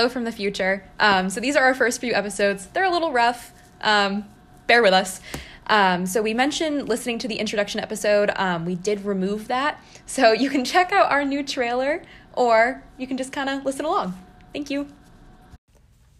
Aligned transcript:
Hello 0.00 0.08
from 0.08 0.24
the 0.24 0.32
future. 0.32 0.82
Um, 0.98 1.28
so 1.28 1.40
these 1.40 1.56
are 1.56 1.62
our 1.62 1.74
first 1.74 2.00
few 2.00 2.14
episodes. 2.14 2.68
They're 2.68 2.86
a 2.86 2.90
little 2.90 3.12
rough. 3.12 3.52
Um, 3.82 4.24
bear 4.66 4.82
with 4.82 4.94
us. 4.94 5.20
Um, 5.66 6.06
so 6.06 6.22
we 6.22 6.32
mentioned 6.32 6.88
listening 6.88 7.18
to 7.18 7.28
the 7.28 7.34
introduction 7.34 7.80
episode. 7.80 8.30
Um, 8.36 8.64
we 8.64 8.76
did 8.76 9.04
remove 9.04 9.48
that. 9.48 9.78
So 10.06 10.32
you 10.42 10.48
can 10.48 10.64
check 10.64 10.90
out 10.90 11.12
our 11.12 11.22
new 11.22 11.42
trailer 11.42 12.02
or 12.32 12.82
you 12.96 13.06
can 13.06 13.18
just 13.18 13.30
kind 13.30 13.50
of 13.50 13.66
listen 13.66 13.84
along. 13.84 14.18
Thank 14.54 14.70
you. 14.70 14.88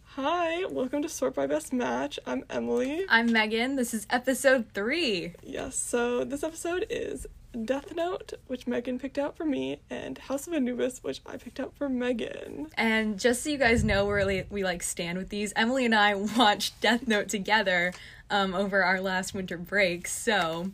Hi, 0.09 0.66
welcome 0.66 1.01
to 1.01 1.09
Sort 1.09 1.34
by 1.34 1.46
Best 1.46 1.73
Match. 1.73 2.18
I'm 2.26 2.45
Emily. 2.51 3.06
I'm 3.09 3.32
Megan. 3.32 3.76
This 3.76 3.95
is 3.95 4.06
episode 4.10 4.66
three. 4.74 5.37
Yes, 5.42 5.74
so 5.74 6.23
this 6.23 6.42
episode 6.42 6.84
is 6.90 7.26
Death 7.64 7.95
Note, 7.96 8.34
which 8.46 8.66
Megan 8.66 8.98
picked 8.98 9.18
out 9.18 9.36
for 9.36 9.45
me, 9.45 9.80
and 9.90 10.16
House 10.18 10.46
of 10.46 10.52
Anubis, 10.54 11.02
which 11.02 11.20
I 11.27 11.36
picked 11.36 11.59
out 11.59 11.74
for 11.76 11.88
Megan. 11.88 12.68
And 12.76 13.18
just 13.18 13.42
so 13.42 13.50
you 13.50 13.59
guys 13.59 13.82
know 13.82 14.04
where 14.06 14.24
we, 14.26 14.45
we 14.50 14.62
like 14.62 14.82
stand 14.82 15.18
with 15.18 15.30
these, 15.30 15.52
Emily 15.56 15.84
and 15.84 15.95
I 15.95 16.14
watched 16.36 16.80
Death 16.80 17.09
Note 17.09 17.28
together 17.28 17.92
um, 18.30 18.54
over 18.54 18.84
our 18.84 19.00
last 19.00 19.34
winter 19.34 19.59
break. 19.59 20.06
So 20.06 20.70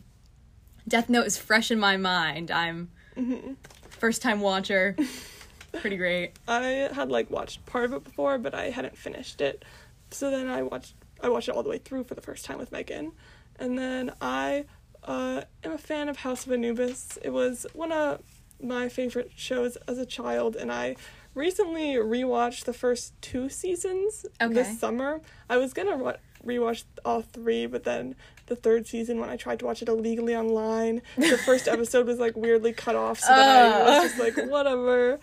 Death 0.87 1.09
Note 1.09 1.25
is 1.25 1.37
fresh 1.37 1.71
in 1.71 1.79
my 1.79 1.97
mind. 1.97 2.51
I'm 2.51 2.89
Mm-hmm. 3.17 3.53
first 3.89 4.21
time 4.21 4.41
watcher. 4.41 4.95
Pretty 5.73 5.97
great. 5.97 6.33
I 6.47 6.87
had 6.93 7.09
like 7.09 7.31
watched 7.31 7.65
part 7.65 7.85
of 7.85 7.93
it 7.93 8.03
before, 8.03 8.37
but 8.37 8.53
I 8.53 8.69
hadn't 8.69 8.95
finished 8.95 9.41
it. 9.41 9.65
So 10.11 10.29
then 10.29 10.47
I 10.47 10.61
watched 10.61 10.93
I 11.21 11.29
watched 11.29 11.49
it 11.49 11.55
all 11.55 11.63
the 11.63 11.69
way 11.69 11.79
through 11.79 12.03
for 12.03 12.13
the 12.13 12.21
first 12.21 12.45
time 12.45 12.59
with 12.59 12.71
Megan. 12.71 13.13
And 13.59 13.75
then 13.79 14.11
I 14.21 14.65
uh, 15.03 15.41
am 15.63 15.71
a 15.73 15.77
fan 15.77 16.09
of 16.09 16.17
House 16.17 16.45
of 16.45 16.51
Anubis. 16.51 17.17
It 17.23 17.31
was 17.31 17.65
one 17.73 17.91
of 17.91 18.21
my 18.61 18.89
favorite 18.89 19.31
shows 19.35 19.77
as 19.87 19.97
a 19.97 20.05
child, 20.05 20.55
and 20.55 20.71
I 20.71 20.95
recently 21.33 21.93
rewatched 21.95 22.65
the 22.65 22.73
first 22.73 23.13
two 23.21 23.49
seasons 23.49 24.25
Okay. 24.41 24.53
this 24.53 24.79
summer. 24.79 25.21
I 25.49 25.57
was 25.57 25.73
gonna 25.73 25.97
wa- 25.97 26.15
rewatch 26.45 26.83
all 27.05 27.21
three, 27.21 27.65
but 27.67 27.83
then 27.83 28.15
the 28.47 28.55
third 28.55 28.87
season, 28.87 29.19
when 29.19 29.29
I 29.29 29.35
tried 29.37 29.59
to 29.59 29.65
watch 29.65 29.81
it 29.81 29.89
illegally 29.89 30.35
online, 30.35 31.01
the 31.17 31.37
first 31.37 31.67
episode 31.75 32.07
was 32.07 32.19
like 32.19 32.35
weirdly 32.35 32.73
cut 32.73 32.95
off, 32.95 33.19
so 33.19 33.27
then 33.27 33.73
I 33.73 33.81
Uh. 33.81 33.85
was 34.01 34.11
just 34.11 34.19
like, 34.19 34.49
whatever. 34.49 35.19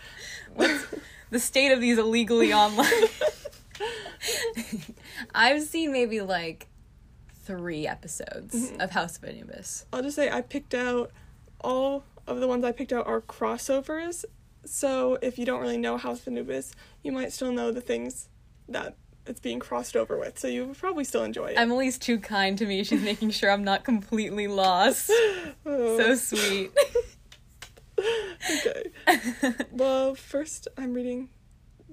The 1.30 1.40
state 1.40 1.72
of 1.72 1.80
these 1.80 1.98
illegally 1.98 2.52
online. 2.52 2.86
I've 5.34 5.62
seen 5.62 5.90
maybe 5.90 6.20
like 6.20 6.68
three 7.44 7.86
episodes 7.86 8.54
Mm-hmm. 8.70 8.80
of 8.80 8.90
House 8.90 9.16
of 9.18 9.24
Anubis. 9.24 9.86
I'll 9.92 10.02
just 10.02 10.16
say 10.16 10.30
I 10.30 10.40
picked 10.40 10.74
out 10.74 11.10
all 11.60 12.04
of 12.26 12.40
the 12.40 12.48
ones 12.48 12.64
I 12.64 12.72
picked 12.72 12.92
out 12.92 13.06
are 13.06 13.20
crossovers. 13.20 14.24
So 14.64 15.18
if 15.22 15.38
you 15.38 15.44
don't 15.44 15.60
really 15.60 15.76
know 15.78 15.96
House 15.98 16.20
of 16.22 16.28
Anubis, 16.28 16.72
you 17.02 17.12
might 17.12 17.32
still 17.32 17.52
know 17.52 17.70
the 17.70 17.80
things 17.80 18.28
that 18.68 18.96
it's 19.26 19.40
being 19.40 19.58
crossed 19.58 19.96
over 19.96 20.18
with. 20.18 20.38
So 20.38 20.48
you 20.48 20.74
probably 20.78 21.04
still 21.04 21.22
enjoy 21.24 21.46
it. 21.48 21.54
Emily's 21.58 21.98
too 21.98 22.18
kind 22.18 22.56
to 22.58 22.66
me. 22.66 22.82
She's 22.84 23.02
making 23.02 23.30
sure 23.30 23.50
I'm 23.50 23.64
not 23.64 23.84
completely 23.84 24.46
lost. 24.48 25.10
Oh, 25.66 25.98
So 25.98 26.14
sweet. 26.14 26.70
okay. 27.98 28.84
well, 29.72 30.14
first 30.14 30.68
I'm 30.76 30.94
reading 30.94 31.28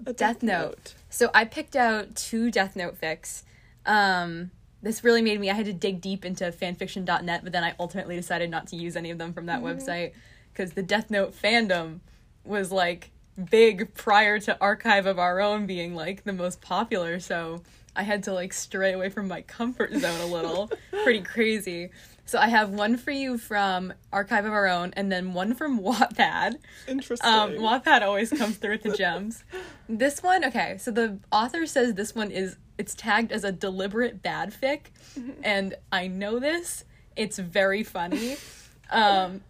a 0.05 0.13
Death 0.13 0.41
Note. 0.43 0.93
So 1.09 1.29
I 1.33 1.45
picked 1.45 1.75
out 1.75 2.15
two 2.15 2.51
Death 2.51 2.75
Note 2.75 2.99
fics. 2.99 3.43
Um, 3.85 4.51
this 4.81 5.03
really 5.03 5.21
made 5.21 5.39
me. 5.39 5.49
I 5.49 5.53
had 5.53 5.65
to 5.65 5.73
dig 5.73 6.01
deep 6.01 6.25
into 6.25 6.45
fanfiction.net, 6.45 7.43
but 7.43 7.53
then 7.53 7.63
I 7.63 7.75
ultimately 7.79 8.15
decided 8.15 8.49
not 8.49 8.67
to 8.67 8.75
use 8.75 8.95
any 8.95 9.11
of 9.11 9.17
them 9.17 9.33
from 9.33 9.45
that 9.45 9.61
mm-hmm. 9.61 9.79
website 9.79 10.13
because 10.51 10.73
the 10.73 10.83
Death 10.83 11.09
Note 11.09 11.33
fandom 11.33 11.99
was 12.43 12.71
like 12.71 13.11
big 13.49 13.93
prior 13.93 14.39
to 14.39 14.59
Archive 14.59 15.05
of 15.05 15.19
Our 15.19 15.39
Own 15.39 15.65
being 15.65 15.95
like 15.95 16.23
the 16.23 16.33
most 16.33 16.61
popular. 16.61 17.19
So 17.19 17.61
I 17.95 18.03
had 18.03 18.23
to 18.23 18.33
like 18.33 18.53
stray 18.53 18.93
away 18.93 19.09
from 19.09 19.27
my 19.27 19.41
comfort 19.41 19.93
zone 19.95 20.21
a 20.21 20.25
little. 20.25 20.71
Pretty 21.03 21.21
crazy. 21.21 21.89
So 22.25 22.39
I 22.39 22.47
have 22.47 22.69
one 22.69 22.95
for 22.97 23.11
you 23.11 23.37
from 23.37 23.93
Archive 24.13 24.45
of 24.45 24.53
Our 24.53 24.67
Own, 24.67 24.93
and 24.95 25.11
then 25.11 25.33
one 25.33 25.53
from 25.53 25.79
Wattpad. 25.83 26.55
Interesting. 26.87 27.29
Um, 27.29 27.51
Wattpad 27.55 28.03
always 28.03 28.29
comes 28.29 28.57
through 28.57 28.71
with 28.71 28.83
the 28.83 28.95
gems. 28.95 29.43
This 29.89 30.23
one, 30.23 30.45
okay, 30.45 30.77
so 30.77 30.91
the 30.91 31.19
author 31.31 31.65
says 31.65 31.95
this 31.95 32.15
one 32.15 32.31
is 32.31 32.55
it's 32.77 32.95
tagged 32.95 33.31
as 33.31 33.43
a 33.43 33.51
deliberate 33.51 34.21
bad 34.21 34.53
fic, 34.53 34.85
and 35.43 35.75
I 35.91 36.07
know 36.07 36.39
this. 36.39 36.85
It's 37.15 37.37
very 37.37 37.83
funny. 37.83 38.37
Um, 38.89 39.41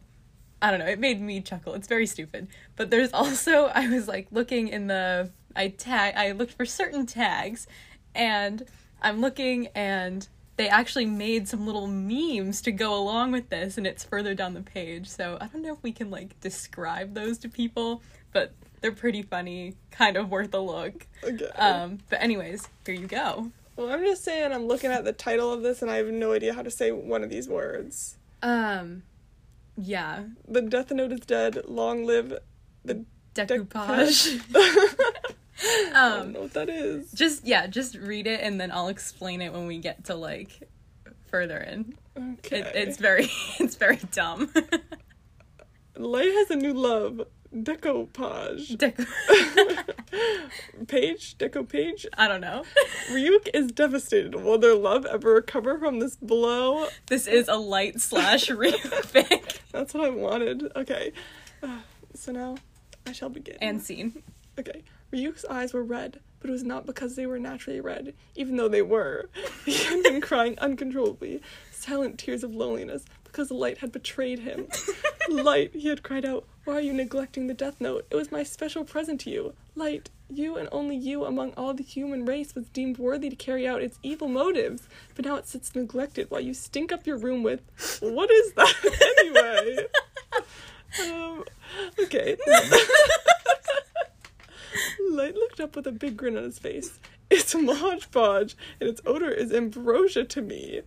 I 0.62 0.70
don't 0.70 0.80
know. 0.80 0.88
It 0.88 1.00
made 1.00 1.20
me 1.20 1.42
chuckle. 1.42 1.74
It's 1.74 1.88
very 1.88 2.06
stupid. 2.06 2.48
But 2.76 2.90
there's 2.90 3.12
also 3.14 3.66
I 3.76 3.88
was 3.90 4.08
like 4.08 4.28
looking 4.32 4.68
in 4.68 4.88
the 4.88 5.32
I 5.56 5.70
tag 5.70 6.16
I 6.16 6.32
looked 6.32 6.54
for 6.54 6.66
certain 6.66 7.06
tags, 7.06 7.68
and 8.16 8.64
I'm 9.02 9.22
looking 9.22 9.68
and 9.68 10.28
they 10.58 10.70
actually 10.70 11.06
made 11.06 11.48
some 11.48 11.66
little 11.66 11.88
memes 11.88 12.62
to 12.62 12.72
go 12.72 12.94
along 12.96 13.32
with 13.32 13.50
this 13.50 13.78
and 13.78 13.88
it's 13.88 14.04
further 14.04 14.36
down 14.36 14.54
the 14.54 14.62
page 14.62 15.08
so 15.08 15.38
i 15.42 15.48
don't 15.48 15.64
know 15.64 15.74
if 15.74 15.82
we 15.82 15.92
can 15.92 16.12
like 16.12 16.40
describe 16.40 17.16
those 17.16 17.40
to 17.40 17.50
people 17.50 18.04
but 18.32 18.54
they're 18.80 18.92
pretty 18.92 19.24
funny 19.24 19.76
kind 19.90 20.18
of 20.18 20.30
worth 20.30 20.54
a 20.54 20.60
look 20.60 21.08
okay. 21.24 21.48
um 21.56 21.98
but 22.12 22.22
anyways 22.22 22.68
here 22.86 22.94
you 22.94 23.08
go 23.08 23.52
well, 23.78 23.90
I'm 23.90 24.04
just 24.06 24.24
saying 24.24 24.52
I'm 24.52 24.68
looking 24.68 24.92
at 24.92 25.06
the 25.06 25.14
title 25.14 25.52
of 25.52 25.64
this 25.64 25.82
and 25.82 25.90
I 25.90 25.96
have 25.96 26.08
no 26.08 26.34
idea 26.34 26.54
how 26.54 26.62
to 26.62 26.70
say 26.70 26.92
one 26.92 27.24
of 27.24 27.30
these 27.30 27.48
words. 27.48 28.18
um 28.44 29.04
yeah 29.78 30.26
The 30.48 30.62
Death 30.62 30.92
Note 30.92 31.14
is 31.14 31.22
dead. 31.22 31.64
Long 31.68 32.06
live 32.06 32.38
the 32.84 33.06
decoupage 33.34 34.42
I 35.64 35.92
don't 35.94 36.22
um 36.28 36.32
know 36.34 36.42
what 36.42 36.54
that 36.54 36.70
is. 36.70 37.12
just 37.12 37.46
yeah 37.46 37.68
just 37.68 37.96
read 37.96 38.28
it 38.28 38.42
and 38.42 38.60
then 38.60 38.72
i'll 38.72 38.88
explain 38.88 39.42
it 39.42 39.52
when 39.54 39.68
we 39.68 39.78
get 39.80 40.06
to 40.06 40.16
like 40.16 40.70
further 41.30 41.58
in 41.58 41.94
Okay. 42.18 42.60
it, 42.62 42.72
it's 42.76 42.98
very 42.98 43.28
it's 43.60 43.76
very 43.76 44.00
dumb 44.12 44.52
Light 45.98 46.32
has 46.32 46.50
a 46.50 46.56
new 46.56 46.74
love. 46.74 47.22
Decoupage. 47.54 48.78
Deco- 48.78 49.06
Page? 50.88 51.38
Deco 51.38 51.68
page? 51.68 52.08
i 52.18 52.28
don't 52.28 52.42
know 52.42 52.64
Ryuk 53.12 53.50
is 53.54 53.68
devastated. 53.72 54.36
Will 54.36 54.58
their 54.58 54.74
love 54.76 55.06
ever 55.06 55.34
recover 55.34 55.78
from 55.78 56.00
this 56.00 56.16
blow? 56.16 56.88
this 57.08 57.28
is 57.28 57.48
a 57.50 57.56
light 57.58 58.00
slash 58.02 58.48
refic 58.48 59.60
That's 59.72 59.94
what 59.94 60.06
I 60.06 60.10
wanted. 60.10 60.72
Okay. 60.76 61.12
Uh, 61.62 61.80
so 62.16 62.32
now 62.32 62.56
I 63.06 63.12
shall 63.12 63.30
begin. 63.30 63.58
and 63.62 63.82
scene 63.82 64.24
Okay. 64.58 64.84
Ryuk's 65.12 65.46
eyes 65.46 65.74
were 65.74 65.84
red, 65.84 66.20
but 66.40 66.50
it 66.50 66.54
was 66.54 66.64
not 66.64 66.86
because 66.86 67.16
they 67.16 67.26
were 67.26 67.40
naturally 67.40 67.82
red, 67.82 68.14
even 68.36 68.58
though 68.58 68.70
they 68.70 68.82
were. 68.82 69.30
He 69.66 69.74
had 69.84 70.04
been 70.04 70.22
crying 70.22 70.58
uncontrollably, 70.60 71.42
silent 71.72 72.18
tears 72.18 72.44
of 72.44 72.56
loneliness, 72.56 73.06
because 73.24 73.48
the 73.48 73.54
Light 73.54 73.78
had 73.80 73.92
betrayed 73.92 74.40
him. 74.40 74.68
Light, 75.30 75.72
he 75.74 75.88
had 75.88 76.04
cried 76.04 76.26
out, 76.26 76.46
why 76.64 76.76
are 76.76 76.82
you 76.82 76.94
neglecting 76.94 77.48
the 77.48 77.54
Death 77.54 77.80
Note? 77.80 78.06
It 78.12 78.16
was 78.16 78.32
my 78.32 78.44
special 78.44 78.84
present 78.84 79.22
to 79.22 79.30
you. 79.30 79.54
Light, 79.76 80.10
you 80.30 80.58
and 80.58 80.70
only 80.72 80.96
you 80.96 81.26
among 81.26 81.54
all 81.54 81.74
the 81.74 81.84
human 81.84 82.26
race 82.26 82.56
was 82.56 82.70
deemed 82.70 82.98
worthy 82.98 83.30
to 83.30 83.36
carry 83.36 83.68
out 83.68 83.82
its 83.82 84.00
evil 84.04 84.28
motives, 84.28 84.88
but 85.16 85.26
now 85.26 85.36
it 85.36 85.48
sits 85.48 85.76
neglected 85.76 86.30
while 86.30 86.42
you 86.42 86.54
stink 86.54 86.92
up 86.92 87.08
your 87.08 87.18
room 87.18 87.44
with. 87.44 87.62
What 88.02 88.30
is 88.32 88.54
that 88.54 88.76
anyway? 89.20 89.86
um, 91.12 91.44
okay. 92.00 92.38
Light 95.12 95.36
looked 95.36 95.60
up 95.60 95.76
with 95.76 95.88
a 95.88 95.92
big 95.92 96.18
grin 96.18 96.38
on 96.38 96.44
his 96.44 96.60
face. 96.60 97.00
It's 97.30 97.56
Mod 97.56 98.06
Podge, 98.12 98.56
and 98.80 98.90
its 98.90 99.02
odor 99.06 99.30
is 99.30 99.54
ambrosia 99.54 100.24
to 100.26 100.42
me. 100.42 100.82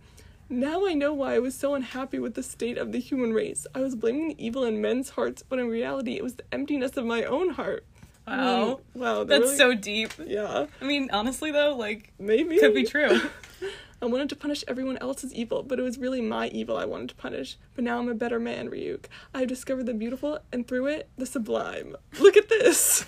Now 0.47 0.85
I 0.85 0.93
know 0.93 1.11
why 1.13 1.33
I 1.35 1.39
was 1.39 1.55
so 1.55 1.73
unhappy 1.73 2.19
with 2.19 2.35
the 2.35 2.43
state 2.43 2.77
of 2.77 2.91
the 2.91 2.99
human 2.99 3.33
race. 3.33 3.65
I 3.73 3.79
was 3.79 3.95
blaming 3.95 4.27
the 4.29 4.45
evil 4.45 4.63
in 4.63 4.79
men's 4.79 5.09
hearts, 5.09 5.41
but 5.47 5.57
in 5.57 5.67
reality, 5.69 6.17
it 6.17 6.23
was 6.23 6.35
the 6.35 6.43
emptiness 6.51 6.97
of 6.97 7.05
my 7.05 7.23
own 7.23 7.49
heart. 7.51 7.83
Wow. 8.27 8.79
Mm, 8.95 8.99
wow, 8.99 9.23
That's 9.23 9.41
really- 9.43 9.57
so 9.57 9.73
deep. 9.75 10.11
Yeah, 10.23 10.67
I 10.81 10.85
mean, 10.85 11.09
honestly 11.11 11.51
though, 11.51 11.75
like 11.75 12.11
maybe. 12.19 12.59
could 12.59 12.73
be 12.75 12.83
true. 12.85 13.21
I 14.01 14.05
wanted 14.05 14.29
to 14.29 14.35
punish 14.35 14.63
everyone 14.67 14.97
else's 14.97 15.33
evil, 15.33 15.63
but 15.63 15.79
it 15.79 15.83
was 15.83 15.97
really 15.97 16.21
my 16.21 16.47
evil 16.49 16.77
I 16.77 16.85
wanted 16.85 17.09
to 17.09 17.15
punish. 17.15 17.57
But 17.75 17.85
now 17.85 17.97
I'm 17.97 18.09
a 18.09 18.13
better 18.13 18.39
man, 18.39 18.69
Ryuk. 18.69 19.05
I 19.33 19.39
have 19.39 19.47
discovered 19.47 19.85
the 19.85 19.93
beautiful, 19.93 20.39
and 20.51 20.67
through 20.67 20.87
it, 20.87 21.09
the 21.17 21.25
sublime. 21.25 21.95
Look 22.19 22.35
at 22.35 22.49
this! 22.49 23.05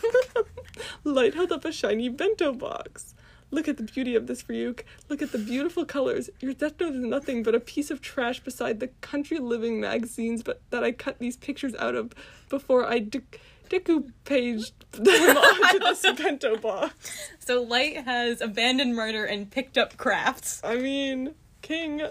Light 1.04 1.34
held 1.34 1.51
up 1.51 1.66
a 1.66 1.72
shiny 1.72 2.10
bento 2.10 2.54
box. 2.54 3.16
Look 3.50 3.68
at 3.68 3.78
the 3.78 3.84
beauty 3.84 4.16
of 4.16 4.28
this, 4.28 4.44
Ryuk. 4.44 4.84
Look 5.07 5.22
at 5.22 5.31
the 5.31 5.38
beautiful 5.38 5.86
colors. 5.86 6.30
Your 6.42 6.54
Death 6.54 6.80
Note 6.80 6.95
is 6.95 7.00
nothing 7.00 7.44
but 7.44 7.56
a 7.56 7.62
piece 7.62 7.90
of 7.90 8.01
trash 8.01 8.42
beside 8.42 8.80
the 8.80 8.90
country 9.00 9.40
living 9.40 9.80
magazines 9.80 10.44
but 10.44 10.62
that 10.69 10.83
I 10.83 10.92
cut 10.92 11.19
these 11.19 11.38
pictures 11.38 11.74
out 11.75 11.95
of 11.95 12.13
before 12.50 12.86
I 12.86 13.00
de- 13.00 13.22
decoupaged 13.69 14.72
them 14.92 15.38
onto 15.38 15.80
this 15.80 16.02
bento 16.22 16.58
box. 16.58 17.30
So 17.40 17.62
Light 17.62 18.04
has 18.06 18.42
abandoned 18.42 18.96
murder 18.96 19.25
and 19.25 19.50
picked 19.50 19.78
up 19.78 19.98
crafts. 19.98 20.62
I 20.64 20.75
mean, 20.75 21.36
King. 21.62 22.02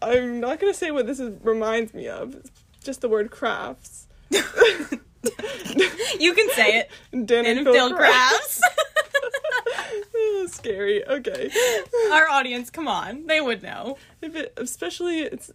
I'm 0.00 0.40
not 0.40 0.60
gonna 0.60 0.74
say 0.74 0.90
what 0.90 1.06
this 1.06 1.20
is, 1.20 1.38
reminds 1.42 1.94
me 1.94 2.08
of. 2.08 2.34
It's 2.34 2.50
just 2.82 3.00
the 3.00 3.08
word 3.08 3.30
crafts. 3.30 4.06
You 6.18 6.34
can 6.34 6.50
say 6.50 6.78
it. 6.78 7.26
Dan 7.26 7.46
And 7.46 7.64
Phil 7.66 7.94
crafts. 7.94 8.60
scary. 10.48 11.06
Okay. 11.06 11.50
Our 12.12 12.28
audience, 12.28 12.70
come 12.70 12.88
on, 12.88 13.26
they 13.26 13.40
would 13.40 13.62
know. 13.62 13.96
If 14.20 14.34
it, 14.34 14.52
especially 14.56 15.20
it's 15.20 15.50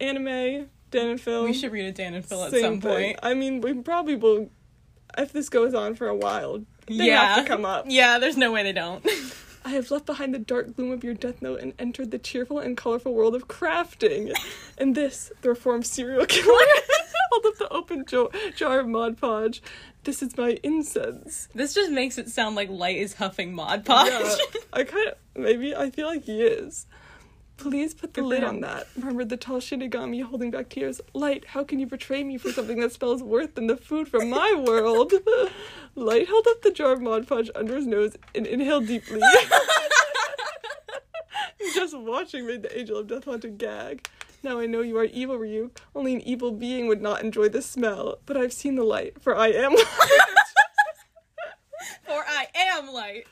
anime, 0.00 0.68
Dan 0.90 1.08
and 1.08 1.20
Phil. 1.20 1.44
We 1.44 1.52
should 1.52 1.72
read 1.72 1.86
a 1.86 1.92
Dan 1.92 2.14
and 2.14 2.24
Phil 2.24 2.44
at 2.44 2.50
same 2.50 2.62
some 2.62 2.80
thing. 2.80 2.90
point. 2.90 3.18
I 3.22 3.34
mean, 3.34 3.60
we 3.60 3.74
probably 3.74 4.16
will. 4.16 4.50
If 5.18 5.32
this 5.32 5.48
goes 5.48 5.74
on 5.74 5.94
for 5.94 6.08
a 6.08 6.14
while, 6.14 6.64
they 6.86 7.06
yeah, 7.06 7.34
have 7.34 7.44
to 7.44 7.48
come 7.48 7.64
up. 7.64 7.86
Yeah, 7.88 8.18
there's 8.18 8.36
no 8.36 8.52
way 8.52 8.62
they 8.62 8.72
don't. 8.72 9.06
I 9.64 9.70
have 9.70 9.90
left 9.90 10.06
behind 10.06 10.34
the 10.34 10.38
dark 10.38 10.74
gloom 10.74 10.90
of 10.90 11.04
your 11.04 11.12
death 11.14 11.42
note 11.42 11.60
and 11.60 11.74
entered 11.78 12.10
the 12.10 12.18
cheerful 12.18 12.58
and 12.58 12.76
colorful 12.76 13.12
world 13.12 13.34
of 13.34 13.46
crafting. 13.46 14.34
and 14.78 14.94
this, 14.94 15.30
the 15.42 15.50
reformed 15.50 15.86
serial 15.86 16.24
killer, 16.24 16.46
hold 17.30 17.46
up 17.46 17.58
the 17.58 17.68
open 17.68 18.04
jo- 18.06 18.30
jar 18.56 18.80
of 18.80 18.88
Mod 18.88 19.18
Podge. 19.18 19.62
This 20.04 20.22
is 20.22 20.36
my 20.38 20.58
incense. 20.62 21.48
this 21.54 21.74
just 21.74 21.90
makes 21.90 22.16
it 22.16 22.30
sound 22.30 22.56
like 22.56 22.70
Light 22.70 22.96
is 22.96 23.14
huffing 23.14 23.52
Mod 23.52 23.84
Podge. 23.84 24.10
Yeah, 24.10 24.60
I 24.72 24.84
kind 24.84 25.08
of 25.08 25.14
maybe 25.36 25.76
I 25.76 25.90
feel 25.90 26.06
like 26.06 26.24
he 26.24 26.42
is. 26.42 26.86
Please 27.60 27.92
put 27.92 28.14
the 28.14 28.22
Good 28.22 28.26
lid 28.28 28.44
on 28.44 28.60
that. 28.60 28.86
murmured 28.96 29.28
the 29.28 29.36
tall 29.36 29.58
Shinigami, 29.60 30.22
holding 30.22 30.50
back 30.50 30.70
tears. 30.70 30.98
Light, 31.12 31.44
how 31.48 31.62
can 31.62 31.78
you 31.78 31.86
betray 31.86 32.24
me 32.24 32.38
for 32.38 32.50
something 32.50 32.80
that 32.80 32.92
smells 32.92 33.22
worse 33.22 33.48
than 33.54 33.66
the 33.66 33.76
food 33.76 34.08
from 34.08 34.30
my 34.30 34.54
world? 34.54 35.12
Light 35.94 36.26
held 36.26 36.46
up 36.48 36.62
the 36.62 36.70
jar 36.70 36.92
of 36.92 37.02
Mod 37.02 37.28
Podge 37.28 37.50
under 37.54 37.76
his 37.76 37.86
nose 37.86 38.16
and 38.34 38.46
inhaled 38.46 38.86
deeply. 38.86 39.20
Just 41.74 41.96
watching 41.96 42.46
made 42.46 42.62
the 42.62 42.78
Angel 42.78 42.96
of 42.96 43.06
Death 43.08 43.26
want 43.26 43.42
to 43.42 43.48
gag. 43.48 44.08
Now 44.42 44.58
I 44.58 44.64
know 44.66 44.80
you 44.80 44.96
are 44.96 45.04
evil, 45.04 45.38
Ryuk. 45.38 45.76
Only 45.94 46.14
an 46.14 46.22
evil 46.22 46.52
being 46.52 46.88
would 46.88 47.02
not 47.02 47.22
enjoy 47.22 47.50
the 47.50 47.60
smell. 47.60 48.18
But 48.24 48.38
I've 48.38 48.54
seen 48.54 48.76
the 48.76 48.84
light, 48.84 49.20
for 49.20 49.36
I 49.36 49.48
am 49.48 49.72
light. 49.74 49.86
For 52.06 52.24
I 52.26 52.46
am 52.54 52.88
Light. 52.92 53.26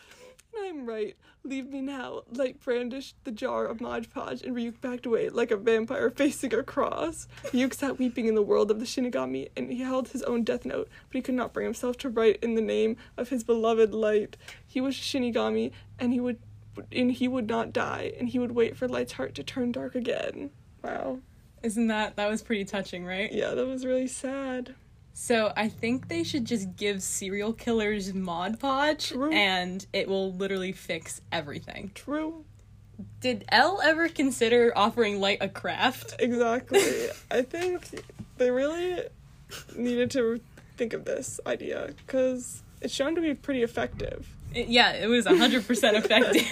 I'm 0.60 0.86
right. 0.86 1.16
Leave 1.48 1.70
me 1.70 1.80
now. 1.80 2.24
Light 2.30 2.60
brandished 2.60 3.16
the 3.24 3.32
jar 3.32 3.64
of 3.64 3.80
Mod 3.80 4.10
Podge, 4.10 4.42
and 4.42 4.54
Ryuk 4.54 4.82
backed 4.82 5.06
away 5.06 5.30
like 5.30 5.50
a 5.50 5.56
vampire 5.56 6.10
facing 6.10 6.52
a 6.52 6.62
cross. 6.62 7.26
Ryuk 7.44 7.72
sat 7.72 7.98
weeping 7.98 8.26
in 8.26 8.34
the 8.34 8.42
world 8.42 8.70
of 8.70 8.80
the 8.80 8.84
Shinigami, 8.84 9.48
and 9.56 9.72
he 9.72 9.80
held 9.80 10.08
his 10.08 10.22
own 10.24 10.44
death 10.44 10.66
note, 10.66 10.90
but 11.08 11.16
he 11.16 11.22
could 11.22 11.34
not 11.34 11.54
bring 11.54 11.64
himself 11.64 11.96
to 11.98 12.10
write 12.10 12.38
in 12.42 12.54
the 12.54 12.60
name 12.60 12.98
of 13.16 13.30
his 13.30 13.44
beloved 13.44 13.94
Light. 13.94 14.36
He 14.66 14.82
was 14.82 14.94
Shinigami, 14.94 15.72
and 15.98 16.12
he 16.12 16.20
would, 16.20 16.38
and 16.92 17.12
he 17.12 17.26
would 17.26 17.48
not 17.48 17.72
die, 17.72 18.12
and 18.18 18.28
he 18.28 18.38
would 18.38 18.52
wait 18.52 18.76
for 18.76 18.86
Light's 18.86 19.12
heart 19.12 19.34
to 19.36 19.42
turn 19.42 19.72
dark 19.72 19.94
again. 19.94 20.50
Wow. 20.84 21.20
Isn't 21.62 21.86
that 21.86 22.16
that 22.16 22.28
was 22.28 22.42
pretty 22.42 22.66
touching, 22.66 23.06
right? 23.06 23.32
Yeah, 23.32 23.54
that 23.54 23.66
was 23.66 23.86
really 23.86 24.06
sad. 24.06 24.74
So 25.20 25.52
I 25.56 25.68
think 25.68 26.06
they 26.06 26.22
should 26.22 26.44
just 26.44 26.76
give 26.76 27.02
serial 27.02 27.52
killers 27.52 28.14
Mod 28.14 28.60
Podge, 28.60 29.08
True. 29.08 29.32
and 29.32 29.84
it 29.92 30.06
will 30.06 30.32
literally 30.32 30.70
fix 30.70 31.20
everything. 31.32 31.90
True. 31.92 32.44
Did 33.20 33.44
L 33.48 33.80
ever 33.82 34.08
consider 34.08 34.72
offering 34.76 35.20
Light 35.20 35.38
a 35.40 35.48
craft? 35.48 36.14
Exactly. 36.20 37.08
I 37.32 37.42
think 37.42 38.04
they 38.36 38.52
really 38.52 39.02
needed 39.76 40.12
to 40.12 40.40
think 40.76 40.92
of 40.92 41.04
this 41.04 41.40
idea 41.44 41.90
because 42.06 42.62
it's 42.80 42.94
shown 42.94 43.16
to 43.16 43.20
be 43.20 43.34
pretty 43.34 43.64
effective. 43.64 44.28
It- 44.54 44.68
yeah, 44.68 44.92
it 44.92 45.08
was 45.08 45.26
hundred 45.26 45.66
percent 45.66 45.96
effective. 46.04 46.48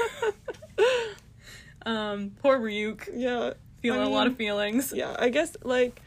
um, 1.86 2.32
poor 2.42 2.58
Ryuk, 2.58 3.08
Yeah. 3.14 3.52
feeling 3.80 4.00
I 4.00 4.04
a 4.06 4.08
lot 4.08 4.26
of 4.26 4.36
feelings. 4.36 4.92
Yeah, 4.94 5.14
I 5.16 5.28
guess 5.28 5.56
like 5.62 6.00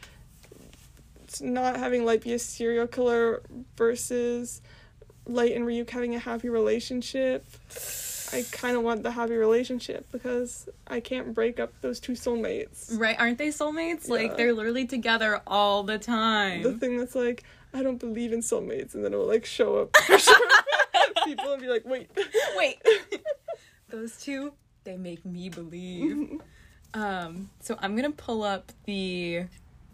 it's 1.30 1.40
not 1.40 1.76
having 1.76 2.04
Light 2.04 2.22
be 2.22 2.32
a 2.32 2.40
serial 2.40 2.88
killer 2.88 3.42
versus 3.76 4.60
Light 5.26 5.52
and 5.52 5.64
Ryuk 5.64 5.88
having 5.88 6.16
a 6.16 6.18
happy 6.18 6.48
relationship. 6.48 7.46
I 8.32 8.44
kind 8.50 8.76
of 8.76 8.82
want 8.82 9.04
the 9.04 9.12
happy 9.12 9.34
relationship 9.34 10.10
because 10.10 10.68
I 10.88 10.98
can't 10.98 11.32
break 11.32 11.60
up 11.60 11.72
those 11.82 12.00
two 12.00 12.14
soulmates. 12.14 12.98
Right? 12.98 13.14
Aren't 13.16 13.38
they 13.38 13.48
soulmates? 13.48 14.08
Like 14.08 14.36
they're 14.36 14.52
literally 14.52 14.86
together 14.86 15.40
all 15.46 15.84
the 15.84 16.00
time. 16.00 16.62
The 16.62 16.72
thing 16.72 16.98
that's 16.98 17.14
like, 17.14 17.44
I 17.72 17.84
don't 17.84 18.00
believe 18.00 18.32
in 18.32 18.40
soulmates, 18.40 18.94
and 18.94 19.04
then 19.04 19.12
it'll 19.12 19.28
like 19.28 19.46
show 19.46 19.76
up 19.76 19.96
for 19.96 20.18
sure. 20.18 20.48
people 21.24 21.52
and 21.52 21.62
be 21.62 21.68
like, 21.68 21.84
wait. 21.84 22.10
Wait. 22.56 22.82
Those 23.88 24.16
two, 24.16 24.52
they 24.82 24.96
make 24.96 25.24
me 25.24 25.48
believe. 25.48 26.40
um, 26.94 27.50
so 27.60 27.76
I'm 27.80 27.94
gonna 27.94 28.10
pull 28.10 28.42
up 28.42 28.72
the 28.84 29.44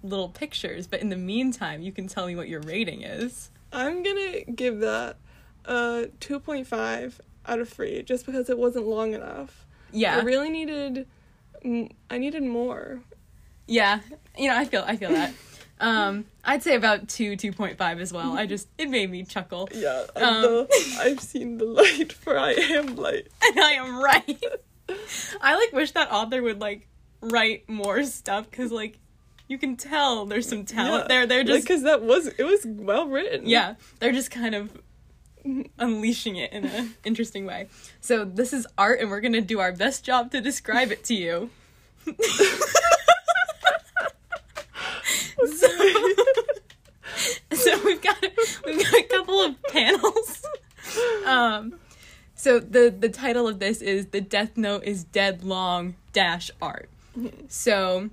little 0.09 0.29
pictures, 0.29 0.87
but 0.87 1.01
in 1.01 1.09
the 1.09 1.17
meantime, 1.17 1.83
you 1.83 1.93
can 1.93 2.07
tell 2.09 2.27
me 2.27 2.37
what 2.37 2.49
your 2.49 2.61
rating 2.61 3.03
is. 3.03 3.51
I'm 3.73 4.03
gonna 4.03 4.41
give 4.45 4.81
that 4.81 5.17
a 5.65 6.09
2.5 6.21 7.21
out 7.47 7.59
of 7.61 7.69
3 7.69 8.03
just 8.03 8.27
because 8.27 8.49
it 8.49 8.59
wasn't 8.59 8.87
long 8.87 9.13
enough. 9.15 9.67
Yeah. 9.93 10.19
I 10.19 10.23
really 10.23 10.51
needed. 10.51 11.07
I 12.11 12.19
needed 12.19 12.43
more. 12.43 13.01
Yeah. 13.67 14.01
You 14.39 14.49
know, 14.49 14.57
I 14.57 14.65
feel 14.65 14.85
I 14.87 14.97
feel 14.97 15.11
that. 15.11 15.33
Um, 15.79 16.25
I'd 16.43 16.63
say 16.63 16.75
about 16.75 17.07
two, 17.07 17.37
two 17.37 17.53
point 17.53 17.77
five 17.77 18.01
as 18.01 18.11
well. 18.11 18.33
I 18.33 18.47
just 18.47 18.67
it 18.79 18.89
made 18.89 19.11
me 19.11 19.25
chuckle. 19.25 19.69
Yeah, 19.75 20.07
Um. 20.17 20.41
the, 20.41 20.97
I've 21.03 21.21
seen 21.21 21.59
the 21.59 21.67
light, 21.67 22.15
for 22.15 22.39
I 22.39 22.53
am 22.53 22.97
light. 22.97 23.29
And 23.43 23.61
I 23.61 23.73
am 23.73 24.03
right. 24.03 24.43
I 25.43 25.55
like 25.57 25.73
wish 25.75 25.91
that 25.93 26.11
author 26.11 26.43
would 26.43 26.61
like 26.63 26.89
write 27.21 27.69
more 27.69 28.05
stuff 28.05 28.49
because 28.51 28.73
like 28.73 28.99
you 29.49 29.59
can 29.59 29.77
tell 29.77 30.27
there's 30.27 30.49
some 30.49 30.65
talent 30.65 31.05
Yeah, 31.05 31.09
there. 31.09 31.27
They're 31.27 31.45
just 31.45 31.67
because 31.67 31.83
that 31.83 32.03
was 32.03 32.27
it 32.27 32.45
was 32.45 32.65
well 32.67 33.07
written. 33.09 33.47
yeah 33.49 33.75
they're 34.01 34.13
just 34.13 34.31
kind 34.31 34.55
of 34.55 34.71
unleashing 35.79 36.35
it 36.37 36.53
in 36.53 36.65
an 36.65 36.95
interesting 37.05 37.47
way. 37.47 37.69
So 38.01 38.25
this 38.25 38.53
is 38.53 38.67
art 38.77 39.01
and 39.01 39.11
we're 39.11 39.21
gonna 39.21 39.41
do 39.41 39.61
our 39.61 39.73
best 39.73 40.05
job 40.05 40.31
to 40.33 40.41
describe 40.41 40.91
it 40.91 41.05
to 41.05 41.15
you. 41.15 41.51
So, 45.47 45.69
so 47.53 47.85
we've 47.85 48.03
got 48.03 48.17
we've 48.65 48.83
got 48.83 48.95
a 48.95 49.03
couple 49.05 49.41
of 49.41 49.63
panels. 49.65 50.43
Um 51.25 51.79
so 52.35 52.59
the 52.59 52.95
the 52.97 53.09
title 53.09 53.47
of 53.47 53.59
this 53.59 53.81
is 53.83 54.07
the 54.07 54.21
death 54.21 54.57
note 54.57 54.85
is 54.85 55.05
dead 55.05 55.45
long 55.45 55.95
dash 56.13 56.51
art. 56.61 56.89
So 57.49 58.11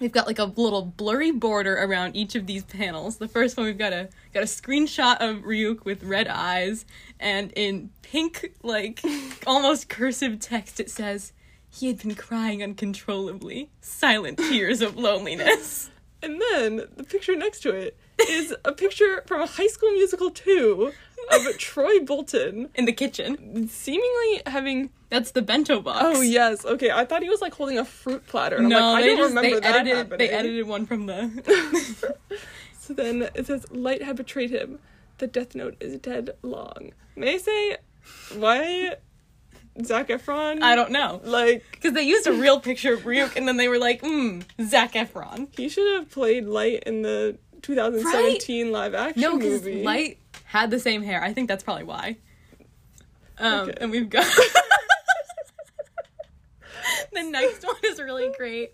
we've 0.00 0.12
got 0.12 0.26
like 0.26 0.38
a 0.38 0.44
little 0.44 0.82
blurry 0.82 1.30
border 1.30 1.76
around 1.76 2.16
each 2.16 2.34
of 2.34 2.46
these 2.46 2.64
panels. 2.64 3.16
The 3.16 3.28
first 3.28 3.56
one 3.56 3.66
we've 3.66 3.78
got 3.78 3.92
a 3.92 4.08
got 4.32 4.42
a 4.42 4.46
screenshot 4.46 5.16
of 5.20 5.42
Ryuk 5.42 5.84
with 5.84 6.02
red 6.04 6.28
eyes 6.28 6.84
and 7.18 7.52
in 7.56 7.90
pink 8.02 8.52
like 8.62 9.02
almost 9.46 9.88
cursive 9.88 10.40
text 10.40 10.80
it 10.80 10.90
says 10.90 11.32
he 11.68 11.88
had 11.88 11.98
been 11.98 12.14
crying 12.14 12.62
uncontrollably, 12.62 13.70
silent 13.80 14.38
tears 14.38 14.80
of 14.80 14.96
loneliness. 14.96 15.90
And 16.22 16.40
then 16.50 16.82
the 16.96 17.04
picture 17.04 17.36
next 17.36 17.60
to 17.60 17.70
it 17.70 17.98
is 18.28 18.54
a 18.64 18.72
picture 18.72 19.22
from 19.26 19.42
a 19.42 19.46
High 19.46 19.66
School 19.66 19.90
Musical 19.92 20.30
2 20.30 20.92
of 21.32 21.58
Troy 21.58 22.00
Bolton 22.00 22.68
In 22.74 22.84
the 22.84 22.92
kitchen. 22.92 23.68
seemingly 23.68 24.42
having. 24.46 24.90
That's 25.10 25.30
the 25.30 25.42
bento 25.42 25.80
box. 25.80 26.00
Oh 26.02 26.20
yes, 26.20 26.64
okay. 26.64 26.90
I 26.90 27.04
thought 27.04 27.22
he 27.22 27.28
was 27.28 27.40
like 27.40 27.54
holding 27.54 27.78
a 27.78 27.84
fruit 27.84 28.26
platter. 28.26 28.56
and 28.56 28.66
I'm 28.66 28.70
No, 28.70 28.92
like, 28.92 28.96
I 28.96 29.00
they 29.02 29.08
don't 29.08 29.16
just 29.18 29.28
remember 29.36 29.54
they 29.56 29.60
that 29.60 29.74
edited 29.80 29.96
happening. 29.96 30.18
they 30.18 30.28
edited 30.30 30.66
one 30.66 30.86
from 30.86 31.06
the 31.06 32.16
So 32.80 32.94
then 32.94 33.28
it 33.34 33.46
says, 33.46 33.66
Light 33.70 34.02
had 34.02 34.16
betrayed 34.16 34.50
him. 34.50 34.78
The 35.18 35.26
death 35.26 35.54
note 35.54 35.76
is 35.80 35.98
dead 35.98 36.30
long. 36.42 36.92
May 37.16 37.34
I 37.34 37.38
say, 37.38 37.76
why 38.36 38.94
Zac 39.82 40.08
Efron? 40.08 40.62
I 40.62 40.74
don't 40.76 40.90
know. 40.90 41.20
Like, 41.24 41.64
Because 41.72 41.94
they 41.94 42.02
used 42.02 42.26
a 42.26 42.32
real 42.32 42.60
picture 42.60 42.94
of 42.94 43.00
Ryuk 43.02 43.34
and 43.36 43.48
then 43.48 43.56
they 43.56 43.68
were 43.68 43.78
like, 43.78 44.00
hmm, 44.02 44.40
Zac 44.62 44.92
Efron. 44.92 45.48
he 45.56 45.68
should 45.68 45.96
have 45.96 46.10
played 46.10 46.44
Light 46.46 46.82
in 46.84 47.02
the 47.02 47.38
2017 47.62 48.70
live 48.70 48.94
action 48.94 49.20
No, 49.22 49.36
because. 49.38 49.64
Light 49.66 50.18
had 50.60 50.70
the 50.70 50.80
same 50.80 51.02
hair. 51.02 51.22
I 51.22 51.32
think 51.32 51.48
that's 51.48 51.62
probably 51.64 51.84
why. 51.84 52.16
Um, 53.38 53.68
Okay. 53.68 53.74
and 53.80 53.90
we've 53.90 54.08
got 54.08 54.24
the 57.12 57.22
next 57.22 57.64
one 57.64 57.76
is 57.84 57.98
really 58.00 58.30
great. 58.36 58.72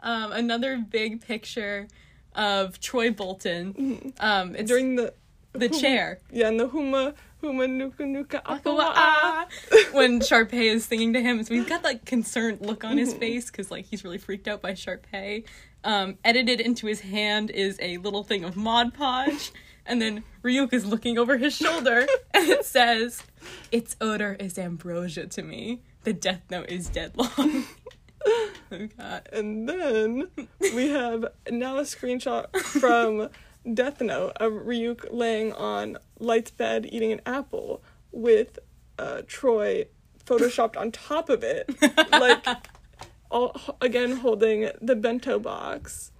Um, 0.00 0.32
another 0.32 0.78
big 0.78 1.20
picture 1.20 1.86
of 2.34 2.80
Troy 2.80 3.10
Bolton. 3.10 4.12
Um, 4.18 4.56
it's 4.56 4.68
During 4.68 4.96
the. 4.96 5.14
the 5.52 5.68
chair. 5.68 6.18
Yeah, 6.32 6.48
and 6.48 6.58
the 6.58 6.68
Huma, 6.68 7.14
Huma 7.42 7.68
Nuka 7.70 8.04
Nuka 8.06 8.42
Akawa. 8.46 8.92
Ah. 8.96 9.46
when 9.92 10.20
Sharpay 10.20 10.74
is 10.74 10.84
singing 10.84 11.12
to 11.12 11.20
him, 11.20 11.42
so 11.44 11.54
we've 11.54 11.68
got 11.68 11.84
like 11.84 12.04
concerned 12.04 12.60
look 12.62 12.84
on 12.84 12.96
his 12.98 13.12
face 13.14 13.50
because 13.50 13.70
like 13.70 13.84
he's 13.86 14.02
really 14.02 14.18
freaked 14.18 14.48
out 14.48 14.60
by 14.62 14.72
Sharpay. 14.72 15.44
Um, 15.84 16.16
edited 16.24 16.60
into 16.60 16.86
his 16.86 17.00
hand 17.00 17.50
is 17.50 17.76
a 17.82 17.98
little 17.98 18.22
thing 18.24 18.44
of 18.44 18.56
Mod 18.56 18.94
Podge, 18.94 19.52
and 19.86 20.00
then 20.00 20.24
Ryuk 20.42 20.72
is 20.72 20.86
looking 20.86 21.18
over 21.18 21.36
his 21.36 21.54
shoulder, 21.56 22.06
and 22.34 22.48
it 22.48 22.64
says, 22.64 23.22
"Its 23.70 23.96
odor 24.00 24.36
is 24.38 24.58
ambrosia 24.58 25.26
to 25.26 25.42
me. 25.42 25.82
The 26.04 26.12
death 26.12 26.42
note 26.50 26.68
is 26.68 26.88
dead 26.88 27.16
long." 27.16 27.64
oh 28.26 28.88
God. 28.98 29.28
And 29.32 29.68
then 29.68 30.28
we 30.60 30.88
have 30.88 31.26
now 31.50 31.78
a 31.78 31.82
screenshot 31.82 32.54
from 32.56 33.28
Death 33.74 34.00
Note 34.00 34.32
of 34.36 34.52
Ryuk 34.52 35.06
laying 35.10 35.52
on 35.52 35.98
Light's 36.18 36.50
bed 36.50 36.86
eating 36.90 37.12
an 37.12 37.20
apple 37.26 37.82
with 38.10 38.58
uh, 38.98 39.22
Troy 39.26 39.86
photoshopped 40.24 40.76
on 40.76 40.92
top 40.92 41.28
of 41.28 41.42
it, 41.42 41.70
like 42.12 42.44
all 43.30 43.60
again 43.80 44.16
holding 44.18 44.70
the 44.80 44.96
bento 44.96 45.38
box. 45.38 46.11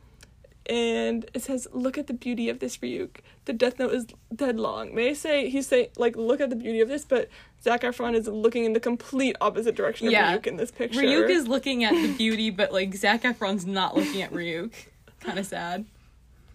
And 0.67 1.29
it 1.35 1.43
says, 1.43 1.67
"Look 1.73 1.99
at 1.99 2.07
the 2.07 2.15
beauty 2.15 2.49
of 2.49 2.61
this 2.61 2.77
Ryuk. 2.79 3.17
The 3.47 3.53
death 3.53 3.79
note 3.79 3.93
is 3.93 4.07
dead 4.35 4.59
long." 4.61 4.95
May 4.95 5.11
I 5.11 5.13
say 5.15 5.49
he's 5.51 5.67
saying 5.67 5.89
like, 5.97 6.17
"Look 6.17 6.41
at 6.41 6.51
the 6.51 6.57
beauty 6.57 6.81
of 6.81 6.89
this," 6.89 7.05
but 7.05 7.29
Zac 7.63 7.83
Efron 7.83 8.15
is 8.15 8.29
looking 8.29 8.65
in 8.65 8.73
the 8.73 8.81
complete 8.81 9.35
opposite 9.41 9.75
direction 9.75 10.07
of 10.07 10.13
Yeah. 10.13 10.37
Ryuk 10.37 10.47
in 10.47 10.57
this 10.57 10.71
picture. 10.71 11.01
Ryuk 11.01 11.29
is 11.31 11.49
looking 11.49 11.83
at 11.85 11.93
the 11.93 12.13
beauty, 12.17 12.51
but 12.51 12.73
like 12.73 12.95
Zac 12.95 13.23
Efron's 13.23 13.67
not 13.67 13.97
looking 13.97 14.23
at 14.23 14.33
Ryuk. 14.33 14.73
Kind 15.21 15.39
of 15.39 15.47
sad. 15.47 15.85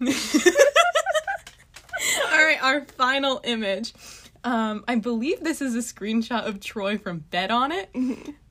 All 2.30 2.44
right, 2.44 2.58
our 2.62 2.84
final 2.84 3.40
image. 3.44 3.92
Um, 4.44 4.84
I 4.86 4.94
believe 4.96 5.40
this 5.40 5.60
is 5.60 5.74
a 5.74 5.78
screenshot 5.78 6.46
of 6.46 6.60
Troy 6.60 6.96
from 6.96 7.18
Bet 7.30 7.50
on 7.50 7.72
It, 7.72 7.90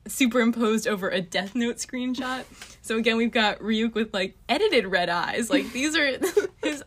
superimposed 0.08 0.86
over 0.88 1.08
a 1.10 1.20
Death 1.20 1.54
Note 1.54 1.76
screenshot. 1.76 2.44
So 2.82 2.96
again, 2.96 3.16
we've 3.16 3.30
got 3.30 3.58
Ryuk 3.60 3.94
with 3.94 4.12
like 4.14 4.36
edited 4.48 4.86
red 4.86 5.08
eyes. 5.08 5.50
Like 5.50 5.72
these 5.72 5.96
are 5.96 6.18
his. 6.62 6.82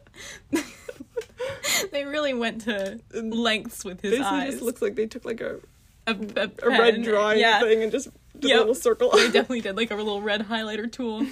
they 1.92 2.06
really 2.06 2.34
went 2.34 2.62
to 2.62 3.00
lengths 3.14 3.84
with 3.84 4.02
his 4.02 4.14
eyes. 4.14 4.20
Basically, 4.20 4.38
eyes. 4.40 4.52
just 4.52 4.64
looks 4.64 4.82
like 4.82 4.96
they 4.96 5.08
took 5.08 5.26
like 5.26 5.42
a, 5.42 5.60
a, 6.08 6.16
a 6.36 6.52
a 6.64 6.70
red 6.70 7.04
drawing 7.04 7.40
yeah. 7.40 7.60
thing 7.60 7.84
and 7.84 7.92
just 7.92 8.10
did 8.40 8.50
Yep. 8.50 8.56
a 8.56 8.60
little 8.60 8.76
circle. 8.76 9.12
they 9.12 9.26
definitely 9.26 9.62
did 9.62 9.78
like 9.78 9.92
a 9.92 9.96
little 9.96 10.22
red 10.22 10.48
highlighter 10.48 10.92
tool. 10.92 11.26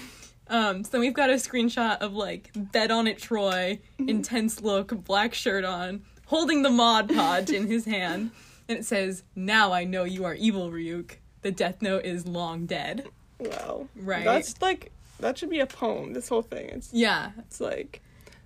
Um, 0.48 0.84
so 0.84 0.92
then 0.92 1.02
we've 1.02 1.14
got 1.14 1.30
a 1.30 1.34
screenshot 1.34 2.00
of 2.00 2.14
like 2.14 2.50
bet 2.56 2.90
on 2.92 3.08
it 3.08 3.20
Troy, 3.20 3.80
intense 4.00 4.62
look, 4.62 5.04
black 5.06 5.34
shirt 5.34 5.64
on, 5.64 6.02
holding 6.26 6.64
the 6.64 6.70
Mod 6.72 7.10
Podge 7.14 7.52
in 7.52 7.68
his 7.68 7.86
hand, 7.86 8.32
and 8.68 8.78
it 8.80 8.86
says, 8.86 9.24
"Now 9.36 9.72
I 9.74 9.84
know 9.84 10.04
you 10.06 10.26
are 10.26 10.34
evil, 10.34 10.72
Ryuk. 10.72 11.18
The 11.42 11.52
Death 11.52 11.82
Note 11.82 12.06
is 12.06 12.28
long 12.28 12.66
dead." 12.66 13.08
wow. 13.40 13.88
Right. 13.96 14.26
That's 14.26 14.62
like 14.62 14.92
that 15.20 15.38
should 15.38 15.50
be 15.50 15.60
a 15.60 15.66
poem. 15.66 16.14
This 16.14 16.30
whole 16.30 16.42
thing. 16.42 16.70
It's 16.70 16.90
Yeah, 16.94 17.32
It's 17.40 17.60
like 17.62 18.02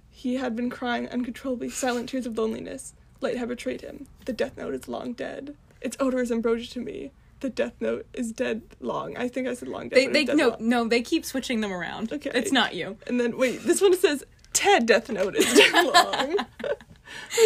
he 0.10 0.36
had 0.36 0.56
been 0.56 0.70
crying 0.70 1.08
uncontrollably, 1.10 1.70
silent 1.70 2.10
tears 2.10 2.26
of 2.26 2.38
loneliness. 2.38 2.94
Light 3.22 3.38
had 3.38 3.48
betrayed 3.50 3.82
him. 3.82 4.08
The 4.26 4.34
death 4.34 4.58
note 4.58 4.74
is 4.74 4.88
long 4.88 5.14
dead. 5.14 5.56
Its 5.82 5.98
odor 6.00 6.22
is 6.22 6.32
ambrosia 6.32 6.70
to 6.74 6.80
me. 6.80 7.12
The 7.40 7.50
death 7.50 7.74
note 7.80 8.06
is 8.14 8.32
dead 8.32 8.62
long. 8.80 9.18
I 9.18 9.28
think 9.28 9.48
I 9.48 9.54
said 9.54 9.68
long 9.68 9.90
dead. 9.90 9.98
they 9.98 10.08
they 10.08 10.26
dead 10.26 10.38
no 10.38 10.50
long. 10.50 10.58
no 10.62 10.88
they 10.88 11.02
keep 11.02 11.26
switching 11.26 11.62
them 11.62 11.74
around. 11.74 12.14
Okay. 12.14 12.32
it's 12.34 12.52
not 12.52 12.74
you. 12.74 12.98
And 13.08 13.20
then 13.20 13.38
wait, 13.38 13.64
this 13.64 13.82
one 13.82 13.96
says 13.98 14.24
Ted 14.54 14.86
death 14.86 15.10
note 15.10 15.36
is 15.36 15.52
dead 15.54 15.86
long. 15.94 16.38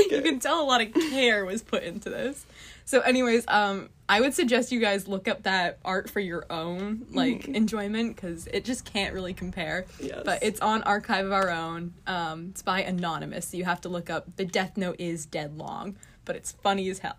You 0.09 0.21
can 0.21 0.39
tell 0.39 0.61
a 0.61 0.63
lot 0.63 0.81
of 0.81 0.93
care 0.93 1.43
was 1.43 1.61
put 1.61 1.83
into 1.83 2.09
this. 2.09 2.45
So, 2.87 3.01
anyways, 3.01 3.43
um, 3.49 3.89
I 4.07 4.21
would 4.21 4.33
suggest 4.33 4.71
you 4.71 4.79
guys 4.79 5.09
look 5.09 5.27
up 5.27 5.43
that 5.43 5.77
art 5.83 6.09
for 6.09 6.21
your 6.21 6.45
own 6.49 7.05
like 7.11 7.45
enjoyment 7.49 8.15
because 8.15 8.47
it 8.47 8.63
just 8.63 8.85
can't 8.85 9.13
really 9.13 9.33
compare. 9.33 9.85
Yes. 9.99 10.21
But 10.23 10.41
it's 10.41 10.61
on 10.61 10.83
Archive 10.83 11.25
of 11.25 11.33
Our 11.33 11.49
Own. 11.49 11.95
Um, 12.07 12.47
it's 12.51 12.61
by 12.61 12.83
Anonymous, 12.83 13.49
so 13.49 13.57
you 13.57 13.65
have 13.65 13.81
to 13.81 13.89
look 13.89 14.09
up. 14.09 14.37
The 14.37 14.45
Death 14.45 14.77
Note 14.77 14.95
is 14.99 15.25
dead 15.25 15.57
long, 15.57 15.97
but 16.23 16.37
it's 16.37 16.53
funny 16.53 16.87
as 16.89 16.99
hell. 16.99 17.17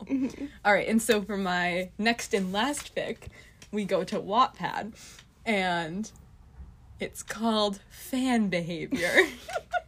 All 0.65 0.73
right, 0.73 0.89
and 0.89 1.03
so 1.03 1.21
for 1.21 1.37
my 1.37 1.91
next 1.99 2.33
and 2.33 2.51
last 2.51 2.95
pick, 2.95 3.29
we 3.71 3.85
go 3.85 4.05
to 4.05 4.19
Wattpad, 4.19 4.95
and 5.45 6.11
it's 6.99 7.23
called 7.23 7.81
Fan 7.91 8.49
Behavior. 8.49 9.13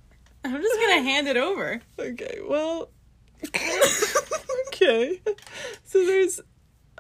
I'm 0.45 0.61
just 0.61 0.79
gonna 0.79 1.03
hand 1.03 1.27
it 1.27 1.39
over. 1.39 1.81
Okay, 1.99 2.41
well 2.47 2.91
Okay. 4.69 5.21
So 5.85 6.07
there's 6.07 6.41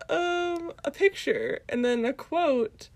um 0.09 0.73
a 0.85 0.91
picture 0.91 1.61
and 1.69 1.85
then 1.85 2.05
a 2.05 2.13
quote 2.13 2.89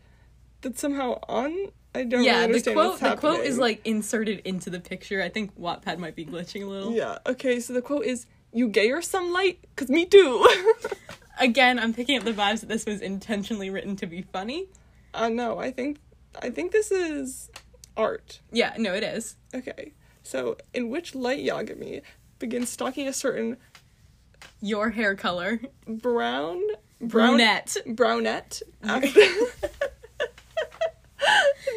that's 0.61 0.81
somehow 0.81 1.19
on 1.29 1.69
I 1.95 2.03
don't 2.03 2.21
really 2.21 2.27
yeah, 2.27 2.39
the 2.39 2.45
understand 2.45 2.77
quote 2.77 3.01
the 3.01 3.17
quote 3.17 3.45
is 3.45 3.57
like 3.59 3.81
inserted 3.87 4.41
into 4.45 4.69
the 4.69 4.81
picture. 4.81 5.23
I 5.23 5.29
think 5.29 5.59
Wattpad 5.59 5.99
might 5.99 6.17
be 6.17 6.27
glitching 6.27 6.65
a 6.65 6.67
little. 6.67 6.93
Yeah. 6.93 7.19
Okay. 7.27 7.61
So 7.61 7.73
the 7.73 7.83
quote 7.83 8.05
is, 8.05 8.27
"You 8.53 8.69
gay 8.69 8.91
or 8.91 9.01
some 9.01 9.33
light? 9.33 9.61
Cause 9.77 9.89
me 9.89 10.05
too." 10.05 10.47
Again, 11.39 11.79
I'm 11.79 11.95
picking 11.95 12.19
up 12.19 12.25
the 12.25 12.33
vibes 12.33 12.61
that 12.61 12.69
this 12.69 12.85
was 12.85 13.01
intentionally 13.01 13.71
written 13.71 13.97
to 13.97 14.07
be 14.07 14.23
funny. 14.23 14.69
uh, 15.15 15.29
no, 15.29 15.59
I 15.59 15.71
think, 15.73 15.99
I 16.41 16.51
think 16.51 16.71
this 16.73 16.91
is 16.93 17.51
art. 17.97 18.41
Yeah, 18.53 18.75
no, 18.79 18.93
it 18.95 19.03
is. 19.03 19.37
Okay. 19.55 19.93
So 20.23 20.57
in 20.73 20.91
which 20.91 21.15
light 21.15 21.45
Yagami 21.45 22.03
begins 22.45 22.69
stalking 22.69 23.09
a 23.09 23.13
certain 23.13 23.57
Your 24.61 24.91
hair 24.91 25.15
color, 25.15 25.61
brown 25.89 26.61
brown 27.01 27.39
brunette. 27.39 27.75
brownette 27.87 28.63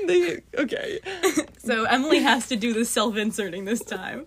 they, 0.08 0.42
okay. 0.58 1.00
So 1.60 1.86
Emily 1.86 2.20
has 2.20 2.50
to 2.50 2.58
do 2.58 2.74
the 2.74 2.84
self-inserting 2.84 3.64
this 3.64 3.82
time. 3.82 4.26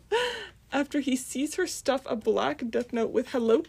After 0.73 1.01
he 1.01 1.15
sees 1.15 1.57
her 1.57 1.67
stuff 1.67 2.01
a 2.07 2.17
black 2.17 2.63
death 2.71 2.91
note 2.91 3.11
with 3.11 3.33
hello 3.33 3.65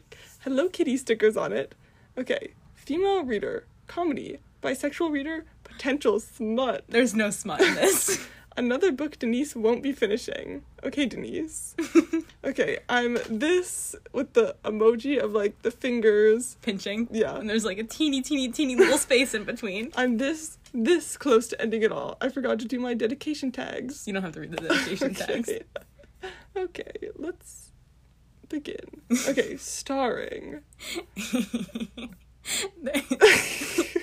Hello 0.45 0.69
Kitty 0.69 0.95
stickers 0.95 1.35
on 1.35 1.51
it. 1.51 1.75
Okay. 2.17 2.53
Female 2.73 3.25
reader, 3.25 3.65
comedy, 3.87 4.37
bisexual 4.63 5.11
reader, 5.11 5.43
potential 5.65 6.21
smut. 6.21 6.85
There's 6.87 7.13
no 7.13 7.31
smut 7.31 7.59
in 7.59 7.75
this. 7.75 8.25
Another 8.55 8.93
book 8.93 9.19
Denise 9.19 9.57
won't 9.57 9.83
be 9.83 9.91
finishing. 9.91 10.63
Okay, 10.83 11.05
Denise. 11.05 11.75
okay, 12.43 12.79
I'm 12.89 13.19
this 13.29 13.95
with 14.13 14.33
the 14.33 14.55
emoji 14.65 15.19
of 15.19 15.31
like 15.31 15.61
the 15.61 15.69
fingers. 15.69 16.57
Pinching. 16.61 17.07
Yeah. 17.11 17.35
And 17.35 17.49
there's 17.49 17.65
like 17.65 17.77
a 17.77 17.83
teeny, 17.83 18.21
teeny, 18.21 18.49
teeny 18.49 18.75
little 18.75 18.97
space 19.09 19.33
in 19.33 19.43
between. 19.43 19.91
I'm 19.95 20.17
this 20.17 20.57
this 20.73 21.17
close 21.17 21.47
to 21.49 21.61
ending 21.61 21.83
it 21.83 21.91
all. 21.91 22.17
I 22.19 22.29
forgot 22.29 22.57
to 22.59 22.65
do 22.65 22.79
my 22.79 22.93
dedication 22.93 23.51
tags. 23.51 24.07
You 24.07 24.13
don't 24.13 24.23
have 24.23 24.33
to 24.33 24.39
read 24.39 24.51
the 24.51 24.57
dedication 24.67 25.13
tags. 25.13 25.49
Okay. 25.49 25.63
okay, 26.55 27.09
let's 27.15 27.71
begin. 28.49 29.01
Okay, 29.27 29.57
starring. 29.57 30.61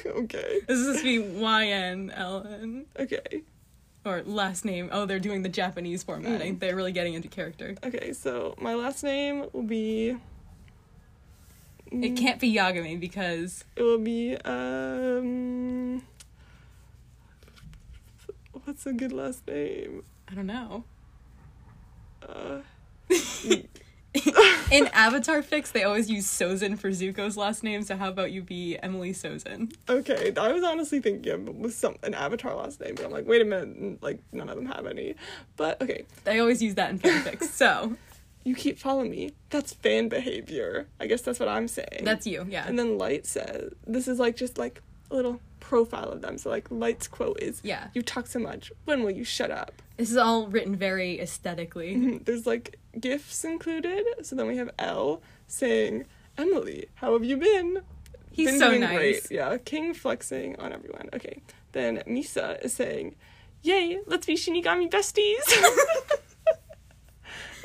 okay. 0.06 0.60
This 0.66 0.78
is 0.78 0.86
supposed 0.86 0.98
to 0.98 1.04
be 1.04 1.18
Y-N-L-N. 1.18 2.86
Okay. 2.98 3.42
Or 4.08 4.22
last 4.22 4.64
name. 4.64 4.88
Oh, 4.90 5.04
they're 5.04 5.18
doing 5.18 5.42
the 5.42 5.50
Japanese 5.50 6.02
formatting. 6.02 6.58
They're 6.58 6.74
really 6.74 6.92
getting 6.92 7.12
into 7.12 7.28
character. 7.28 7.74
Okay, 7.84 8.14
so 8.14 8.54
my 8.58 8.74
last 8.74 9.04
name 9.04 9.44
will 9.52 9.62
be 9.64 10.16
It 11.92 12.16
can't 12.16 12.40
be 12.40 12.54
Yagami 12.54 12.98
because 12.98 13.64
it 13.76 13.82
will 13.82 13.98
be 13.98 14.34
um 14.46 16.02
what's 18.64 18.86
a 18.86 18.94
good 18.94 19.12
last 19.12 19.46
name? 19.46 20.04
I 20.30 20.34
don't 20.34 20.46
know. 20.46 20.84
Uh 22.26 22.60
In 24.70 24.86
Avatar 24.88 25.40
Fics, 25.40 25.72
they 25.72 25.84
always 25.84 26.10
use 26.10 26.26
Sozin 26.26 26.78
for 26.78 26.90
Zuko's 26.90 27.38
last 27.38 27.62
name, 27.62 27.82
so 27.82 27.96
how 27.96 28.10
about 28.10 28.32
you 28.32 28.42
be 28.42 28.76
Emily 28.82 29.12
Sozin? 29.12 29.74
okay, 29.88 30.30
I 30.36 30.52
was 30.52 30.62
honestly 30.62 31.00
thinking 31.00 31.64
of 31.64 31.72
some 31.72 31.96
an 32.02 32.12
avatar 32.12 32.54
last 32.54 32.78
name, 32.80 32.94
but 32.94 33.06
I'm 33.06 33.10
like, 33.10 33.26
wait 33.26 33.40
a 33.40 33.46
minute, 33.46 34.02
like 34.02 34.20
none 34.30 34.50
of 34.50 34.56
them 34.56 34.66
have 34.66 34.86
any. 34.86 35.14
But 35.56 35.80
okay, 35.80 36.04
They 36.24 36.38
always 36.38 36.60
use 36.62 36.74
that 36.74 36.90
in 36.90 36.98
fanfics. 36.98 37.44
So, 37.58 37.96
you 38.44 38.54
keep 38.54 38.78
following 38.78 39.10
me. 39.10 39.32
That's 39.48 39.72
fan 39.72 40.08
behavior. 40.10 40.86
I 41.00 41.06
guess 41.06 41.22
that's 41.22 41.40
what 41.40 41.48
I'm 41.48 41.66
saying. 41.66 42.02
that's 42.04 42.26
you, 42.26 42.46
yeah. 42.48 42.66
And 42.68 42.78
then 42.78 42.98
Light 42.98 43.26
says, 43.26 43.72
this 43.86 44.06
is 44.06 44.18
like 44.18 44.36
just 44.36 44.58
like 44.58 44.82
little 45.10 45.40
profile 45.60 46.10
of 46.10 46.22
them. 46.22 46.38
So 46.38 46.50
like 46.50 46.70
Light's 46.70 47.08
quote 47.08 47.40
is, 47.42 47.60
Yeah. 47.64 47.88
you 47.94 48.02
talk 48.02 48.26
so 48.26 48.38
much. 48.38 48.72
When 48.84 49.02
will 49.02 49.10
you 49.10 49.24
shut 49.24 49.50
up? 49.50 49.82
This 49.96 50.10
is 50.10 50.16
all 50.16 50.46
written 50.46 50.76
very 50.76 51.20
aesthetically. 51.20 51.96
Mm-hmm. 51.96 52.24
There's 52.24 52.46
like 52.46 52.78
gifts 53.00 53.44
included. 53.44 54.04
So 54.22 54.36
then 54.36 54.46
we 54.46 54.56
have 54.56 54.70
L 54.78 55.22
saying, 55.46 56.06
Emily, 56.36 56.88
how 56.96 57.12
have 57.14 57.24
you 57.24 57.36
been? 57.36 57.80
He's 58.30 58.58
so 58.58 58.68
doing 58.68 58.82
nice. 58.82 58.96
great. 58.96 59.26
Yeah, 59.30 59.56
King 59.58 59.94
flexing 59.94 60.56
on 60.60 60.72
everyone. 60.72 61.08
Okay. 61.12 61.42
Then 61.72 61.98
Misa 62.06 62.62
is 62.64 62.72
saying, 62.72 63.16
Yay, 63.62 63.98
let's 64.06 64.26
be 64.26 64.34
Shinigami 64.34 64.88
besties. 64.88 65.44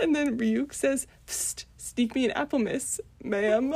and 0.02 0.16
then 0.16 0.38
Ryuk 0.40 0.74
says, 0.74 1.06
Psst, 1.28 1.66
sneak 1.78 2.16
me 2.16 2.26
an 2.26 2.32
apple 2.32 2.58
miss, 2.60 3.00
ma'am. 3.24 3.74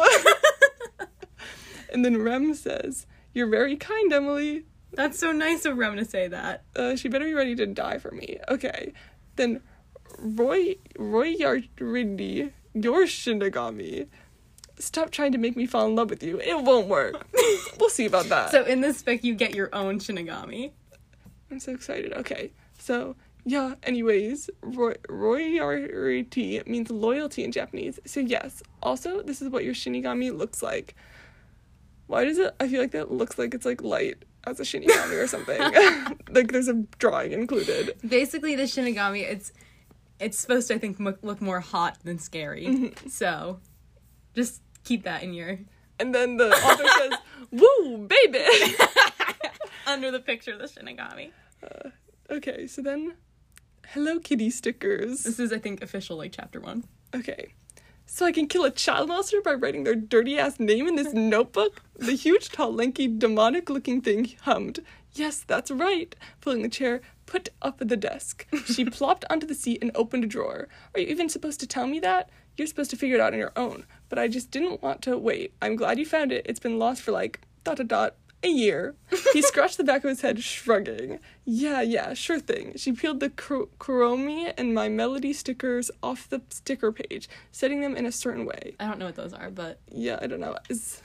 and 1.94 2.04
then 2.04 2.22
Rem 2.22 2.56
says, 2.56 3.06
You're 3.38 3.46
very 3.46 3.76
kind, 3.76 4.12
Emily. 4.12 4.64
That's 4.94 5.20
so 5.20 5.32
nice 5.32 5.66
of 5.66 5.78
Rem 5.78 5.96
to 5.98 6.06
say 6.06 6.28
that. 6.28 6.64
Uh, 6.76 6.96
she 6.96 7.08
better 7.08 7.26
be 7.26 7.36
ready 7.36 7.56
to 7.58 7.68
die 7.68 8.00
for 8.00 8.10
me. 8.10 8.40
Okay. 8.50 8.94
Then 9.36 9.62
Roy 10.18 10.78
Roy 10.98 11.36
Yardi, 11.36 12.52
your 12.74 13.06
Shinigami. 13.06 14.08
Stop 14.80 15.12
trying 15.12 15.34
to 15.34 15.38
make 15.38 15.56
me 15.56 15.68
fall 15.68 15.86
in 15.86 15.96
love 15.96 16.10
with 16.10 16.24
you. 16.24 16.40
It 16.40 16.64
won't 16.64 16.88
work. 16.88 17.28
we'll 17.80 17.92
see 17.92 18.08
about 18.08 18.26
that. 18.30 18.50
So 18.50 18.64
in 18.64 18.82
this 18.82 19.04
fic, 19.04 19.24
you 19.24 19.36
get 19.36 19.54
your 19.54 19.70
own 19.72 20.00
Shinigami. 20.00 20.72
I'm 21.52 21.60
so 21.60 21.74
excited. 21.74 22.14
Okay. 22.14 22.54
So, 22.80 23.16
yeah, 23.46 23.76
anyways, 23.84 24.50
Roy 24.64 24.96
Royalty 25.08 26.64
means 26.66 26.90
loyalty 26.90 27.44
in 27.44 27.52
Japanese. 27.52 28.00
So, 28.04 28.20
yes. 28.20 28.64
Also, 28.82 29.22
this 29.22 29.44
is 29.44 29.50
what 29.50 29.64
your 29.64 29.76
Shinigami 29.76 30.36
looks 30.36 30.64
like. 30.64 30.96
Why 32.08 32.24
does 32.24 32.38
it? 32.38 32.56
I 32.60 32.68
feel 32.68 32.82
like 32.82 32.92
that 32.92 33.12
looks 33.12 33.38
like 33.38 33.54
it's 33.54 33.66
like 33.66 33.82
light 33.84 34.24
as 34.46 34.60
a 34.60 34.64
shinigami 34.64 35.22
or 35.22 35.28
something. 35.28 35.60
like 36.32 36.52
there's 36.52 36.68
a 36.68 36.74
drawing 37.00 37.34
included. 37.34 37.98
Basically, 38.08 38.56
the 38.56 38.64
Shinigami, 38.64 39.22
it's 39.22 39.52
it's 40.20 40.40
supposed 40.40 40.70
to, 40.70 40.76
I 40.76 40.78
think, 40.80 41.00
mo- 41.00 41.18
look 41.22 41.42
more 41.42 41.60
hot 41.60 42.00
than 42.04 42.18
scary. 42.18 42.66
Mm-hmm. 42.66 43.10
So, 43.10 43.60
just 44.34 44.62
keep 44.84 45.04
that 45.04 45.22
in 45.22 45.34
your 45.34 45.60
And 46.00 46.16
then 46.16 46.38
the 46.38 46.50
author 46.50 46.86
says, 46.98 47.20
"Woo, 47.52 48.08
baby." 48.08 48.46
under 49.86 50.12
the 50.12 50.20
picture 50.20 50.54
of 50.54 50.60
the 50.60 50.66
Shinigami. 50.66 51.32
okay, 52.30 52.68
so 52.68 52.82
then, 52.82 53.16
Hello 53.88 54.20
Kitty 54.20 54.50
stickers. 54.50 55.24
This 55.24 55.40
is, 55.40 55.54
I 55.54 55.60
think, 55.60 55.82
official 55.82 56.18
like 56.18 56.32
chapter 56.34 56.60
one. 56.60 56.84
Okay. 57.16 57.54
So 58.10 58.26
I 58.26 58.32
can 58.32 58.48
kill 58.48 58.64
a 58.64 58.72
child 58.72 59.10
monster 59.10 59.42
by 59.42 59.54
writing 59.54 59.84
their 59.84 59.94
dirty 59.94 60.40
ass 60.40 60.62
name 60.62 60.88
in 60.88 60.96
this 60.96 61.14
notebook? 61.14 61.82
The 61.98 62.14
huge, 62.14 62.50
tall, 62.50 62.74
lanky, 62.74 63.08
demonic 63.08 63.70
looking 63.70 64.02
thing 64.02 64.34
hummed. 64.42 64.80
Yes, 65.14 65.44
that's 65.46 65.70
right. 65.70 66.16
Pulling 66.40 66.62
the 66.62 66.70
chair 66.70 67.02
put 67.26 67.50
up 67.62 67.82
at 67.82 67.90
the 67.90 67.98
desk. 67.98 68.48
She 68.66 68.86
plopped 68.90 69.26
onto 69.30 69.46
the 69.46 69.54
seat 69.54 69.80
and 69.82 69.92
opened 69.94 70.24
a 70.24 70.28
drawer. 70.28 70.70
Are 70.96 71.02
you 71.02 71.08
even 71.08 71.28
supposed 71.28 71.60
to 71.60 71.68
tell 71.68 71.86
me 71.86 72.00
that? 72.00 72.30
You're 72.56 72.68
supposed 72.68 72.92
to 72.92 72.96
figure 72.96 73.18
it 73.18 73.22
out 73.22 73.34
on 73.34 73.40
your 73.40 73.52
own. 73.58 73.84
But 74.08 74.20
I 74.20 74.30
just 74.30 74.52
didn't 74.52 74.82
want 74.82 75.02
to 75.02 75.18
wait. 75.18 75.54
I'm 75.62 75.76
glad 75.76 76.00
you 76.00 76.06
found 76.06 76.32
it. 76.32 76.46
It's 76.48 76.62
been 76.62 76.80
lost 76.80 77.02
for 77.02 77.12
like 77.12 77.42
dot 77.66 77.78
dot 77.78 77.88
dot 77.90 78.16
a 78.44 78.48
year. 78.50 78.96
He 79.34 79.42
scratched 79.52 79.78
the 79.78 79.84
back 79.84 80.04
of 80.04 80.10
his 80.10 80.22
head, 80.22 80.42
shrugging. 80.44 81.20
Yeah, 81.46 81.82
yeah, 81.82 82.14
sure 82.14 82.40
thing. 82.40 82.74
She 82.78 82.92
peeled 82.92 83.20
the 83.20 83.30
Kuro- 83.32 83.70
Kuromi 83.80 84.54
and 84.58 84.74
my 84.76 84.90
melody 84.90 85.34
stickers 85.34 85.90
off 86.04 86.30
the 86.30 86.42
sticker 86.50 86.92
page, 86.92 87.28
setting 87.52 87.82
them 87.82 87.96
in 87.96 88.06
a 88.06 88.12
certain 88.12 88.46
way. 88.46 88.76
I 88.80 88.86
don't 88.88 89.00
know 89.00 89.06
what 89.06 89.16
those 89.16 89.34
are, 89.34 89.50
but 89.50 89.80
Yeah, 89.92 90.20
I 90.22 90.28
don't 90.28 90.40
know. 90.40 90.56
Is 90.70 91.02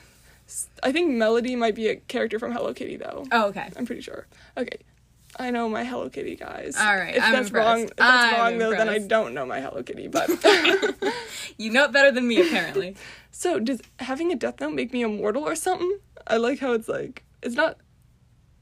I 0.83 0.93
think 0.93 1.11
Melody 1.13 1.57
might 1.57 1.75
be 1.75 1.89
a 1.89 1.97
character 1.97 2.39
from 2.39 2.53
Hello 2.53 2.75
Kitty 2.75 2.97
though. 2.97 3.25
oh, 3.33 3.47
okay. 3.47 3.71
I'm 3.77 3.87
pretty 3.87 4.03
sure. 4.03 4.27
Okay. 4.59 4.77
I 5.39 5.51
know 5.51 5.67
my 5.67 5.83
Hello 5.85 6.11
Kitty 6.11 6.37
guys. 6.37 6.77
All 6.79 6.95
right, 6.95 7.15
If 7.17 7.23
I'm 7.23 7.33
that's 7.33 7.47
impressed. 7.49 7.67
wrong, 7.67 7.83
if 7.85 7.97
that's 7.97 8.35
I'm 8.35 8.39
wrong 8.39 8.59
though, 8.59 8.71
then 8.73 8.89
I 8.91 8.99
don't 8.99 9.33
know 9.33 9.47
my 9.47 9.61
Hello 9.63 9.83
Kitty. 9.83 10.09
But 10.09 10.29
You 11.57 11.71
know 11.71 11.85
it 11.85 11.93
better 11.93 12.11
than 12.13 12.29
me, 12.29 12.41
apparently. 12.47 12.97
so 13.31 13.59
does 13.59 13.81
having 14.01 14.31
a 14.31 14.35
death 14.35 14.61
note 14.61 14.75
make 14.75 14.93
me 14.93 15.01
immortal 15.03 15.45
or 15.49 15.55
something? 15.55 15.99
I 16.27 16.37
like 16.37 16.59
how 16.59 16.73
it's 16.73 16.89
like 16.89 17.25
it's 17.43 17.55
not 17.55 17.79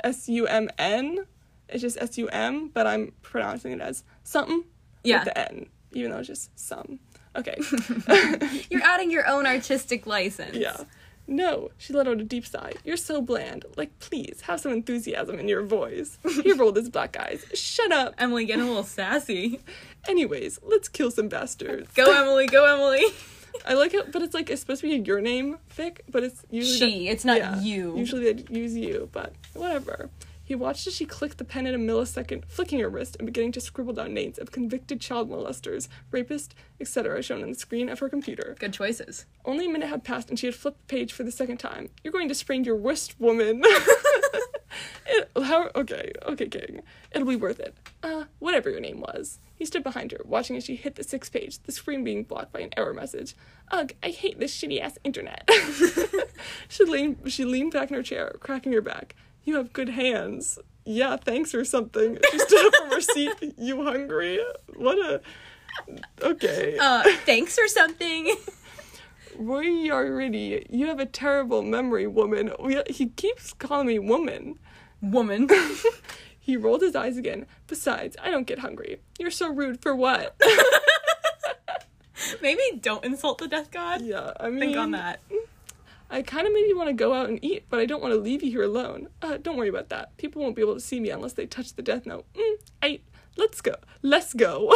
S 0.02 0.28
U 0.28 0.46
M 0.46 0.68
N. 0.78 1.26
It's 1.68 1.82
just 1.82 1.96
S 2.00 2.18
U 2.18 2.28
M, 2.28 2.68
but 2.68 2.86
I'm 2.86 3.12
pronouncing 3.22 3.72
it 3.72 3.80
as 3.80 4.02
something 4.24 4.64
Yeah. 5.04 5.18
with 5.18 5.24
the 5.26 5.38
N, 5.52 5.66
even 5.92 6.10
though 6.10 6.18
it's 6.18 6.28
just 6.28 6.58
some. 6.58 6.98
Okay. 7.36 7.56
You're 8.70 8.82
adding 8.82 9.10
your 9.10 9.26
own 9.28 9.46
artistic 9.46 10.06
license. 10.06 10.56
Yeah. 10.56 10.76
No, 11.28 11.70
she 11.78 11.92
let 11.92 12.08
out 12.08 12.20
a 12.20 12.24
deep 12.24 12.44
sigh. 12.44 12.72
You're 12.84 12.96
so 12.96 13.22
bland. 13.22 13.64
Like, 13.76 13.96
please, 14.00 14.40
have 14.46 14.58
some 14.58 14.72
enthusiasm 14.72 15.38
in 15.38 15.46
your 15.46 15.62
voice. 15.62 16.18
He 16.42 16.52
rolled 16.52 16.74
his 16.76 16.88
black 16.90 17.16
eyes. 17.16 17.44
Shut 17.54 17.92
up. 17.92 18.14
Emily 18.18 18.46
getting 18.46 18.64
a 18.64 18.66
little 18.66 18.82
sassy. 18.82 19.60
Anyways, 20.08 20.58
let's 20.64 20.88
kill 20.88 21.12
some 21.12 21.28
bastards. 21.28 21.92
Go, 21.94 22.10
Emily. 22.20 22.46
Go, 22.48 22.64
Emily. 22.64 23.04
I 23.66 23.74
like 23.74 23.94
it, 23.94 24.12
but 24.12 24.22
it's 24.22 24.34
like 24.34 24.50
it's 24.50 24.60
supposed 24.60 24.80
to 24.82 24.88
be 24.88 25.04
your 25.04 25.20
name, 25.20 25.58
Vic, 25.70 26.02
but 26.08 26.22
it's 26.22 26.44
usually 26.50 26.90
She. 26.90 27.08
It's 27.08 27.24
not 27.24 27.62
you. 27.62 27.96
Usually 27.96 28.32
they 28.32 28.44
use 28.52 28.76
you, 28.76 29.08
but 29.12 29.32
whatever. 29.54 30.10
He 30.50 30.56
watched 30.56 30.88
as 30.88 30.94
she 30.96 31.04
clicked 31.04 31.38
the 31.38 31.44
pen 31.44 31.64
in 31.68 31.76
a 31.76 31.78
millisecond, 31.78 32.44
flicking 32.46 32.80
her 32.80 32.88
wrist 32.88 33.14
and 33.20 33.26
beginning 33.26 33.52
to 33.52 33.60
scribble 33.60 33.92
down 33.92 34.12
names 34.12 34.36
of 34.36 34.50
convicted 34.50 35.00
child 35.00 35.30
molesters, 35.30 35.86
rapists, 36.10 36.48
etc., 36.80 37.22
shown 37.22 37.44
on 37.44 37.50
the 37.50 37.54
screen 37.54 37.88
of 37.88 38.00
her 38.00 38.08
computer. 38.08 38.56
Good 38.58 38.72
choices. 38.72 39.26
Only 39.44 39.66
a 39.66 39.68
minute 39.68 39.90
had 39.90 40.02
passed 40.02 40.28
and 40.28 40.36
she 40.36 40.46
had 40.46 40.56
flipped 40.56 40.88
the 40.88 40.92
page 40.92 41.12
for 41.12 41.22
the 41.22 41.30
second 41.30 41.58
time. 41.58 41.90
You're 42.02 42.12
going 42.12 42.28
to 42.28 42.34
sprain 42.34 42.64
your 42.64 42.74
wrist, 42.74 43.14
woman. 43.20 43.62
it, 45.06 45.30
how, 45.42 45.70
okay, 45.74 46.12
okay, 46.26 46.48
King. 46.48 46.82
It'll 47.12 47.26
be 47.26 47.36
worth 47.36 47.60
it. 47.60 47.76
Uh, 48.02 48.24
whatever 48.38 48.70
your 48.70 48.80
name 48.80 49.00
was. 49.00 49.38
He 49.54 49.64
stood 49.64 49.82
behind 49.82 50.12
her, 50.12 50.20
watching 50.24 50.56
as 50.56 50.64
she 50.64 50.76
hit 50.76 50.94
the 50.94 51.04
sixth 51.04 51.32
page, 51.32 51.58
the 51.58 51.72
screen 51.72 52.02
being 52.02 52.24
blocked 52.24 52.52
by 52.52 52.60
an 52.60 52.70
error 52.76 52.94
message. 52.94 53.34
Ugh, 53.70 53.92
I 54.02 54.08
hate 54.08 54.38
this 54.38 54.56
shitty 54.58 54.80
ass 54.80 54.98
internet. 55.04 55.48
she 56.68 56.84
leaned 56.84 57.30
she 57.30 57.44
leaned 57.44 57.72
back 57.72 57.90
in 57.90 57.96
her 57.96 58.02
chair, 58.02 58.36
cracking 58.40 58.72
her 58.72 58.80
back. 58.80 59.14
You 59.44 59.56
have 59.56 59.72
good 59.72 59.90
hands. 59.90 60.58
Yeah, 60.84 61.16
thanks 61.16 61.54
or 61.54 61.64
something. 61.64 62.18
She 62.30 62.38
stood 62.38 62.66
up 62.66 62.74
from 62.74 62.90
her 62.90 63.00
seat. 63.00 63.54
You 63.58 63.84
hungry? 63.84 64.40
What 64.76 64.98
a 64.98 65.20
Okay. 66.22 66.76
Uh, 66.78 67.02
thanks 67.24 67.58
or 67.58 67.68
something. 67.68 68.34
Roy 69.38 69.64
Yaridi, 69.64 70.66
you 70.70 70.86
have 70.86 71.00
a 71.00 71.06
terrible 71.06 71.62
memory, 71.62 72.06
woman. 72.06 72.52
We, 72.58 72.82
he 72.88 73.08
keeps 73.08 73.52
calling 73.52 73.86
me 73.86 73.98
woman. 73.98 74.58
Woman. 75.00 75.48
He 76.42 76.56
rolled 76.56 76.80
his 76.80 76.96
eyes 76.96 77.16
again. 77.16 77.46
Besides, 77.68 78.16
I 78.20 78.30
don't 78.30 78.46
get 78.46 78.58
hungry. 78.58 79.02
You're 79.20 79.30
so 79.30 79.52
rude 79.52 79.80
for 79.82 79.94
what? 79.94 80.34
Maybe 82.42 82.60
don't 82.80 83.04
insult 83.04 83.38
the 83.38 83.46
death 83.46 83.70
god. 83.70 84.00
yeah, 84.00 84.32
I 84.40 84.48
mean, 84.48 84.58
Think 84.58 84.76
on 84.76 84.90
that. 84.92 85.20
I 86.10 86.22
kind 86.22 86.48
of 86.48 86.52
maybe 86.52 86.72
want 86.74 86.88
to 86.88 86.92
go 86.92 87.14
out 87.14 87.28
and 87.28 87.38
eat, 87.44 87.66
but 87.70 87.78
I 87.78 87.86
don't 87.86 88.02
want 88.02 88.14
to 88.14 88.20
leave 88.20 88.42
you 88.42 88.50
here 88.50 88.64
alone. 88.64 89.08
Uh, 89.22 89.36
don't 89.36 89.56
worry 89.56 89.68
about 89.68 89.90
that. 89.90 90.16
People 90.16 90.42
won't 90.42 90.56
be 90.56 90.62
able 90.62 90.74
to 90.74 90.80
see 90.80 90.98
me 90.98 91.10
unless 91.10 91.34
they 91.34 91.46
touch 91.46 91.74
the 91.74 91.82
death 91.82 92.04
note. 92.04 92.24
Mm, 92.34 92.54
I 92.82 93.00
let's 93.36 93.60
go. 93.60 93.76
Let's 94.02 94.34
go. 94.34 94.74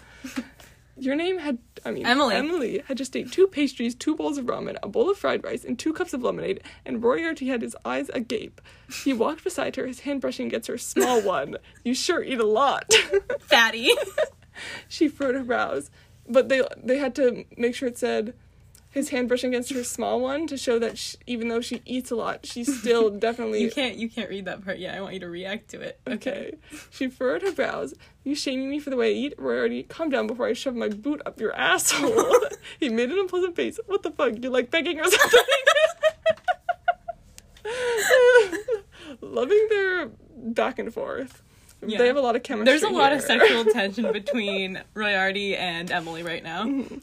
Your 0.98 1.14
name 1.14 1.38
had, 1.38 1.58
I 1.84 1.90
mean, 1.90 2.06
Emily. 2.06 2.34
Emily 2.34 2.82
had 2.86 2.96
just 2.96 3.14
ate 3.14 3.30
two 3.30 3.46
pastries, 3.46 3.94
two 3.94 4.16
bowls 4.16 4.38
of 4.38 4.46
ramen, 4.46 4.78
a 4.82 4.88
bowl 4.88 5.10
of 5.10 5.18
fried 5.18 5.44
rice, 5.44 5.62
and 5.64 5.78
two 5.78 5.92
cups 5.92 6.14
of 6.14 6.22
lemonade. 6.22 6.62
And 6.86 7.02
Royarty 7.02 7.48
had 7.48 7.60
his 7.60 7.76
eyes 7.84 8.08
agape. 8.14 8.60
He 9.04 9.12
walked 9.12 9.44
beside 9.44 9.76
her, 9.76 9.86
his 9.86 10.00
hand 10.00 10.22
brushing 10.22 10.46
against 10.46 10.68
her 10.68 10.78
small 10.78 11.20
one. 11.22 11.56
You 11.84 11.94
sure 11.94 12.22
eat 12.22 12.40
a 12.40 12.46
lot. 12.46 12.92
Fatty. 13.40 13.90
she 14.88 15.08
furrowed 15.08 15.34
her 15.34 15.44
brows, 15.44 15.90
but 16.26 16.48
they 16.48 16.62
they 16.82 16.96
had 16.96 17.14
to 17.16 17.44
make 17.58 17.74
sure 17.74 17.88
it 17.88 17.98
said 17.98 18.34
his 18.96 19.10
hand 19.10 19.28
brushing 19.28 19.50
against 19.52 19.70
her 19.74 19.84
small 19.84 20.20
one 20.20 20.46
to 20.46 20.56
show 20.56 20.78
that 20.78 20.96
sh 20.96 21.16
even 21.26 21.48
though 21.48 21.60
she 21.60 21.82
eats 21.84 22.10
a 22.10 22.16
lot, 22.16 22.46
she's 22.46 22.80
still 22.80 23.10
definitely 23.26 23.60
you 23.60 23.70
can't. 23.70 23.96
You 23.96 24.08
can't 24.08 24.30
read 24.30 24.46
that 24.46 24.64
part 24.64 24.78
yet. 24.78 24.94
I 24.94 25.02
want 25.02 25.12
you 25.12 25.20
to 25.20 25.28
react 25.28 25.68
to 25.72 25.80
it. 25.82 26.00
okay. 26.08 26.54
She 26.90 27.08
furrowed 27.08 27.42
her 27.42 27.52
brows. 27.52 27.92
You 28.24 28.34
shaming 28.34 28.70
me 28.70 28.80
for 28.80 28.88
the 28.88 28.96
way 28.96 29.10
I 29.10 29.12
eat? 29.12 29.34
Roy 29.36 29.58
already 29.58 29.82
calm 29.82 30.08
down 30.08 30.26
before 30.26 30.46
I 30.46 30.54
shove 30.54 30.74
my 30.74 30.88
boot 30.88 31.20
up 31.26 31.38
your 31.38 31.54
asshole. 31.54 32.36
he 32.80 32.88
made 32.88 33.10
an 33.10 33.18
unpleasant 33.18 33.54
face. 33.54 33.78
What 33.84 34.02
the 34.02 34.10
fuck? 34.10 34.42
You 34.42 34.48
like 34.48 34.70
begging 34.70 34.98
or 34.98 35.04
something? 35.04 35.40
Loving 39.20 39.66
their 39.68 40.08
back 40.36 40.78
and 40.78 40.92
forth. 40.92 41.42
Yeah. 41.86 41.98
They 41.98 42.06
have 42.06 42.16
a 42.16 42.22
lot 42.22 42.34
of 42.34 42.42
chemistry. 42.42 42.72
There's 42.72 42.82
a 42.82 42.88
lot 42.88 43.12
of 43.12 43.20
sexual 43.20 43.66
tension 43.66 44.10
between 44.10 44.82
Royarty 44.94 45.54
and 45.54 45.90
Emily 45.90 46.22
right 46.22 46.42
now. 46.42 46.64
Mm-hmm. 46.64 46.96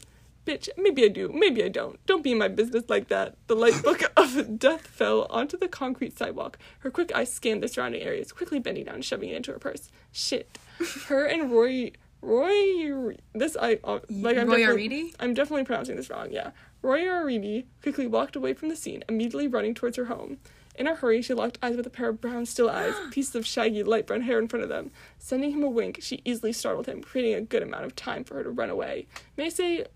Bitch, 0.46 0.68
maybe 0.76 1.04
I 1.04 1.08
do, 1.08 1.30
maybe 1.32 1.64
I 1.64 1.68
don't. 1.68 2.04
Don't 2.06 2.22
be 2.22 2.32
in 2.32 2.38
my 2.38 2.48
business 2.48 2.84
like 2.88 3.08
that. 3.08 3.36
The 3.46 3.56
light 3.56 3.82
book 3.82 4.02
of 4.16 4.58
death 4.58 4.86
fell 4.86 5.26
onto 5.30 5.56
the 5.56 5.68
concrete 5.68 6.18
sidewalk. 6.18 6.58
Her 6.80 6.90
quick 6.90 7.14
eyes 7.14 7.32
scanned 7.32 7.62
the 7.62 7.68
surrounding 7.68 8.02
areas, 8.02 8.32
quickly 8.32 8.58
bending 8.58 8.84
down 8.84 8.96
and 8.96 9.04
shoving 9.04 9.30
it 9.30 9.36
into 9.36 9.52
her 9.52 9.58
purse. 9.58 9.90
Shit. 10.12 10.58
Her 11.06 11.24
and 11.24 11.50
Roy. 11.50 11.92
Roy. 12.20 13.16
This, 13.32 13.56
I. 13.60 13.78
Uh, 13.84 14.00
like, 14.10 14.36
I'm 14.36 14.48
Roy 14.48 14.58
definitely-? 14.58 15.14
I'm 15.20 15.34
definitely 15.34 15.64
pronouncing 15.64 15.96
this 15.96 16.10
wrong, 16.10 16.28
yeah. 16.30 16.50
Roy 16.82 17.00
Aridi 17.00 17.64
quickly 17.82 18.06
walked 18.06 18.36
away 18.36 18.52
from 18.52 18.68
the 18.68 18.76
scene, 18.76 19.02
immediately 19.08 19.48
running 19.48 19.72
towards 19.72 19.96
her 19.96 20.06
home. 20.06 20.38
In 20.76 20.88
a 20.88 20.94
hurry, 20.94 21.22
she 21.22 21.34
locked 21.34 21.58
eyes 21.62 21.76
with 21.76 21.86
a 21.86 21.90
pair 21.90 22.08
of 22.08 22.20
brown, 22.20 22.46
still 22.46 22.68
eyes, 22.68 22.94
pieces 23.10 23.34
of 23.34 23.46
shaggy, 23.46 23.82
light 23.82 24.06
brown 24.06 24.22
hair 24.22 24.38
in 24.38 24.48
front 24.48 24.64
of 24.64 24.68
them. 24.68 24.90
Sending 25.18 25.52
him 25.52 25.62
a 25.62 25.68
wink, 25.68 26.00
she 26.02 26.20
easily 26.24 26.52
startled 26.52 26.86
him, 26.86 27.02
creating 27.02 27.34
a 27.34 27.40
good 27.40 27.62
amount 27.62 27.84
of 27.84 27.94
time 27.94 28.24
for 28.24 28.34
her 28.34 28.42
to 28.42 28.50
run 28.50 28.70
away. 28.70 29.06
May 29.36 29.46
I 29.46 29.50
say, 29.50 29.86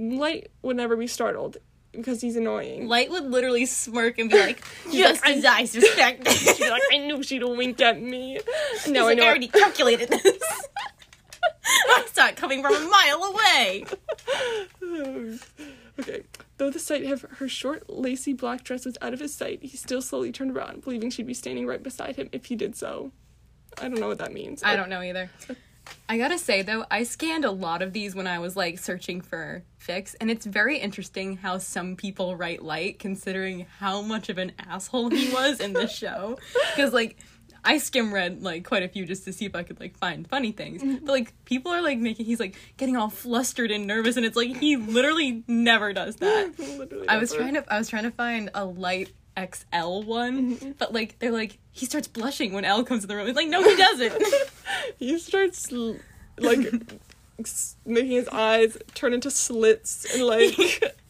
Light 0.00 0.50
would 0.62 0.76
never 0.76 0.96
be 0.96 1.06
startled 1.06 1.58
because 1.92 2.22
he's 2.22 2.34
annoying. 2.36 2.88
Light 2.88 3.10
would 3.10 3.24
literally 3.24 3.66
smirk 3.66 4.18
and 4.18 4.30
be 4.30 4.38
like, 4.38 4.64
"Just 4.92 5.26
as 5.26 5.44
I 5.44 5.66
suspected." 5.66 6.32
She's 6.32 6.60
like, 6.60 6.82
I 6.90 6.98
knew 6.98 7.22
she'd 7.22 7.44
wink 7.44 7.80
at 7.82 8.00
me. 8.00 8.40
He's 8.72 8.88
Now 8.88 9.08
I 9.08 9.14
know. 9.14 9.24
I 9.24 9.28
already 9.28 9.48
calculated 9.48 10.08
this. 10.08 10.42
I 11.88 12.06
saw 12.12 12.28
it 12.28 12.36
coming 12.36 12.62
from 12.62 12.74
a 12.74 12.88
mile 12.88 13.24
away. 13.24 13.84
okay. 16.00 16.22
Though 16.56 16.70
the 16.70 16.78
sight 16.78 17.04
of 17.04 17.22
her 17.22 17.48
short, 17.48 17.90
lacy 17.90 18.32
black 18.32 18.64
dress 18.64 18.86
was 18.86 18.96
out 19.02 19.12
of 19.12 19.20
his 19.20 19.34
sight, 19.34 19.62
he 19.62 19.76
still 19.76 20.02
slowly 20.02 20.32
turned 20.32 20.56
around, 20.56 20.82
believing 20.82 21.10
she'd 21.10 21.26
be 21.26 21.34
standing 21.34 21.66
right 21.66 21.82
beside 21.82 22.16
him 22.16 22.30
if 22.32 22.46
he 22.46 22.56
did 22.56 22.74
so. 22.74 23.12
I 23.78 23.82
don't 23.88 24.00
know 24.00 24.08
what 24.08 24.18
that 24.18 24.32
means. 24.32 24.62
I 24.62 24.76
don't 24.76 24.88
know 24.88 25.02
either. 25.02 25.30
Uh, 25.48 25.54
I 26.08 26.18
gotta 26.18 26.38
say 26.38 26.62
though, 26.62 26.84
I 26.90 27.04
scanned 27.04 27.44
a 27.44 27.50
lot 27.50 27.82
of 27.82 27.92
these 27.92 28.14
when 28.14 28.26
I 28.26 28.38
was 28.38 28.56
like 28.56 28.78
searching 28.78 29.20
for 29.20 29.62
fics, 29.80 30.14
and 30.20 30.30
it's 30.30 30.44
very 30.44 30.78
interesting 30.78 31.36
how 31.36 31.58
some 31.58 31.96
people 31.96 32.36
write 32.36 32.62
light 32.62 32.98
considering 32.98 33.66
how 33.78 34.02
much 34.02 34.28
of 34.28 34.38
an 34.38 34.52
asshole 34.58 35.10
he 35.10 35.32
was 35.32 35.60
in 35.60 35.72
the 35.72 35.86
show. 35.86 36.38
Because 36.74 36.92
like, 36.92 37.16
I 37.64 37.78
skim 37.78 38.12
read 38.12 38.42
like 38.42 38.64
quite 38.64 38.82
a 38.82 38.88
few 38.88 39.04
just 39.04 39.24
to 39.24 39.32
see 39.32 39.44
if 39.44 39.54
I 39.54 39.62
could 39.62 39.80
like 39.80 39.96
find 39.96 40.26
funny 40.26 40.52
things. 40.52 40.82
Mm-hmm. 40.82 41.04
But 41.04 41.12
like 41.12 41.44
people 41.44 41.72
are 41.72 41.82
like 41.82 41.98
making 41.98 42.26
he's 42.26 42.40
like 42.40 42.56
getting 42.76 42.96
all 42.96 43.10
flustered 43.10 43.70
and 43.70 43.86
nervous 43.86 44.16
and 44.16 44.24
it's 44.24 44.36
like 44.36 44.56
he 44.56 44.76
literally 44.76 45.44
never 45.46 45.92
does 45.92 46.16
that. 46.16 46.58
Literally 46.58 47.08
I 47.08 47.18
was 47.18 47.32
never. 47.32 47.42
trying 47.42 47.54
to 47.54 47.72
I 47.74 47.78
was 47.78 47.88
trying 47.88 48.04
to 48.04 48.10
find 48.10 48.50
a 48.54 48.64
light 48.64 49.12
XL 49.52 50.02
one, 50.02 50.56
Mm-hmm. 50.56 50.70
but 50.78 50.92
like 50.92 51.18
they're 51.18 51.30
like 51.32 51.58
he 51.72 51.86
starts 51.86 52.08
blushing 52.08 52.52
when 52.52 52.64
L 52.64 52.84
comes 52.84 53.04
in 53.04 53.08
the 53.08 53.16
room. 53.16 53.26
It's 53.28 53.36
like 53.36 53.48
no 53.48 53.62
he 53.62 53.76
doesn't. 53.76 54.22
He 54.98 55.18
starts 55.18 55.70
like 56.38 56.70
making 57.86 58.10
his 58.10 58.28
eyes 58.28 58.76
turn 58.94 59.12
into 59.12 59.30
slits 59.30 60.06
and 60.14 60.24
like 60.24 60.56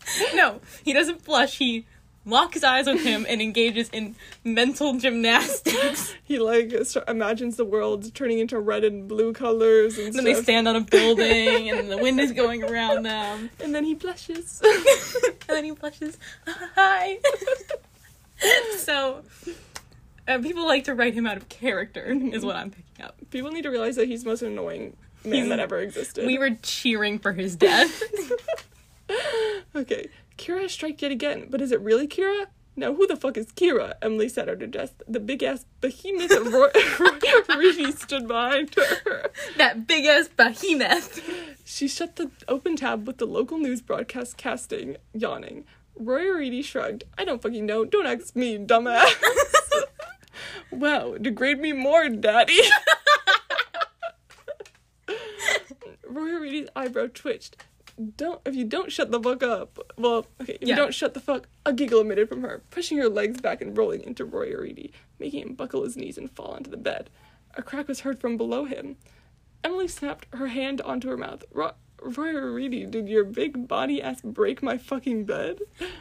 no, 0.35 0.61
he 0.85 0.93
doesn't 0.93 1.25
blush. 1.25 1.59
He 1.59 1.87
locks 2.27 2.55
his 2.55 2.63
eyes 2.65 2.87
on 2.87 2.99
him 2.99 3.25
and 3.29 3.41
engages 3.41 3.89
in 3.91 4.15
mental 4.45 4.97
gymnastics. 4.99 6.15
he 6.25 6.39
like 6.39 6.71
st- 6.85 7.05
imagines 7.09 7.57
the 7.57 7.65
world 7.65 8.15
turning 8.15 8.39
into 8.39 8.59
red 8.59 8.85
and 8.85 9.09
blue 9.09 9.33
colors 9.33 9.97
and 9.99 10.09
And 10.09 10.17
then 10.17 10.25
they 10.25 10.35
stand 10.35 10.69
on 10.69 10.77
a 10.77 10.81
building 10.83 11.71
and 11.71 11.91
the 11.91 11.97
wind 11.99 12.21
is 12.21 12.33
going 12.33 12.63
around 12.63 13.03
them. 13.05 13.51
and 13.63 13.75
then 13.75 13.85
he 13.85 13.95
blushes. 13.95 14.61
and 14.65 15.39
then 15.49 15.65
he 15.65 15.71
blushes. 15.73 16.19
Hi. 16.47 17.19
so, 18.79 19.23
uh, 20.29 20.39
people 20.39 20.67
like 20.67 20.85
to 20.85 20.95
write 20.95 21.15
him 21.15 21.27
out 21.27 21.37
of 21.37 21.49
character, 21.49 22.05
is 22.05 22.45
what 22.45 22.57
I'm 22.57 22.71
picking 22.71 23.05
up. 23.05 23.17
People 23.31 23.51
need 23.51 23.63
to 23.63 23.71
realize 23.71 23.97
that 23.97 24.07
he's 24.09 24.23
the 24.25 24.31
most 24.31 24.43
annoying 24.43 24.97
man 25.25 25.35
He's- 25.35 25.49
that 25.49 25.61
ever 25.61 25.79
existed. 25.81 26.27
We 26.27 26.39
were 26.39 26.51
cheering 26.63 27.19
for 27.19 27.33
his 27.33 27.57
death. 27.57 28.03
Okay, 29.75 30.09
Kira 30.39 30.63
has 30.63 30.73
striked 30.73 31.03
yet 31.03 31.13
again, 31.13 31.47
but 31.51 31.61
is 31.61 31.71
it 31.73 31.81
really 31.81 32.07
Kira? 32.09 32.47
Now, 32.77 32.95
who 32.95 33.07
the 33.07 33.17
fuck 33.17 33.37
is 33.37 33.47
Kira? 33.53 33.95
Emily 34.03 34.29
sat 34.29 34.49
at 34.49 34.61
her 34.61 34.67
desk. 34.67 34.95
The 35.07 35.21
big 35.21 35.43
ass 35.43 35.65
behemoth 35.81 36.31
of 36.33 36.53
Rishi 37.57 37.93
stood 37.97 38.27
behind 38.27 38.75
her. 38.75 39.31
that 39.57 39.87
big 39.87 40.07
ass 40.07 40.29
behemoth. 40.29 41.21
She 41.65 41.87
shut 41.89 42.17
the 42.17 42.31
open 42.49 42.77
tab 42.77 43.07
with 43.07 43.19
the 43.19 43.27
local 43.27 43.59
news 43.59 43.81
broadcast 43.81 44.37
casting, 44.37 44.97
yawning. 45.13 45.65
Roy 46.01 46.29
Reedy 46.31 46.63
shrugged. 46.63 47.05
I 47.19 47.25
don't 47.25 47.43
fucking 47.43 47.67
know. 47.67 47.85
Don't 47.85 48.07
ask 48.07 48.35
me, 48.35 48.57
dumbass. 48.59 49.15
wow, 50.73 51.17
degrade 51.21 51.59
me 51.61 51.73
more, 51.73 52.09
daddy. 52.09 52.59
Roy 56.09 56.33
Reedy's 56.39 56.69
eyebrow 56.75 57.09
twitched. 57.13 57.57
Don't 58.17 58.41
if 58.47 58.55
you 58.55 58.65
don't 58.65 58.91
shut 58.91 59.11
the 59.11 59.21
fuck 59.21 59.43
up. 59.43 59.79
Well, 59.99 60.27
okay, 60.41 60.55
if 60.61 60.63
Yeah. 60.63 60.69
you 60.69 60.77
don't 60.77 60.95
shut 60.95 61.13
the 61.15 61.21
fuck. 61.21 61.49
A 61.67 61.73
giggle 61.73 62.01
emitted 62.01 62.29
from 62.29 62.41
her, 62.43 62.63
pushing 62.71 62.97
her 62.99 63.09
legs 63.09 63.41
back 63.41 63.61
and 63.61 63.77
rolling 63.77 64.03
into 64.03 64.25
Roy 64.25 64.55
Reedy, 64.57 64.93
making 65.19 65.43
him 65.43 65.55
buckle 65.55 65.85
his 65.85 65.97
knees 65.97 66.17
and 66.17 66.31
fall 66.31 66.53
onto 66.53 66.71
the 66.71 66.77
bed. 66.79 67.11
A 67.57 67.63
crack 67.63 67.89
was 67.89 68.01
heard 68.01 68.19
from 68.21 68.37
below 68.37 68.65
him. 68.65 68.97
Emily 69.63 69.87
snapped 69.87 70.27
her 70.35 70.47
hand 70.47 70.81
onto 70.81 71.09
her 71.09 71.17
mouth. 71.19 71.45
Ro- 71.53 71.75
Roy 72.03 72.33
Reedy, 72.35 72.87
did 72.87 73.09
your 73.09 73.25
big 73.25 73.69
body 73.69 74.01
ass 74.03 74.21
break 74.23 74.63
my 74.63 74.79
fucking 74.79 75.25
bed? 75.25 75.59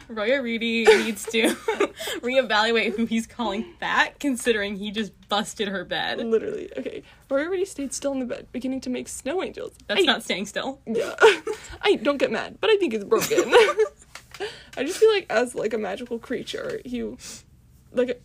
Roya 0.08 0.40
Reedy 0.42 0.84
needs 0.84 1.24
to 1.26 1.42
reevaluate 2.22 2.96
who 2.96 3.04
he's 3.06 3.26
calling 3.26 3.64
fat, 3.78 4.18
considering 4.18 4.76
he 4.76 4.90
just 4.90 5.12
busted 5.28 5.68
her 5.68 5.84
bed. 5.84 6.18
Literally. 6.18 6.70
Okay. 6.76 7.02
Roy 7.28 7.46
Reedy 7.48 7.64
stayed 7.64 7.92
still 7.92 8.12
in 8.12 8.20
the 8.20 8.26
bed, 8.26 8.46
beginning 8.52 8.80
to 8.82 8.90
make 8.90 9.08
snow 9.08 9.42
angels. 9.42 9.72
That's 9.86 10.00
I- 10.00 10.04
not 10.04 10.22
staying 10.22 10.46
still. 10.46 10.80
Yeah. 10.86 11.14
I 11.82 11.96
don't 12.02 12.18
get 12.18 12.30
mad, 12.30 12.58
but 12.60 12.70
I 12.70 12.76
think 12.76 12.94
it's 12.94 13.04
broken. 13.04 13.38
I 14.76 14.84
just 14.84 14.98
feel 14.98 15.10
like 15.12 15.26
as 15.30 15.54
like 15.54 15.74
a 15.74 15.78
magical 15.78 16.18
creature, 16.18 16.80
he 16.84 17.04
like 17.92 18.22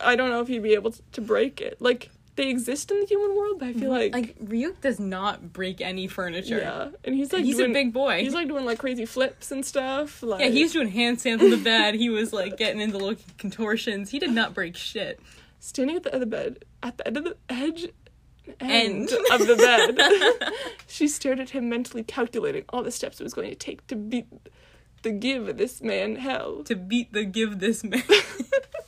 I 0.00 0.16
don't 0.16 0.30
know 0.30 0.40
if 0.40 0.48
he'd 0.48 0.62
be 0.62 0.74
able 0.74 0.92
to 1.12 1.20
break 1.20 1.60
it. 1.60 1.80
Like 1.80 2.10
they 2.36 2.48
exist 2.48 2.90
in 2.90 3.00
the 3.00 3.06
human 3.06 3.36
world, 3.36 3.58
but 3.58 3.68
I 3.68 3.72
feel 3.72 3.90
mm-hmm. 3.90 4.14
like, 4.14 4.14
Like, 4.14 4.38
Ryuk 4.38 4.80
does 4.80 5.00
not 5.00 5.52
break 5.52 5.80
any 5.80 6.06
furniture. 6.06 6.58
yeah, 6.58 6.88
and 7.04 7.14
he's 7.14 7.32
like 7.32 7.44
he's 7.44 7.56
doing, 7.56 7.70
a 7.70 7.74
big 7.74 7.92
boy. 7.92 8.20
He's 8.20 8.34
like 8.34 8.48
doing 8.48 8.64
like 8.64 8.78
crazy 8.78 9.06
flips 9.06 9.50
and 9.50 9.64
stuff. 9.64 10.22
Like 10.22 10.40
yeah, 10.40 10.48
he 10.48 10.62
was 10.62 10.72
doing 10.72 10.92
handstands 10.92 11.40
on 11.40 11.50
the 11.50 11.56
bed. 11.56 11.94
He 11.94 12.10
was 12.10 12.32
like 12.32 12.56
getting 12.56 12.80
into 12.80 12.98
little 12.98 13.22
contortions. 13.38 14.10
He 14.10 14.18
did 14.18 14.30
not 14.30 14.54
break 14.54 14.76
shit. 14.76 15.18
standing 15.60 15.96
at 15.96 16.02
the 16.02 16.14
end 16.14 16.22
of 16.22 16.30
the 16.30 16.36
bed, 16.36 16.64
at 16.82 16.98
the 16.98 17.06
end 17.06 17.16
of 17.16 17.24
the 17.24 17.36
edge 17.48 17.88
End. 18.60 19.10
end 19.10 19.12
of 19.32 19.46
the 19.46 19.56
bed. 19.56 20.52
she 20.86 21.08
stared 21.08 21.40
at 21.40 21.50
him, 21.50 21.68
mentally 21.68 22.04
calculating 22.04 22.64
all 22.68 22.82
the 22.82 22.90
steps 22.90 23.20
it 23.20 23.24
was 23.24 23.34
going 23.34 23.50
to 23.50 23.56
take 23.56 23.86
to 23.88 23.96
beat 23.96 24.26
the 25.02 25.10
give 25.10 25.56
this 25.56 25.82
man 25.82 26.16
hell. 26.16 26.62
To 26.64 26.76
beat 26.76 27.12
the 27.12 27.24
give 27.24 27.58
this 27.58 27.82
man. 27.82 28.02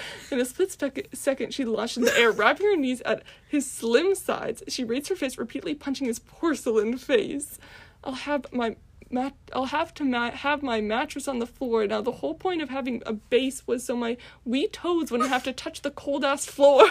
In 0.30 0.40
a 0.40 0.44
split 0.44 0.72
spec- 0.72 1.08
second, 1.12 1.52
she 1.52 1.64
launched 1.64 1.96
in 1.96 2.04
the 2.04 2.18
air, 2.18 2.30
wrapping 2.32 2.66
her 2.66 2.76
knees 2.76 3.00
at 3.02 3.22
his 3.48 3.70
slim 3.70 4.14
sides. 4.14 4.62
She 4.68 4.84
raised 4.84 5.08
her 5.08 5.16
fist, 5.16 5.38
repeatedly 5.38 5.74
punching 5.74 6.06
his 6.06 6.18
porcelain 6.18 6.96
face. 6.98 7.58
I'll 8.04 8.14
have 8.14 8.46
my 8.52 8.76
mat. 9.10 9.34
I'll 9.52 9.66
have 9.66 9.92
to 9.94 10.04
ma- 10.04 10.30
have 10.30 10.62
my 10.62 10.80
mattress 10.80 11.28
on 11.28 11.38
the 11.38 11.46
floor. 11.46 11.86
Now, 11.86 12.00
the 12.00 12.12
whole 12.12 12.34
point 12.34 12.62
of 12.62 12.70
having 12.70 13.02
a 13.06 13.12
base 13.12 13.66
was 13.66 13.84
so 13.84 13.96
my 13.96 14.16
wee 14.44 14.68
toes 14.68 15.10
wouldn't 15.10 15.30
have 15.30 15.44
to 15.44 15.52
touch 15.52 15.82
the 15.82 15.90
cold 15.90 16.24
ass 16.24 16.46
floor. 16.46 16.86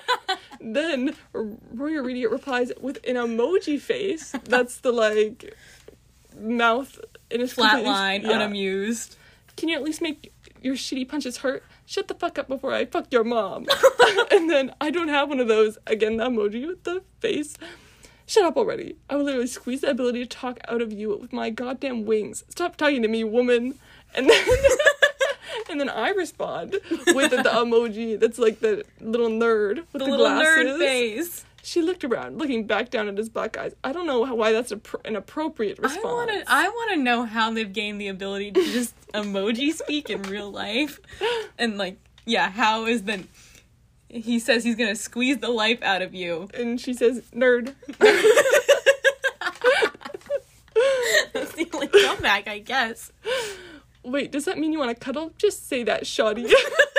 then 0.60 1.14
Roy 1.32 2.00
Reedy 2.00 2.26
replies 2.26 2.72
with 2.80 2.98
an 3.06 3.16
emoji 3.16 3.80
face. 3.80 4.34
That's 4.44 4.78
the 4.78 4.92
like 4.92 5.56
mouth 6.38 6.98
in 7.30 7.40
his 7.40 7.52
flat 7.52 7.84
line, 7.84 8.22
yeah. 8.22 8.32
unamused. 8.32 9.16
Can 9.56 9.68
you 9.68 9.76
at 9.76 9.82
least 9.82 10.02
make 10.02 10.32
your 10.60 10.74
shitty 10.74 11.08
punches 11.08 11.38
hurt? 11.38 11.64
Shut 11.92 12.08
the 12.08 12.14
fuck 12.14 12.38
up 12.38 12.48
before 12.48 12.72
I 12.72 12.86
fuck 12.86 13.08
your 13.12 13.22
mom. 13.22 13.66
and 14.30 14.48
then 14.48 14.72
I 14.80 14.90
don't 14.90 15.08
have 15.08 15.28
one 15.28 15.40
of 15.40 15.48
those. 15.48 15.76
Again, 15.86 16.16
the 16.16 16.24
emoji 16.24 16.66
with 16.66 16.84
the 16.84 17.02
face. 17.20 17.54
Shut 18.24 18.44
up 18.44 18.56
already. 18.56 18.96
I 19.10 19.16
will 19.16 19.24
literally 19.24 19.46
squeeze 19.46 19.82
the 19.82 19.90
ability 19.90 20.20
to 20.20 20.26
talk 20.26 20.58
out 20.68 20.80
of 20.80 20.90
you 20.90 21.14
with 21.20 21.34
my 21.34 21.50
goddamn 21.50 22.06
wings. 22.06 22.44
Stop 22.48 22.76
talking 22.78 23.02
to 23.02 23.08
me, 23.08 23.24
woman. 23.24 23.74
And 24.14 24.30
then 24.30 24.42
and 25.70 25.78
then 25.78 25.90
I 25.90 26.08
respond 26.12 26.78
with 27.08 27.30
the 27.30 27.42
emoji 27.44 28.18
that's 28.18 28.38
like 28.38 28.60
the 28.60 28.84
little 29.02 29.28
nerd 29.28 29.84
with 29.92 29.92
The, 29.92 29.98
the, 29.98 30.04
little 30.06 30.16
glasses. 30.28 30.64
nerd 30.64 30.78
face. 30.78 31.44
She 31.64 31.80
looked 31.80 32.02
around, 32.02 32.38
looking 32.38 32.66
back 32.66 32.90
down 32.90 33.08
at 33.08 33.16
his 33.16 33.28
black 33.28 33.56
eyes. 33.56 33.72
I 33.84 33.92
don't 33.92 34.06
know 34.06 34.24
how, 34.24 34.34
why 34.34 34.50
that's 34.52 34.72
a 34.72 34.78
pr- 34.78 34.96
an 35.04 35.14
appropriate 35.14 35.78
response. 35.78 36.04
I 36.04 36.08
want 36.12 36.30
to. 36.30 36.44
I 36.48 36.68
want 36.68 36.90
to 36.92 36.96
know 36.96 37.24
how 37.24 37.52
they've 37.52 37.72
gained 37.72 38.00
the 38.00 38.08
ability 38.08 38.50
to 38.52 38.62
just 38.64 38.94
emoji 39.14 39.72
speak 39.72 40.10
in 40.10 40.22
real 40.22 40.50
life, 40.50 40.98
and 41.58 41.78
like, 41.78 41.98
yeah, 42.26 42.50
how 42.50 42.86
is 42.86 43.04
the? 43.04 43.24
He 44.08 44.40
says 44.40 44.64
he's 44.64 44.74
gonna 44.76 44.96
squeeze 44.96 45.38
the 45.38 45.48
life 45.50 45.80
out 45.82 46.02
of 46.02 46.14
you. 46.14 46.48
and 46.52 46.80
she 46.80 46.92
says, 46.94 47.22
"Nerd." 47.32 47.74
That's 51.32 51.52
the 51.52 51.68
only 51.72 51.88
comeback, 51.88 52.48
I 52.48 52.58
guess. 52.58 53.12
Wait, 54.04 54.32
does 54.32 54.44
that 54.46 54.58
mean 54.58 54.72
you 54.72 54.78
want 54.78 54.90
to 54.90 54.96
cuddle? 54.96 55.32
Just 55.38 55.68
say 55.68 55.84
that, 55.84 56.04
shawty. 56.04 56.52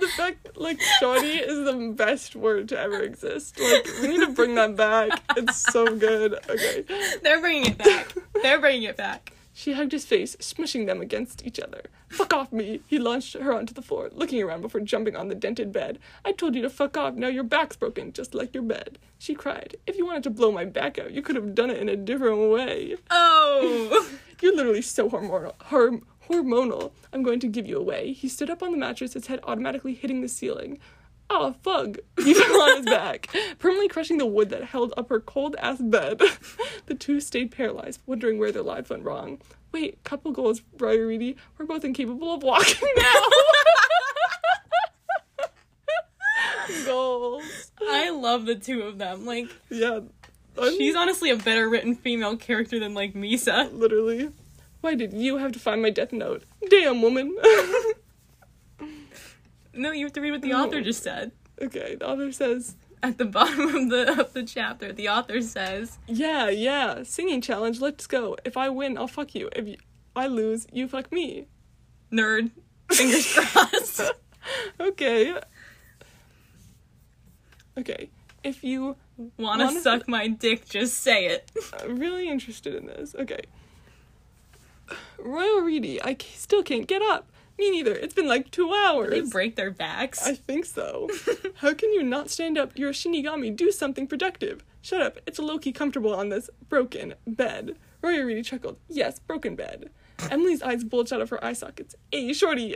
the 0.00 0.08
fact, 0.08 0.56
like, 0.56 0.80
shawty 1.00 1.40
is 1.40 1.64
the 1.64 1.92
best 1.94 2.34
word 2.34 2.68
to 2.70 2.78
ever 2.78 3.00
exist. 3.00 3.58
Like, 3.60 3.86
we 4.00 4.08
need 4.08 4.20
to 4.20 4.32
bring 4.32 4.54
that 4.56 4.76
back. 4.76 5.22
It's 5.36 5.56
so 5.72 5.86
good. 5.86 6.34
Okay. 6.48 6.84
They're 7.22 7.40
bringing 7.40 7.66
it 7.72 7.78
back. 7.78 8.14
They're 8.42 8.60
bringing 8.60 8.84
it 8.84 8.96
back. 8.96 9.32
She 9.52 9.72
hugged 9.72 9.92
his 9.92 10.06
face, 10.06 10.36
smushing 10.36 10.86
them 10.86 11.02
against 11.02 11.46
each 11.46 11.60
other. 11.60 11.82
Fuck 12.08 12.32
off 12.32 12.50
me! 12.50 12.80
He 12.86 12.98
launched 12.98 13.34
her 13.34 13.52
onto 13.52 13.74
the 13.74 13.82
floor, 13.82 14.08
looking 14.12 14.42
around 14.42 14.62
before 14.62 14.80
jumping 14.80 15.16
on 15.16 15.28
the 15.28 15.34
dented 15.34 15.70
bed. 15.72 15.98
I 16.24 16.32
told 16.32 16.54
you 16.54 16.62
to 16.62 16.70
fuck 16.70 16.96
off, 16.96 17.14
now 17.14 17.28
your 17.28 17.44
back's 17.44 17.76
broken, 17.76 18.12
just 18.12 18.34
like 18.34 18.54
your 18.54 18.62
bed. 18.62 18.98
She 19.18 19.34
cried. 19.34 19.76
If 19.86 19.98
you 19.98 20.06
wanted 20.06 20.22
to 20.22 20.30
blow 20.30 20.50
my 20.50 20.64
back 20.64 20.98
out, 20.98 21.12
you 21.12 21.20
could 21.20 21.36
have 21.36 21.54
done 21.54 21.68
it 21.68 21.76
in 21.78 21.88
a 21.90 21.96
different 21.96 22.50
way. 22.50 22.96
Oh. 23.10 24.08
You're 24.40 24.56
literally 24.56 24.82
so 24.82 25.10
hormonal. 25.10 25.54
Horm- 25.58 26.04
hormonal. 26.30 26.92
I'm 27.12 27.22
going 27.22 27.40
to 27.40 27.48
give 27.48 27.66
you 27.66 27.76
away. 27.78 28.12
He 28.12 28.28
stood 28.28 28.50
up 28.50 28.62
on 28.62 28.70
the 28.72 28.78
mattress, 28.78 29.14
his 29.14 29.26
head 29.26 29.40
automatically 29.44 29.94
hitting 29.94 30.20
the 30.20 30.28
ceiling. 30.28 30.78
Oh, 31.28 31.54
fuck. 31.62 31.96
He 32.24 32.34
fell 32.34 32.60
on 32.62 32.76
his 32.78 32.86
back, 32.86 33.28
permanently 33.58 33.88
crushing 33.88 34.18
the 34.18 34.26
wood 34.26 34.50
that 34.50 34.64
held 34.64 34.92
up 34.96 35.08
her 35.10 35.20
cold 35.20 35.56
ass 35.58 35.78
bed. 35.80 36.20
the 36.86 36.94
two 36.94 37.20
stayed 37.20 37.50
paralyzed, 37.52 38.00
wondering 38.06 38.38
where 38.38 38.52
their 38.52 38.62
lives 38.62 38.90
went 38.90 39.04
wrong. 39.04 39.40
Wait, 39.72 40.02
couple 40.04 40.32
goals, 40.32 40.62
Reedy. 40.78 41.36
We're 41.56 41.66
both 41.66 41.84
incapable 41.84 42.34
of 42.34 42.42
walking 42.42 42.88
now. 42.96 43.22
goals. 46.84 47.70
I 47.80 48.10
love 48.10 48.46
the 48.46 48.54
two 48.56 48.82
of 48.82 48.98
them. 48.98 49.24
Like, 49.26 49.46
Yeah. 49.68 50.00
she's 50.70 50.96
honestly 50.96 51.30
a 51.30 51.36
better 51.36 51.68
written 51.68 51.94
female 51.94 52.36
character 52.36 52.78
than 52.80 52.94
like 52.94 53.14
Misa. 53.14 53.72
literally. 53.72 54.30
Why 54.80 54.94
did 54.94 55.12
you 55.12 55.36
have 55.38 55.52
to 55.52 55.58
find 55.58 55.82
my 55.82 55.90
death 55.90 56.12
note? 56.12 56.44
Damn, 56.68 57.02
woman. 57.02 57.36
No, 59.72 59.92
you 59.92 60.04
have 60.04 60.12
to 60.14 60.20
read 60.20 60.32
what 60.32 60.42
the 60.42 60.48
No. 60.48 60.64
author 60.66 60.80
just 60.80 61.02
said. 61.02 61.30
okay, 61.62 61.94
the 61.94 62.08
author 62.08 62.32
says, 62.32 62.74
At 63.04 63.18
the 63.18 63.24
bottom 63.38 63.68
of 63.74 63.88
the 63.88 64.20
of 64.20 64.32
the 64.32 64.42
chapter, 64.42 64.92
the 64.92 65.08
author 65.08 65.40
says, 65.42 65.98
Yeah, 66.08 66.48
yeah, 66.50 67.04
singing 67.04 67.40
challenge, 67.40 67.80
let's 67.80 68.06
go. 68.08 68.36
If 68.44 68.56
I 68.56 68.68
win, 68.68 68.98
I'll 68.98 69.06
fuck 69.06 69.32
you. 69.34 69.48
If 69.54 69.68
you, 69.68 69.76
I 70.16 70.26
lose, 70.26 70.66
you 70.72 70.88
fuck 70.88 71.12
me. 71.12 71.46
"Nerd, 72.12 72.50
fingers 72.90 73.32
crossed." 73.32 74.00
Okay. 74.80 75.38
Okay, 77.78 78.10
if 78.42 78.64
you 78.64 78.96
Wanna, 79.38 79.66
Wanna- 79.66 79.80
suck 79.80 80.08
my 80.08 80.26
dick? 80.26 80.68
Just 80.68 80.98
say 80.98 81.26
it. 81.26 81.50
I'm 81.78 81.96
really 81.98 82.28
interested 82.28 82.74
in 82.74 82.86
this, 82.86 83.14
okay. 83.14 83.42
Royal 85.18 85.60
Reedy, 85.60 86.02
I 86.02 86.16
still 86.34 86.62
can't 86.62 86.86
get 86.86 87.02
up. 87.02 87.30
Me 87.58 87.70
neither. 87.70 87.94
It's 87.94 88.14
been 88.14 88.26
like 88.26 88.50
two 88.50 88.72
hours. 88.72 89.10
They 89.10 89.20
break 89.20 89.56
their 89.56 89.70
backs. 89.70 90.26
I 90.26 90.34
think 90.34 90.64
so. 90.64 91.10
How 91.56 91.74
can 91.74 91.92
you 91.92 92.02
not 92.02 92.30
stand 92.30 92.56
up? 92.56 92.72
You're 92.74 92.88
a 92.88 92.94
Shinigami. 92.94 93.54
Do 93.54 93.70
something 93.70 94.06
productive. 94.06 94.64
Shut 94.80 95.02
up. 95.02 95.18
It's 95.26 95.38
low-key 95.38 95.72
comfortable 95.72 96.14
on 96.14 96.30
this 96.30 96.48
broken 96.70 97.14
bed. 97.26 97.76
Roy 98.00 98.22
Reedy 98.22 98.42
chuckled. 98.42 98.78
Yes, 98.88 99.18
broken 99.18 99.56
bed. 99.56 99.90
Emily's 100.30 100.62
eyes 100.62 100.84
bulged 100.84 101.12
out 101.12 101.20
of 101.20 101.30
her 101.30 101.42
eye 101.44 101.52
sockets. 101.52 101.94
Hey, 102.10 102.32
shorty. 102.32 102.74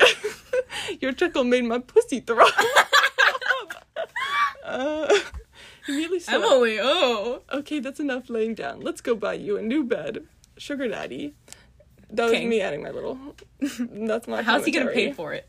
Your 1.00 1.12
chuckle 1.12 1.44
made 1.44 1.64
my 1.64 1.78
pussy 1.78 2.20
throb. 2.20 2.46
uh, 4.64 5.14
immediately 5.88 6.20
stood 6.20 6.36
up. 6.36 6.42
Oh. 6.44 7.40
Okay, 7.52 7.80
that's 7.80 8.00
enough 8.00 8.28
laying 8.28 8.54
down. 8.54 8.80
Let's 8.80 9.00
go 9.00 9.14
buy 9.14 9.34
you 9.34 9.56
a 9.56 9.62
new 9.62 9.82
bed. 9.82 10.26
Sugar 10.56 10.88
daddy. 10.88 11.34
That 12.10 12.24
was 12.24 12.32
Okay. 12.32 12.46
me 12.46 12.60
adding 12.60 12.82
my 12.82 12.90
little. 12.90 13.18
That's 13.78 14.26
my 14.28 14.42
How's 14.42 14.64
he 14.64 14.70
gonna 14.70 14.90
pay 14.90 15.12
for 15.12 15.32
it? 15.32 15.48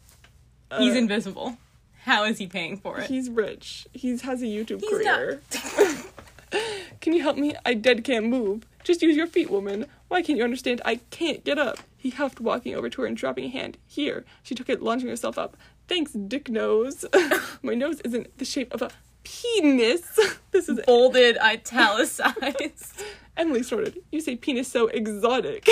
He's 0.77 0.93
Uh, 0.93 0.97
invisible. 0.97 1.57
How 2.03 2.23
is 2.25 2.37
he 2.37 2.47
paying 2.47 2.77
for 2.77 2.99
it? 2.99 3.07
He's 3.09 3.29
rich. 3.29 3.87
He 3.93 4.09
has 4.17 4.41
a 4.41 4.45
YouTube 4.45 4.81
He's 4.81 4.89
career. 4.89 5.41
Can 7.01 7.13
you 7.13 7.21
help 7.21 7.37
me? 7.37 7.53
I 7.65 7.73
dead 7.73 8.03
can't 8.03 8.27
move. 8.27 8.65
Just 8.83 9.01
use 9.01 9.15
your 9.15 9.27
feet, 9.27 9.49
woman. 9.49 9.85
Why 10.07 10.21
can't 10.21 10.37
you 10.37 10.43
understand? 10.43 10.81
I 10.85 10.97
can't 11.09 11.43
get 11.43 11.57
up. 11.57 11.79
He 11.97 12.11
huffed, 12.11 12.39
walking 12.39 12.75
over 12.75 12.89
to 12.89 13.01
her 13.01 13.07
and 13.07 13.17
dropping 13.17 13.45
a 13.45 13.49
hand. 13.49 13.77
Here. 13.87 14.23
She 14.43 14.53
took 14.55 14.69
it, 14.69 14.81
launching 14.81 15.09
herself 15.09 15.37
up. 15.37 15.57
Thanks, 15.87 16.11
dick 16.13 16.49
nose. 16.49 17.03
My 17.63 17.73
nose 17.73 17.99
isn't 18.01 18.37
the 18.37 18.45
shape 18.45 18.73
of 18.73 18.81
a 18.83 18.91
penis. 19.23 20.19
This 20.51 20.69
is 20.69 20.79
Bolded, 20.85 21.37
italicized. 21.39 23.03
Emily 23.35 23.63
snorted. 23.63 23.97
You 24.11 24.21
say 24.21 24.35
penis 24.35 24.67
so 24.67 24.87
exotic. 24.87 25.67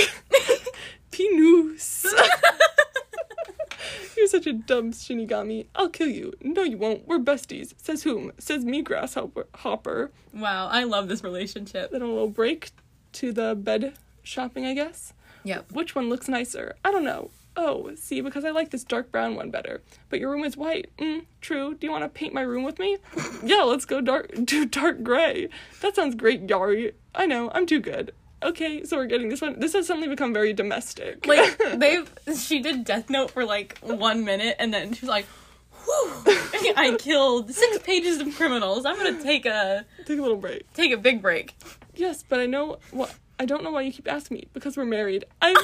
Penis. 1.14 2.06
You're 4.18 4.28
such 4.28 4.48
a 4.48 4.54
dumb 4.54 4.92
shinigami. 4.92 5.68
I'll 5.76 5.90
kill 5.90 6.08
you. 6.08 6.34
No, 6.42 6.64
you 6.64 6.78
won't. 6.78 7.08
We're 7.08 7.20
besties. 7.20 7.74
Says 7.78 8.04
whom? 8.04 8.32
Says 8.38 8.66
me, 8.66 8.82
grasshopper. 8.82 9.48
Hopper. 9.56 10.12
wow, 10.34 10.68
I 10.68 10.84
love 10.84 11.08
this 11.08 11.24
relationship. 11.24 11.92
Then 11.92 12.02
a 12.02 12.08
little 12.08 12.30
break 12.30 12.72
to 13.14 13.32
the 13.32 13.56
bed 13.56 13.94
shopping, 14.24 14.66
I 14.66 14.74
guess. 14.74 15.14
Yep. 15.44 15.74
Which 15.74 15.94
one 15.94 16.10
looks 16.10 16.28
nicer? 16.28 16.76
I 16.84 16.92
don't 16.92 17.04
know. 17.04 17.30
Oh, 17.56 17.92
see, 17.96 18.22
because 18.22 18.46
I 18.46 18.50
like 18.50 18.72
this 18.72 18.84
dark 18.84 19.12
brown 19.12 19.36
one 19.36 19.52
better. 19.52 19.82
But 20.10 20.20
your 20.20 20.32
room 20.32 20.44
is 20.44 20.58
white. 20.58 20.90
Mm, 20.98 21.26
true. 21.42 21.76
Do 21.76 21.86
you 21.86 21.92
want 21.92 22.04
to 22.04 22.10
paint 22.10 22.34
my 22.34 22.42
room 22.42 22.64
with 22.64 22.80
me? 22.80 22.98
yeah, 23.44 23.62
let's 23.62 23.86
go 23.86 24.02
dark 24.02 24.32
do 24.46 24.66
dark 24.80 25.04
gray. 25.04 25.50
That 25.82 25.96
sounds 25.96 26.16
great, 26.16 26.48
Yari. 26.48 26.94
I 27.14 27.28
know, 27.28 27.52
I'm 27.54 27.68
too 27.68 27.80
good. 27.80 28.14
Okay, 28.44 28.84
so 28.84 28.98
we're 28.98 29.06
getting 29.06 29.30
this 29.30 29.42
one. 29.42 29.60
This 29.60 29.74
has 29.74 29.88
suddenly 29.88 30.08
become 30.08 30.34
very 30.34 30.54
domestic. 30.54 31.26
Like 31.26 31.58
they've 31.76 32.12
she 32.38 32.60
did 32.62 32.84
Death 32.84 33.10
Note 33.10 33.32
for 33.32 33.46
like 33.46 33.80
one 33.80 34.24
minute 34.26 34.56
and 34.60 34.74
then 34.74 34.94
she 34.94 35.02
was 35.02 35.10
like, 35.10 35.26
Whew, 35.86 36.24
I 36.78 36.96
killed 37.00 37.52
six 37.52 37.80
pages 37.80 38.20
of 38.20 38.36
criminals. 38.36 38.86
I'm 38.86 38.96
gonna 38.98 39.22
take 39.22 39.46
a 39.46 39.86
Take 40.06 40.20
a 40.20 40.22
little 40.22 40.38
break. 40.38 40.72
take 40.74 40.92
a 40.92 40.98
big 40.98 41.22
break. 41.22 41.56
Yes, 41.96 42.24
but 42.28 42.40
I 42.40 42.46
know 42.46 42.80
what 42.92 43.14
I 43.40 43.46
don't 43.46 43.64
know 43.64 43.72
why 43.72 43.82
you 43.82 43.92
keep 43.92 44.08
asking 44.12 44.36
me 44.36 44.48
because 44.54 44.78
we're 44.78 44.86
married. 44.86 45.26
I'm 45.42 45.56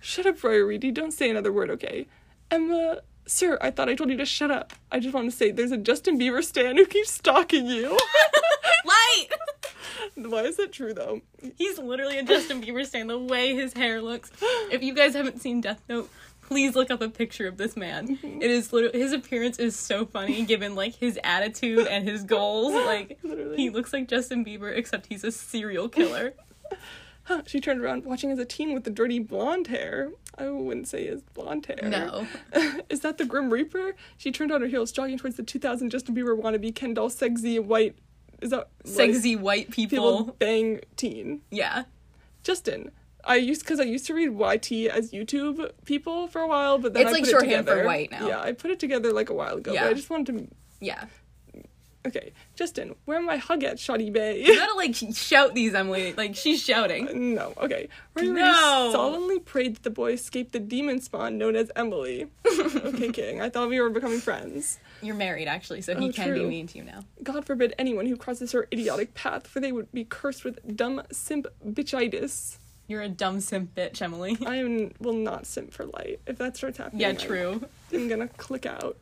Shut 0.00 0.26
up, 0.26 0.42
Roy 0.44 0.58
Reedy. 0.62 0.92
Don't 0.92 1.10
say 1.12 1.28
another 1.30 1.52
word, 1.52 1.70
okay? 1.70 2.06
Emma, 2.50 3.00
sir, 3.26 3.58
I 3.60 3.70
thought 3.70 3.88
I 3.88 3.94
told 3.94 4.10
you 4.10 4.16
to 4.16 4.26
shut 4.26 4.50
up. 4.50 4.72
I 4.90 5.00
just 5.00 5.14
want 5.14 5.30
to 5.30 5.36
say 5.36 5.50
there's 5.50 5.72
a 5.72 5.76
Justin 5.76 6.18
Bieber 6.18 6.42
stan 6.42 6.76
who 6.76 6.86
keeps 6.86 7.10
stalking 7.10 7.66
you. 7.66 7.90
Light! 8.84 9.28
why 10.16 10.42
is 10.42 10.56
that 10.56 10.72
true 10.72 10.94
though? 10.94 11.20
He's 11.56 11.78
literally 11.78 12.18
a 12.18 12.22
Justin 12.22 12.62
Bieber 12.62 12.86
stan, 12.86 13.06
the 13.06 13.18
way 13.18 13.54
his 13.54 13.72
hair 13.72 14.00
looks. 14.00 14.30
If 14.70 14.82
you 14.82 14.94
guys 14.94 15.14
haven't 15.14 15.40
seen 15.40 15.60
Death 15.60 15.82
Note, 15.88 16.10
please 16.42 16.76
look 16.76 16.90
up 16.90 17.00
a 17.00 17.08
picture 17.08 17.46
of 17.46 17.56
this 17.56 17.76
man. 17.76 18.16
Mm-hmm. 18.16 18.42
It 18.42 18.50
is 18.50 18.72
literally 18.72 18.98
his 18.98 19.12
appearance 19.12 19.58
is 19.58 19.76
so 19.76 20.06
funny 20.06 20.44
given 20.44 20.74
like 20.74 20.94
his 20.94 21.18
attitude 21.24 21.86
and 21.86 22.06
his 22.08 22.22
goals. 22.22 22.74
Like 22.86 23.18
Literally. 23.24 23.56
he 23.56 23.70
looks 23.70 23.92
like 23.92 24.06
Justin 24.06 24.44
Bieber 24.44 24.74
except 24.74 25.06
he's 25.06 25.24
a 25.24 25.32
serial 25.32 25.88
killer. 25.88 26.34
Huh, 27.24 27.42
she 27.46 27.60
turned 27.60 27.80
around 27.80 28.04
watching 28.04 28.30
as 28.30 28.38
a 28.38 28.44
teen 28.44 28.72
with 28.72 28.84
the 28.84 28.90
dirty 28.90 29.18
blonde 29.18 29.66
hair. 29.66 30.10
I 30.38 30.48
wouldn't 30.48 30.86
say 30.88 31.06
his 31.06 31.22
blonde 31.22 31.66
hair. 31.66 31.78
No. 31.82 32.26
is 32.90 33.00
that 33.00 33.18
the 33.18 33.24
Grim 33.24 33.50
Reaper? 33.50 33.94
She 34.18 34.30
turned 34.30 34.52
on 34.52 34.60
her 34.60 34.66
heels, 34.66 34.92
jogging 34.92 35.18
towards 35.18 35.36
the 35.36 35.42
2000 35.42 35.90
Justin 35.90 36.14
Bieber 36.14 36.38
wannabe 36.38 36.74
Ken 36.74 36.94
doll 36.94 37.08
sexy 37.10 37.58
white. 37.58 37.96
Is 38.42 38.50
that 38.50 38.56
right? 38.58 38.68
Sexy 38.86 39.34
white 39.36 39.70
people 39.70 40.18
people. 40.18 40.36
bang 40.38 40.80
teen? 40.96 41.40
Yeah. 41.50 41.84
Justin. 42.42 42.90
I 43.24 43.36
used 43.36 43.62
because 43.62 43.80
I 43.80 43.84
used 43.84 44.06
to 44.06 44.14
read 44.14 44.28
YT 44.30 44.88
as 44.88 45.10
YouTube 45.10 45.70
people 45.84 46.28
for 46.28 46.42
a 46.42 46.46
while, 46.46 46.78
but 46.78 46.92
then 46.94 47.02
It's 47.02 47.08
I 47.08 47.12
like 47.12 47.22
put 47.22 47.28
it 47.28 47.32
shorthand 47.32 47.66
for 47.66 47.72
together. 47.72 47.86
white 47.86 48.10
now. 48.12 48.28
Yeah, 48.28 48.40
I 48.40 48.52
put 48.52 48.70
it 48.70 48.78
together 48.78 49.12
like 49.12 49.30
a 49.30 49.34
while 49.34 49.56
ago. 49.56 49.72
Yeah. 49.72 49.86
I 49.86 49.94
just 49.94 50.10
wanted 50.10 50.38
to. 50.38 50.54
Yeah. 50.80 51.06
Okay, 52.06 52.32
Justin, 52.54 52.94
where 53.04 53.18
am 53.18 53.28
I 53.28 53.36
hug 53.36 53.64
at, 53.64 53.76
Shawty 53.76 54.12
Bay? 54.12 54.42
You 54.44 54.54
gotta 54.56 54.74
like 54.74 54.94
shout 54.94 55.54
these, 55.54 55.74
Emily. 55.74 56.12
Like 56.12 56.36
she's 56.36 56.62
shouting. 56.62 57.08
Uh, 57.08 57.12
no, 57.14 57.52
okay. 57.58 57.88
Ray 58.14 58.28
No. 58.28 58.90
solemnly 58.92 59.40
prayed 59.40 59.74
that 59.76 59.82
the 59.82 59.90
boy 59.90 60.12
escape 60.12 60.52
the 60.52 60.60
demon 60.60 61.00
spawn 61.00 61.36
known 61.38 61.56
as 61.56 61.70
Emily. 61.74 62.28
okay, 62.46 63.10
King. 63.10 63.40
I 63.40 63.48
thought 63.50 63.68
we 63.68 63.80
were 63.80 63.90
becoming 63.90 64.20
friends. 64.20 64.78
You're 65.02 65.14
married 65.16 65.48
actually, 65.48 65.82
so 65.82 65.94
he 65.96 66.08
Oh, 66.08 66.12
can 66.12 66.32
be 66.32 66.44
mean 66.44 66.66
to 66.68 66.78
you 66.78 66.84
now. 66.84 67.00
God 67.22 67.44
forbid 67.44 67.74
anyone 67.78 68.06
who 68.06 68.16
crosses 68.16 68.52
her 68.52 68.68
idiotic 68.72 69.14
path, 69.14 69.46
for 69.46 69.60
they 69.60 69.72
would 69.72 69.90
be 69.92 70.04
cursed 70.04 70.44
with 70.44 70.76
dumb 70.76 71.02
simp 71.12 71.46
bitchitis. 71.68 72.58
You're 72.88 73.02
a 73.02 73.08
dumb 73.08 73.40
simp 73.40 73.74
bitch, 73.74 74.00
Emily. 74.00 74.36
I 74.46 74.56
am, 74.56 74.92
will 75.00 75.12
not 75.12 75.44
simp 75.46 75.72
for 75.72 75.84
light. 75.86 76.20
If 76.26 76.38
that 76.38 76.56
starts 76.56 76.78
happening, 76.78 77.00
Yeah, 77.00 77.12
true. 77.14 77.62
I'm 77.92 78.08
gonna 78.08 78.28
click 78.28 78.66
out. 78.66 78.96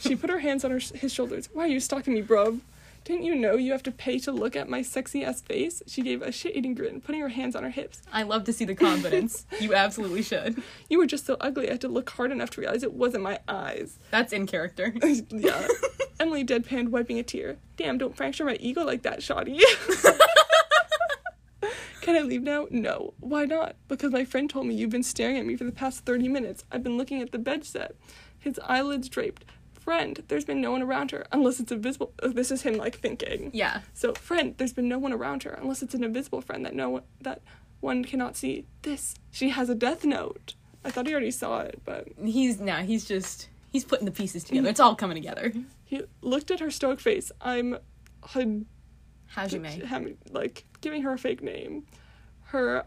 she 0.00 0.14
put 0.14 0.30
her 0.30 0.38
hands 0.38 0.64
on 0.64 0.70
her, 0.70 0.78
his 0.78 1.12
shoulders. 1.12 1.48
Why 1.52 1.64
are 1.64 1.68
you 1.68 1.80
stalking 1.80 2.14
me, 2.14 2.22
bruv? 2.22 2.60
Didn't 3.06 3.22
you 3.22 3.36
know 3.36 3.54
you 3.54 3.70
have 3.70 3.84
to 3.84 3.92
pay 3.92 4.18
to 4.18 4.32
look 4.32 4.56
at 4.56 4.68
my 4.68 4.82
sexy 4.82 5.22
ass 5.24 5.40
face? 5.40 5.80
She 5.86 6.02
gave 6.02 6.22
a 6.22 6.32
shit 6.32 6.56
eating 6.56 6.74
grin, 6.74 7.00
putting 7.00 7.20
her 7.20 7.28
hands 7.28 7.54
on 7.54 7.62
her 7.62 7.70
hips. 7.70 8.02
I 8.12 8.24
love 8.24 8.42
to 8.44 8.52
see 8.52 8.64
the 8.64 8.74
confidence. 8.74 9.46
you 9.60 9.74
absolutely 9.74 10.22
should. 10.22 10.60
You 10.90 10.98
were 10.98 11.06
just 11.06 11.24
so 11.24 11.36
ugly, 11.40 11.68
I 11.68 11.72
had 11.72 11.80
to 11.82 11.88
look 11.88 12.10
hard 12.10 12.32
enough 12.32 12.50
to 12.50 12.60
realize 12.60 12.82
it 12.82 12.94
wasn't 12.94 13.22
my 13.22 13.38
eyes. 13.46 14.00
That's 14.10 14.32
in 14.32 14.48
character. 14.48 14.92
yeah. 15.30 15.68
Emily 16.20 16.44
deadpanned, 16.44 16.88
wiping 16.88 17.20
a 17.20 17.22
tear. 17.22 17.58
Damn, 17.76 17.96
don't 17.96 18.16
fracture 18.16 18.44
my 18.44 18.56
ego 18.56 18.84
like 18.84 19.02
that, 19.02 19.20
shawty. 19.20 19.60
Can 22.00 22.16
I 22.16 22.20
leave 22.20 22.42
now? 22.42 22.66
No. 22.70 23.14
Why 23.20 23.44
not? 23.44 23.76
Because 23.86 24.12
my 24.12 24.24
friend 24.24 24.50
told 24.50 24.66
me 24.66 24.74
you've 24.74 24.90
been 24.90 25.02
staring 25.02 25.38
at 25.38 25.46
me 25.46 25.56
for 25.56 25.64
the 25.64 25.72
past 25.72 26.04
30 26.04 26.28
minutes. 26.28 26.64
I've 26.70 26.82
been 26.82 26.96
looking 26.96 27.20
at 27.20 27.32
the 27.32 27.38
bed 27.38 27.64
set. 27.64 27.96
His 28.46 28.60
eyelids 28.64 29.08
draped. 29.08 29.44
Friend, 29.74 30.22
there's 30.28 30.44
been 30.44 30.60
no 30.60 30.70
one 30.70 30.82
around 30.82 31.10
her 31.10 31.26
unless 31.32 31.58
it's 31.58 31.72
invisible. 31.72 32.12
Oh, 32.22 32.28
this 32.28 32.52
is 32.52 32.62
him 32.62 32.74
like 32.76 32.96
thinking. 32.98 33.50
Yeah. 33.52 33.80
So, 33.92 34.14
friend, 34.14 34.54
there's 34.56 34.72
been 34.72 34.88
no 34.88 34.98
one 34.98 35.12
around 35.12 35.42
her 35.42 35.58
unless 35.60 35.82
it's 35.82 35.94
an 35.94 36.04
invisible 36.04 36.40
friend 36.40 36.64
that 36.64 36.74
no 36.74 36.90
one, 36.90 37.02
that 37.22 37.42
one 37.80 38.04
cannot 38.04 38.36
see. 38.36 38.66
This, 38.82 39.16
she 39.32 39.48
has 39.50 39.68
a 39.68 39.74
death 39.74 40.04
note. 40.04 40.54
I 40.84 40.92
thought 40.92 41.08
he 41.08 41.12
already 41.12 41.32
saw 41.32 41.60
it, 41.62 41.80
but 41.84 42.06
He's 42.24 42.60
now 42.60 42.82
he's 42.82 43.04
just 43.04 43.48
he's 43.72 43.84
putting 43.84 44.04
the 44.06 44.12
pieces 44.12 44.44
together. 44.44 44.68
It's 44.68 44.78
all 44.78 44.94
coming 44.94 45.16
together. 45.16 45.52
he 45.84 46.02
looked 46.20 46.52
at 46.52 46.60
her 46.60 46.70
stoic 46.70 47.00
face. 47.00 47.32
I'm 47.40 47.78
had 48.22 48.64
Hajime. 49.34 49.84
having 49.84 50.18
like 50.30 50.64
giving 50.80 51.02
her 51.02 51.12
a 51.14 51.18
fake 51.18 51.42
name. 51.42 51.84
Her 52.44 52.86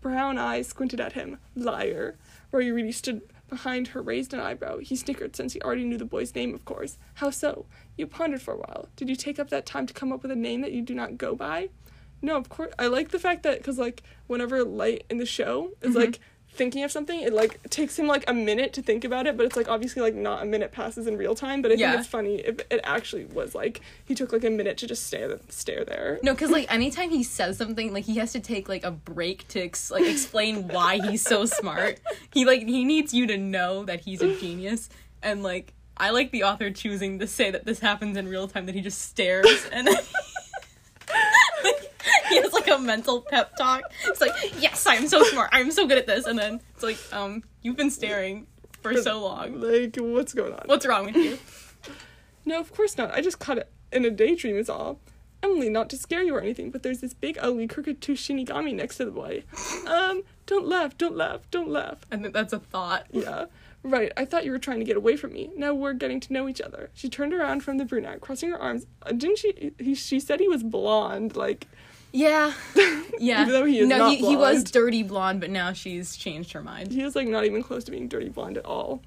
brown 0.00 0.38
eyes 0.38 0.66
squinted 0.66 1.00
at 1.00 1.12
him. 1.12 1.38
Liar. 1.54 2.18
Reedy 2.52 2.90
stood 2.90 3.22
behind 3.50 3.88
her, 3.88 4.00
raised 4.00 4.32
an 4.32 4.40
eyebrow. 4.40 4.78
He 4.78 4.96
snickered 4.96 5.36
since 5.36 5.52
he 5.52 5.60
already 5.60 5.84
knew 5.84 5.98
the 5.98 6.04
boy's 6.04 6.34
name, 6.34 6.54
of 6.54 6.64
course. 6.64 6.96
How 7.14 7.30
so? 7.30 7.66
You 7.96 8.06
pondered 8.06 8.40
for 8.40 8.54
a 8.54 8.56
while. 8.56 8.88
Did 8.96 9.10
you 9.10 9.16
take 9.16 9.38
up 9.38 9.50
that 9.50 9.66
time 9.66 9.86
to 9.86 9.94
come 9.94 10.12
up 10.12 10.22
with 10.22 10.30
a 10.30 10.36
name 10.36 10.62
that 10.62 10.72
you 10.72 10.80
do 10.82 10.94
not 10.94 11.18
go 11.18 11.34
by? 11.34 11.68
No, 12.22 12.36
of 12.36 12.48
course. 12.48 12.72
I 12.78 12.86
like 12.86 13.10
the 13.10 13.18
fact 13.18 13.42
that 13.42 13.58
because 13.58 13.78
like 13.78 14.02
whenever 14.26 14.64
Light 14.64 15.04
in 15.10 15.18
the 15.18 15.26
show 15.26 15.72
is 15.82 15.90
mm-hmm. 15.90 15.98
like 15.98 16.20
thinking 16.60 16.84
of 16.84 16.92
something, 16.92 17.18
it 17.18 17.32
like 17.32 17.58
takes 17.70 17.98
him 17.98 18.06
like 18.06 18.28
a 18.28 18.34
minute 18.34 18.74
to 18.74 18.82
think 18.82 19.02
about 19.02 19.26
it, 19.26 19.34
but 19.38 19.46
it's 19.46 19.56
like 19.56 19.66
obviously 19.68 20.02
like 20.02 20.14
not 20.14 20.42
a 20.42 20.44
minute 20.44 20.72
passes 20.72 21.06
in 21.06 21.16
real 21.16 21.34
time. 21.34 21.62
But 21.62 21.70
I 21.72 21.74
Yeah. 21.76 21.90
think 21.92 22.00
it's 22.00 22.08
funny 22.10 22.34
if 22.36 22.60
it 22.70 22.80
actually 22.84 23.24
was 23.24 23.54
like 23.54 23.80
he 24.04 24.14
took 24.14 24.30
like 24.32 24.44
a 24.44 24.50
minute 24.50 24.76
to 24.78 24.86
just 24.86 25.06
stare 25.06 25.40
stare 25.48 25.84
there. 25.86 26.18
No, 26.22 26.34
because 26.34 26.50
like 26.50 26.70
anytime 26.70 27.08
he 27.08 27.22
says 27.22 27.56
something, 27.56 27.94
like 27.94 28.04
he 28.04 28.16
has 28.18 28.32
to 28.32 28.40
take 28.40 28.68
like 28.68 28.84
a 28.84 28.90
break 28.90 29.48
to 29.48 29.60
ex- 29.62 29.90
like 29.90 30.04
explain 30.04 30.68
why 30.68 30.98
he's 31.08 31.22
so 31.22 31.46
smart. 31.46 31.98
He 32.34 32.44
like 32.44 32.60
he 32.66 32.84
needs 32.84 33.14
you 33.14 33.26
to 33.28 33.38
know 33.38 33.84
that 33.86 34.00
he's 34.00 34.20
a 34.20 34.36
genius, 34.40 34.90
and 35.22 35.42
like 35.42 35.72
I 35.96 36.10
like 36.10 36.30
the 36.30 36.42
author 36.44 36.70
choosing 36.70 37.18
to 37.20 37.26
say 37.26 37.50
that 37.50 37.64
this 37.64 37.78
happens 37.80 38.18
in 38.18 38.28
real 38.28 38.48
time. 38.48 38.66
That 38.66 38.74
he 38.74 38.82
just 38.82 39.00
stares 39.00 39.66
and 39.72 39.86
then 41.62 41.74
he 42.28 42.36
has 42.36 42.52
like 42.52 42.68
a 42.68 42.78
mental 42.78 43.22
pep 43.22 43.56
talk. 43.56 43.82
It's 44.06 44.20
like, 44.20 44.32
yes, 44.60 44.86
I'm 44.86 45.06
so 45.06 45.22
smart. 45.24 45.50
I'm 45.52 45.70
so 45.70 45.86
good 45.86 45.98
at 45.98 46.06
this, 46.06 46.26
and 46.26 46.38
then 46.38 46.60
it's 46.74 46.82
like, 46.82 46.98
um, 47.12 47.42
you've 47.62 47.76
been 47.76 47.90
staring 47.90 48.46
for 48.82 48.94
so 49.02 49.20
long. 49.20 49.60
Like 49.60 49.96
what's 49.96 50.34
going 50.34 50.52
on? 50.52 50.62
What's 50.66 50.86
wrong 50.86 51.06
with 51.06 51.16
you? 51.16 51.38
No, 52.46 52.58
of 52.58 52.72
course 52.72 52.96
not. 52.96 53.12
I 53.12 53.20
just 53.20 53.38
caught 53.38 53.58
it 53.58 53.70
in 53.92 54.04
a 54.06 54.10
daydream, 54.10 54.56
is 54.56 54.70
all. 54.70 54.98
Emily, 55.42 55.68
not 55.68 55.88
to 55.90 55.96
scare 55.96 56.22
you 56.22 56.34
or 56.34 56.40
anything, 56.40 56.70
but 56.70 56.82
there's 56.82 57.00
this 57.00 57.14
big, 57.14 57.38
ugly, 57.40 57.66
crooked 57.66 58.00
tooth 58.00 58.18
Shinigami 58.18 58.74
next 58.74 58.96
to 58.96 59.04
the 59.04 59.10
boy. 59.10 59.44
Um, 59.86 60.22
don't 60.46 60.66
laugh, 60.66 60.96
don't 60.98 61.16
laugh, 61.16 61.42
don't 61.50 61.70
laugh. 61.70 62.04
I 62.10 62.16
think 62.16 62.34
that's 62.34 62.52
a 62.52 62.58
thought. 62.58 63.06
Yeah. 63.10 63.46
Right, 63.82 64.12
I 64.16 64.26
thought 64.26 64.44
you 64.44 64.50
were 64.50 64.58
trying 64.58 64.80
to 64.80 64.84
get 64.84 64.98
away 64.98 65.16
from 65.16 65.32
me. 65.32 65.50
Now 65.56 65.72
we're 65.72 65.94
getting 65.94 66.20
to 66.20 66.32
know 66.32 66.48
each 66.48 66.60
other. 66.60 66.90
She 66.92 67.08
turned 67.08 67.32
around 67.32 67.60
from 67.62 67.78
the 67.78 67.86
brunette, 67.86 68.20
crossing 68.20 68.50
her 68.50 68.60
arms. 68.60 68.86
Uh, 69.02 69.12
didn't 69.12 69.38
she? 69.38 69.72
He, 69.78 69.94
she 69.94 70.20
said 70.20 70.40
he 70.40 70.48
was 70.48 70.62
blonde. 70.62 71.34
Like, 71.34 71.66
Yeah. 72.12 72.52
Yeah. 73.20 73.42
Even 73.42 73.52
though 73.52 73.64
he 73.66 73.80
is 73.80 73.86
no, 73.86 73.98
not 73.98 74.10
he, 74.12 74.26
he 74.28 74.34
was 74.34 74.64
dirty 74.64 75.02
blonde, 75.02 75.40
but 75.40 75.50
now 75.50 75.74
she's 75.74 76.16
changed 76.16 76.52
her 76.52 76.62
mind. 76.62 76.90
he 76.90 77.02
is 77.02 77.14
like 77.14 77.28
not 77.28 77.44
even 77.44 77.62
close 77.62 77.84
to 77.84 77.90
being 77.90 78.08
dirty 78.08 78.30
blonde 78.30 78.56
at 78.56 78.64
all. 78.64 79.02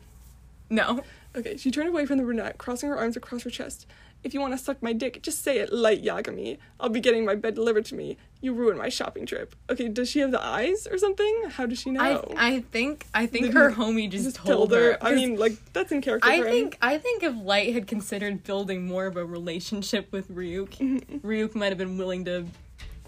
No. 0.69 1.01
Okay, 1.35 1.57
she 1.57 1.71
turned 1.71 1.89
away 1.89 2.05
from 2.05 2.17
the 2.17 2.23
brunette, 2.23 2.59
crossing 2.59 2.89
her 2.89 2.97
arms 2.97 3.17
across 3.17 3.41
her 3.41 3.49
chest. 3.49 3.87
If 4.23 4.33
you 4.33 4.39
want 4.39 4.53
to 4.53 4.57
suck 4.57 4.81
my 4.83 4.93
dick, 4.93 5.21
just 5.21 5.43
say 5.43 5.57
it 5.57 5.73
light, 5.73 6.03
Yagami. 6.03 6.57
I'll 6.79 6.89
be 6.89 6.99
getting 6.99 7.25
my 7.25 7.35
bed 7.35 7.55
delivered 7.55 7.85
to 7.85 7.95
me. 7.95 8.17
You 8.39 8.53
ruined 8.53 8.77
my 8.77 8.87
shopping 8.87 9.25
trip. 9.25 9.55
Okay, 9.69 9.89
does 9.89 10.09
she 10.09 10.19
have 10.19 10.31
the 10.31 10.41
eyes 10.41 10.87
or 10.89 10.97
something? 10.97 11.45
How 11.49 11.65
does 11.65 11.79
she 11.79 11.89
know? 11.89 12.01
I 12.01 12.55
I 12.55 12.59
think 12.61 13.07
I 13.13 13.25
think 13.25 13.47
Did 13.47 13.53
her 13.55 13.71
he 13.71 13.75
homie 13.75 14.09
just, 14.09 14.25
just 14.25 14.37
told 14.37 14.71
her. 14.71 14.97
I 15.01 15.15
mean, 15.15 15.37
like 15.37 15.53
that's 15.73 15.91
in 15.91 16.01
character. 16.01 16.29
I 16.29 16.39
for 16.39 16.45
him. 16.45 16.51
think 16.51 16.77
I 16.81 16.99
think 16.99 17.23
if 17.23 17.35
Light 17.35 17.73
had 17.73 17.87
considered 17.87 18.43
building 18.43 18.85
more 18.85 19.07
of 19.07 19.17
a 19.17 19.25
relationship 19.25 20.11
with 20.11 20.29
Ryuk, 20.29 20.77
mm-hmm. 20.77 21.17
Ryuk 21.27 21.55
might 21.55 21.69
have 21.69 21.77
been 21.77 21.97
willing 21.97 22.25
to 22.25 22.45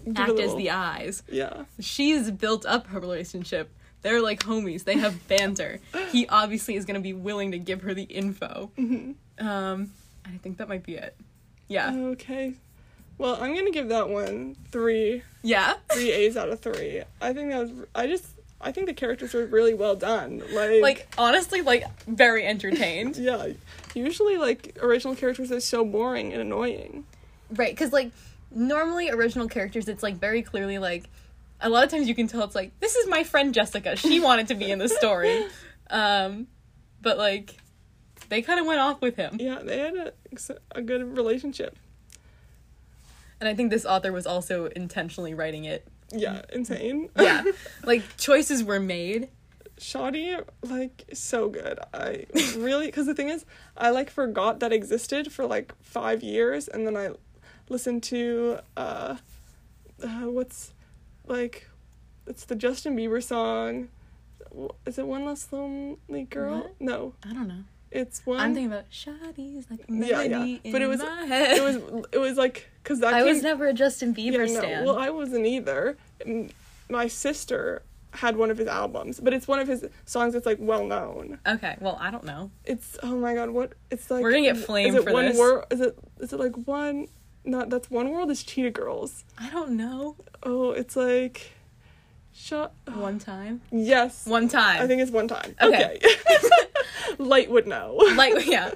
Give 0.06 0.16
a 0.16 0.20
act 0.20 0.40
as 0.40 0.54
the 0.54 0.70
eyes. 0.70 1.22
Yeah. 1.30 1.64
She's 1.80 2.30
built 2.30 2.64
up 2.64 2.86
her 2.88 3.00
relationship. 3.00 3.70
They're 4.02 4.22
like 4.22 4.40
homies. 4.40 4.84
They 4.84 4.98
have 4.98 5.26
banter. 5.28 5.80
he 6.12 6.26
obviously 6.30 6.76
is 6.76 6.84
going 6.84 6.94
to 6.94 7.00
be 7.00 7.12
willing 7.12 7.52
to 7.52 7.58
give 7.58 7.82
her 7.82 7.92
the 7.92 8.04
info. 8.04 8.70
Mm-hmm. 8.78 9.46
Um, 9.46 9.90
I 10.24 10.36
think 10.38 10.58
that 10.58 10.68
might 10.68 10.84
be 10.84 10.94
it. 10.94 11.16
Yeah. 11.68 11.94
Okay. 11.94 12.54
Well, 13.18 13.42
I'm 13.42 13.54
gonna 13.54 13.70
give 13.70 13.88
that 13.88 14.08
one 14.08 14.56
three 14.70 15.22
yeah. 15.42 15.74
three 15.92 16.12
A's 16.12 16.36
out 16.36 16.48
of 16.48 16.60
three. 16.60 17.02
I 17.20 17.32
think 17.32 17.50
that 17.50 17.60
was. 17.60 17.70
I 17.94 18.06
just. 18.06 18.26
I 18.58 18.72
think 18.72 18.86
the 18.86 18.94
characters 18.94 19.34
were 19.34 19.46
really 19.46 19.74
well 19.74 19.96
done. 19.96 20.42
Like. 20.52 20.82
Like 20.82 21.14
honestly, 21.18 21.62
like 21.62 21.84
very 22.06 22.46
entertained. 22.46 23.16
Yeah. 23.26 23.48
Usually, 23.94 24.36
like 24.36 24.76
original 24.82 25.14
characters 25.14 25.50
are 25.50 25.60
so 25.60 25.84
boring 25.84 26.32
and 26.32 26.42
annoying. 26.42 27.04
Right, 27.50 27.72
because 27.72 27.92
like 27.92 28.10
normally 28.56 29.10
original 29.10 29.48
characters, 29.48 29.88
it's 29.88 30.02
like 30.02 30.16
very 30.16 30.42
clearly 30.42 30.78
like 30.78 31.04
a 31.60 31.68
lot 31.68 31.84
of 31.84 31.90
times 31.90 32.08
you 32.08 32.14
can 32.14 32.26
tell 32.26 32.42
it's 32.44 32.54
like 32.54 32.78
this 32.80 32.96
is 32.96 33.06
my 33.08 33.22
friend 33.24 33.54
Jessica. 33.54 33.96
She 33.96 34.18
wanted 34.28 34.48
to 34.48 34.54
be 34.54 34.70
in 34.70 34.78
the 34.78 34.88
story, 34.88 35.44
um, 35.90 36.46
but 37.00 37.18
like 37.18 37.54
they 38.28 38.42
kind 38.42 38.58
of 38.58 38.66
went 38.66 38.80
off 38.80 39.00
with 39.00 39.16
him, 39.16 39.36
Yeah, 39.38 39.60
they 39.62 39.78
had 39.78 39.94
a 39.96 40.12
a 40.72 40.82
good 40.82 41.16
relationship. 41.16 41.76
and 43.40 43.48
I 43.48 43.54
think 43.54 43.70
this 43.70 43.84
author 43.86 44.12
was 44.12 44.26
also 44.26 44.66
intentionally 44.66 45.34
writing 45.34 45.64
it. 45.64 45.86
Yeah, 46.12 46.42
insane. 46.52 47.10
Yeah, 47.18 47.44
like 47.84 48.02
choices 48.16 48.64
were 48.64 48.80
made. 48.80 49.28
Shoddy, 49.78 50.34
like, 50.62 51.04
so 51.12 51.50
good. 51.50 51.78
I 51.92 52.24
really, 52.56 52.86
because 52.86 53.04
the 53.04 53.14
thing 53.14 53.28
is, 53.28 53.44
I 53.76 53.90
like 53.90 54.08
forgot 54.08 54.60
that 54.60 54.72
existed 54.72 55.30
for 55.30 55.44
like 55.44 55.74
five 55.82 56.22
years, 56.22 56.66
and 56.66 56.86
then 56.86 56.96
I 56.96 57.10
listened 57.68 58.02
to, 58.04 58.58
uh, 58.76 59.16
uh 60.02 60.08
what's, 60.30 60.72
like, 61.26 61.68
it's 62.26 62.44
the 62.44 62.54
Justin 62.56 62.96
Bieber 62.96 63.22
song. 63.22 63.88
Is 64.86 64.98
it 64.98 65.06
One 65.06 65.24
Less 65.24 65.52
Lonely 65.52 66.24
Girl? 66.30 66.58
What? 66.58 66.74
No, 66.80 67.14
I 67.28 67.32
don't 67.32 67.48
know. 67.48 67.64
it's 67.90 68.24
one. 68.26 68.40
I'm 68.40 68.54
thinking 68.54 68.72
about 68.72 68.86
Shawty's 68.90 69.66
like 69.70 69.80
a 69.88 69.92
Yeah, 69.92 70.22
yeah. 70.22 70.58
But 70.64 70.76
in 70.76 70.82
it 70.82 70.86
was- 70.88 71.00
my 71.00 71.24
head. 71.24 71.56
it 71.58 71.62
was, 71.62 72.04
it 72.12 72.18
was 72.18 72.36
like, 72.36 72.68
because 72.82 73.00
that 73.00 73.14
I 73.14 73.20
came, 73.22 73.34
was 73.34 73.42
never 73.42 73.66
a 73.66 73.72
Justin 73.72 74.14
Bieber 74.14 74.48
Yeah, 74.48 74.60
no. 74.60 74.84
Well, 74.84 74.98
I 74.98 75.10
wasn't 75.10 75.46
either. 75.46 75.96
My 76.88 77.06
sister 77.08 77.82
had 78.12 78.36
one 78.36 78.50
of 78.50 78.56
his 78.58 78.66
albums, 78.68 79.20
but 79.20 79.34
it's 79.34 79.46
one 79.46 79.58
of 79.58 79.68
his 79.68 79.84
songs 80.06 80.32
that's 80.32 80.46
like 80.46 80.58
well 80.60 80.86
known. 80.86 81.38
okay, 81.46 81.76
well 81.80 81.98
I 82.00 82.10
don't 82.10 82.24
know. 82.24 82.50
It's 82.64 82.96
oh 83.02 83.16
my 83.16 83.34
god, 83.34 83.50
what 83.50 83.72
it's 83.90 84.10
like. 84.10 84.22
We're 84.22 84.30
gonna 84.30 84.42
get 84.44 84.56
is 84.56 84.64
flamed 84.64 84.96
it 84.96 85.04
for 85.04 85.12
one 85.12 85.26
this. 85.26 85.36
Wor- 85.36 85.66
is 85.70 85.80
it 85.80 85.98
is 86.20 86.32
it 86.32 86.38
like 86.40 86.54
one? 86.66 87.08
Not 87.46 87.70
that's 87.70 87.88
one 87.90 88.10
world 88.10 88.30
is 88.30 88.42
Cheetah 88.42 88.70
Girls. 88.72 89.24
I 89.38 89.48
don't 89.50 89.72
know. 89.76 90.16
Oh, 90.42 90.72
it's 90.72 90.96
like. 90.96 91.52
Shut. 92.34 92.74
One 92.92 93.18
time. 93.18 93.62
Yes. 93.70 94.26
One 94.26 94.48
time. 94.48 94.82
I 94.82 94.86
think 94.86 95.00
it's 95.00 95.10
one 95.10 95.26
time. 95.28 95.54
Okay. 95.62 95.98
Okay. 96.04 96.16
Light 97.18 97.50
would 97.50 97.66
know. 97.66 97.94
like 98.16 98.46
yeah 98.46 98.72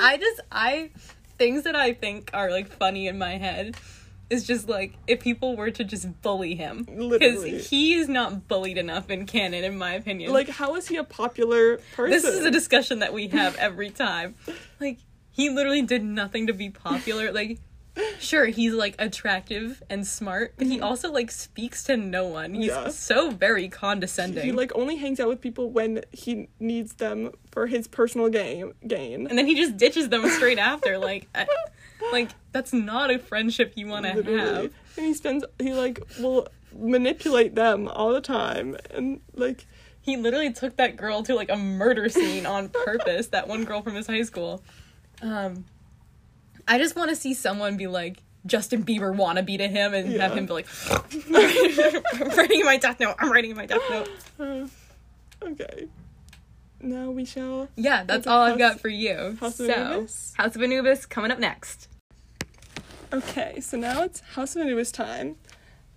i 0.00 0.16
just 0.16 0.40
i 0.50 0.90
things 1.36 1.64
that 1.64 1.76
i 1.76 1.92
think 1.92 2.30
are 2.32 2.50
like 2.50 2.66
funny 2.68 3.06
in 3.08 3.18
my 3.18 3.36
head 3.36 3.76
is 4.30 4.46
just 4.46 4.68
like 4.68 4.94
if 5.06 5.20
people 5.20 5.54
were 5.56 5.70
to 5.70 5.84
just 5.84 6.22
bully 6.22 6.54
him 6.54 6.84
because 7.10 7.68
he 7.68 7.94
is 7.94 8.08
not 8.08 8.48
bullied 8.48 8.78
enough 8.78 9.10
in 9.10 9.26
canon 9.26 9.62
in 9.64 9.76
my 9.76 9.92
opinion 9.92 10.32
Like, 10.32 10.48
how 10.48 10.76
is 10.76 10.88
he 10.88 10.96
a 10.96 11.04
popular 11.04 11.78
person? 11.94 12.10
this 12.10 12.24
is 12.24 12.44
a 12.44 12.50
discussion 12.50 13.00
that 13.00 13.12
we 13.12 13.28
have 13.28 13.54
every 13.56 13.90
time 13.90 14.34
like 14.80 14.98
he 15.30 15.50
literally 15.50 15.82
did 15.82 16.02
nothing 16.02 16.46
to 16.46 16.52
be 16.54 16.70
popular 16.70 17.32
like 17.32 17.58
sure 18.18 18.46
he's 18.46 18.72
like 18.74 18.94
attractive 18.98 19.82
and 19.90 20.06
smart 20.06 20.54
but 20.58 20.66
he 20.66 20.80
also 20.80 21.10
like 21.12 21.30
speaks 21.30 21.82
to 21.84 21.96
no 21.96 22.26
one 22.26 22.54
he's 22.54 22.70
Mm-hmm. 22.70 22.84
Yeah. 22.86 22.90
so 22.90 23.30
very 23.30 23.68
condescending 23.68 24.44
He 24.44 24.52
like 24.52 24.72
only 24.74 24.96
hangs 24.96 25.18
out 25.20 25.28
with 25.28 25.40
people 25.40 25.70
when 25.70 26.02
he 26.12 26.48
needs 26.58 26.94
them 26.94 27.30
for 27.50 27.66
his 27.66 27.88
personal 27.88 28.28
game 28.28 28.74
Gain. 28.86 29.26
and 29.26 29.38
then 29.38 29.46
he 29.46 29.54
just 29.54 29.76
ditches 29.76 30.08
them 30.08 30.28
straight 30.28 30.58
after 30.58 30.98
like 31.10 31.28
I, 31.34 31.46
like 32.12 32.30
that's 32.52 32.72
not 32.72 33.10
a 33.10 33.18
friendship 33.18 33.72
you 33.76 33.86
want 33.86 34.04
to 34.06 34.10
have 34.12 34.26
And 34.96 35.06
he 35.06 35.14
spends 35.14 35.44
he 35.58 35.72
like 35.74 36.00
will 36.18 36.48
manipulate 36.72 37.54
them 37.54 37.88
all 37.88 38.12
the 38.12 38.20
time 38.20 38.76
and 38.90 39.20
like 39.34 39.66
he 40.02 40.16
literally 40.16 40.52
took 40.52 40.76
that 40.76 40.96
girl 40.96 41.22
to 41.24 41.34
like 41.34 41.50
a 41.50 41.56
murder 41.56 42.08
scene 42.08 42.46
on 42.46 42.68
purpose 42.84 43.28
that 43.28 43.48
one 43.48 43.64
girl 43.64 43.82
from 43.82 43.94
his 43.94 44.06
high 44.06 44.22
school 44.22 44.62
um 45.22 45.64
i 46.70 46.78
just 46.78 46.96
want 46.96 47.10
to 47.10 47.16
see 47.16 47.34
someone 47.34 47.76
be 47.76 47.86
like 47.86 48.22
justin 48.46 48.82
bieber 48.82 49.14
wannabe 49.14 49.58
to 49.58 49.68
him 49.68 49.92
and 49.92 50.18
have 50.18 50.32
him 50.34 50.46
be 50.46 50.52
like 50.54 50.66
i'm 52.18 52.28
writing 52.36 52.64
my 52.64 52.78
death 52.78 52.98
note 52.98 53.14
i'm 53.18 53.30
writing 53.30 53.54
my 53.54 53.66
death 53.66 53.82
note 53.90 54.08
uh, 54.40 54.66
okay. 55.46 55.88
Now 56.82 57.10
we 57.10 57.26
shall 57.26 57.68
yeah 57.76 58.04
that's 58.04 58.26
all 58.26 58.40
i've 58.40 58.56
got 58.56 58.80
for 58.80 58.88
you 58.88 59.36
House 59.38 59.60
of 59.60 59.66
so 59.66 59.72
Anubis? 59.74 60.32
house 60.38 60.56
of 60.56 60.62
anubis 60.62 61.04
coming 61.04 61.30
up 61.30 61.38
next 61.38 61.88
Okay, 63.12 63.58
so 63.60 63.76
now 63.76 64.04
it's 64.04 64.20
House 64.20 64.54
of 64.54 64.62
Anubis 64.62 64.92
time. 64.92 65.34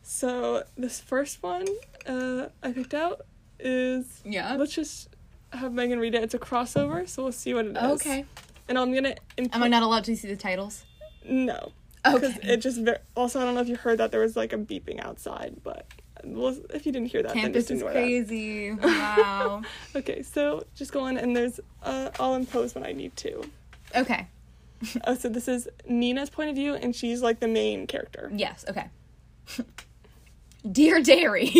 So 0.01 0.63
this 0.75 0.99
first 0.99 1.43
one 1.43 1.67
uh 2.07 2.47
I 2.63 2.71
picked 2.71 2.93
out 2.95 3.21
is 3.59 4.21
yeah 4.25 4.55
let's 4.55 4.73
just 4.73 5.09
have 5.51 5.71
Megan 5.73 5.99
read 5.99 6.15
it. 6.15 6.23
It's 6.23 6.33
a 6.33 6.39
crossover, 6.39 7.07
so 7.07 7.23
we'll 7.23 7.31
see 7.31 7.53
what 7.53 7.65
it 7.67 7.77
is. 7.77 7.83
okay 7.83 8.25
And 8.67 8.78
I'm 8.78 8.93
gonna 8.93 9.15
am 9.38 9.63
i 9.63 9.67
not 9.67 9.84
allowed 9.84 10.04
to 10.06 10.15
see 10.15 10.28
the 10.28 10.36
titles 10.36 10.84
No. 11.28 11.71
Okay 12.06 12.36
it 12.43 12.58
just 12.58 12.82
ver- 12.82 12.99
also 13.15 13.39
I 13.39 13.45
don't 13.45 13.56
know 13.56 13.62
if 13.62 13.67
you 13.69 13.76
heard 13.76 13.97
that 13.99 14.12
there 14.12 14.21
was 14.21 14.36
like 14.36 14.54
a 14.54 14.58
beeping 14.58 15.04
outside, 15.04 15.58
but 15.63 15.88
well, 16.26 16.56
if 16.73 16.86
you 16.86 16.91
didn't 16.93 17.10
hear 17.10 17.21
that, 17.23 17.34
then 17.34 17.43
campus 17.43 17.63
just 17.63 17.71
is 17.71 17.80
ignore 17.82 17.93
that. 17.93 17.99
crazy 17.99 18.71
wow 18.82 19.62
Okay, 19.95 20.23
so 20.23 20.63
just 20.76 20.91
go 20.93 21.02
on 21.02 21.17
and 21.17 21.36
there's 21.36 21.60
uh, 21.82 22.10
I'll 22.19 22.36
impose 22.36 22.76
when 22.76 22.86
I 22.86 22.91
need 22.93 23.15
to. 23.17 23.43
okay 23.95 24.28
Oh, 25.06 25.15
so 25.15 25.30
this 25.30 25.47
is 25.47 25.67
Nina's 25.88 26.30
point 26.30 26.49
of 26.49 26.56
view, 26.56 26.73
and 26.76 26.93
she's 26.95 27.21
like 27.21 27.39
the 27.39 27.47
main 27.47 27.88
character. 27.88 28.30
Yes, 28.34 28.66
okay. 28.68 28.88
Dear 30.72 31.01
Dairy. 31.01 31.51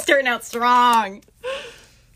Starting 0.00 0.26
out 0.26 0.44
strong. 0.44 1.22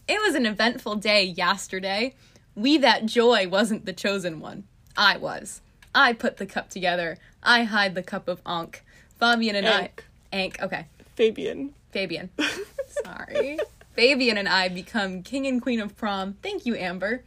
It 0.09 0.21
was 0.23 0.35
an 0.35 0.45
eventful 0.47 0.97
day 0.97 1.25
yesterday. 1.25 2.15
We 2.57 2.79
that 2.79 3.07
joy 3.07 3.47
wasn't 3.49 3.85
the 3.85 3.93
chosen 3.93 4.41
one. 4.41 4.65
I 4.97 5.19
was. 5.19 5.61
I 5.95 6.15
put 6.15 6.39
the 6.39 6.47
cup 6.47 6.71
together. 6.71 7.19
I 7.43 7.65
hide 7.65 7.95
the 7.95 8.03
cup 8.03 8.29
of 8.29 8.41
Ankh. 8.47 8.83
Fabian 9.21 9.55
and 9.55 9.67
Ankh. 9.67 10.05
I. 10.33 10.37
Ankh, 10.37 10.63
okay. 10.63 10.87
Fabian. 11.15 11.75
Fabian. 11.93 12.31
Sorry. 13.05 13.59
Fabian 13.95 14.39
and 14.39 14.49
I 14.49 14.69
become 14.69 15.23
king 15.23 15.47
and 15.47 15.61
queen 15.61 15.81
of 15.81 15.97
prom. 15.97 16.37
Thank 16.43 16.67
you, 16.67 16.77
Amber. 16.77 17.23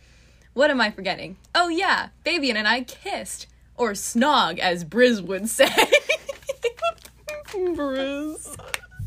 What 0.53 0.71
am 0.71 0.82
I 0.82 0.91
forgetting? 0.91 1.38
Oh, 1.55 1.69
yeah, 1.69 2.09
Fabian 2.23 2.57
and 2.57 2.67
I 2.67 2.82
kissed. 2.82 3.47
Or 3.77 3.91
snog, 3.91 4.59
as 4.59 4.84
Briz 4.84 5.21
would 5.21 5.47
say. 5.47 5.69
Briz. 7.53 8.57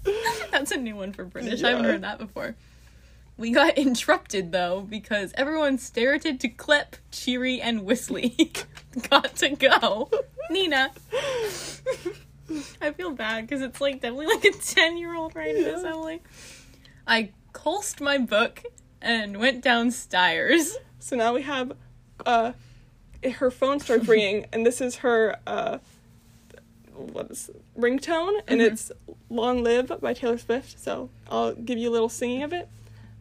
That's 0.51 0.71
a 0.73 0.77
new 0.77 0.97
one 0.97 1.13
for 1.13 1.25
British. 1.25 1.63
I 1.63 1.71
haven't 1.71 1.85
heard 1.85 2.03
that 2.03 2.19
before. 2.19 2.55
We 3.37 3.51
got 3.51 3.77
interrupted 3.79 4.53
though 4.53 4.83
because 4.89 5.33
everyone 5.37 5.79
started 5.79 6.41
to 6.41 6.49
clip, 6.49 6.97
cheery, 7.11 7.61
and 7.61 7.85
whistly. 7.85 8.53
got 9.11 9.37
to 9.37 9.51
go. 9.51 10.11
Nina. 10.51 10.91
I 12.81 12.91
feel 12.93 13.13
bad 13.13 13.47
because 13.47 13.63
it's 13.63 13.81
like 13.81 14.01
definitely 14.01 14.27
like 14.27 14.45
a 14.45 14.53
10 14.53 14.99
year 14.99 15.15
old 15.15 15.35
writing 15.35 15.63
this, 15.65 15.83
Yeah. 15.83 15.91
Emily. 15.91 16.23
I 17.07 17.31
colsed 17.53 18.01
my 18.01 18.19
book 18.19 18.63
and 19.01 19.39
went 19.39 19.63
downstairs. 19.63 20.77
So 20.99 21.17
now 21.17 21.35
we 21.35 21.43
have 21.43 21.73
uh 22.27 22.53
her 23.35 23.51
phone 23.51 23.79
starts 23.81 24.09
ringing, 24.09 24.47
and 24.53 24.67
this 24.67 24.81
is 24.81 24.97
her 24.97 25.37
uh, 25.47 25.79
what 26.95 27.31
is 27.31 27.51
ringtone, 27.79 28.41
and 28.49 28.61
it's 28.61 28.91
"Long 29.31 29.63
Live" 29.63 29.93
by 30.01 30.13
Taylor 30.13 30.39
Swift. 30.39 30.79
So 30.79 31.09
I'll 31.31 31.55
give 31.55 31.79
you 31.79 31.89
a 31.89 31.93
little 31.93 32.09
singing 32.09 32.43
of 32.43 32.53
it. 32.53 32.69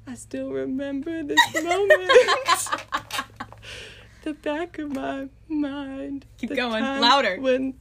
I 0.08 0.16
still 0.16 0.52
remember 0.52 1.24
this 1.24 1.40
moment. 1.54 1.92
the 4.24 4.34
back 4.34 4.78
of 4.80 4.94
my 4.94 5.28
mind. 5.48 6.26
Keep 6.38 6.56
going, 6.56 6.84
louder. 6.84 7.38
When 7.40 7.76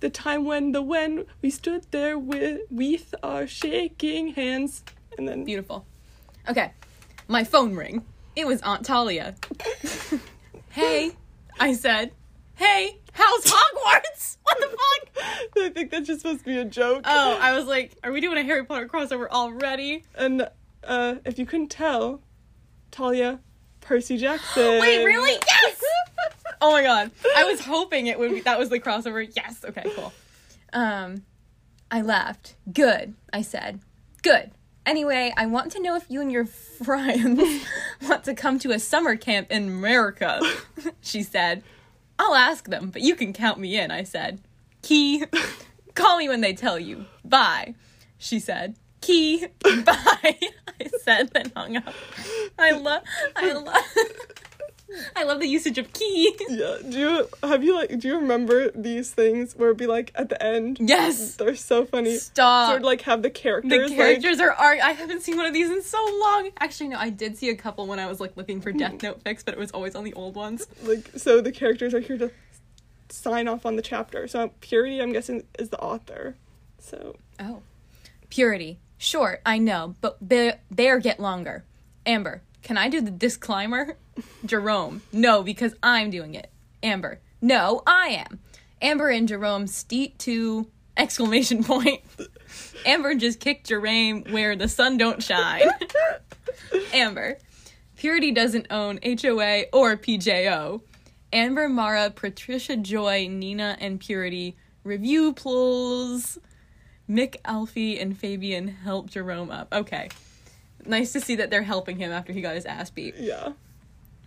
the 0.00 0.10
time 0.10 0.44
when 0.44 0.72
the 0.72 0.82
when 0.82 1.26
we 1.42 1.50
stood 1.50 1.86
there 1.90 2.18
with 2.18 2.60
with 2.70 3.14
our 3.22 3.46
shaking 3.46 4.34
hands, 4.34 4.84
and 5.16 5.28
then 5.28 5.44
Beautiful. 5.44 5.86
Okay. 6.48 6.72
My 7.26 7.44
phone 7.44 7.74
ring. 7.74 8.04
It 8.36 8.46
was 8.46 8.62
Aunt 8.62 8.86
Talia. 8.86 9.34
hey, 10.70 11.10
I 11.58 11.72
said. 11.74 12.12
Hey, 12.54 12.98
how's 13.12 13.44
Hogwarts? 13.44 14.36
What 14.48 14.60
the 14.60 14.68
fuck? 14.68 15.24
I 15.58 15.68
think 15.68 15.90
that's 15.90 16.06
just 16.06 16.22
supposed 16.22 16.38
to 16.40 16.44
be 16.46 16.56
a 16.56 16.64
joke. 16.64 17.02
Oh, 17.04 17.38
I 17.38 17.54
was 17.54 17.66
like, 17.66 17.98
are 18.02 18.10
we 18.10 18.22
doing 18.22 18.38
a 18.38 18.42
Harry 18.44 18.64
Potter 18.64 18.88
crossover 18.88 19.28
already? 19.28 20.04
and 20.14 20.48
uh, 20.84 21.16
if 21.24 21.38
you 21.38 21.46
couldn't 21.46 21.68
tell, 21.68 22.22
Talia, 22.90 23.40
Percy 23.80 24.16
Jackson. 24.16 24.62
Wait, 24.80 25.04
really? 25.04 25.38
Yes! 25.46 25.82
Oh 26.60 26.72
my 26.72 26.82
god. 26.82 27.12
I 27.36 27.44
was 27.44 27.60
hoping 27.60 28.08
it 28.08 28.18
would 28.18 28.32
be 28.32 28.40
that 28.40 28.58
was 28.58 28.68
the 28.68 28.80
crossover. 28.80 29.24
Yes. 29.36 29.64
Okay, 29.64 29.84
cool. 29.94 30.12
Um 30.72 31.22
I 31.88 32.02
laughed. 32.02 32.56
Good, 32.72 33.14
I 33.32 33.42
said. 33.42 33.80
Good. 34.24 34.50
Anyway, 34.84 35.32
I 35.36 35.46
want 35.46 35.70
to 35.72 35.82
know 35.82 35.94
if 35.94 36.06
you 36.08 36.20
and 36.20 36.32
your 36.32 36.46
friends 36.46 37.64
want 38.02 38.24
to 38.24 38.34
come 38.34 38.58
to 38.58 38.72
a 38.72 38.80
summer 38.80 39.14
camp 39.16 39.52
in 39.52 39.68
America, 39.68 40.40
she 41.00 41.22
said. 41.22 41.62
I'll 42.18 42.34
ask 42.34 42.68
them, 42.68 42.90
but 42.90 43.02
you 43.02 43.14
can 43.14 43.32
count 43.32 43.60
me 43.60 43.78
in, 43.78 43.92
I 43.92 44.02
said. 44.02 44.40
Key, 44.82 45.24
call 45.94 46.18
me 46.18 46.28
when 46.28 46.40
they 46.40 46.54
tell 46.54 46.78
you. 46.78 47.04
Bye, 47.24 47.76
she 48.18 48.40
said. 48.40 48.74
Key, 49.00 49.46
bye, 49.62 49.84
I 50.80 50.88
said, 51.02 51.30
then 51.32 51.52
hung 51.56 51.76
up. 51.76 51.94
I 52.58 52.72
love, 52.72 53.02
I 53.36 53.52
love, 53.52 53.84
I 55.14 55.22
love 55.24 55.38
the 55.40 55.46
usage 55.46 55.78
of 55.78 55.92
key. 55.92 56.34
Yeah. 56.48 56.78
Do 56.88 56.98
you 56.98 57.28
have 57.42 57.62
you 57.62 57.74
like? 57.76 57.98
Do 58.00 58.08
you 58.08 58.16
remember 58.16 58.70
these 58.72 59.10
things 59.12 59.54
where 59.54 59.68
it'd 59.68 59.78
be 59.78 59.86
like 59.86 60.10
at 60.14 60.28
the 60.30 60.42
end? 60.42 60.78
Yes. 60.80 61.36
They're 61.36 61.54
so 61.54 61.84
funny. 61.84 62.16
Stop. 62.16 62.70
Sort 62.70 62.80
of 62.80 62.84
like 62.84 63.02
have 63.02 63.22
the 63.22 63.30
characters. 63.30 63.70
the 63.70 63.96
like- 63.96 63.96
characters 63.96 64.40
are 64.40 64.50
art. 64.52 64.80
I 64.82 64.92
haven't 64.92 65.22
seen 65.22 65.36
one 65.36 65.46
of 65.46 65.52
these 65.52 65.70
in 65.70 65.82
so 65.82 65.98
long. 66.20 66.50
Actually, 66.58 66.88
no, 66.88 66.98
I 66.98 67.10
did 67.10 67.36
see 67.38 67.50
a 67.50 67.56
couple 67.56 67.86
when 67.86 67.98
I 67.98 68.06
was 68.06 68.18
like 68.18 68.36
looking 68.36 68.60
for 68.60 68.72
Death 68.72 69.02
Note 69.02 69.22
fics, 69.22 69.44
but 69.44 69.54
it 69.54 69.60
was 69.60 69.70
always 69.70 69.94
on 69.94 70.04
the 70.04 70.14
old 70.14 70.34
ones. 70.34 70.66
like 70.82 71.10
so 71.16 71.40
the 71.40 71.52
characters 71.52 71.94
are 71.94 72.00
here 72.00 72.18
to 72.18 72.30
sign 73.10 73.46
off 73.46 73.64
on 73.64 73.76
the 73.76 73.82
chapter. 73.82 74.26
So 74.26 74.50
Purity, 74.60 75.00
I'm 75.00 75.12
guessing, 75.12 75.44
is 75.58 75.68
the 75.68 75.78
author. 75.80 76.34
So 76.80 77.16
Oh. 77.38 77.62
Purity. 78.30 78.78
Short, 78.98 79.40
I 79.46 79.58
know, 79.58 79.94
but 80.00 80.18
there 80.20 80.98
get 80.98 81.20
longer. 81.20 81.64
Amber, 82.04 82.42
can 82.62 82.76
I 82.76 82.88
do 82.88 83.00
the 83.00 83.12
disclaimer? 83.12 83.96
Jerome. 84.44 85.02
No, 85.12 85.42
because 85.42 85.74
I'm 85.82 86.10
doing 86.10 86.34
it. 86.34 86.50
Amber. 86.82 87.20
No, 87.40 87.82
I 87.86 88.24
am. 88.28 88.40
Amber 88.82 89.08
and 89.08 89.28
Jerome 89.28 89.68
steet 89.68 90.18
to 90.20 90.68
exclamation 90.96 91.62
point. 91.62 92.02
Amber 92.86 93.14
just 93.14 93.40
kicked 93.40 93.68
Jerome 93.68 94.24
where 94.30 94.56
the 94.56 94.68
sun 94.68 94.96
don't 94.96 95.22
shine. 95.22 95.68
Amber. 96.92 97.38
Purity 97.96 98.32
doesn't 98.32 98.66
own 98.70 98.98
HOA 99.04 99.64
or 99.72 99.96
PJO. 99.96 100.80
Amber, 101.32 101.68
Mara, 101.68 102.10
Patricia, 102.10 102.76
Joy, 102.76 103.28
Nina, 103.28 103.76
and 103.80 104.00
Purity 104.00 104.56
review 104.82 105.34
pulls. 105.34 106.38
Mick, 107.08 107.36
Alfie, 107.44 107.98
and 107.98 108.16
Fabian 108.16 108.68
help 108.68 109.08
Jerome 109.10 109.50
up. 109.50 109.68
Okay. 109.72 110.08
Nice 110.86 111.12
to 111.12 111.20
see 111.20 111.36
that 111.36 111.50
they're 111.50 111.62
helping 111.62 111.96
him 111.98 112.12
after 112.12 112.32
he 112.32 112.40
got 112.40 112.54
his 112.54 112.64
ass 112.66 112.90
beat. 112.90 113.14
yeah. 113.18 113.52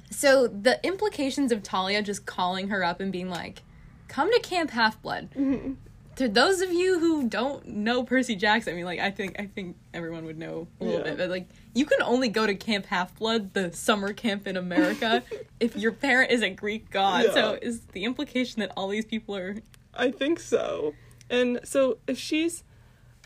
So 0.09 0.47
the 0.47 0.77
implications 0.86 1.51
of 1.53 1.63
Talia 1.63 2.01
just 2.01 2.25
calling 2.25 2.67
her 2.67 2.84
up 2.84 2.99
and 2.99 3.11
being 3.13 3.29
like, 3.29 3.61
"Come 4.09 4.29
to 4.32 4.39
Camp 4.41 4.71
Half 4.71 5.01
Blood." 5.01 5.29
Mm-hmm. 5.38 5.73
To 6.17 6.27
those 6.27 6.59
of 6.59 6.73
you 6.73 6.99
who 6.99 7.29
don't 7.29 7.65
know 7.65 8.03
Percy 8.03 8.36
Jackson, 8.36 8.73
I 8.73 8.75
mean, 8.75 8.84
like, 8.84 8.99
I 8.99 9.09
think 9.09 9.39
I 9.39 9.45
think 9.45 9.77
everyone 9.93 10.25
would 10.25 10.38
know 10.38 10.67
a 10.82 10.84
little 10.84 10.99
Yeah. 10.99 11.03
bit, 11.11 11.17
but 11.17 11.29
like, 11.29 11.47
you 11.73 11.86
can 11.86 12.01
only 12.03 12.27
go 12.27 12.45
to 12.45 12.53
Camp 12.53 12.88
Half 12.88 13.17
Blood, 13.17 13.53
the 13.53 13.71
summer 13.71 14.11
camp 14.11 14.45
in 14.47 14.57
America, 14.57 15.23
if 15.61 15.77
your 15.77 15.93
parent 15.93 16.29
is 16.32 16.41
a 16.41 16.49
Greek 16.49 16.89
god. 16.91 17.27
So 17.34 17.57
is 17.61 17.79
the 17.93 18.03
implication 18.03 18.59
that 18.59 18.73
all 18.75 18.89
these 18.89 19.05
people 19.05 19.36
are 19.38 19.55
I 19.93 20.11
think 20.11 20.41
so. 20.41 20.93
And 21.29 21.61
so 21.63 21.99
if 22.05 22.17
she's 22.17 22.65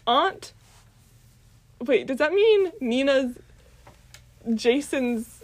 aunt 0.07 0.53
Wait, 1.81 2.07
does 2.07 2.17
that 2.17 2.33
mean 2.33 2.71
Nina's 2.79 3.37
Jason's 4.53 5.43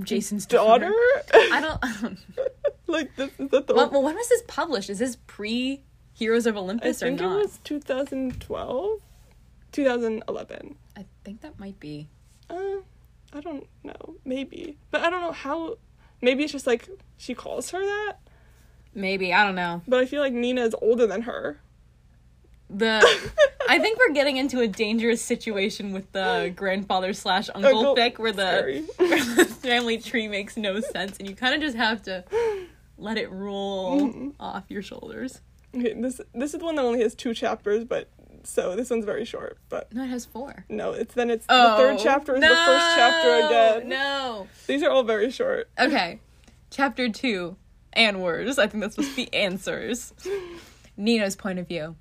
Jason's 0.00 0.46
daughter? 0.46 0.92
I 1.34 1.60
don't. 1.60 1.78
I 1.82 1.96
don't 2.00 2.18
like 2.86 3.16
this 3.16 3.30
is 3.38 3.50
that 3.50 3.66
the 3.66 3.74
well, 3.74 3.90
well, 3.90 4.02
when 4.02 4.14
was 4.14 4.28
this 4.28 4.42
published? 4.46 4.90
Is 4.90 4.98
this 4.98 5.16
pre 5.26 5.82
Heroes 6.12 6.46
of 6.46 6.56
I 6.56 6.60
Olympus 6.60 7.02
or 7.02 7.06
think 7.06 7.20
it 7.20 7.26
was 7.26 7.60
2012, 7.64 9.00
2011. 9.72 10.74
I 10.96 11.06
think 11.24 11.40
that 11.40 11.58
might 11.58 11.80
be. 11.80 12.08
Uh, 12.50 12.80
I 13.32 13.40
don't 13.40 13.66
know. 13.82 14.16
Maybe, 14.24 14.76
but 14.90 15.00
I 15.00 15.10
don't 15.10 15.22
know 15.22 15.32
how. 15.32 15.78
Maybe 16.20 16.44
it's 16.44 16.52
just 16.52 16.66
like 16.66 16.88
she 17.16 17.34
calls 17.34 17.70
her 17.70 17.80
that. 17.80 18.16
Maybe 18.94 19.32
I 19.32 19.46
don't 19.46 19.54
know. 19.54 19.82
But 19.88 20.00
I 20.00 20.06
feel 20.06 20.20
like 20.20 20.34
Nina 20.34 20.62
is 20.62 20.74
older 20.82 21.06
than 21.06 21.22
her. 21.22 21.60
The 22.72 23.00
I 23.68 23.78
think 23.80 23.98
we're 23.98 24.14
getting 24.14 24.36
into 24.36 24.60
a 24.60 24.68
dangerous 24.68 25.20
situation 25.22 25.92
with 25.92 26.10
the 26.12 26.52
grandfather 26.54 27.12
slash 27.12 27.48
uncle 27.54 27.96
fic 27.96 28.18
where 28.18 28.32
the, 28.32 28.84
where 28.96 29.24
the 29.36 29.44
family 29.44 29.98
tree 29.98 30.28
makes 30.28 30.56
no 30.56 30.80
sense 30.80 31.18
and 31.18 31.28
you 31.28 31.34
kind 31.34 31.54
of 31.54 31.60
just 31.60 31.76
have 31.76 32.02
to 32.02 32.24
let 32.96 33.18
it 33.18 33.30
roll 33.30 34.00
Mm-hmm. 34.02 34.28
off 34.38 34.64
your 34.68 34.82
shoulders. 34.82 35.40
Okay, 35.76 35.94
this 35.94 36.20
this 36.34 36.52
is 36.54 36.60
the 36.60 36.64
one 36.64 36.76
that 36.76 36.84
only 36.84 37.00
has 37.02 37.14
two 37.14 37.34
chapters, 37.34 37.84
but 37.84 38.08
so 38.44 38.74
this 38.76 38.88
one's 38.90 39.04
very 39.04 39.24
short. 39.24 39.58
But 39.68 39.92
No, 39.92 40.02
it 40.04 40.08
has 40.08 40.24
four. 40.24 40.64
no, 40.68 40.92
it's 40.92 41.14
then 41.14 41.30
it's 41.30 41.46
the 41.46 41.74
third 41.76 41.98
chapter 41.98 42.34
is 42.34 42.40
the 42.40 42.46
first 42.48 42.86
chapter 42.96 43.46
again. 43.46 43.88
No. 43.88 44.46
These 44.66 44.82
are 44.82 44.90
all 44.90 45.02
very 45.02 45.30
short. 45.30 45.68
Okay. 45.78 46.20
Chapter 46.70 47.08
two. 47.08 47.56
Answers. 47.94 48.58
I 48.58 48.68
think 48.68 48.82
that's 48.82 48.94
supposed 48.94 49.10
to 49.10 49.16
be 49.26 49.34
answers. 49.34 50.12
Nina's 50.96 51.34
point 51.36 51.58
of 51.58 51.66
view. 51.66 51.96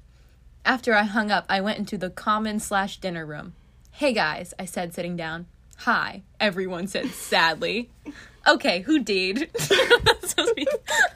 After 0.65 0.93
I 0.93 1.03
hung 1.03 1.31
up, 1.31 1.45
I 1.49 1.61
went 1.61 1.79
into 1.79 1.97
the 1.97 2.09
common 2.09 2.59
slash 2.59 2.97
dinner 2.97 3.25
room. 3.25 3.53
Hey 3.91 4.13
guys, 4.13 4.53
I 4.59 4.65
said, 4.65 4.93
sitting 4.93 5.15
down. 5.15 5.47
Hi, 5.79 6.23
everyone 6.39 6.87
said 6.87 7.07
sadly. 7.07 7.89
Okay, 8.47 8.81
who 8.81 8.99
to 8.99 10.53
be, 10.55 10.67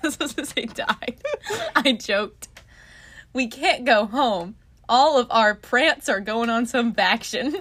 that's 0.02 0.14
supposed 0.14 0.38
to 0.38 0.46
say 0.46 0.66
died. 0.66 1.18
I 1.76 1.94
joked. 1.94 2.48
We 3.34 3.48
can't 3.48 3.86
go 3.86 4.06
home. 4.06 4.56
All 4.88 5.18
of 5.18 5.28
our 5.30 5.56
prants 5.56 6.10
are 6.10 6.20
going 6.20 6.50
on 6.50 6.66
some 6.66 6.94
vacation. 6.94 7.56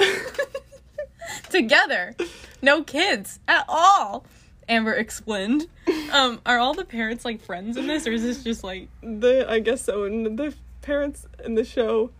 Together. 1.50 2.14
No 2.60 2.82
kids 2.82 3.40
at 3.48 3.64
all. 3.68 4.24
Amber 4.68 4.92
explained. 4.92 5.66
Um, 6.12 6.40
are 6.46 6.58
all 6.58 6.74
the 6.74 6.84
parents 6.84 7.24
like 7.24 7.40
friends 7.40 7.76
in 7.76 7.86
this, 7.86 8.06
or 8.06 8.12
is 8.12 8.22
this 8.22 8.44
just 8.44 8.62
like 8.62 8.88
The 9.02 9.46
I 9.48 9.60
guess 9.60 9.82
so, 9.82 10.04
and 10.04 10.38
the 10.38 10.54
parents 10.82 11.26
in 11.44 11.54
the 11.54 11.64
show 11.64 12.10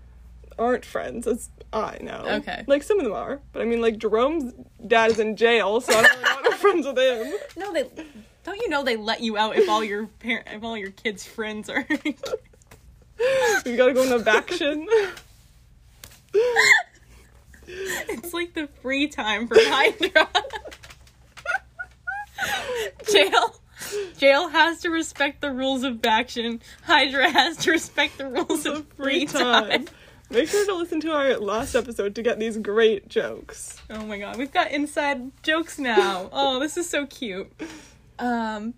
aren't 0.58 0.84
friends, 0.84 1.26
as 1.26 1.50
I 1.72 1.98
know. 2.00 2.24
Okay. 2.26 2.64
Like 2.66 2.82
some 2.82 2.98
of 2.98 3.04
them 3.04 3.14
are, 3.14 3.40
but 3.52 3.62
I 3.62 3.64
mean, 3.64 3.80
like 3.80 3.98
Jerome's 3.98 4.52
dad 4.86 5.10
is 5.10 5.18
in 5.18 5.36
jail, 5.36 5.80
so 5.80 5.92
I 5.92 6.02
don't 6.02 6.22
know 6.22 6.28
if 6.30 6.46
I'm 6.46 6.52
friends 6.58 6.86
with 6.86 6.98
him. 6.98 7.32
no? 7.56 7.72
They 7.72 7.88
don't 8.44 8.60
you 8.60 8.68
know 8.68 8.82
they 8.82 8.96
let 8.96 9.20
you 9.20 9.36
out 9.36 9.56
if 9.56 9.68
all 9.68 9.84
your 9.84 10.06
parent 10.06 10.46
if 10.50 10.62
all 10.62 10.76
your 10.76 10.90
kids' 10.90 11.26
friends 11.26 11.68
are. 11.68 11.86
you 13.64 13.76
gotta 13.76 13.92
go 13.92 14.02
on 14.02 14.12
a 14.12 14.18
vacation. 14.18 14.88
it's 17.66 18.32
like 18.32 18.54
the 18.54 18.68
free 18.80 19.08
time 19.08 19.46
for 19.46 19.56
Hydra. 19.58 20.28
Jail. 23.12 23.56
Jail 24.18 24.48
has 24.48 24.80
to 24.80 24.90
respect 24.90 25.40
the 25.40 25.50
rules 25.50 25.82
of 25.82 26.00
faction. 26.00 26.60
Hydra 26.82 27.30
has 27.30 27.56
to 27.58 27.70
respect 27.72 28.18
the 28.18 28.26
rules 28.28 28.66
of 28.66 28.86
free 28.96 29.26
time. 29.26 29.86
Make 30.30 30.48
sure 30.48 30.64
to 30.64 30.74
listen 30.74 31.00
to 31.02 31.12
our 31.12 31.36
last 31.36 31.74
episode 31.74 32.14
to 32.14 32.22
get 32.22 32.38
these 32.38 32.56
great 32.56 33.08
jokes. 33.08 33.80
Oh 33.90 34.04
my 34.06 34.18
god, 34.18 34.38
we've 34.38 34.52
got 34.52 34.70
inside 34.70 35.30
jokes 35.42 35.78
now. 35.78 36.30
Oh, 36.32 36.58
this 36.58 36.76
is 36.76 36.88
so 36.88 37.06
cute. 37.06 37.52
Um 38.18 38.74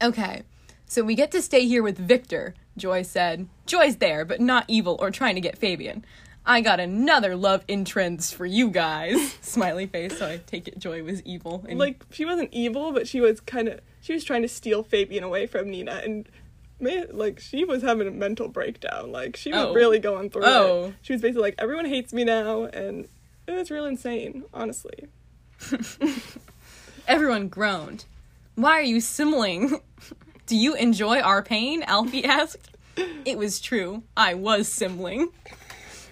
Okay. 0.00 0.42
So 0.86 1.02
we 1.02 1.14
get 1.16 1.32
to 1.32 1.42
stay 1.42 1.66
here 1.66 1.82
with 1.82 1.98
Victor, 1.98 2.54
Joy 2.76 3.02
said. 3.02 3.48
Joy's 3.66 3.96
there, 3.96 4.24
but 4.24 4.40
not 4.40 4.64
evil 4.68 4.96
or 5.00 5.10
trying 5.10 5.34
to 5.34 5.40
get 5.40 5.58
Fabian. 5.58 6.04
I 6.48 6.60
got 6.60 6.78
another 6.78 7.34
love 7.34 7.64
in 7.66 7.84
trends 7.84 8.30
for 8.32 8.46
you 8.46 8.70
guys. 8.70 9.34
Smiley 9.40 9.86
face, 9.86 10.16
so 10.18 10.26
I 10.28 10.38
take 10.46 10.68
it 10.68 10.78
Joy 10.78 11.02
was 11.02 11.20
evil. 11.24 11.64
And 11.68 11.78
Like 11.78 12.04
she 12.10 12.24
wasn't 12.24 12.50
evil, 12.52 12.92
but 12.92 13.08
she 13.08 13.20
was 13.20 13.40
kind 13.40 13.66
of 13.68 13.80
she 14.00 14.12
was 14.12 14.22
trying 14.22 14.42
to 14.42 14.48
steal 14.48 14.82
Fabian 14.84 15.24
away 15.24 15.46
from 15.46 15.68
Nina, 15.70 16.00
and 16.04 16.28
man, 16.78 17.08
like 17.12 17.40
she 17.40 17.64
was 17.64 17.82
having 17.82 18.06
a 18.06 18.12
mental 18.12 18.46
breakdown. 18.48 19.10
Like 19.10 19.36
she 19.36 19.50
was 19.50 19.66
Oh. 19.66 19.74
really 19.74 19.98
going 19.98 20.30
through 20.30 20.44
Oh. 20.44 20.84
it. 20.86 20.94
She 21.02 21.12
was 21.12 21.20
basically 21.22 21.42
like, 21.42 21.54
everyone 21.58 21.86
hates 21.86 22.12
me 22.12 22.22
now, 22.22 22.64
and 22.66 23.08
it 23.48 23.52
was 23.52 23.70
real 23.70 23.84
insane, 23.86 24.44
honestly. 24.54 25.08
everyone 27.08 27.48
groaned. 27.48 28.04
Why 28.54 28.72
are 28.72 28.82
you 28.82 28.98
simmling? 28.98 29.80
Do 30.46 30.56
you 30.56 30.74
enjoy 30.74 31.18
our 31.20 31.42
pain? 31.42 31.82
Alfie 31.82 32.24
asked. 32.24 32.70
It 33.24 33.36
was 33.36 33.60
true. 33.60 34.04
I 34.16 34.34
was 34.34 34.68
simmling. 34.68 35.26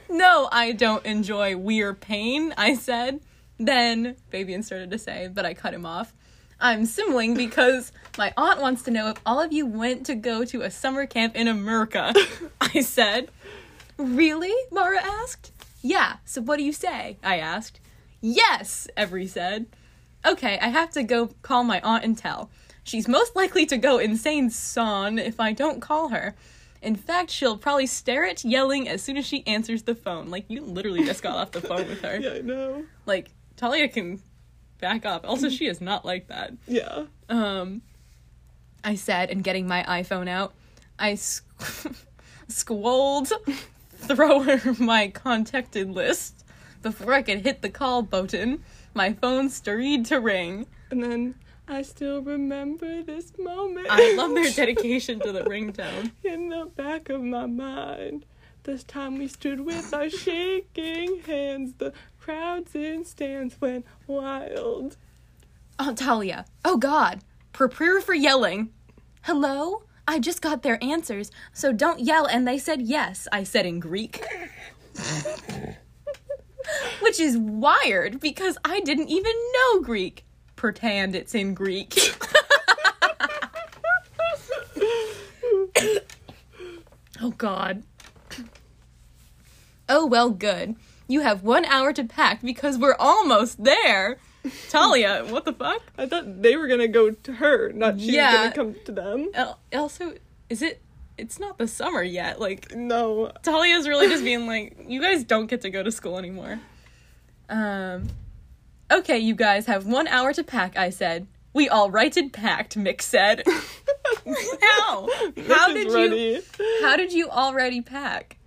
No, 0.09 0.49
I 0.53 0.73
don't 0.73 1.05
enjoy 1.07 1.57
weir 1.57 1.95
pain, 1.95 2.55
I 2.57 2.75
said. 2.75 3.21
Then 3.59 4.17
Fabian 4.31 4.63
started 4.63 4.91
to 4.91 4.99
say, 4.99 5.29
but 5.33 5.47
I 5.47 5.55
cut 5.55 5.75
him 5.75 5.87
off. 5.87 6.13
I'm 6.61 6.85
simmling 6.85 7.37
because 7.37 7.93
my 8.17 8.33
aunt 8.37 8.61
wants 8.61 8.83
to 8.83 8.91
know 8.91 9.09
if 9.09 9.17
all 9.27 9.41
of 9.41 9.53
you 9.53 9.67
went 9.67 10.07
to 10.07 10.15
go 10.15 10.45
to 10.45 10.63
a 10.63 10.71
summer 10.71 11.07
camp 11.07 11.37
in 11.37 11.49
America. 11.49 12.15
I 12.61 12.81
said. 12.81 13.31
Really? 13.97 14.55
Mara 14.71 15.01
asked. 15.03 15.53
Yeah, 15.83 16.17
so 16.25 16.41
what 16.41 16.57
do 16.57 16.65
you 16.65 16.73
say? 16.73 17.19
I 17.23 17.39
asked. 17.39 17.81
Yes, 18.21 18.89
Every 18.97 19.27
said. 19.27 19.67
Okay, 20.25 20.59
I 20.59 20.69
have 20.69 20.91
to 20.93 21.03
go 21.03 21.29
call 21.43 21.65
my 21.65 21.81
aunt 21.83 22.05
and 22.05 22.17
tell. 22.17 22.51
She's 22.83 23.07
most 23.07 23.37
likely 23.37 23.67
to 23.67 23.77
go 23.77 23.99
insane, 23.99 24.49
son, 24.49 25.19
if 25.19 25.39
I 25.39 25.53
don't 25.53 25.81
call 25.81 26.09
her. 26.09 26.35
In 26.85 26.97
fact, 26.97 27.31
she'll 27.31 27.57
probably 27.57 27.87
stare 27.87 28.25
at 28.25 28.45
yelling 28.45 28.89
as 28.89 29.03
soon 29.03 29.17
as 29.17 29.27
she 29.27 29.47
answers 29.47 29.83
the 29.83 29.95
phone. 29.95 30.31
Like, 30.31 30.45
you 30.49 30.63
literally 30.63 31.05
just 31.05 31.23
got 31.23 31.37
off 31.37 31.51
the 31.53 31.61
phone 31.69 31.89
with 31.89 32.03
her. 32.03 32.19
Yeah, 32.21 32.35
I 32.35 32.41
know. 32.41 32.85
Like, 33.07 33.31
Talia 33.57 33.89
can 33.89 34.21
back 34.81 35.07
up. 35.07 35.27
Also, 35.27 35.49
she 35.49 35.67
is 35.67 35.81
not 35.81 36.05
like 36.05 36.29
that. 36.29 36.53
Yeah. 36.67 37.05
Um, 37.29 37.83
I 38.85 38.95
said, 38.97 39.31
and 39.31 39.43
getting 39.43 39.67
my 39.67 39.83
iPhone 39.85 40.29
out, 40.29 40.53
I 40.99 41.15
squ- 41.15 41.97
squolled 42.49 43.33
throw 44.07 44.41
her 44.41 44.75
my 44.79 45.09
contacted 45.09 45.91
list. 45.91 46.45
Before 46.83 47.15
I 47.15 47.23
could 47.23 47.41
hit 47.41 47.63
the 47.63 47.71
call 47.71 48.03
button, 48.03 48.63
my 48.93 49.15
phone 49.15 49.49
stirred 49.49 50.05
to 50.07 50.21
ring. 50.21 50.67
And 50.91 51.03
then 51.03 51.35
I 51.67 51.83
still 51.83 52.21
remember 52.21 53.03
this 53.03 53.33
moment. 53.39 53.87
I 53.91 54.15
love 54.15 54.35
their 54.35 54.51
dedication 54.51 55.19
to 55.21 55.33
the 55.33 55.43
ringtone. 55.43 56.13
in 56.25 56.51
the 56.51 56.67
back 56.67 57.09
of 57.09 57.23
my 57.23 57.47
mind. 57.47 58.27
This 58.65 58.85
time 58.85 59.19
we 59.19 59.29
stood 59.29 59.61
with 59.61 59.93
our 59.93 60.11
shaking 60.11 61.21
hands. 61.21 61.75
The 61.79 61.93
crowds 62.21 62.75
in 62.75 63.05
stands 63.05 63.61
went 63.61 63.87
wild. 64.07 64.97
Oh, 65.79 65.95
Talia. 65.95 66.45
Oh, 66.65 66.77
God. 66.77 67.21
Prepare 67.53 68.01
for 68.01 68.15
yelling. 68.15 68.71
Hello? 69.23 69.85
I 70.07 70.19
just 70.19 70.43
got 70.43 70.63
their 70.63 70.83
answers, 70.85 71.31
so 71.55 71.73
don't 71.73 72.01
yell. 72.01 72.27
And 72.27 72.47
they 72.47 72.59
said 72.59 72.83
yes, 72.83 73.27
I 73.33 73.43
said 73.45 73.65
in 73.65 73.81
Greek. 73.81 74.23
Which 77.01 77.19
is 77.19 77.39
wired 77.39 78.21
because 78.21 78.59
I 78.65 78.81
didn't 78.81 79.09
even 79.09 79.33
know 79.55 79.81
Greek. 79.81 80.25
Pretend 80.65 81.15
it's 81.15 81.35
in 81.35 81.53
Greek. 81.53 81.93
oh, 87.21 87.31
God. 87.37 87.83
Oh, 89.91 90.07
well, 90.07 90.31
good. 90.31 90.77
You 91.07 91.21
have 91.21 91.43
one 91.43 91.67
hour 91.67 91.93
to 91.93 92.03
pack 92.05 92.41
because 92.41 92.79
we're 92.79 92.97
almost 92.99 93.63
there. 93.63 94.17
Talia, 94.71 95.27
what 95.29 95.45
the 95.45 95.53
fuck? 95.53 95.83
I 95.99 96.07
thought 96.07 96.41
they 96.41 96.57
were 96.57 96.67
gonna 96.67 96.89
go 96.89 97.11
to 97.11 97.33
her, 97.35 97.71
not 97.73 98.01
she 98.01 98.13
Yeah. 98.15 98.31
was 98.47 98.55
gonna 98.55 98.73
come 98.73 98.77
to 98.87 98.93
them. 98.93 99.29
Al- 99.35 99.59
Also, 99.75 100.15
is 100.49 100.63
it? 100.63 100.81
It's 101.19 101.39
not 101.39 101.59
the 101.59 101.69
summer 101.69 102.03
yet. 102.03 102.41
Like 102.41 102.75
No. 102.75 103.33
Talia's 103.43 103.87
really 103.87 104.09
just 104.09 104.25
being 104.25 104.47
like, 104.47 104.77
you 104.89 105.03
guys 105.03 105.25
don't 105.25 105.47
get 105.47 105.61
to 105.61 105.69
go 105.69 105.83
to 105.83 105.93
school 105.93 106.17
anymore. 106.17 106.59
Um. 107.51 108.09
Okay, 108.91 109.19
you 109.19 109.35
guys 109.35 109.67
have 109.67 109.87
one 109.87 110.07
hour 110.09 110.33
to 110.33 110.45
pack. 110.45 110.77
I 110.77 110.91
said. 110.91 111.27
We 111.53 111.69
all 111.69 111.91
righted 111.91 112.33
packed. 112.33 112.77
Mick 112.77 113.01
said. 113.01 113.45
How? 114.61 115.09
How 115.47 115.73
did 115.73 115.91
you? 115.91 116.43
How 116.83 116.97
did 116.97 117.13
you 117.13 117.29
already 117.31 117.81
pack? 117.81 118.39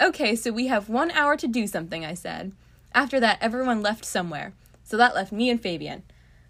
Okay, 0.00 0.36
so 0.36 0.52
we 0.52 0.68
have 0.68 0.88
one 0.88 1.10
hour 1.10 1.36
to 1.36 1.48
do 1.48 1.66
something, 1.66 2.04
I 2.04 2.14
said. 2.14 2.52
After 2.94 3.18
that, 3.20 3.38
everyone 3.40 3.82
left 3.82 4.04
somewhere. 4.04 4.52
So 4.84 4.96
that 4.96 5.14
left 5.14 5.32
me 5.32 5.50
and 5.50 5.60
Fabian. 5.60 6.02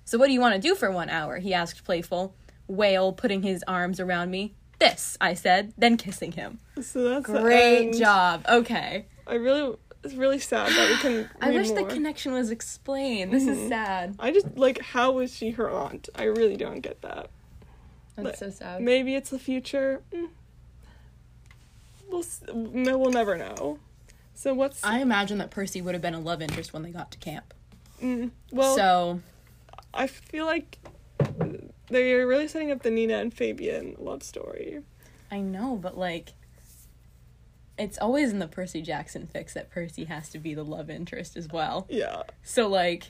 So 0.05 0.19
what 0.19 0.27
do 0.27 0.33
you 0.33 0.41
want 0.41 0.55
to 0.55 0.61
do 0.61 0.75
for 0.75 0.91
one 0.91 1.09
hour? 1.09 1.39
He 1.39 1.55
asked, 1.55 1.85
playful. 1.85 2.35
Whale 2.67 3.13
putting 3.13 3.43
his 3.43 3.65
arms 3.67 4.01
around 4.01 4.31
me. 4.31 4.55
This, 4.79 5.17
I 5.21 5.35
said, 5.35 5.73
then 5.77 5.97
kissing 5.97 6.33
him. 6.33 6.61
So 6.81 7.09
that's 7.09 7.27
Great 7.27 7.95
job. 7.95 8.45
Okay. 8.49 9.07
I 9.27 9.35
really 9.35 9.77
it's 10.05 10.15
really 10.15 10.39
sad 10.39 10.71
that 10.71 10.89
we 10.89 10.97
can 10.97 11.31
I 11.41 11.51
wish 11.51 11.69
more. 11.69 11.83
the 11.83 11.95
connection 11.95 12.33
was 12.33 12.51
explained. 12.51 13.33
This 13.33 13.47
is 13.47 13.69
sad. 13.69 14.17
I 14.19 14.31
just 14.31 14.57
like 14.57 14.81
how 14.81 15.13
was 15.13 15.35
she 15.35 15.51
her 15.53 15.71
aunt? 15.71 16.09
I 16.15 16.25
really 16.25 16.57
don't 16.57 16.81
get 16.81 17.03
that. 17.03 17.31
That's 18.17 18.29
But 18.31 18.39
so 18.39 18.51
sad. 18.51 18.83
Maybe 18.83 19.15
it's 19.15 19.31
the 19.31 19.39
future. 19.39 20.03
Mm. 20.13 20.29
We'll 22.11 22.25
no, 22.55 22.99
we'll 22.99 23.11
never 23.13 23.37
know. 23.37 23.79
So 24.35 24.55
what's 24.55 24.83
I 24.85 25.01
imagine 25.01 25.39
that 25.39 25.51
Percy 25.51 25.83
would 25.83 25.95
have 25.95 26.03
been 26.03 26.15
a 26.15 26.21
love 26.21 26.41
interest 26.41 26.73
when 26.73 26.83
they 26.83 26.91
got 26.91 27.11
to 27.11 27.19
camp. 27.19 27.53
mm, 28.01 28.31
well? 28.53 28.77
so 28.77 29.21
I 29.93 30.07
feel 30.07 30.47
like 30.47 30.79
they're 31.89 32.27
really 32.27 32.49
setting 32.49 32.71
up 32.71 32.83
the 32.83 32.91
Nina 32.91 33.19
and 33.19 33.33
Fabian 33.35 33.97
love 33.99 34.23
story. 34.23 34.81
I 35.31 35.41
know, 35.41 35.77
but 35.77 35.99
like, 35.99 36.31
it's 37.79 37.99
always 37.99 38.31
in 38.33 38.39
the 38.39 38.49
Percy 38.49 38.83
Jackson 38.83 39.29
fics 39.33 39.53
that 39.55 39.71
Percy 39.71 40.05
has 40.05 40.29
to 40.31 40.39
be 40.39 40.55
the 40.55 40.65
love 40.65 40.91
interest 40.91 41.37
as 41.37 41.49
well. 41.49 41.87
Yeah. 41.89 42.23
So 42.43 42.69
like, 42.69 43.09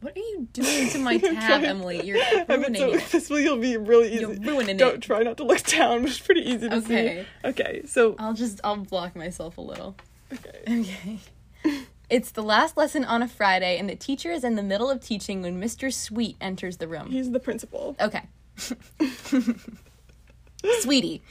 what 0.00 0.16
are 0.16 0.20
you 0.20 0.48
doing 0.52 0.88
to 0.90 0.98
my 0.98 1.16
tab, 1.18 1.62
Emily? 1.62 2.04
You're 2.04 2.18
ruining 2.48 2.74
so 2.74 2.92
it. 2.92 3.04
this 3.12 3.30
will 3.30 3.58
be 3.58 3.76
really 3.76 4.08
easy. 4.12 4.20
You're 4.20 4.34
ruining 4.34 4.76
Don't 4.76 4.96
it. 4.96 5.02
try 5.02 5.22
not 5.22 5.36
to 5.36 5.44
look 5.44 5.62
down, 5.64 6.04
it's 6.04 6.18
pretty 6.18 6.40
easy 6.42 6.68
to 6.68 6.76
Okay. 6.76 7.26
see. 7.44 7.48
Okay, 7.48 7.82
so 7.86 8.16
I'll 8.18 8.34
just 8.34 8.60
I'll 8.64 8.76
block 8.76 9.14
myself 9.14 9.58
a 9.58 9.62
little. 9.62 9.96
okay. 10.32 10.62
Okay. 11.64 11.78
It's 12.10 12.32
the 12.32 12.42
last 12.42 12.76
lesson 12.76 13.04
on 13.06 13.22
a 13.22 13.28
Friday, 13.28 13.78
and 13.78 13.88
the 13.88 13.94
teacher 13.96 14.30
is 14.32 14.44
in 14.44 14.54
the 14.56 14.62
middle 14.62 14.90
of 14.90 15.00
teaching 15.00 15.40
when 15.40 15.58
Mr. 15.58 15.90
Sweet 15.90 16.36
enters 16.42 16.76
the 16.76 16.86
room. 16.86 17.08
He's 17.10 17.30
the 17.30 17.38
principal. 17.40 17.96
Okay. 18.00 18.24
Sweetie, 20.80 21.22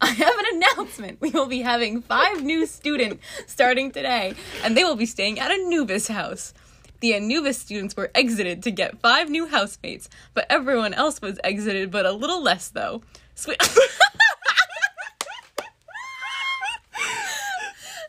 I 0.02 0.08
have 0.08 0.34
an 0.38 0.44
announcement. 0.54 1.20
We 1.20 1.30
will 1.30 1.46
be 1.46 1.60
having 1.62 2.00
five 2.02 2.42
new 2.42 2.66
students 2.66 3.24
starting 3.46 3.90
today, 3.90 4.34
and 4.64 4.76
they 4.76 4.84
will 4.84 4.96
be 4.96 5.06
staying 5.06 5.38
at 5.38 5.50
Anubis 5.50 6.08
house. 6.08 6.54
The 7.00 7.14
Anubis 7.14 7.58
students 7.58 7.96
were 7.96 8.10
exited 8.14 8.62
to 8.64 8.70
get 8.70 8.98
five 9.00 9.28
new 9.30 9.46
housemates, 9.46 10.08
but 10.34 10.46
everyone 10.50 10.92
else 10.94 11.20
was 11.22 11.38
exited, 11.44 11.90
but 11.90 12.04
a 12.06 12.12
little 12.12 12.42
less 12.42 12.68
though. 12.68 13.02
Sweet. 13.34 13.56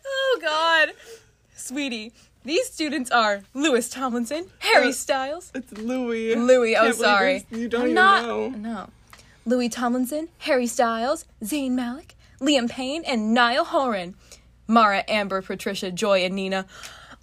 oh 0.06 0.40
God, 0.42 0.90
sweetie. 1.56 2.14
These 2.44 2.68
students 2.72 3.12
are 3.12 3.44
Lewis 3.54 3.88
Tomlinson, 3.90 4.48
Harry 4.60 4.90
Uh, 4.90 4.94
Styles, 4.94 5.52
It's 5.54 5.72
Louis. 5.74 6.36
Louis, 6.36 6.76
oh 6.76 6.82
Can't 6.86 6.98
believe 6.98 7.06
sorry. 7.10 7.46
this- 7.50 7.60
You 7.60 7.68
don't 7.70 7.82
I'm 7.82 7.88
even 7.90 7.96
know. 7.96 8.50
No. 8.50 8.90
Louis 9.46 9.70
Tomlinson, 9.70 10.30
Harry 10.40 10.68
Styles, 10.68 11.26
Zayn 11.44 11.72
Malik, 11.72 12.16
Liam 12.40 12.70
Payne, 12.70 13.04
and 13.06 13.34
Niall 13.34 13.66
Horan. 13.66 14.16
Mara, 14.68 15.04
Amber, 15.08 15.42
Patricia, 15.42 15.92
Joy, 15.92 16.24
and 16.24 16.36
Nina. 16.36 16.66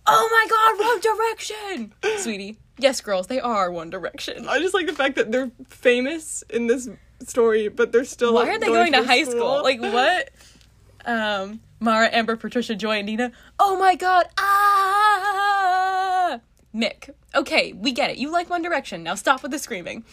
Oh 0.06 0.28
my 0.30 0.46
god, 0.48 0.78
One 0.86 1.00
Direction! 1.00 1.94
Sweetie. 2.22 2.58
Yes, 2.78 3.00
girls, 3.00 3.26
they 3.26 3.40
are 3.40 3.70
One 3.70 3.90
Direction. 3.90 4.48
I 4.48 4.58
just 4.58 4.74
like 4.74 4.86
the 4.86 4.92
fact 4.92 5.16
that 5.16 5.32
they're 5.32 5.50
famous 5.68 6.42
in 6.50 6.66
this 6.66 6.88
story, 7.26 7.68
but 7.68 7.92
they're 7.92 8.04
still. 8.04 8.34
Why 8.34 8.42
like, 8.42 8.50
are 8.50 8.58
they 8.58 8.66
going 8.66 8.92
to 8.92 8.98
through 8.98 9.06
high 9.06 9.24
school? 9.24 9.62
Like, 9.62 9.80
what? 9.80 10.30
Um, 11.06 11.60
Mara, 11.80 12.10
Amber, 12.12 12.36
Patricia, 12.36 12.74
Joy, 12.74 12.98
and 12.98 13.06
Nina. 13.06 13.32
Oh 13.58 13.78
my 13.78 13.94
god, 13.94 14.26
ah! 14.36 15.78
Mick. 16.74 17.08
Okay, 17.34 17.72
we 17.72 17.92
get 17.92 18.10
it. 18.10 18.18
You 18.18 18.30
like 18.30 18.50
One 18.50 18.60
Direction. 18.60 19.04
Now 19.04 19.14
stop 19.14 19.42
with 19.42 19.52
the 19.52 19.58
screaming. 19.58 20.04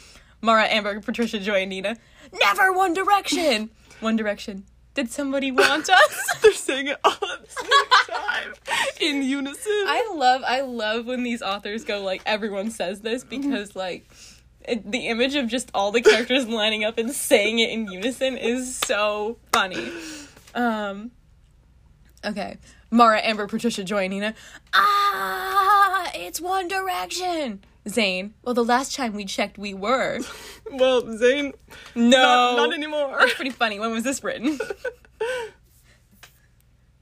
Mara, 0.41 0.65
Amber, 0.65 0.99
Patricia, 1.01 1.39
Joy, 1.39 1.61
and 1.61 1.69
Nina. 1.69 1.97
Never 2.33 2.71
One 2.73 2.93
Direction! 2.93 3.69
One 3.99 4.15
Direction. 4.15 4.65
Did 4.93 5.11
somebody 5.11 5.51
want 5.51 5.89
us? 5.89 6.35
they're 6.41 6.53
saying 6.53 6.87
it 6.87 6.97
all 7.03 7.11
at 7.11 7.19
the 7.19 7.49
same 7.49 8.15
time 8.15 8.53
in 9.01 9.23
unison. 9.23 9.71
I 9.87 10.09
love 10.15 10.41
I 10.45 10.61
love 10.61 11.05
when 11.05 11.23
these 11.23 11.41
authors 11.41 11.83
go 11.83 12.01
like 12.01 12.21
everyone 12.25 12.71
says 12.71 13.01
this 13.01 13.23
Mm-hmm. 13.25 13.41
because 13.49 13.75
like 13.75 14.09
it, 14.67 14.89
the 14.89 15.07
image 15.07 15.35
of 15.35 15.47
just 15.47 15.69
all 15.73 15.91
the 15.91 16.01
characters 16.01 16.47
lining 16.47 16.83
up 16.85 16.97
and 16.97 17.11
saying 17.11 17.59
it 17.59 17.69
in 17.71 17.87
unison 17.91 18.37
is 18.37 18.75
so 18.77 19.37
funny. 19.51 19.91
Um. 20.53 21.11
Okay. 22.23 22.57
Mara, 22.89 23.19
Amber, 23.21 23.45
Patricia, 23.47 23.83
Joy, 23.83 24.03
and 24.05 24.11
Nina. 24.11 24.33
Ah, 24.73 26.09
it's 26.15 26.39
One 26.39 26.67
Direction. 26.67 27.59
Zayn. 27.87 28.31
Well, 28.43 28.53
the 28.55 28.63
last 28.65 28.95
time 28.95 29.13
we 29.13 29.25
checked, 29.25 29.57
we 29.57 29.73
were. 29.73 30.19
Well, 30.71 31.03
Zayn. 31.03 31.53
No, 31.93 32.09
not, 32.17 32.55
not 32.55 32.73
anymore. 32.73 33.15
That's 33.19 33.35
pretty 33.35 33.51
funny. 33.51 33.79
When 33.79 33.91
was 33.91 34.03
this 34.03 34.23
written? 34.23 34.57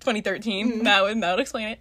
2013. 0.02 0.84
That 0.84 1.02
would 1.04 1.22
that 1.22 1.32
would 1.32 1.40
explain 1.40 1.70
it. 1.70 1.80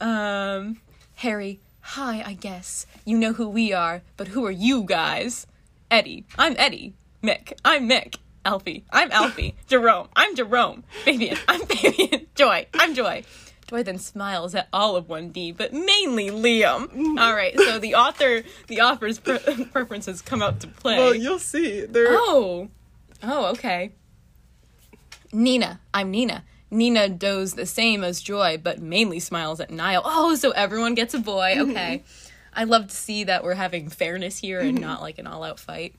Um, 0.00 0.80
Harry. 1.14 1.60
Hi, 1.80 2.22
I 2.26 2.32
guess 2.34 2.86
you 3.04 3.16
know 3.16 3.32
who 3.32 3.48
we 3.48 3.72
are, 3.72 4.02
but 4.16 4.28
who 4.28 4.44
are 4.44 4.50
you 4.50 4.82
guys? 4.82 5.46
Eddie. 5.92 6.24
I'm 6.36 6.54
Eddie. 6.58 6.94
Mick. 7.22 7.52
I'm 7.64 7.88
Mick. 7.88 8.16
Alfie. 8.44 8.84
I'm 8.90 9.12
Alfie. 9.12 9.54
Jerome. 9.68 10.08
I'm 10.16 10.34
Jerome. 10.34 10.82
Fabian. 11.04 11.38
I'm 11.46 11.60
Fabian. 11.66 12.26
Joy. 12.34 12.66
I'm 12.74 12.94
Joy. 12.94 13.22
Joy 13.72 13.82
then 13.82 13.98
smiles 13.98 14.54
at 14.54 14.68
all 14.70 14.96
of 14.96 15.06
1D, 15.06 15.56
but 15.56 15.72
mainly 15.72 16.28
Liam. 16.28 17.18
All 17.18 17.34
right, 17.34 17.58
so 17.58 17.78
the 17.78 17.94
author, 17.94 18.42
the 18.66 18.82
author's 18.82 19.18
pre- 19.18 19.38
preferences 19.72 20.20
come 20.20 20.42
out 20.42 20.60
to 20.60 20.66
play. 20.68 20.98
well, 20.98 21.14
you'll 21.14 21.38
see. 21.38 21.86
They're 21.86 22.08
Oh. 22.10 22.68
Oh, 23.22 23.46
okay. 23.52 23.92
Nina. 25.32 25.80
I'm 25.94 26.10
Nina. 26.10 26.44
Nina 26.70 27.08
does 27.08 27.54
the 27.54 27.64
same 27.64 28.04
as 28.04 28.20
Joy, 28.20 28.58
but 28.62 28.78
mainly 28.78 29.18
smiles 29.20 29.58
at 29.58 29.70
Niall. 29.70 30.02
Oh, 30.04 30.34
so 30.34 30.50
everyone 30.50 30.94
gets 30.94 31.14
a 31.14 31.18
boy. 31.18 31.54
Okay. 31.58 32.04
I 32.52 32.64
love 32.64 32.88
to 32.88 32.94
see 32.94 33.24
that 33.24 33.42
we're 33.42 33.54
having 33.54 33.88
fairness 33.88 34.36
here 34.36 34.60
and 34.60 34.78
not 34.82 35.00
like 35.00 35.18
an 35.18 35.26
all 35.26 35.44
out 35.44 35.58
fight. 35.58 35.94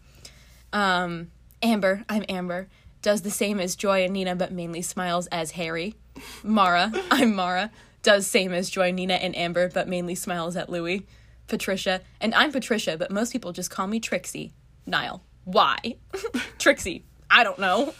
Um, 0.71 1.31
Amber. 1.63 2.05
I'm 2.07 2.23
Amber. 2.29 2.67
Does 3.01 3.23
the 3.23 3.31
same 3.31 3.59
as 3.59 3.75
Joy 3.75 4.03
and 4.03 4.13
Nina, 4.13 4.35
but 4.35 4.51
mainly 4.51 4.83
smiles 4.83 5.25
as 5.27 5.51
Harry. 5.51 5.95
Mara. 6.43 6.91
I'm 7.11 7.35
Mara. 7.35 7.71
Does 8.01 8.27
same 8.27 8.53
as 8.53 8.69
Joy, 8.69 8.91
Nina, 8.91 9.15
and 9.15 9.35
Amber, 9.35 9.69
but 9.69 9.87
mainly 9.87 10.15
smiles 10.15 10.55
at 10.55 10.69
Louis. 10.69 11.05
Patricia. 11.47 12.01
And 12.19 12.33
I'm 12.35 12.51
Patricia, 12.51 12.97
but 12.97 13.11
most 13.11 13.31
people 13.31 13.51
just 13.51 13.69
call 13.69 13.87
me 13.87 13.99
Trixie. 13.99 14.53
Niall. 14.85 15.23
Why? 15.45 15.77
Trixie. 16.57 17.03
I 17.29 17.43
don't 17.43 17.59
know. 17.59 17.93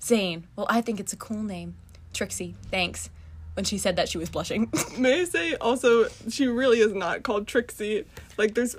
Zayn. 0.00 0.44
Well, 0.54 0.66
I 0.68 0.80
think 0.80 1.00
it's 1.00 1.12
a 1.12 1.16
cool 1.16 1.42
name. 1.42 1.76
Trixie. 2.12 2.54
Thanks. 2.70 3.10
When 3.54 3.64
she 3.64 3.78
said 3.78 3.96
that, 3.96 4.08
she 4.08 4.18
was 4.18 4.28
blushing. 4.28 4.70
May 4.98 5.22
I 5.22 5.24
say 5.24 5.54
also, 5.54 6.08
she 6.28 6.46
really 6.46 6.80
is 6.80 6.92
not 6.92 7.22
called 7.22 7.46
Trixie. 7.46 8.04
Like, 8.36 8.54
there's 8.54 8.76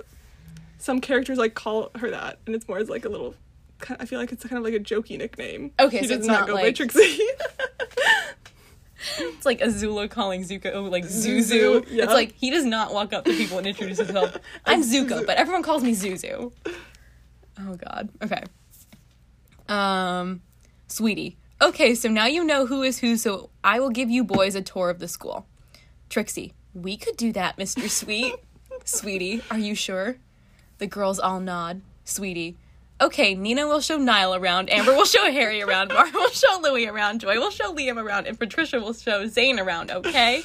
some 0.78 1.00
characters 1.00 1.38
like 1.38 1.54
call 1.54 1.90
her 1.96 2.10
that, 2.10 2.38
and 2.46 2.54
it's 2.54 2.68
more 2.68 2.78
as 2.78 2.88
like 2.88 3.04
a 3.04 3.08
little. 3.08 3.34
I 3.98 4.06
feel 4.06 4.18
like 4.18 4.32
it's 4.32 4.44
kind 4.44 4.58
of 4.58 4.64
like 4.64 4.74
a 4.74 4.80
jokey 4.82 5.18
nickname. 5.18 5.72
Okay, 5.78 6.00
she 6.00 6.06
so 6.06 6.14
does 6.14 6.18
it's 6.18 6.26
not 6.26 6.40
not 6.40 6.48
go 6.48 6.54
by 6.54 6.72
Trixie. 6.72 7.20
it's 9.18 9.46
like 9.46 9.60
Azula 9.60 10.10
calling 10.10 10.42
Zuko 10.42 10.90
like 10.90 11.04
Zuzu. 11.04 11.82
Zuzu, 11.82 11.86
yeah. 11.90 12.04
It's 12.04 12.12
like 12.12 12.34
he 12.36 12.50
does 12.50 12.64
not 12.64 12.92
walk 12.92 13.12
up 13.12 13.24
to 13.24 13.32
people 13.32 13.58
and 13.58 13.66
introduce 13.66 13.98
himself. 13.98 14.36
I'm 14.66 14.82
Zuko, 14.82 15.24
but 15.26 15.36
everyone 15.36 15.62
calls 15.62 15.82
me 15.82 15.94
Zuzu. 15.94 16.52
Oh 17.60 17.74
God. 17.74 18.08
Okay. 18.22 18.42
Um, 19.68 20.42
sweetie. 20.86 21.36
Okay, 21.60 21.94
so 21.94 22.08
now 22.08 22.26
you 22.26 22.44
know 22.44 22.66
who 22.66 22.82
is 22.82 23.00
who, 23.00 23.16
so 23.16 23.50
I 23.64 23.80
will 23.80 23.90
give 23.90 24.10
you 24.10 24.22
boys 24.22 24.54
a 24.54 24.62
tour 24.62 24.90
of 24.90 25.00
the 25.00 25.08
school. 25.08 25.46
Trixie. 26.08 26.54
We 26.72 26.96
could 26.96 27.16
do 27.16 27.32
that, 27.32 27.56
Mr. 27.56 27.88
Sweet. 27.88 28.34
Sweetie, 28.84 29.42
are 29.50 29.58
you 29.58 29.74
sure? 29.74 30.18
The 30.78 30.86
girls 30.86 31.18
all 31.18 31.40
nod. 31.40 31.82
Sweetie. 32.04 32.56
Okay, 33.00 33.34
Nina 33.36 33.66
will 33.68 33.80
show 33.80 33.96
Niall 33.96 34.34
around, 34.34 34.70
Amber 34.70 34.92
will 34.92 35.04
show 35.04 35.30
Harry 35.30 35.62
around, 35.62 35.88
Mara 35.88 36.10
will 36.12 36.30
show 36.30 36.58
Louis 36.60 36.86
around, 36.88 37.20
Joy 37.20 37.36
will 37.38 37.50
show 37.50 37.72
Liam 37.72 37.96
around, 37.96 38.26
and 38.26 38.36
Patricia 38.36 38.80
will 38.80 38.92
show 38.92 39.24
Zayn 39.26 39.64
around, 39.64 39.92
okay? 39.92 40.42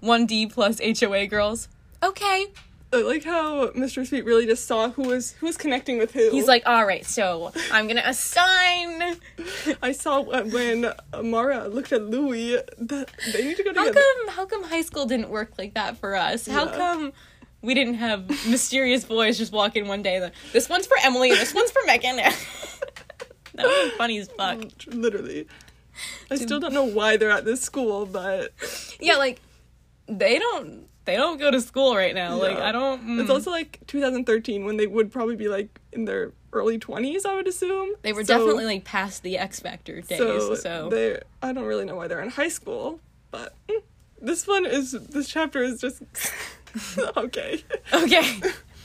1D 0.00 0.52
plus 0.52 0.80
HOA 1.00 1.26
girls. 1.26 1.68
Okay. 2.00 2.46
I 2.92 2.96
like 3.02 3.24
how 3.24 3.68
Mr. 3.70 4.06
Sweet 4.06 4.24
really 4.24 4.44
just 4.46 4.66
saw 4.66 4.90
who 4.90 5.02
was 5.02 5.32
who 5.32 5.46
was 5.46 5.56
connecting 5.56 5.96
with 5.96 6.12
who. 6.12 6.30
He's 6.30 6.46
like, 6.46 6.62
all 6.66 6.84
right, 6.84 7.06
so 7.06 7.50
I'm 7.72 7.88
gonna 7.88 8.02
assign. 8.04 9.16
I 9.82 9.92
saw 9.92 10.20
when 10.20 10.92
Mara 11.22 11.68
looked 11.68 11.92
at 11.92 12.02
Louis 12.02 12.58
that 12.78 13.10
they 13.32 13.44
need 13.44 13.56
to 13.56 13.64
go 13.64 13.72
How 13.74 13.90
come? 13.90 14.28
How 14.28 14.44
come 14.44 14.64
high 14.64 14.82
school 14.82 15.06
didn't 15.06 15.30
work 15.30 15.52
like 15.56 15.72
that 15.74 15.96
for 15.96 16.14
us? 16.14 16.46
How 16.46 16.66
Yeah. 16.66 16.76
come 16.76 17.12
we 17.62 17.74
didn't 17.74 17.94
have 17.94 18.28
mysterious 18.48 19.04
boys 19.04 19.38
just 19.38 19.52
walk 19.52 19.76
in 19.76 19.88
one 19.88 20.02
day? 20.02 20.20
Like, 20.20 20.34
this 20.52 20.68
one's 20.68 20.86
for 20.86 20.96
Emily 21.02 21.30
and 21.30 21.38
this 21.38 21.54
one's 21.54 21.70
for 21.70 21.80
Megan. 21.86 22.16
that 22.16 22.32
be 23.56 23.90
funny 23.96 24.18
as 24.18 24.28
fuck. 24.28 24.60
Literally. 24.88 25.46
I 26.30 26.36
still 26.36 26.58
don't 26.58 26.72
know 26.72 26.84
why 26.84 27.16
they're 27.16 27.30
at 27.30 27.44
this 27.44 27.60
school, 27.60 28.06
but 28.06 28.52
Yeah, 29.00 29.16
like 29.16 29.40
they 30.06 30.38
don't. 30.38 30.88
They 31.04 31.16
don't 31.16 31.38
go 31.38 31.50
to 31.50 31.60
school 31.60 31.96
right 31.96 32.14
now. 32.14 32.36
Like 32.36 32.58
I 32.58 32.72
don't. 32.72 33.18
it's 33.18 33.28
mm. 33.28 33.34
also 33.34 33.50
like 33.50 33.80
2013 33.86 34.64
when 34.64 34.76
they 34.76 34.86
would 34.86 35.10
probably 35.12 35.36
be 35.36 35.48
like 35.48 35.80
in 35.92 36.04
their 36.04 36.32
early 36.52 36.78
20s, 36.78 37.26
I 37.26 37.34
would 37.34 37.48
assume. 37.48 37.94
They 38.02 38.12
were 38.12 38.24
So- 38.24 38.38
definitely 38.38 38.66
like 38.66 38.84
past 38.84 39.22
the 39.22 39.38
X 39.38 39.60
Factor 39.60 40.00
days. 40.00 40.18
so, 40.18 40.54
So, 40.54 40.88
they 40.90 41.20
I 41.42 41.52
don't 41.52 41.64
really 41.64 41.84
know 41.84 41.96
why 41.96 42.08
they're 42.08 42.22
in 42.22 42.30
high 42.30 42.48
school, 42.48 43.00
but 43.30 43.54
mm, 43.68 43.82
this 44.20 44.46
one 44.46 44.64
is 44.64 44.92
this 44.92 45.28
chapter 45.28 45.62
is 45.62 45.80
just 45.80 46.02
okay. 47.16 47.64
okay, 47.92 48.40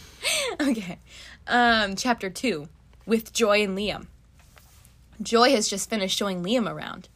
okay. 0.62 1.00
Um, 1.48 1.96
chapter 1.96 2.30
two 2.30 2.68
with 3.06 3.34
Joy 3.34 3.64
and 3.64 3.78
Liam. 3.78 4.08
Joy 5.22 5.52
has 5.52 5.68
just 5.68 5.90
finished 5.90 6.18
showing 6.18 6.44
Liam 6.44 6.70
around. 6.70 7.10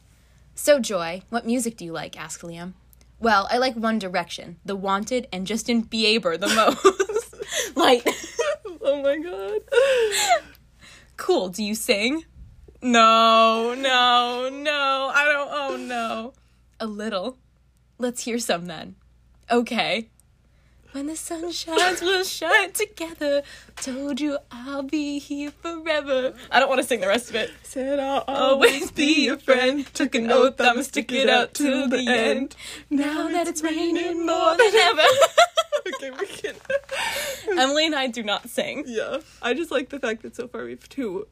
So, 0.54 0.80
Joy, 0.80 1.22
what 1.30 1.46
music 1.46 1.76
do 1.76 1.84
you 1.84 1.92
like? 1.92 2.18
asked 2.18 2.42
Liam. 2.42 2.72
Well, 3.20 3.46
I 3.50 3.58
like 3.58 3.76
One 3.76 3.98
Direction, 3.98 4.56
The 4.64 4.74
Wanted, 4.74 5.28
and 5.32 5.46
Justin 5.46 5.84
Bieber 5.84 6.38
the 6.38 6.48
most. 6.48 7.76
like, 7.76 8.06
oh 8.80 9.00
my 9.02 9.16
god. 9.18 9.60
cool. 11.16 11.48
Do 11.48 11.62
you 11.62 11.74
sing? 11.74 12.24
No, 12.82 13.74
no, 13.74 14.48
no. 14.50 15.10
I 15.14 15.24
don't. 15.26 15.48
Oh 15.52 15.76
no. 15.76 16.32
A 16.80 16.86
little. 16.86 17.38
Let's 17.98 18.24
hear 18.24 18.40
some 18.40 18.66
then. 18.66 18.96
Okay. 19.48 20.08
When 20.92 21.06
the 21.06 21.16
sun 21.16 21.50
shines, 21.52 22.02
we'll 22.02 22.22
shine 22.22 22.72
together. 22.72 23.42
Told 23.76 24.20
you 24.20 24.36
I'll 24.50 24.82
be 24.82 25.18
here 25.18 25.50
forever. 25.50 26.34
I 26.50 26.60
don't 26.60 26.68
want 26.68 26.82
to 26.82 26.86
sing 26.86 27.00
the 27.00 27.08
rest 27.08 27.30
of 27.30 27.36
it. 27.36 27.50
Said 27.62 27.98
I'll 27.98 28.24
Always 28.28 28.90
be 28.90 29.24
your 29.24 29.38
friend. 29.38 29.86
Took 29.94 30.14
an 30.14 30.30
oath, 30.30 30.60
I'ma 30.60 30.82
stick 30.82 31.10
it 31.10 31.30
out 31.30 31.54
till 31.54 31.88
the 31.88 32.06
end. 32.06 32.54
Now 32.90 33.28
that 33.28 33.48
it's 33.48 33.62
raining 33.62 34.26
more 34.26 34.56
than 34.56 34.74
ever. 34.74 35.02
okay, 35.94 36.10
we 36.10 36.26
can. 36.26 36.56
Emily 37.58 37.86
and 37.86 37.94
I 37.94 38.08
do 38.08 38.22
not 38.22 38.50
sing. 38.50 38.84
yeah, 38.86 39.18
I 39.40 39.54
just 39.54 39.70
like 39.70 39.88
the 39.88 39.98
fact 39.98 40.20
that 40.22 40.36
so 40.36 40.46
far 40.46 40.64
we've 40.64 40.88
two, 40.90 41.26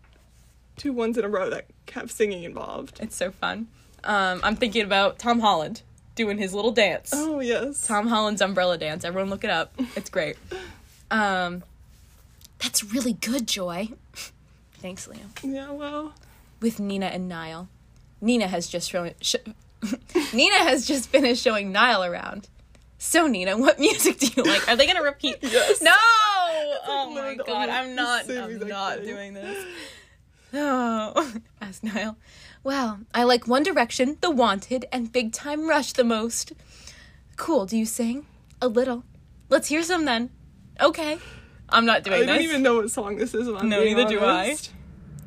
two 0.79 0.95
ones 0.95 1.19
in 1.19 1.25
a 1.25 1.29
row 1.29 1.51
that 1.51 1.67
have 1.93 2.11
singing 2.11 2.45
involved. 2.45 2.99
It's 3.03 3.17
so 3.17 3.31
fun. 3.31 3.69
Um, 4.05 4.41
I'm 4.43 4.57
thinking 4.57 4.85
about 4.87 5.19
Tom 5.19 5.41
Holland 5.41 5.83
doing 6.15 6.39
his 6.39 6.53
little 6.55 6.73
dance. 6.73 7.11
Oh 7.15 7.41
yes. 7.41 7.87
Tom 7.87 8.07
Holland's 8.09 8.41
umbrella 8.43 8.77
dance. 8.79 9.05
Everyone 9.05 9.31
look 9.31 9.45
it 9.45 9.51
up. 9.51 9.73
It's 9.97 10.11
great. 10.11 10.37
Um, 11.11 11.63
that's 12.59 12.85
really 12.85 13.15
good, 13.15 13.47
Joy. 13.47 13.89
Thanks, 14.75 15.07
Liam. 15.07 15.29
Yeah, 15.43 15.71
well, 15.73 16.15
With 16.61 16.79
Nina 16.81 17.07
and 17.07 17.29
Niall. 17.29 17.69
Nina 18.21 18.47
has 18.49 18.69
just 18.69 18.91
shown. 18.91 19.13
Sh- 19.21 19.37
Nina 20.35 20.59
has 20.59 20.87
just 20.87 21.09
finished 21.09 21.43
showing 21.43 21.73
Niall 21.73 22.05
around. 22.05 22.49
So 22.99 23.27
Nina, 23.27 23.57
what 23.57 23.79
music 23.81 24.19
do 24.19 24.29
you 24.37 24.43
like? 24.43 24.69
Are 24.69 24.77
they 24.77 24.87
gonna 24.87 25.03
repeat? 25.03 25.39
Yes. 25.43 25.81
No! 25.81 25.91
Oh 26.87 27.11
my 27.15 27.35
god, 27.35 27.69
I'm 27.71 27.95
not. 27.95 28.29
I'm 28.31 28.59
not 28.69 28.99
thing. 28.99 29.07
doing 29.07 29.35
this. 29.35 29.65
Oh, 30.53 31.33
asked 31.61 31.85
Niall. 31.85 32.17
Well, 32.63 33.01
I 33.15 33.25
like 33.25 33.49
One 33.49 33.63
Direction, 33.63 34.19
The 34.21 34.31
Wanted, 34.31 34.85
and 34.93 35.11
Big 35.13 35.33
Time 35.33 35.69
Rush 35.69 35.93
the 35.93 36.05
most. 36.05 36.53
Cool. 37.37 37.67
Do 37.67 37.77
you 37.77 37.87
sing? 37.87 38.27
A 38.61 38.69
little. 38.69 39.05
Let's 39.49 39.69
hear 39.69 39.83
some 39.83 40.05
then. 40.05 40.31
Okay. 40.81 41.19
I'm 41.71 41.87
not 41.87 42.03
doing 42.05 42.17
I 42.17 42.21
this. 42.21 42.29
I 42.29 42.35
don't 42.35 42.45
even 42.45 42.63
know 42.63 42.77
what 42.77 42.91
song 42.91 43.17
this 43.17 43.33
is. 43.35 43.49
If 43.49 43.57
I'm 43.57 43.69
No, 43.69 43.81
being 43.81 43.97
neither 43.97 44.09
do 44.09 44.21
I. 44.21 44.57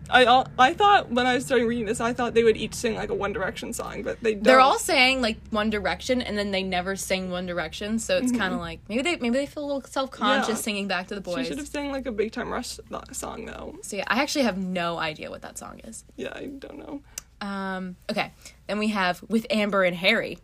I 0.09 0.45
I 0.59 0.73
thought 0.73 1.09
when 1.09 1.25
I 1.25 1.33
was 1.35 1.45
starting 1.45 1.65
reading 1.65 1.85
this, 1.85 2.01
I 2.01 2.11
thought 2.13 2.33
they 2.33 2.43
would 2.43 2.57
each 2.57 2.73
sing 2.75 2.93
like 2.93 3.09
a 3.09 3.13
One 3.15 3.31
Direction 3.31 3.71
song, 3.73 4.03
but 4.03 4.21
they 4.21 4.33
don't. 4.33 4.43
They're 4.43 4.59
all 4.59 4.77
saying 4.77 5.21
like 5.21 5.37
One 5.49 5.69
Direction, 5.69 6.21
and 6.21 6.37
then 6.37 6.51
they 6.51 6.61
never 6.61 6.95
sing 6.97 7.31
One 7.31 7.45
Direction, 7.45 7.97
so 7.97 8.17
it's 8.17 8.31
kind 8.31 8.53
of 8.53 8.59
like 8.59 8.81
maybe 8.89 9.01
they 9.01 9.15
maybe 9.15 9.37
they 9.37 9.45
feel 9.45 9.63
a 9.63 9.65
little 9.65 9.81
self 9.83 10.11
conscious 10.11 10.43
Mm-hmm. 10.47 10.51
Yeah. 10.57 10.61
singing 10.61 10.87
back 10.89 11.07
to 11.07 11.15
the 11.15 11.21
She 11.21 11.35
boys. 11.35 11.47
should 11.47 11.57
have 11.57 11.67
sang 11.69 11.89
like 11.91 12.05
a 12.05 12.11
Big 12.11 12.33
Time 12.33 12.51
Rush 12.51 12.77
song 13.13 13.45
though. 13.45 13.77
So 13.81 13.95
yeah, 13.95 14.03
I 14.07 14.21
actually 14.21 14.43
have 14.43 14.57
no 14.57 14.97
idea 14.97 15.31
what 15.31 15.41
that 15.41 15.57
song 15.57 15.79
is. 15.85 16.03
Yeah, 16.17 16.33
I 16.35 16.47
don't 16.47 16.77
know. 16.77 17.01
Um, 17.43 17.97
okay, 18.09 18.31
then 18.67 18.79
we 18.79 18.87
have 18.89 19.21
with 19.27 19.45
Amber 19.49 19.83
and 19.83 19.95
Harry. 19.97 20.37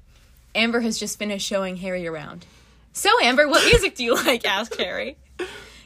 Amber 0.54 0.82
has 0.82 0.98
just 1.00 1.18
finished 1.18 1.48
showing 1.48 1.78
Harry 1.78 2.06
around. 2.08 2.46
So 2.92 3.10
Amber, 3.24 3.48
what 3.48 3.64
music 3.66 3.96
do 3.96 4.04
you 4.04 4.16
like? 4.26 4.46
asked 4.46 4.76
Harry. 4.76 5.16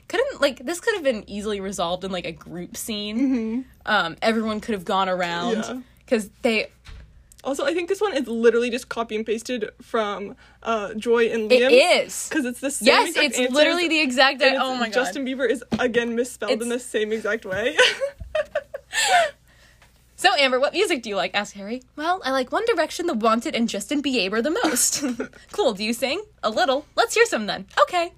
Couldn't 0.07 0.41
like 0.41 0.66
this 0.66 0.80
could 0.80 0.95
have 0.95 1.03
been 1.03 1.24
easily 1.30 1.59
resolved 1.59 2.03
in 2.03 2.11
like 2.11 2.26
a 2.26 2.32
group 2.32 2.76
scene. 2.78 3.66
Um, 3.86 4.16
everyone 4.22 4.59
could 4.59 4.74
have 4.74 4.86
gone 4.86 5.07
around 5.09 5.84
because 6.05 6.30
they 6.41 6.68
Also, 7.43 7.66
I 7.66 7.74
think 7.74 7.89
this 7.89 7.99
one 8.01 8.16
is 8.16 8.28
literally 8.28 8.70
just 8.70 8.89
copy 8.89 9.16
and 9.16 9.26
pasted 9.26 9.70
from 9.82 10.36
uh, 10.64 10.93
Joy 10.95 11.28
and 11.28 11.49
Liam. 11.51 11.70
is. 12.05 12.28
Because 12.30 12.45
it's 12.45 12.59
the 12.59 12.72
same 12.72 12.88
Yes, 12.88 13.09
it's 13.16 13.38
answers, 13.38 13.53
literally 13.55 13.88
the 13.88 13.99
exact. 13.99 14.41
it's- 14.41 14.57
oh 14.59 14.76
my 14.76 14.86
god. 14.88 14.93
Justin 14.93 15.26
Bieber 15.26 15.47
is 15.49 15.64
again 15.80 16.16
misspelled 16.16 16.61
in 16.61 16.70
the 16.70 16.80
same 16.80 17.11
exact 17.11 17.45
way. 17.45 17.76
So, 20.24 20.34
Amber, 20.38 20.57
what 20.57 20.71
music 20.71 21.03
do 21.03 21.09
you 21.09 21.17
like? 21.17 21.36
asked 21.36 21.53
Harry. 21.55 21.84
Well, 21.97 22.21
I 22.24 22.32
like 22.32 22.49
One 22.49 22.63
Direction, 22.65 23.07
The 23.07 23.13
Wanted, 23.13 23.55
and 23.55 23.67
Justin 23.67 24.01
Bieber 24.01 24.41
the 24.41 24.57
most. 24.63 25.03
cool. 25.51 25.74
Do 25.74 25.84
you 25.84 25.91
sing? 25.91 26.24
A 26.41 26.49
little. 26.49 26.86
Let's 26.95 27.13
hear 27.13 27.26
some 27.26 27.45
then. 27.45 27.65
Okay. 27.82 28.13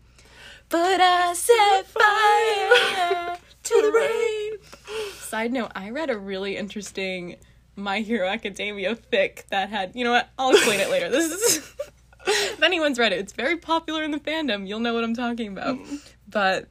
But 0.70 1.01
I 1.01 1.34
set 1.34 1.88
fire 1.88 3.38
to 3.64 3.82
the 3.82 3.91
rain. 3.91 5.10
Side 5.14 5.51
note, 5.51 5.72
I 5.74 5.89
read 5.89 6.12
a 6.12 6.18
really 6.20 6.58
interesting 6.58 7.38
My 7.76 8.01
Hero 8.01 8.28
Academia 8.28 8.95
fic 8.95 9.47
that 9.47 9.70
had, 9.70 9.95
you 9.95 10.03
know 10.03 10.12
what? 10.12 10.30
I'll 10.38 10.51
explain 10.51 10.82
it 10.82 10.91
later. 10.91 11.10
This 11.10 11.32
is. 11.32 11.58
if 12.28 12.62
anyone's 12.62 12.99
read 12.99 13.14
it, 13.14 13.20
it's 13.20 13.34
very 13.34 13.58
popular 13.58 14.03
in 14.03 14.12
the 14.12 14.20
fandom. 14.20 14.68
You'll 14.68 14.80
know 14.80 14.93
what 14.93 15.03
I'm 15.03 15.16
talking 15.16 15.47
about. 15.47 15.80
But 16.28 16.68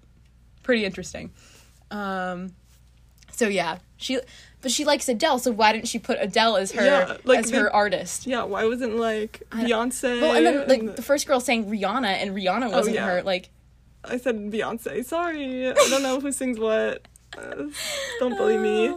pretty 0.62 0.85
interesting. 0.85 1.32
Um, 1.91 2.55
so 3.32 3.49
yeah, 3.49 3.78
she 3.97 4.20
but 4.65 4.73
she 4.73 4.85
likes 4.85 5.09
Adele, 5.09 5.39
so 5.39 5.53
why 5.53 5.73
didn't 5.73 5.87
she 5.87 6.01
put 6.01 6.19
Adele 6.21 6.57
as 6.57 6.73
her 6.73 6.85
Yeah, 6.85 7.17
like 7.25 7.39
as 7.41 7.51
the- 7.53 7.59
her 7.61 7.73
artist? 7.73 8.27
yeah, 8.27 8.43
why 8.43 8.65
wasn't 8.65 8.97
like 8.97 9.43
Beyonce? 9.51 10.21
Well, 10.21 10.35
and 10.35 10.45
then 10.45 10.67
like 10.69 10.81
and- 10.81 10.97
the 10.97 11.03
first 11.03 11.29
girl 11.29 11.39
saying 11.39 11.67
Rihanna, 11.71 12.09
and 12.09 12.35
Rihanna 12.35 12.73
wasn't 12.73 12.97
Oh, 12.97 13.01
yeah. 13.01 13.07
her. 13.07 13.23
Like, 13.23 13.51
I 14.03 14.17
said 14.17 14.37
Beyonce. 14.51 15.05
Sorry, 15.05 15.69
I 15.71 15.75
don't 15.75 16.03
know 16.03 16.19
who 16.19 16.33
sings 16.33 16.59
what. 16.59 17.03
Uh, 17.39 17.67
don't 18.19 18.37
bully 18.37 18.59
me. 18.59 18.97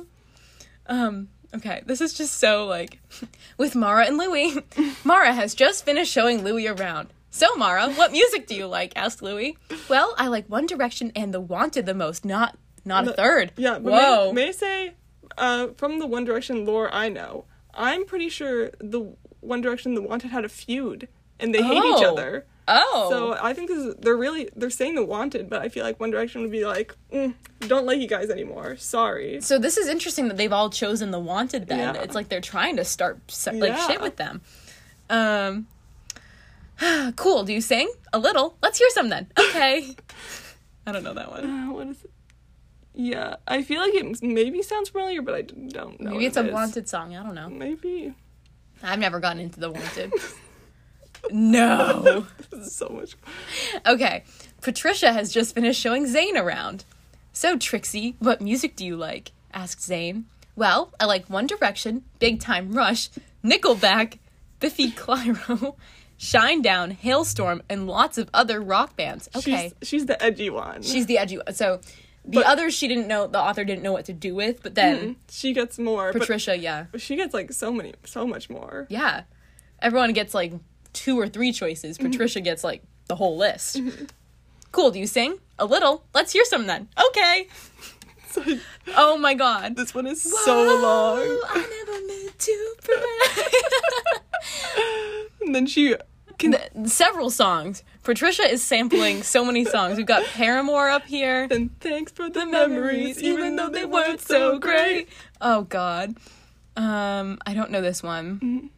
um, 0.88 1.28
okay, 1.56 1.82
this 1.86 2.02
is 2.02 2.14
just 2.14 2.36
so 2.36 2.66
like 2.66 3.00
with 3.58 3.76
Mara 3.76 4.06
and 4.06 4.18
Louis. 4.18 4.56
Mara 5.04 5.34
has 5.34 5.54
just 5.54 5.86
finished 5.86 6.12
showing 6.12 6.44
Louis 6.44 6.68
around. 6.68 7.10
So 7.30 7.54
Mara, 7.56 7.92
what 7.92 8.12
music 8.12 8.48
do 8.48 8.56
you 8.56 8.66
like? 8.68 8.94
asked 8.96 9.22
Louis. 9.22 9.58
Well, 9.90 10.16
I 10.18 10.28
like 10.28 10.48
One 10.48 10.66
Direction 10.66 11.12
and 11.16 11.34
The 11.34 11.42
Wanted 11.42 11.86
the 11.86 11.94
most, 11.94 12.26
not 12.26 12.58
not 12.86 13.06
a 13.08 13.12
third. 13.12 13.52
Yeah, 13.58 13.80
but 13.80 13.92
Whoa. 13.92 14.32
May, 14.34 14.44
may 14.44 14.48
I 14.48 14.52
say, 14.52 14.94
uh, 15.38 15.68
from 15.78 16.00
the 16.00 16.06
One 16.08 16.26
Direction 16.26 16.66
lore 16.66 16.94
I 16.94 17.10
know, 17.10 17.46
I'm 17.74 18.06
pretty 18.06 18.30
sure 18.30 18.72
the 18.80 19.14
One 19.42 19.62
Direction, 19.62 19.94
the 19.94 20.02
Wanted 20.02 20.32
had 20.32 20.46
a 20.46 20.50
feud, 20.50 21.08
and 21.40 21.54
they 21.54 21.62
hate 21.62 21.78
each 21.78 22.04
Oh. 22.04 22.14
other. 22.14 22.46
oh, 22.68 23.08
So 23.10 23.38
I 23.42 23.54
think 23.54 23.70
this 23.70 23.78
is 23.78 23.96
they're 24.00 24.18
really 24.18 24.50
they're 24.56 24.70
saying 24.70 24.96
the 24.96 25.06
Wanted, 25.06 25.50
but 25.50 25.62
I 25.62 25.70
feel 25.70 25.84
like 25.84 26.00
One 26.00 26.12
Direction 26.12 26.42
would 26.42 26.52
be 26.52 26.66
like, 26.66 26.96
mm, 27.14 27.34
don't 27.62 27.86
like 27.86 28.00
you 28.00 28.08
guys 28.08 28.30
anymore. 28.30 28.76
Sorry. 28.78 29.40
So 29.42 29.58
this 29.60 29.78
is 29.78 29.88
interesting 29.88 30.28
that 30.28 30.38
they've 30.38 30.52
all 30.52 30.70
chosen 30.70 31.12
the 31.12 31.20
wanted 31.20 31.68
then. 31.68 31.96
Yeah. 31.96 32.02
It's 32.02 32.16
like 32.16 32.30
they're 32.30 32.42
trying 32.42 32.76
to 32.78 32.84
start 32.84 33.20
like 33.54 33.70
Yeah. 33.72 33.88
shit 33.88 34.02
with 34.02 34.16
them. 34.18 34.42
Um 35.10 35.68
cool. 37.16 37.44
Do 37.44 37.54
you 37.54 37.62
sing? 37.62 37.92
A 38.14 38.20
little. 38.20 38.58
Let's 38.62 38.78
hear 38.78 38.90
some 38.92 39.10
then. 39.10 39.32
Okay. 39.40 39.96
I 40.86 40.92
don't 40.92 41.04
know 41.04 41.14
that 41.14 41.30
one. 41.32 41.46
Uh, 41.70 41.72
what 41.74 41.88
is 41.88 42.04
it? 42.04 42.12
Yeah, 43.00 43.36
I 43.48 43.62
feel 43.62 43.80
like 43.80 43.94
it 43.94 44.24
maybe 44.24 44.64
sounds 44.64 44.90
familiar, 44.90 45.22
but 45.22 45.36
I 45.36 45.42
don't 45.44 46.02
know. 46.02 46.12
Maybe 46.12 46.26
it's 46.26 46.36
it 46.36 46.50
a 46.50 46.52
wanted 46.52 46.90
song. 46.90 47.16
I 47.16 47.22
don't 47.22 47.36
know. 47.36 47.48
Maybe. 47.48 48.12
I've 48.82 48.98
never 48.98 49.20
gotten 49.20 49.40
into 49.40 49.60
the 49.60 49.70
wanted. 49.70 50.12
no. 51.32 52.26
This 52.50 52.68
is 52.68 52.76
so 52.76 52.90
much. 52.90 53.16
Okay. 53.86 54.24
Patricia 54.62 55.14
has 55.14 55.32
just 55.32 55.54
finished 55.54 55.80
showing 55.80 56.08
Zayn 56.08 56.42
around. 56.42 56.86
So, 57.34 57.56
Trixie, 57.56 58.16
what 58.18 58.42
music 58.42 58.76
do 58.76 58.84
you 58.84 58.96
like? 58.98 59.32
asked 59.54 59.88
Zayn. 59.88 60.24
Well, 60.56 60.92
I 61.00 61.06
like 61.06 61.30
One 61.30 61.46
Direction, 61.46 62.04
Big 62.18 62.40
Time 62.40 62.72
Rush, 62.74 63.10
Nickelback, 63.44 64.18
Biffy 64.60 64.92
Clyro, 64.96 65.76
Shinedown, 66.18 66.98
Halestorm, 66.98 67.62
and 67.70 67.86
lots 67.86 68.18
of 68.18 68.28
other 68.34 68.60
rock 68.60 68.96
bands. 68.96 69.30
Okay. 69.36 69.74
She's, 69.82 69.88
she's 69.88 70.06
the 70.08 70.22
edgy 70.24 70.50
one. 70.50 70.82
She's, 70.82 71.06
the 71.06 71.20
edgy 71.20 71.38
one. 71.38 71.54
So, 71.54 71.80
the 72.28 72.40
But- 72.40 72.46
others 72.46 72.74
she 72.76 72.88
didn't 72.88 73.08
know, 73.08 73.26
the 73.28 73.40
author 73.40 73.64
didn't 73.64 73.84
know 73.84 73.94
what 73.94 74.06
to 74.06 74.14
do 74.14 74.36
with, 74.36 74.62
but 74.62 74.76
then 74.76 75.16
she 75.30 75.54
gets 75.54 75.80
more. 75.80 76.12
Patricia, 76.12 76.58
yeah. 76.58 76.86
She 76.98 77.16
gets 77.16 77.34
like 77.34 77.52
so 77.54 77.72
many, 77.72 77.94
so 78.06 78.28
much 78.28 78.50
more. 78.50 78.86
Yeah. 78.90 79.24
Everyone 79.82 80.12
gets 80.14 80.34
like 80.34 80.54
two 80.94 81.18
or 81.20 81.28
three 81.30 81.52
choices. 81.54 81.98
Mm-hmm. 81.98 82.12
Patricia 82.12 82.42
gets 82.42 82.64
like 82.64 82.84
the 83.08 83.16
whole 83.16 83.38
list. 83.38 83.78
Mm-hmm. 83.78 84.06
Cool. 84.74 84.92
Do 84.92 85.00
you 85.00 85.08
sing? 85.08 85.38
A 85.58 85.66
little. 85.66 86.04
Let's 86.14 86.34
hear 86.34 86.44
some 86.46 86.68
then. 86.68 86.90
Okay. 87.10 87.48
So 88.30 88.44
Oh 88.96 89.18
my 89.18 89.34
god. 89.34 89.78
this 89.78 89.96
one 89.96 90.06
is 90.06 90.22
so 90.22 90.62
long. 90.82 91.20
I 91.48 91.66
never 91.86 92.08
meant 92.08 92.38
to. 92.38 92.76
And 95.42 95.56
then 95.56 95.66
she 95.66 95.96
can. 96.38 96.86
Several 96.86 97.30
songs. 97.30 97.84
Patricia 98.08 98.50
is 98.50 98.64
sampling 98.64 99.22
so 99.22 99.44
many 99.44 99.66
songs. 99.66 99.98
We've 99.98 100.06
got 100.06 100.24
Paramore 100.24 100.88
up 100.88 101.04
here. 101.04 101.46
Then 101.46 101.72
thanks 101.82 102.10
for 102.10 102.30
the 102.30 102.46
memories, 102.46 103.22
even 103.22 103.58
though 103.58 103.68
they 103.68 103.84
weren't 103.84 104.22
so 104.22 104.60
great. 104.60 105.10
Oh 105.42 105.64
god. 105.64 106.16
Um, 106.78 107.38
I 107.46 107.54
don't 107.54 107.70
know 107.70 107.82
this 107.82 108.02
one. 108.02 108.70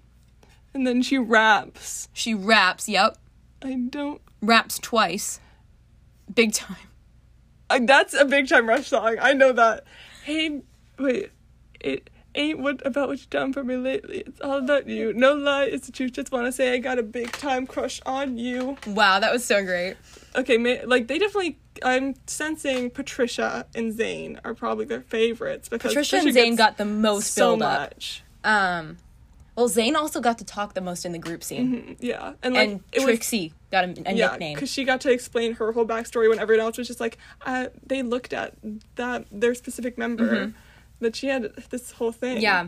And 0.73 0.87
then 0.87 1.03
she 1.03 1.19
raps. 1.19 2.09
She 2.11 2.33
raps. 2.33 2.89
Yep, 2.89 3.19
I 3.61 3.75
don't. 3.75 4.19
raps 4.41 4.79
twice. 4.79 5.39
Big 6.33 6.51
time. 6.51 6.77
I, 7.69 7.81
that's 7.81 8.15
a 8.15 8.25
big 8.25 8.49
time 8.49 8.67
rush 8.67 8.87
song. 8.87 9.17
I 9.21 9.33
know 9.33 9.51
that. 9.51 9.83
Hey, 10.23 10.63
wait. 10.97 11.29
It 11.79 12.09
ain't 12.35 12.59
what 12.59 12.85
about 12.85 13.07
what 13.09 13.19
you 13.19 13.25
done 13.29 13.53
for 13.53 13.63
me 13.63 13.75
lately. 13.75 14.23
It's 14.27 14.41
all 14.41 14.57
about 14.59 14.87
you. 14.87 15.13
No 15.13 15.33
lie, 15.33 15.65
it's 15.65 15.85
the 15.85 15.91
truth. 15.91 16.13
Just 16.13 16.31
wanna 16.31 16.51
say 16.51 16.73
I 16.73 16.77
got 16.77 16.99
a 16.99 17.03
big 17.03 17.31
time 17.33 17.65
crush 17.67 18.01
on 18.05 18.37
you. 18.37 18.77
Wow, 18.87 19.19
that 19.19 19.31
was 19.31 19.43
so 19.45 19.63
great. 19.63 19.95
Okay, 20.35 20.57
ma- 20.57 20.85
like 20.85 21.07
they 21.07 21.17
definitely. 21.19 21.57
I'm 21.81 22.15
sensing 22.27 22.89
Patricia 22.89 23.65
and 23.73 23.93
Zayn 23.93 24.37
are 24.43 24.53
probably 24.53 24.83
their 24.85 25.01
favorites 25.01 25.69
because 25.69 25.91
Patricia 25.93 26.17
and 26.17 26.27
Zayn 26.35 26.57
got 26.57 26.77
the 26.77 26.83
most 26.85 27.33
so 27.33 27.51
build 27.51 27.61
up. 27.63 27.79
much. 27.93 28.21
Um, 28.43 28.97
well, 29.55 29.69
Zayn 29.69 29.95
also 29.95 30.19
got 30.19 30.37
to 30.39 30.45
talk 30.45 30.73
the 30.73 30.81
most 30.81 31.05
in 31.05 31.11
the 31.13 31.17
group 31.19 31.41
scene, 31.43 31.95
Yeah, 31.99 32.33
and 32.43 32.53
like 32.53 32.69
and 32.69 32.79
it 32.91 32.99
was 32.99 33.05
Trixie 33.05 33.53
got 33.71 33.85
a, 33.85 33.87
a 34.09 34.13
yeah, 34.13 34.31
nickname. 34.31 34.55
because 34.55 34.69
she 34.71 34.83
got 34.83 35.01
to 35.01 35.11
explain 35.11 35.53
her 35.55 35.71
whole 35.71 35.85
backstory 35.85 36.29
when 36.29 36.39
everyone 36.39 36.65
else 36.65 36.77
was 36.77 36.87
just 36.87 36.99
like, 36.99 37.17
uh, 37.45 37.67
they 37.85 38.01
looked 38.03 38.33
at 38.33 38.53
that 38.95 39.25
their 39.31 39.53
specific 39.55 39.97
member, 39.97 40.53
that 40.99 41.15
she 41.15 41.27
had 41.27 41.53
this 41.69 41.91
whole 41.91 42.11
thing. 42.11 42.35
Mm-hmm. 42.37 42.43
Yeah. 42.43 42.67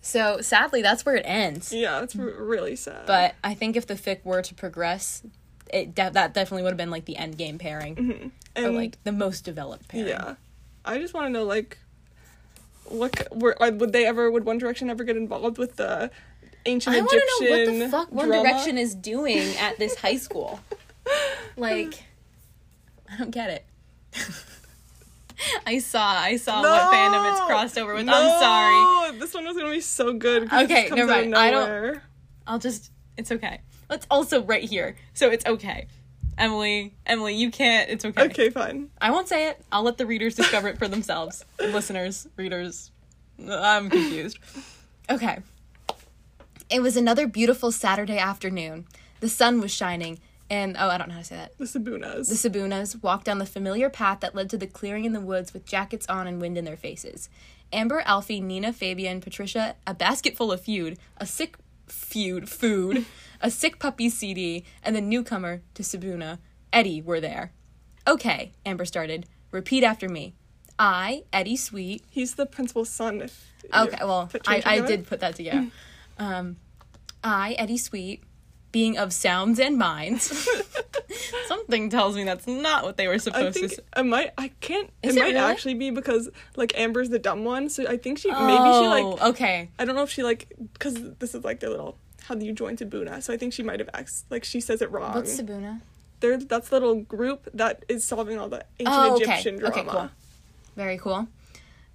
So 0.00 0.40
sadly, 0.40 0.82
that's 0.82 1.04
where 1.06 1.14
it 1.16 1.22
ends. 1.24 1.72
yeah, 1.72 2.02
it's 2.02 2.16
r- 2.16 2.24
really 2.24 2.74
sad. 2.76 3.06
But 3.06 3.34
I 3.44 3.54
think 3.54 3.76
if 3.76 3.86
the 3.86 3.94
fic 3.94 4.24
were 4.24 4.42
to 4.42 4.54
progress, 4.54 5.22
it 5.72 5.94
de- 5.94 6.10
that 6.10 6.34
definitely 6.34 6.64
would 6.64 6.70
have 6.72 6.76
been 6.76 6.90
like 6.90 7.04
the 7.04 7.16
end 7.16 7.38
game 7.38 7.56
pairing, 7.58 8.32
or 8.56 8.64
and 8.64 8.74
like 8.74 9.02
the 9.04 9.12
most 9.12 9.44
developed 9.44 9.86
pairing. 9.88 10.08
yeah, 10.08 10.34
I 10.84 10.98
just 10.98 11.14
want 11.14 11.26
to 11.28 11.30
know 11.30 11.44
like, 11.44 11.78
what 12.86 13.28
were 13.32 13.56
would 13.60 13.92
they 13.92 14.04
ever 14.04 14.28
would 14.28 14.44
One 14.44 14.58
Direction 14.58 14.90
ever 14.90 15.04
get 15.04 15.16
involved 15.16 15.56
with 15.56 15.76
the 15.76 16.10
ancient 16.66 16.96
I 16.96 16.98
want 17.00 17.10
to 17.10 17.16
know 17.16 17.50
what 17.50 17.60
Egyptian 17.60 17.78
the 17.78 17.88
fuck 17.88 18.10
One 18.12 18.26
drama? 18.28 18.42
Direction 18.48 18.78
is 18.78 18.94
doing 18.96 19.54
at 19.58 19.78
this 19.78 19.94
high 19.94 20.16
school. 20.26 20.58
Like, 21.56 22.02
I 23.10 23.16
don't 23.18 23.30
get 23.30 23.50
it. 23.50 23.64
I 25.66 25.78
saw, 25.78 26.02
I 26.04 26.36
saw 26.36 26.60
what 26.62 26.92
fandom 26.92 27.30
it's 27.32 27.40
crossed 27.42 27.78
over 27.78 27.94
with. 27.94 28.08
I'm 28.08 28.40
sorry. 28.40 29.12
No! 29.12 29.18
This 29.18 29.34
one 29.34 29.44
was 29.44 29.56
gonna 29.56 29.70
be 29.70 29.80
so 29.80 30.12
good. 30.12 30.52
Okay, 30.52 30.88
never 30.90 31.10
mind. 31.10 31.34
I 31.34 31.50
don't- 31.50 32.00
I'll 32.46 32.58
just. 32.58 32.90
It's 33.16 33.30
okay. 33.30 33.60
It's 33.90 34.06
also 34.10 34.42
right 34.42 34.64
here, 34.64 34.96
so 35.14 35.30
it's 35.30 35.44
okay. 35.46 35.86
Emily, 36.38 36.94
Emily, 37.04 37.34
you 37.34 37.50
can't. 37.50 37.90
It's 37.90 38.04
okay. 38.04 38.22
Okay, 38.24 38.50
fine. 38.50 38.88
I 39.00 39.10
won't 39.10 39.28
say 39.28 39.48
it. 39.48 39.62
I'll 39.70 39.82
let 39.82 39.98
the 39.98 40.06
readers 40.06 40.34
discover 40.34 40.68
it 40.68 40.78
for 40.78 40.88
themselves. 40.88 41.44
Listeners, 41.60 42.26
readers. 42.36 42.90
I'm 43.46 43.90
confused. 43.90 44.38
Okay. 45.10 45.40
It 46.70 46.80
was 46.80 46.96
another 46.96 47.26
beautiful 47.26 47.70
Saturday 47.70 48.16
afternoon. 48.18 48.86
The 49.20 49.28
sun 49.28 49.60
was 49.60 49.70
shining, 49.72 50.18
and 50.52 50.76
oh, 50.78 50.90
I 50.90 50.98
don't 50.98 51.08
know 51.08 51.14
how 51.14 51.20
to 51.20 51.26
say 51.26 51.36
that. 51.36 51.56
The 51.56 51.64
Sibunas. 51.64 52.28
The 52.28 52.34
Sibunas 52.50 53.02
walked 53.02 53.24
down 53.24 53.38
the 53.38 53.46
familiar 53.46 53.88
path 53.88 54.20
that 54.20 54.34
led 54.34 54.50
to 54.50 54.58
the 54.58 54.66
clearing 54.66 55.06
in 55.06 55.14
the 55.14 55.20
woods 55.20 55.54
with 55.54 55.64
jackets 55.64 56.06
on 56.10 56.26
and 56.26 56.42
wind 56.42 56.58
in 56.58 56.66
their 56.66 56.76
faces. 56.76 57.30
Amber, 57.72 58.02
Alfie, 58.04 58.38
Nina, 58.38 58.70
Fabian, 58.74 59.22
Patricia, 59.22 59.76
a 59.86 59.94
basket 59.94 60.36
full 60.36 60.52
of 60.52 60.60
feud, 60.60 60.98
a 61.16 61.24
sick 61.24 61.56
feud, 61.86 62.50
food, 62.50 63.06
a 63.40 63.50
sick 63.50 63.78
puppy 63.78 64.10
CD, 64.10 64.62
and 64.84 64.94
the 64.94 65.00
newcomer 65.00 65.62
to 65.72 65.82
Sibuna, 65.82 66.38
Eddie, 66.70 67.00
were 67.00 67.18
there. 67.18 67.52
Okay, 68.06 68.52
Amber 68.66 68.84
started. 68.84 69.24
Repeat 69.52 69.82
after 69.82 70.06
me. 70.06 70.34
I, 70.78 71.22
Eddie 71.32 71.56
Sweet. 71.56 72.04
He's 72.10 72.34
the 72.34 72.44
principal's 72.44 72.90
son. 72.90 73.26
Okay, 73.74 73.98
well, 74.00 74.28
I, 74.46 74.62
I 74.66 74.80
did 74.80 75.06
put 75.06 75.20
that 75.20 75.34
together. 75.36 75.68
Um, 76.18 76.56
I, 77.24 77.52
Eddie 77.52 77.78
Sweet, 77.78 78.22
being 78.72 78.98
of 78.98 79.12
sounds 79.12 79.58
and 79.60 79.78
minds. 79.78 80.48
Something 81.46 81.90
tells 81.90 82.16
me 82.16 82.24
that's 82.24 82.46
not 82.46 82.84
what 82.84 82.96
they 82.96 83.06
were 83.06 83.14
I 83.14 83.18
supposed 83.18 83.54
think 83.54 83.70
to 83.70 83.76
say. 83.76 83.82
it 83.98 84.02
might. 84.04 84.30
I 84.38 84.48
can't. 84.60 84.90
Is 85.02 85.14
it 85.14 85.18
it 85.18 85.20
might 85.22 85.26
really? 85.28 85.38
actually 85.38 85.74
be 85.74 85.90
because 85.90 86.28
like 86.56 86.76
Amber's 86.78 87.10
the 87.10 87.18
dumb 87.18 87.44
one, 87.44 87.68
so 87.68 87.86
I 87.86 87.96
think 87.98 88.18
she 88.18 88.30
maybe 88.30 88.40
she 88.40 88.86
like. 88.88 89.04
Oh, 89.04 89.28
okay. 89.30 89.68
I 89.78 89.84
don't 89.84 89.94
know 89.94 90.02
if 90.02 90.10
she 90.10 90.22
like 90.22 90.48
because 90.72 90.94
this 91.18 91.34
is 91.34 91.44
like 91.44 91.60
their 91.60 91.70
little 91.70 91.96
how 92.24 92.34
do 92.34 92.46
you 92.46 92.52
join 92.52 92.76
Sibuna, 92.76 93.22
so 93.22 93.32
I 93.32 93.36
think 93.36 93.52
she 93.52 93.62
might 93.62 93.80
have 93.80 93.90
asked 93.92 94.30
like 94.30 94.44
she 94.44 94.60
says 94.60 94.80
it 94.80 94.90
wrong. 94.90 95.14
What's 95.14 95.38
Sibuna? 95.38 95.80
They're 96.20 96.38
that's 96.38 96.68
the 96.70 96.76
little 96.76 96.96
group 97.02 97.48
that 97.54 97.84
is 97.88 98.04
solving 98.04 98.38
all 98.38 98.48
the 98.48 98.64
ancient 98.80 98.96
Oh, 98.96 99.14
okay. 99.16 99.24
Egyptian 99.24 99.58
drama. 99.58 99.74
Okay, 99.76 99.88
cool. 99.88 100.10
Very 100.76 100.96
cool. 100.98 101.28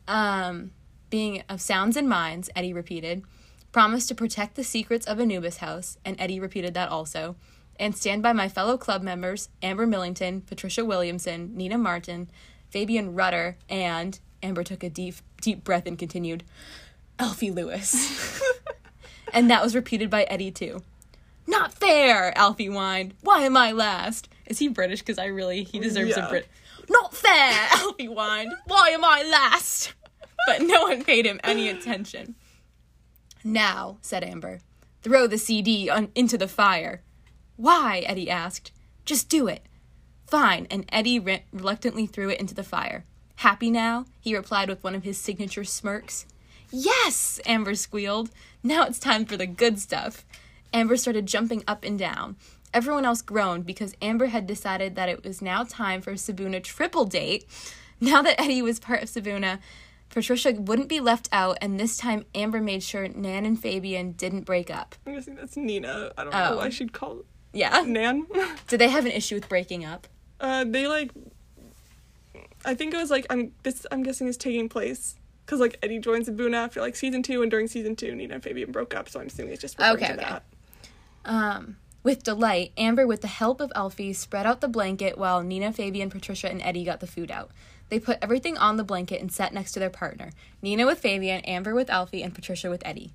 Um, 0.07 0.71
being 1.09 1.43
of 1.49 1.61
sounds 1.61 1.97
and 1.97 2.07
minds, 2.07 2.49
Eddie 2.55 2.73
repeated, 2.73 3.23
promised 3.77 4.07
to 4.07 4.15
protect 4.15 4.55
the 4.55 4.63
secrets 4.63 5.05
of 5.05 5.19
Anubis 5.19 5.57
House, 5.57 5.99
and 6.03 6.19
Eddie 6.19 6.39
repeated 6.39 6.73
that 6.73 6.89
also, 6.89 7.35
and 7.79 7.95
stand 7.95 8.23
by 8.23 8.33
my 8.33 8.49
fellow 8.49 8.75
club 8.75 9.03
members, 9.03 9.49
Amber 9.61 9.85
Millington, 9.85 10.41
Patricia 10.41 10.83
Williamson, 10.83 11.55
Nina 11.55 11.77
Martin, 11.77 12.27
Fabian 12.71 13.13
Rutter, 13.13 13.55
and 13.69 14.19
Amber 14.41 14.63
took 14.63 14.83
a 14.83 14.89
deep, 14.89 15.17
deep 15.41 15.63
breath 15.63 15.85
and 15.85 15.95
continued, 15.95 16.43
Alfie 17.19 17.51
Lewis. 17.51 18.41
and 19.31 19.47
that 19.51 19.61
was 19.61 19.75
repeated 19.75 20.09
by 20.09 20.23
Eddie 20.23 20.49
too. 20.49 20.81
Not 21.45 21.71
fair, 21.71 22.35
Alfie 22.35 22.69
whined. 22.69 23.13
Why 23.21 23.43
am 23.43 23.55
I 23.55 23.73
last? 23.73 24.27
Is 24.47 24.57
he 24.57 24.69
British? 24.69 25.01
Because 25.01 25.19
I 25.19 25.25
really, 25.25 25.61
he 25.63 25.77
deserves 25.77 26.17
Yeah. 26.17 26.25
a 26.25 26.29
Brit. 26.29 26.47
Not 26.89 27.13
fair, 27.15 27.67
Alfie 27.73 28.07
whined. 28.07 28.55
Why 28.65 28.89
am 28.89 29.05
I 29.05 29.21
last? 29.21 29.93
But 30.47 30.63
no 30.63 30.81
one 30.85 31.03
paid 31.03 31.27
him 31.27 31.39
any 31.43 31.69
attention. 31.69 32.33
Now, 33.47 33.97
said 34.01 34.25
Amber, 34.25 34.59
throw 35.01 35.25
the 35.25 35.37
CD 35.37 35.89
on, 35.89 36.09
into 36.15 36.37
the 36.37 36.49
fire. 36.49 37.01
Why? 37.55 37.99
Eddie 37.99 38.29
asked. 38.29 38.73
Just 39.05 39.29
do 39.29 39.47
it. 39.47 39.61
Fine, 40.27 40.67
and 40.69 40.85
Eddie 40.89 41.17
re- 41.17 41.45
reluctantly 41.53 42.07
threw 42.07 42.29
it 42.29 42.41
into 42.41 42.53
the 42.53 42.61
fire. 42.61 43.05
Happy 43.37 43.71
now? 43.71 44.03
He 44.19 44.35
replied 44.35 44.67
with 44.67 44.83
one 44.83 44.95
of 44.95 45.03
his 45.03 45.17
signature 45.17 45.63
smirks. 45.63 46.25
Yes! 46.71 47.39
Amber 47.45 47.75
squealed. 47.75 48.31
Now 48.63 48.83
it's 48.83 48.99
time 48.99 49.23
for 49.23 49.37
the 49.37 49.47
good 49.47 49.79
stuff. 49.79 50.25
Amber 50.73 50.97
started 50.97 51.25
jumping 51.25 51.63
up 51.69 51.85
and 51.85 51.97
down. 51.97 52.35
Everyone 52.73 53.05
else 53.05 53.21
groaned 53.21 53.65
because 53.65 53.95
Amber 54.01 54.25
had 54.25 54.45
decided 54.45 54.95
that 54.95 55.07
it 55.07 55.23
was 55.23 55.41
now 55.41 55.63
time 55.63 56.01
for 56.01 56.15
Sibuna 56.15 56.61
triple 56.61 57.05
date. 57.05 57.45
Now 58.01 58.21
that 58.23 58.41
Eddie 58.41 58.61
was 58.61 58.81
part 58.81 59.03
of 59.03 59.09
Sibuna, 59.09 59.59
Patricia 60.09 60.51
wouldn't 60.53 60.87
be 60.89 60.99
left 60.99 61.29
out, 61.31 61.57
and 61.61 61.79
this 61.79 61.97
time 61.97 62.25
Amber 62.33 62.61
made 62.61 62.81
sure 62.83 63.07
Nan 63.07 63.45
and 63.45 63.59
Fabian 63.61 64.13
didn't 64.13 64.41
break 64.41 64.69
up. 64.71 64.95
I'm 65.05 65.13
guessing 65.13 65.35
that's 65.35 65.57
Nina. 65.57 66.11
I 66.17 66.23
don't 66.23 66.33
Oh. 66.33 66.49
know 66.51 66.57
why 66.57 66.69
she'd 66.69 66.93
call 66.93 67.23
Yeah. 67.53 67.81
Nan. 67.85 68.25
Did 68.67 68.79
they 68.79 68.89
have 68.89 69.05
an 69.05 69.11
issue 69.11 69.35
with 69.35 69.47
breaking 69.49 69.85
up? 69.85 70.07
uh, 70.39 70.63
they 70.67 70.87
like. 70.87 71.11
I 72.65 72.73
think 72.75 72.93
it 72.93 72.97
was 72.97 73.09
like 73.11 73.25
I'm 73.29 73.51
this. 73.63 73.85
I'm 73.91 74.03
guessing 74.03 74.27
is 74.27 74.37
taking 74.37 74.69
place 74.69 75.15
because 75.45 75.59
like 75.59 75.77
Eddie 75.83 75.99
joins 75.99 76.25
the 76.25 76.31
Sibuna 76.31 76.55
after 76.55 76.81
like 76.81 76.95
season 76.95 77.23
two, 77.23 77.41
and 77.41 77.49
during 77.51 77.67
season 77.67 77.95
two, 77.95 78.13
Nina 78.15 78.35
and 78.35 78.43
Fabian 78.43 78.71
broke 78.71 78.95
up. 78.95 79.09
So 79.09 79.19
I'm 79.19 79.27
assuming 79.27 79.53
it's 79.53 79.61
just 79.61 79.77
referring 79.77 79.95
Okay, 79.97 80.07
to 80.07 80.13
okay. 80.13 80.23
that. 80.23 80.43
Um, 81.25 81.77
with 82.03 82.23
delight, 82.23 82.71
Amber, 82.77 83.05
with 83.05 83.21
the 83.21 83.27
help 83.27 83.59
of 83.61 83.71
Elfie, 83.75 84.13
spread 84.13 84.45
out 84.45 84.61
the 84.61 84.67
blanket 84.67 85.17
while 85.17 85.41
Nina, 85.43 85.73
Fabian, 85.73 86.09
Patricia, 86.09 86.49
and 86.49 86.61
Eddie 86.61 86.83
got 86.85 86.99
the 86.99 87.07
food 87.07 87.31
out. 87.31 87.51
They 87.89 87.99
put 87.99 88.19
everything 88.21 88.57
on 88.57 88.77
the 88.77 88.83
blanket 88.83 89.21
and 89.21 89.31
sat 89.31 89.53
next 89.53 89.71
to 89.73 89.79
their 89.79 89.89
partner 89.89 90.31
Nina 90.61 90.85
with 90.85 90.99
Fabian, 90.99 91.41
Amber 91.41 91.73
with 91.73 91.89
Alfie, 91.89 92.23
and 92.23 92.35
Patricia 92.35 92.69
with 92.69 92.85
Eddie. 92.85 93.13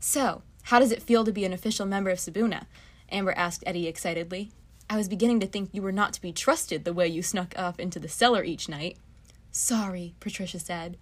So, 0.00 0.42
how 0.64 0.78
does 0.78 0.92
it 0.92 1.02
feel 1.02 1.24
to 1.24 1.32
be 1.32 1.44
an 1.44 1.52
official 1.52 1.86
member 1.86 2.10
of 2.10 2.18
Sibuna? 2.18 2.66
Amber 3.10 3.32
asked 3.32 3.64
Eddie 3.66 3.86
excitedly. 3.86 4.50
I 4.90 4.96
was 4.96 5.08
beginning 5.08 5.40
to 5.40 5.46
think 5.46 5.70
you 5.72 5.82
were 5.82 5.92
not 5.92 6.12
to 6.14 6.20
be 6.20 6.32
trusted 6.32 6.84
the 6.84 6.92
way 6.94 7.06
you 7.06 7.22
snuck 7.22 7.54
off 7.58 7.78
into 7.78 7.98
the 7.98 8.08
cellar 8.08 8.42
each 8.42 8.68
night. 8.68 8.96
Sorry, 9.50 10.14
Patricia 10.20 10.58
said. 10.58 10.96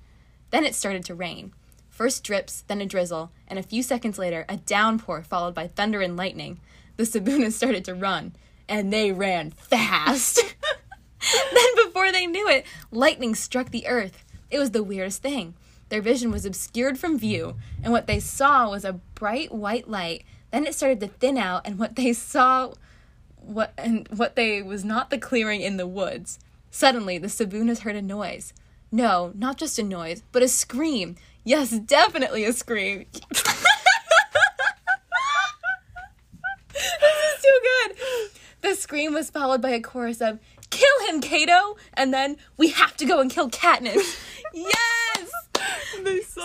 Then 0.51 0.65
it 0.65 0.75
started 0.75 1.05
to 1.07 1.15
rain. 1.15 1.53
First 1.89 2.25
drips, 2.25 2.63
then 2.67 2.81
a 2.81 2.87
drizzle, 2.87 3.33
and 3.49 3.59
a 3.59 3.63
few 3.63 3.83
seconds 3.83 4.19
later, 4.19 4.45
a 4.49 4.57
downpour 4.57 5.23
followed 5.23 5.55
by 5.55 5.67
thunder 5.67 6.01
and 6.01 6.17
lightning. 6.17 6.61
The 6.97 7.05
Sibunas 7.05 7.53
started 7.53 7.85
to 7.87 7.95
run, 7.95 8.35
and 8.69 8.93
they 8.93 9.13
ran 9.13 9.51
fast. 9.51 10.55
then, 11.55 11.87
before 11.87 12.13
they 12.13 12.27
knew 12.27 12.49
it, 12.49 12.67
lightning 12.91 13.35
struck 13.35 13.71
the 13.71 13.87
earth. 13.87 14.25
It 14.51 14.59
was 14.59 14.71
the 14.71 14.83
weirdest 14.83 15.23
thing. 15.23 15.55
Their 15.89 16.03
vision 16.03 16.31
was 16.31 16.45
obscured 16.45 16.99
from 16.99 17.19
view, 17.19 17.57
and 17.83 17.93
what 17.93 18.07
they 18.07 18.21
saw 18.21 18.71
was 18.71 18.85
a 18.85 19.01
bright 19.15 19.53
white 19.53 19.89
light. 19.89 20.25
Then 20.51 20.67
it 20.67 20.75
started 20.75 21.01
to 21.01 21.09
thin 21.09 21.39
out, 21.39 21.67
and 21.67 21.79
what 21.79 21.97
they 21.97 22.13
saw 22.13 22.73
what 23.47 23.73
and 23.79 24.09
what 24.09 24.37
they 24.37 24.63
was 24.63 24.85
not 24.85 25.11
the 25.11 25.19
clearing 25.19 25.61
in 25.61 25.77
the 25.77 25.87
woods. 25.87 26.39
Suddenly, 26.71 27.19
the 27.19 27.29
Sibunas 27.29 27.81
heard 27.81 27.97
a 27.97 28.03
noise. 28.03 28.53
No, 28.93 29.33
not 29.35 29.57
just 29.57 29.79
a 29.79 29.83
noise, 29.83 30.23
but 30.33 30.43
a 30.43 30.49
scream. 30.49 31.17
Yes, 31.45 31.71
definitely 31.71 32.45
a 32.45 32.53
scream. 32.53 33.07
this 33.31 33.39
is 36.73 37.43
too 37.43 37.61
good. 37.63 37.97
The 38.63 38.75
scream 38.75 39.15
was 39.15 39.31
followed 39.31 39.63
by 39.63 39.71
a 39.71 39.81
chorus 39.81 40.21
of 40.21 40.41
"Kill 40.77 41.09
him, 41.09 41.21
Cato!" 41.21 41.77
and 41.95 42.13
then 42.13 42.37
"We 42.57 42.69
have 42.71 42.97
to 42.99 43.05
go 43.07 43.21
and 43.21 43.31
kill 43.31 43.51
Katniss." 43.51 44.19
yes. 44.55 45.33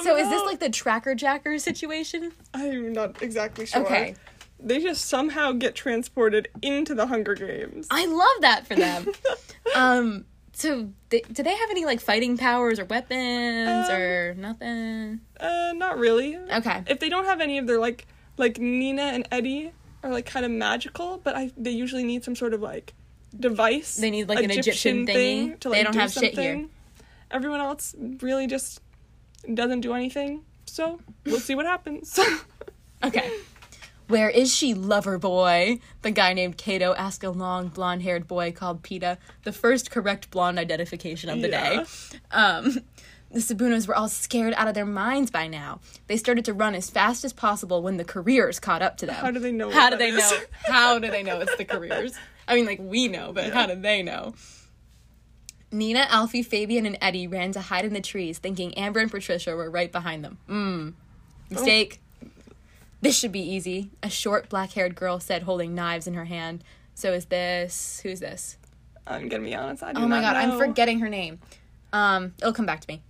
So 0.04 0.16
is 0.18 0.30
this 0.30 0.44
like 0.46 0.60
the 0.60 0.70
tracker 0.70 1.16
jacker 1.16 1.58
situation? 1.60 2.32
I'm 2.54 2.94
not 2.94 3.22
exactly 3.22 3.66
sure. 3.66 3.84
Okay. 3.84 4.16
They 4.60 4.80
just 4.80 5.06
somehow 5.06 5.54
get 5.54 5.76
transported 5.76 6.48
into 6.62 6.94
the 6.94 7.08
Hunger 7.08 7.34
Games. 7.36 7.88
I 7.90 8.06
love 8.06 8.42
that 8.42 8.68
for 8.68 8.76
them. 8.76 9.08
um, 9.76 10.26
so 10.54 10.90
they, 11.10 11.22
do 11.22 11.42
they 11.44 11.56
have 11.56 11.70
any 11.72 11.86
like 11.86 12.00
fighting 12.00 12.38
powers 12.38 12.80
or 12.80 12.86
weapons 12.86 13.90
Um, 13.90 13.96
or 13.96 14.34
nothing? 14.36 15.22
Uh, 15.40 15.74
not 15.76 15.98
really. 15.98 16.38
Okay. 16.38 16.84
If 16.88 17.00
they 17.00 17.10
don't 17.10 17.26
have 17.26 17.42
any 17.42 17.58
of 17.58 17.66
their 17.68 17.80
like, 17.80 18.06
like 18.38 18.60
Nina 18.60 19.02
and 19.04 19.28
Eddie 19.32 19.72
are 20.04 20.12
like 20.12 20.26
kind 20.28 20.46
of 20.46 20.52
magical, 20.52 21.20
but 21.24 21.36
I 21.36 21.52
they 21.58 21.72
usually 21.72 22.04
need 22.04 22.24
some 22.24 22.36
sort 22.36 22.54
of 22.54 22.62
like 22.62 22.94
device. 23.38 23.96
They 23.96 24.12
need, 24.12 24.28
like, 24.30 24.44
an 24.44 24.52
Egyptian 24.52 25.06
thingy. 25.06 25.60
to 25.60 25.70
They 25.70 25.84
don't 25.84 25.94
do 25.94 26.00
have 26.00 26.12
shit 26.12 26.38
here. 26.38 26.68
Everyone 27.30 27.62
else 27.62 27.96
really 28.22 28.48
just 28.48 28.82
doesn't 29.54 29.82
do 29.82 29.94
anything. 29.94 30.42
So 30.66 31.00
we'll 31.26 31.40
see 31.40 31.56
what 31.56 31.66
happens. 31.66 32.20
Okay. 33.04 33.32
Where 34.10 34.30
is 34.30 34.54
she, 34.54 34.76
lover 34.76 35.18
boy? 35.18 35.80
The 36.04 36.12
guy 36.12 36.34
named 36.34 36.56
Cato 36.58 36.94
asked 36.94 37.24
a 37.24 37.32
long 37.32 37.70
blonde 37.70 38.04
haired 38.04 38.28
boy 38.28 38.52
called 38.52 38.84
Peeta, 38.84 39.18
the 39.44 39.52
first 39.52 39.90
correct 39.90 40.30
blonde 40.30 40.60
identification 40.60 41.30
of 41.32 41.42
the 41.42 41.50
Yeah. 41.50 41.70
day. 41.78 41.86
Um, 42.30 42.78
the 43.32 43.40
Sibunas 43.40 43.88
were 43.88 43.96
all 43.96 44.08
scared 44.08 44.54
out 44.56 44.68
of 44.68 44.76
their 44.76 44.86
minds 44.86 45.32
by 45.32 45.48
now. 45.48 45.80
They 46.06 46.18
started 46.18 46.46
to 46.46 46.54
run 46.54 46.76
as 46.76 46.92
fast 46.92 47.24
as 47.26 47.34
possible 47.34 47.82
when 47.82 47.98
the 47.98 48.04
careers 48.06 48.60
caught 48.60 48.84
up 48.84 48.98
to 48.98 49.08
them. 49.08 49.16
How 49.16 49.32
do 49.32 49.40
they 49.40 49.52
know 49.52 49.72
How 49.72 49.90
do 49.90 49.98
they 49.98 50.10
is? 50.10 50.18
know? 50.20 50.40
How 50.68 51.00
do 51.00 51.10
they 51.10 51.24
know 51.24 51.40
it's 51.40 51.56
the 51.56 51.66
careers? 51.66 52.14
I 52.52 52.56
mean, 52.56 52.66
like, 52.66 52.80
we 52.82 53.08
know, 53.08 53.32
but 53.32 53.54
how 53.54 53.66
do 53.66 53.76
they 53.76 54.04
know? 54.04 54.34
Nina, 55.72 56.06
Alfie, 56.10 56.44
Fabian, 56.44 56.86
and 56.86 56.98
Eddie 57.00 57.28
ran 57.28 57.54
to 57.54 57.62
hide 57.62 57.86
in 57.86 57.94
the 57.94 58.02
trees, 58.02 58.40
thinking 58.40 58.78
Amber 58.78 59.00
and 59.00 59.10
Patricia 59.10 59.56
were 59.56 59.72
right 59.72 59.90
behind 59.90 60.26
them. 60.26 60.38
Mmm. 60.50 60.94
Mistake. 61.50 62.02
This 63.00 63.18
should 63.18 63.32
be 63.32 63.40
easy. 63.40 63.90
A 64.04 64.10
short, 64.10 64.50
black 64.50 64.74
haired 64.74 64.96
girl 64.96 65.22
said, 65.22 65.44
holding 65.44 65.74
knives 65.74 66.08
in 66.08 66.14
her 66.14 66.26
hand. 66.26 66.62
So 66.94 67.14
is 67.14 67.26
this. 67.26 68.02
Who's 68.04 68.20
this? 68.20 68.58
I'm 69.08 69.30
gonna 69.30 69.44
be 69.44 69.56
honest. 69.56 69.82
I 69.82 69.94
do 69.94 70.02
Oh 70.02 70.08
my 70.08 70.20
not 70.20 70.34
god, 70.34 70.44
I'm 70.44 70.58
forgetting 70.58 71.00
her 71.00 71.10
name. 71.10 71.40
Um, 71.94 72.34
it'll 72.40 72.54
come 72.54 72.66
back 72.66 72.82
to 72.82 72.88
me. 72.90 73.02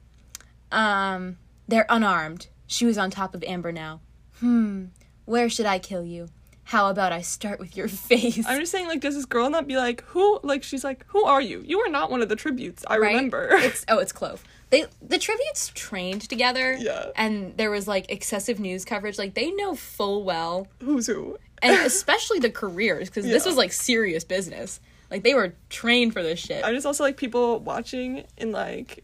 Um, 0.71 1.37
they're 1.67 1.87
unarmed. 1.89 2.47
She 2.67 2.85
was 2.85 2.97
on 2.97 3.09
top 3.09 3.33
of 3.33 3.43
Amber 3.43 3.71
now. 3.71 4.01
Hmm, 4.39 4.85
where 5.25 5.49
should 5.49 5.65
I 5.65 5.79
kill 5.79 6.05
you? 6.05 6.29
How 6.71 6.89
about 6.89 7.11
I 7.11 7.19
start 7.19 7.59
with 7.59 7.75
your 7.75 7.87
face? 7.89 8.45
I'm 8.47 8.57
just 8.57 8.71
saying, 8.71 8.87
like, 8.87 9.01
does 9.01 9.13
this 9.13 9.25
girl 9.25 9.49
not 9.49 9.67
be 9.67 9.75
like, 9.75 10.05
who? 10.05 10.39
Like, 10.41 10.63
she's 10.63 10.85
like, 10.85 11.03
who 11.07 11.25
are 11.25 11.41
you? 11.41 11.61
You 11.65 11.81
are 11.81 11.89
not 11.89 12.09
one 12.09 12.21
of 12.21 12.29
the 12.29 12.37
tributes. 12.37 12.85
I 12.87 12.97
right? 12.97 13.09
remember. 13.09 13.49
It's 13.51 13.83
oh, 13.89 13.97
it's 13.97 14.13
Clove. 14.13 14.41
They 14.69 14.85
the 15.01 15.17
tributes 15.17 15.73
trained 15.75 16.29
together. 16.29 16.77
Yeah. 16.79 17.07
And 17.17 17.57
there 17.57 17.69
was 17.69 17.89
like 17.89 18.09
excessive 18.09 18.57
news 18.57 18.85
coverage. 18.85 19.17
Like 19.17 19.33
they 19.33 19.51
know 19.51 19.75
full 19.75 20.23
well, 20.23 20.69
Who's 20.79 21.07
who? 21.07 21.37
and 21.61 21.75
especially 21.85 22.39
the 22.39 22.49
careers 22.49 23.09
because 23.09 23.25
this 23.25 23.45
was 23.45 23.57
like 23.57 23.73
serious 23.73 24.23
business. 24.23 24.79
Like 25.09 25.23
they 25.23 25.33
were 25.33 25.55
trained 25.69 26.13
for 26.13 26.23
this 26.23 26.39
shit. 26.39 26.63
I 26.63 26.71
just 26.71 26.85
also 26.85 27.03
like 27.03 27.17
people 27.17 27.59
watching 27.59 28.23
in 28.37 28.53
like 28.53 29.03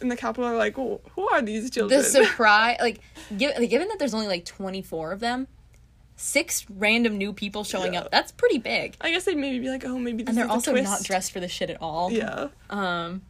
in 0.00 0.08
the 0.08 0.16
Capitol 0.16 0.46
are 0.46 0.56
like, 0.56 0.76
who 0.76 1.28
are 1.30 1.42
these 1.42 1.70
children? 1.70 2.00
the 2.00 2.06
surprise 2.06 2.78
like 2.80 3.00
given, 3.36 3.66
given 3.66 3.88
that 3.88 3.98
there's 3.98 4.14
only 4.14 4.28
like 4.28 4.46
24 4.46 5.12
of 5.12 5.20
them 5.20 5.46
six 6.16 6.66
random 6.70 7.16
new 7.18 7.32
people 7.32 7.64
showing 7.64 7.94
Yeah. 7.94 8.00
up 8.02 8.10
that's 8.10 8.30
pretty 8.32 8.58
big 8.58 8.96
I 9.00 9.10
guess 9.10 9.24
they'd 9.24 9.36
maybe 9.36 9.58
be 9.58 9.68
like, 9.68 9.84
oh, 9.84 9.98
maybe 9.98 10.22
this 10.22 10.28
and 10.30 10.38
they're 10.38 10.50
also 10.50 10.72
twist. 10.72 10.84
not 10.90 11.02
dressed 11.02 11.32
for 11.32 11.40
this 11.40 11.50
shit 11.50 11.70
at 11.70 11.80
all 11.80 12.12
Yeah. 12.12 12.48
um 12.70 13.22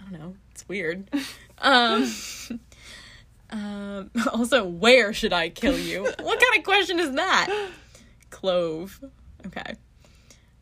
i 0.00 0.02
don't 0.10 0.12
know 0.20 0.34
it's 0.50 0.68
weird 0.68 1.08
um 1.58 2.12
um 3.50 4.10
also 4.32 4.64
where 4.64 5.12
should 5.12 5.32
i 5.32 5.48
kill 5.48 5.78
you 5.78 6.02
what 6.04 6.40
kind 6.40 6.58
of 6.58 6.64
question 6.64 7.00
is 7.00 7.12
that 7.12 7.68
Clove. 8.30 9.02
Okay. 9.44 9.74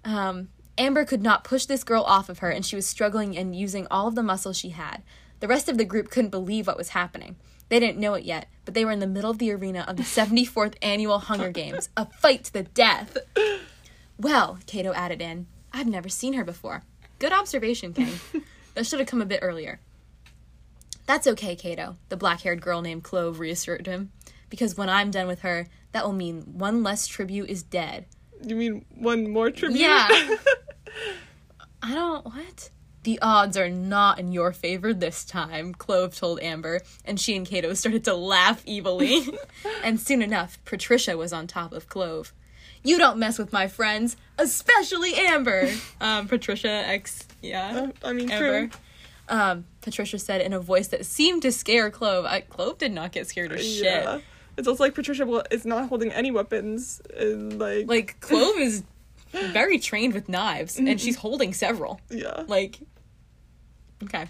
Um, 0.07 0.49
Amber 0.78 1.05
could 1.05 1.20
not 1.22 1.44
push 1.44 1.66
this 1.66 1.84
girl 1.84 2.03
off 2.03 2.30
of 2.30 2.38
her, 2.38 2.49
and 2.49 2.64
she 2.64 2.74
was 2.76 2.86
struggling 2.86 3.36
and 3.36 3.55
using 3.55 3.86
all 3.90 4.09
of 4.09 4.14
the 4.14 4.22
muscle 4.22 4.55
she 4.55 4.70
had. 4.70 5.03
The 5.40 5.49
rest 5.49 5.68
of 5.68 5.76
the 5.76 5.84
group 5.84 6.11
couldn't 6.11 6.30
believe 6.30 6.66
what 6.66 6.78
was 6.78 6.88
happening. 6.90 7.36
They 7.68 7.78
didn't 7.78 7.99
know 7.99 8.14
it 8.14 8.24
yet, 8.24 8.49
but 8.69 8.75
they 8.75 8.85
were 8.85 8.91
in 8.91 8.99
the 8.99 9.07
middle 9.07 9.31
of 9.31 9.39
the 9.39 9.51
arena 9.51 9.83
of 9.89 9.97
the 9.97 10.03
74th 10.03 10.75
annual 10.83 11.21
Hunger 11.21 11.51
Games, 11.51 11.89
a 11.97 12.05
fight 12.05 12.45
to 12.45 12.53
the 12.53 12.64
death. 12.64 13.16
Well, 14.19 14.59
Cato 14.66 14.93
added 14.93 15.23
in, 15.23 15.47
I've 15.73 15.87
never 15.87 16.11
seen 16.11 16.35
her 16.35 16.45
before. 16.45 16.83
Good 17.19 17.33
observation, 17.33 17.95
King. 17.95 18.12
that 18.75 18.85
should 18.85 18.99
have 18.99 19.09
come 19.09 19.23
a 19.23 19.25
bit 19.25 19.39
earlier. 19.41 19.81
That's 21.07 21.27
okay, 21.27 21.57
Cato, 21.57 21.97
the 22.11 22.19
black 22.19 22.43
haired 22.43 22.61
girl 22.61 22.83
named 22.83 23.05
Clove 23.05 23.39
reassured 23.39 23.87
him, 23.87 24.12
because 24.51 24.77
when 24.77 24.91
I'm 24.91 25.11
done 25.11 25.29
with 25.29 25.41
her, 25.41 25.66
that 25.93 26.05
will 26.05 26.12
mean 26.12 26.43
one 26.43 26.83
less 26.83 27.07
tribute 27.07 27.49
is 27.49 27.62
dead. 27.62 28.05
You 28.45 28.55
mean 28.55 28.85
one 28.95 29.31
more 29.31 29.51
tribute? 29.51 29.81
Yeah. 29.81 30.09
I 31.83 31.95
don't. 31.95 32.27
What? 32.27 32.69
The 33.09 33.18
odds 33.22 33.56
are 33.56 33.70
not 33.70 34.18
in 34.18 34.32
your 34.32 34.52
favor 34.52 34.92
this 34.92 35.24
time, 35.24 35.72
Clove 35.72 36.14
told 36.14 36.40
Amber, 36.40 36.82
and 37.06 37.18
she 37.18 37.34
and 37.36 37.46
Cato 37.46 37.72
started 37.72 38.04
to 38.04 38.12
laugh 38.12 38.62
evilly. 38.68 39.26
and 39.82 39.98
soon 39.98 40.20
enough, 40.20 40.62
Patricia 40.66 41.16
was 41.16 41.32
on 41.32 41.46
top 41.46 41.72
of 41.72 41.88
Clove. 41.88 42.34
You 42.84 42.98
don't 42.98 43.16
mess 43.18 43.38
with 43.38 43.50
my 43.50 43.66
friends, 43.66 44.18
especially 44.36 45.14
Amber. 45.14 45.70
Um, 46.02 46.28
Patricia 46.28 46.68
X, 46.68 47.26
yeah. 47.40 47.88
Uh, 47.88 48.06
I 48.06 48.12
mean, 48.12 48.30
Amber. 48.30 48.66
true. 48.68 48.78
Um, 49.30 49.64
Patricia 49.80 50.18
said 50.18 50.42
in 50.42 50.52
a 50.52 50.61
voice 50.61 50.88
that 50.88 51.06
seemed 51.06 51.40
to 51.42 51.50
scare 51.50 51.88
Clove. 51.88 52.26
I, 52.26 52.42
Clove 52.42 52.76
did 52.76 52.92
not 52.92 53.12
get 53.12 53.26
scared 53.26 53.52
or 53.52 53.59
shit. 53.59 53.84
Yeah. 53.84 54.20
It's 54.59 54.68
also 54.68 54.84
like 54.84 54.94
Patricia 54.94 55.24
will, 55.24 55.44
is 55.50 55.64
not 55.64 55.88
holding 55.88 56.12
any 56.12 56.30
weapons 56.30 57.00
and 57.16 57.59
like 57.59 57.88
Like 57.88 58.20
Clove 58.20 58.56
is 58.59 58.82
very 59.32 59.78
trained 59.78 60.12
with 60.12 60.28
knives, 60.28 60.78
and 60.78 61.00
she's 61.00 61.16
holding 61.16 61.54
several. 61.54 62.02
yeah. 62.11 62.44
Like, 62.46 62.80
okay. 64.05 64.28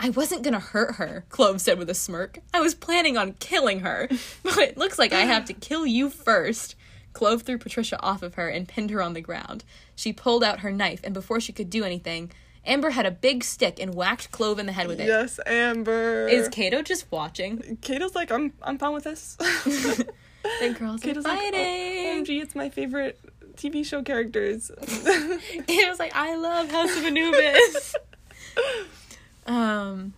I 0.00 0.10
wasn't 0.10 0.42
gonna 0.42 0.60
hurt 0.60 0.96
her, 0.96 1.24
Clove 1.28 1.60
said 1.60 1.78
with 1.78 1.90
a 1.90 1.94
smirk. 1.94 2.38
I 2.54 2.60
was 2.60 2.74
planning 2.74 3.16
on 3.16 3.32
killing 3.34 3.80
her, 3.80 4.08
but 4.42 4.58
it 4.58 4.76
looks 4.76 4.98
like 4.98 5.12
I 5.12 5.22
have 5.22 5.44
to 5.46 5.52
kill 5.52 5.86
you 5.86 6.08
first. 6.08 6.76
Clove 7.12 7.42
threw 7.42 7.58
Patricia 7.58 8.00
off 8.00 8.22
of 8.22 8.34
her 8.34 8.48
and 8.48 8.68
pinned 8.68 8.90
her 8.90 9.02
on 9.02 9.14
the 9.14 9.20
ground. 9.20 9.64
She 9.96 10.12
pulled 10.12 10.44
out 10.44 10.60
her 10.60 10.70
knife, 10.70 11.00
and 11.02 11.12
before 11.12 11.40
she 11.40 11.52
could 11.52 11.68
do 11.68 11.82
anything, 11.82 12.30
Amber 12.64 12.90
had 12.90 13.06
a 13.06 13.10
big 13.10 13.42
stick 13.42 13.80
and 13.80 13.94
whacked 13.94 14.30
Clove 14.30 14.58
in 14.58 14.66
the 14.66 14.72
head 14.72 14.86
with 14.86 15.00
it. 15.00 15.06
Yes, 15.06 15.40
Amber. 15.46 16.28
Is 16.28 16.48
Cato 16.48 16.82
just 16.82 17.10
watching? 17.10 17.78
Cato's 17.80 18.14
like, 18.14 18.30
I'm 18.30 18.52
I'm 18.62 18.78
fine 18.78 18.92
with 18.92 19.04
this. 19.04 19.36
The 20.60 20.70
girls 20.70 21.00
Cato's 21.02 21.24
are 21.24 21.28
like, 21.28 21.38
oh, 21.38 21.50
fighting. 21.50 22.24
OMG, 22.24 22.42
it's 22.42 22.54
my 22.54 22.70
favorite 22.70 23.18
TV 23.56 23.84
show 23.84 24.02
characters. 24.02 24.70
Cato's 25.66 25.98
like, 25.98 26.14
I 26.14 26.36
love 26.36 26.70
House 26.70 26.96
of 26.96 27.04
Anubis. 27.04 27.94
Um, 29.46 30.12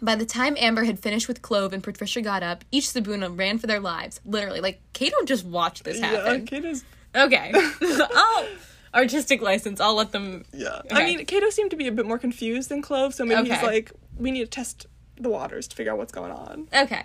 by 0.00 0.14
the 0.14 0.24
time 0.24 0.56
Amber 0.58 0.84
had 0.84 0.98
finished 1.00 1.26
with 1.26 1.42
Clove 1.42 1.72
and 1.72 1.82
Patricia 1.82 2.22
got 2.22 2.42
up, 2.42 2.64
each 2.70 2.84
Sibuna 2.84 3.36
ran 3.36 3.58
for 3.58 3.66
their 3.66 3.80
lives. 3.80 4.20
Literally, 4.24 4.60
like 4.60 4.80
Cato 4.92 5.16
just 5.24 5.44
watched 5.44 5.84
this 5.84 5.98
happen. 5.98 6.40
yeah. 6.40 6.44
Cato's 6.46 6.84
Okay, 7.14 7.50
oh, 7.54 8.48
artistic 8.94 9.40
license. 9.42 9.80
I'll 9.80 9.94
let 9.94 10.12
them. 10.12 10.44
yeah. 10.52 10.82
Okay. 10.84 10.94
I 10.94 11.04
mean, 11.06 11.24
Cato 11.26 11.50
seemed 11.50 11.70
to 11.70 11.76
be 11.76 11.88
a 11.88 11.92
bit 11.92 12.06
more 12.06 12.18
confused 12.18 12.68
than 12.68 12.82
Clove, 12.82 13.14
so 13.14 13.24
maybe 13.24 13.48
he's 13.50 13.62
like, 13.62 13.90
we 14.16 14.30
need 14.30 14.40
to 14.40 14.46
test 14.46 14.86
the 15.16 15.30
waters 15.30 15.66
to 15.68 15.74
figure 15.76 15.92
out 15.92 15.98
what's 15.98 16.12
going 16.12 16.30
on. 16.30 16.68
Okay. 16.72 17.04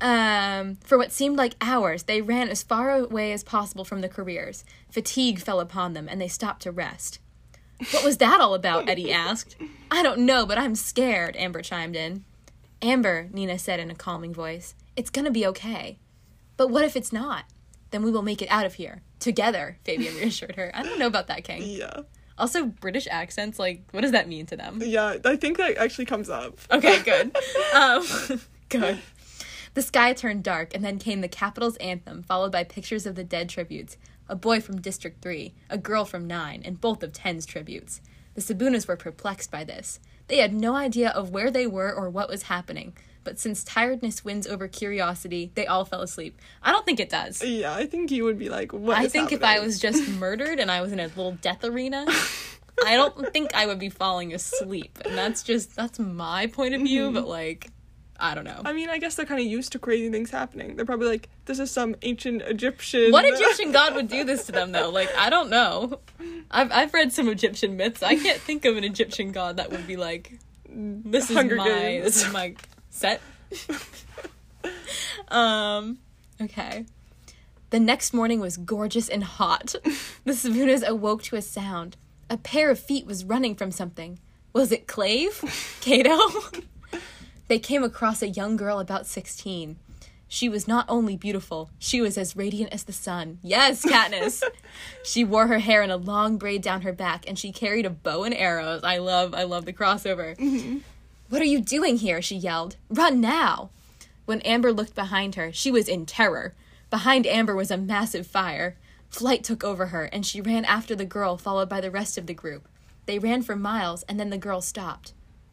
Um, 0.00 0.76
for 0.76 0.96
what 0.98 1.10
seemed 1.10 1.36
like 1.36 1.54
hours, 1.60 2.04
they 2.04 2.22
ran 2.22 2.48
as 2.48 2.62
far 2.62 2.92
away 2.92 3.32
as 3.32 3.42
possible 3.42 3.84
from 3.84 4.02
the 4.02 4.08
careers. 4.08 4.64
Fatigue 4.90 5.40
fell 5.40 5.58
upon 5.60 5.92
them, 5.94 6.06
and 6.08 6.20
they 6.20 6.28
stopped 6.28 6.62
to 6.62 6.70
rest. 6.70 7.18
What 7.92 8.04
was 8.04 8.18
that 8.18 8.40
all 8.40 8.54
about? 8.54 8.88
Eddie 8.88 9.12
asked. 9.12 9.56
I 9.90 10.02
don't 10.02 10.20
know, 10.20 10.46
but 10.46 10.58
I'm 10.58 10.74
scared, 10.74 11.36
Amber 11.36 11.62
chimed 11.62 11.96
in. 11.96 12.24
Amber, 12.82 13.28
Nina 13.32 13.58
said 13.58 13.80
in 13.80 13.90
a 13.90 13.94
calming 13.94 14.34
voice, 14.34 14.74
it's 14.96 15.10
gonna 15.10 15.30
be 15.30 15.46
okay. 15.46 15.98
But 16.56 16.68
what 16.70 16.84
if 16.84 16.96
it's 16.96 17.12
not? 17.12 17.44
Then 17.90 18.02
we 18.02 18.10
will 18.10 18.22
make 18.22 18.42
it 18.42 18.50
out 18.50 18.66
of 18.66 18.74
here. 18.74 19.02
Together, 19.20 19.78
Fabian 19.84 20.14
reassured 20.16 20.56
her. 20.56 20.70
I 20.74 20.82
don't 20.82 20.98
know 20.98 21.06
about 21.06 21.28
that, 21.28 21.44
King. 21.44 21.62
Yeah. 21.62 22.00
Also, 22.38 22.66
British 22.66 23.06
accents, 23.10 23.58
like, 23.58 23.82
what 23.92 24.02
does 24.02 24.12
that 24.12 24.28
mean 24.28 24.44
to 24.46 24.56
them? 24.56 24.82
Yeah, 24.84 25.16
I 25.24 25.36
think 25.36 25.56
that 25.56 25.78
actually 25.78 26.04
comes 26.04 26.28
up. 26.28 26.58
Okay, 26.70 27.02
good. 27.04 27.34
Um, 27.74 28.04
good. 28.68 28.98
The 29.72 29.82
sky 29.82 30.12
turned 30.12 30.42
dark, 30.42 30.74
and 30.74 30.84
then 30.84 30.98
came 30.98 31.22
the 31.22 31.28
Capitol's 31.28 31.76
anthem, 31.76 32.22
followed 32.22 32.52
by 32.52 32.64
pictures 32.64 33.06
of 33.06 33.14
the 33.14 33.24
dead 33.24 33.48
tributes 33.48 33.96
a 34.28 34.36
boy 34.36 34.60
from 34.60 34.80
District 34.80 35.22
3, 35.22 35.54
a 35.70 35.78
girl 35.78 36.04
from 36.04 36.26
9, 36.26 36.62
and 36.64 36.80
both 36.80 37.02
of 37.02 37.12
10's 37.12 37.46
tributes. 37.46 38.00
The 38.34 38.40
Sibunas 38.40 38.86
were 38.86 38.96
perplexed 38.96 39.50
by 39.50 39.64
this. 39.64 40.00
They 40.28 40.38
had 40.38 40.52
no 40.52 40.74
idea 40.74 41.10
of 41.10 41.30
where 41.30 41.50
they 41.50 41.66
were 41.66 41.92
or 41.92 42.10
what 42.10 42.28
was 42.28 42.44
happening, 42.44 42.94
but 43.24 43.38
since 43.38 43.64
tiredness 43.64 44.24
wins 44.24 44.46
over 44.46 44.68
curiosity, 44.68 45.50
they 45.54 45.66
all 45.66 45.84
fell 45.84 46.02
asleep. 46.02 46.38
I 46.62 46.72
don't 46.72 46.84
think 46.84 47.00
it 47.00 47.10
does. 47.10 47.42
Yeah, 47.42 47.74
I 47.74 47.86
think 47.86 48.10
you 48.10 48.24
would 48.24 48.38
be 48.38 48.48
like, 48.48 48.72
what 48.72 48.96
I 48.96 49.08
think 49.08 49.32
if 49.32 49.42
I 49.42 49.60
was 49.60 49.78
just 49.78 50.08
murdered 50.18 50.58
and 50.60 50.70
I 50.70 50.80
was 50.80 50.92
in 50.92 51.00
a 51.00 51.06
little 51.08 51.32
death 51.32 51.64
arena, 51.64 52.06
I 52.84 52.94
don't 52.94 53.32
think 53.32 53.54
I 53.54 53.66
would 53.66 53.78
be 53.78 53.88
falling 53.88 54.34
asleep. 54.34 54.98
And 55.04 55.16
that's 55.16 55.42
just 55.42 55.74
that's 55.74 55.98
my 55.98 56.46
point 56.46 56.74
of 56.74 56.82
view, 56.82 57.10
but 57.10 57.26
like 57.26 57.70
I 58.18 58.34
don't 58.34 58.44
know. 58.44 58.62
I 58.64 58.72
mean, 58.72 58.88
I 58.88 58.98
guess 58.98 59.14
they're 59.14 59.26
kind 59.26 59.40
of 59.40 59.46
used 59.46 59.72
to 59.72 59.78
crazy 59.78 60.10
things 60.10 60.30
happening. 60.30 60.76
They're 60.76 60.86
probably 60.86 61.08
like, 61.08 61.28
this 61.44 61.58
is 61.58 61.70
some 61.70 61.96
ancient 62.02 62.42
Egyptian. 62.42 63.12
What 63.12 63.24
Egyptian 63.28 63.72
god 63.72 63.94
would 63.94 64.08
do 64.08 64.24
this 64.24 64.46
to 64.46 64.52
them 64.52 64.72
though? 64.72 64.90
Like 64.90 65.14
I 65.16 65.30
don't 65.30 65.50
know. 65.50 66.00
I've 66.50 66.72
I've 66.72 66.94
read 66.94 67.12
some 67.12 67.28
Egyptian 67.28 67.76
myths. 67.76 68.02
I 68.02 68.16
can't 68.16 68.40
think 68.40 68.64
of 68.64 68.76
an 68.76 68.84
Egyptian 68.84 69.32
god 69.32 69.56
that 69.58 69.70
would 69.70 69.86
be 69.86 69.96
like 69.96 70.38
this 70.68 71.30
is 71.30 71.36
Hunger 71.36 71.56
my 71.56 71.68
Games. 71.68 72.04
this 72.04 72.24
is 72.24 72.32
my 72.32 72.54
set. 72.90 73.20
um 75.28 75.98
okay. 76.40 76.84
The 77.70 77.80
next 77.80 78.14
morning 78.14 78.40
was 78.40 78.56
gorgeous 78.56 79.08
and 79.08 79.24
hot. 79.24 79.74
The 80.24 80.32
Sibunas 80.32 80.84
awoke 80.84 81.22
to 81.24 81.36
a 81.36 81.42
sound. 81.42 81.96
A 82.28 82.36
pair 82.36 82.68
of 82.70 82.80
feet 82.80 83.06
was 83.06 83.24
running 83.24 83.54
from 83.54 83.70
something. 83.70 84.18
Was 84.52 84.72
it 84.72 84.88
Clave? 84.88 85.40
Cato? 85.80 86.18
They 87.48 87.58
came 87.58 87.82
across 87.82 88.22
a 88.22 88.28
young 88.28 88.56
girl 88.56 88.78
about 88.78 89.06
16. 89.06 89.76
She 90.28 90.48
was 90.48 90.66
not 90.66 90.86
only 90.88 91.16
beautiful, 91.16 91.70
she 91.78 92.00
was 92.00 92.18
as 92.18 92.34
radiant 92.34 92.72
as 92.72 92.84
the 92.84 92.92
sun. 92.92 93.38
Yes, 93.42 93.84
Katniss. 93.84 94.42
she 95.04 95.22
wore 95.22 95.46
her 95.46 95.60
hair 95.60 95.82
in 95.82 95.90
a 95.90 95.96
long 95.96 96.36
braid 96.36 96.62
down 96.62 96.82
her 96.82 96.92
back 96.92 97.28
and 97.28 97.38
she 97.38 97.52
carried 97.52 97.86
a 97.86 97.90
bow 97.90 98.24
and 98.24 98.34
arrows. 98.34 98.82
I 98.82 98.98
love 98.98 99.34
I 99.34 99.44
love 99.44 99.64
the 99.64 99.72
crossover. 99.72 100.36
Mm-hmm. 100.36 100.78
What 101.28 101.42
are 101.42 101.46
you 101.46 101.60
doing 101.60 101.98
here? 101.98 102.20
she 102.20 102.36
yelled. 102.36 102.76
Run 102.88 103.20
now. 103.20 103.70
When 104.24 104.40
Amber 104.40 104.72
looked 104.72 104.94
behind 104.96 105.36
her, 105.36 105.52
she 105.52 105.70
was 105.70 105.88
in 105.88 106.06
terror. 106.06 106.54
Behind 106.90 107.26
Amber 107.26 107.54
was 107.54 107.70
a 107.70 107.76
massive 107.76 108.26
fire. 108.26 108.76
Flight 109.08 109.44
took 109.44 109.62
over 109.62 109.86
her, 109.86 110.04
and 110.04 110.26
she 110.26 110.40
ran 110.40 110.64
after 110.64 110.94
the 110.94 111.04
girl, 111.04 111.36
followed 111.36 111.68
by 111.68 111.80
the 111.80 111.90
rest 111.90 112.18
of 112.18 112.26
the 112.26 112.34
group. 112.34 112.68
They 113.06 113.18
ran 113.18 113.42
for 113.42 113.56
miles, 113.56 114.02
and 114.04 114.18
then 114.18 114.30
the 114.30 114.38
girl 114.38 114.60
stopped. 114.60 115.12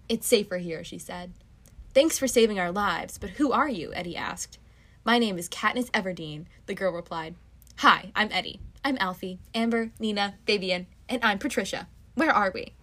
It's 0.10 0.28
safer 0.28 0.58
here, 0.58 0.84
she 0.84 0.98
said. 0.98 1.34
Thanks 1.94 2.18
for 2.18 2.28
saving 2.28 2.60
our 2.60 2.72
lives, 2.72 3.20
but 3.20 3.32
who 3.32 3.52
are 3.52 3.70
you? 3.70 3.94
Eddie 3.94 4.18
asked. 4.18 4.58
My 5.06 5.20
name 5.20 5.38
is 5.38 5.48
Katniss 5.48 5.92
Everdeen, 5.92 6.46
the 6.66 6.74
girl 6.74 6.92
replied. 6.92 7.36
Hi, 7.78 8.12
I'm 8.16 8.30
Eddie. 8.32 8.62
I'm 8.84 8.98
Alfie, 9.00 9.38
Amber, 9.54 9.92
Nina, 10.00 10.34
Fabian, 10.48 10.88
and 11.08 11.24
I'm 11.24 11.38
Patricia. 11.38 11.88
Where 12.16 12.32
are 12.32 12.52
we? 12.52 12.74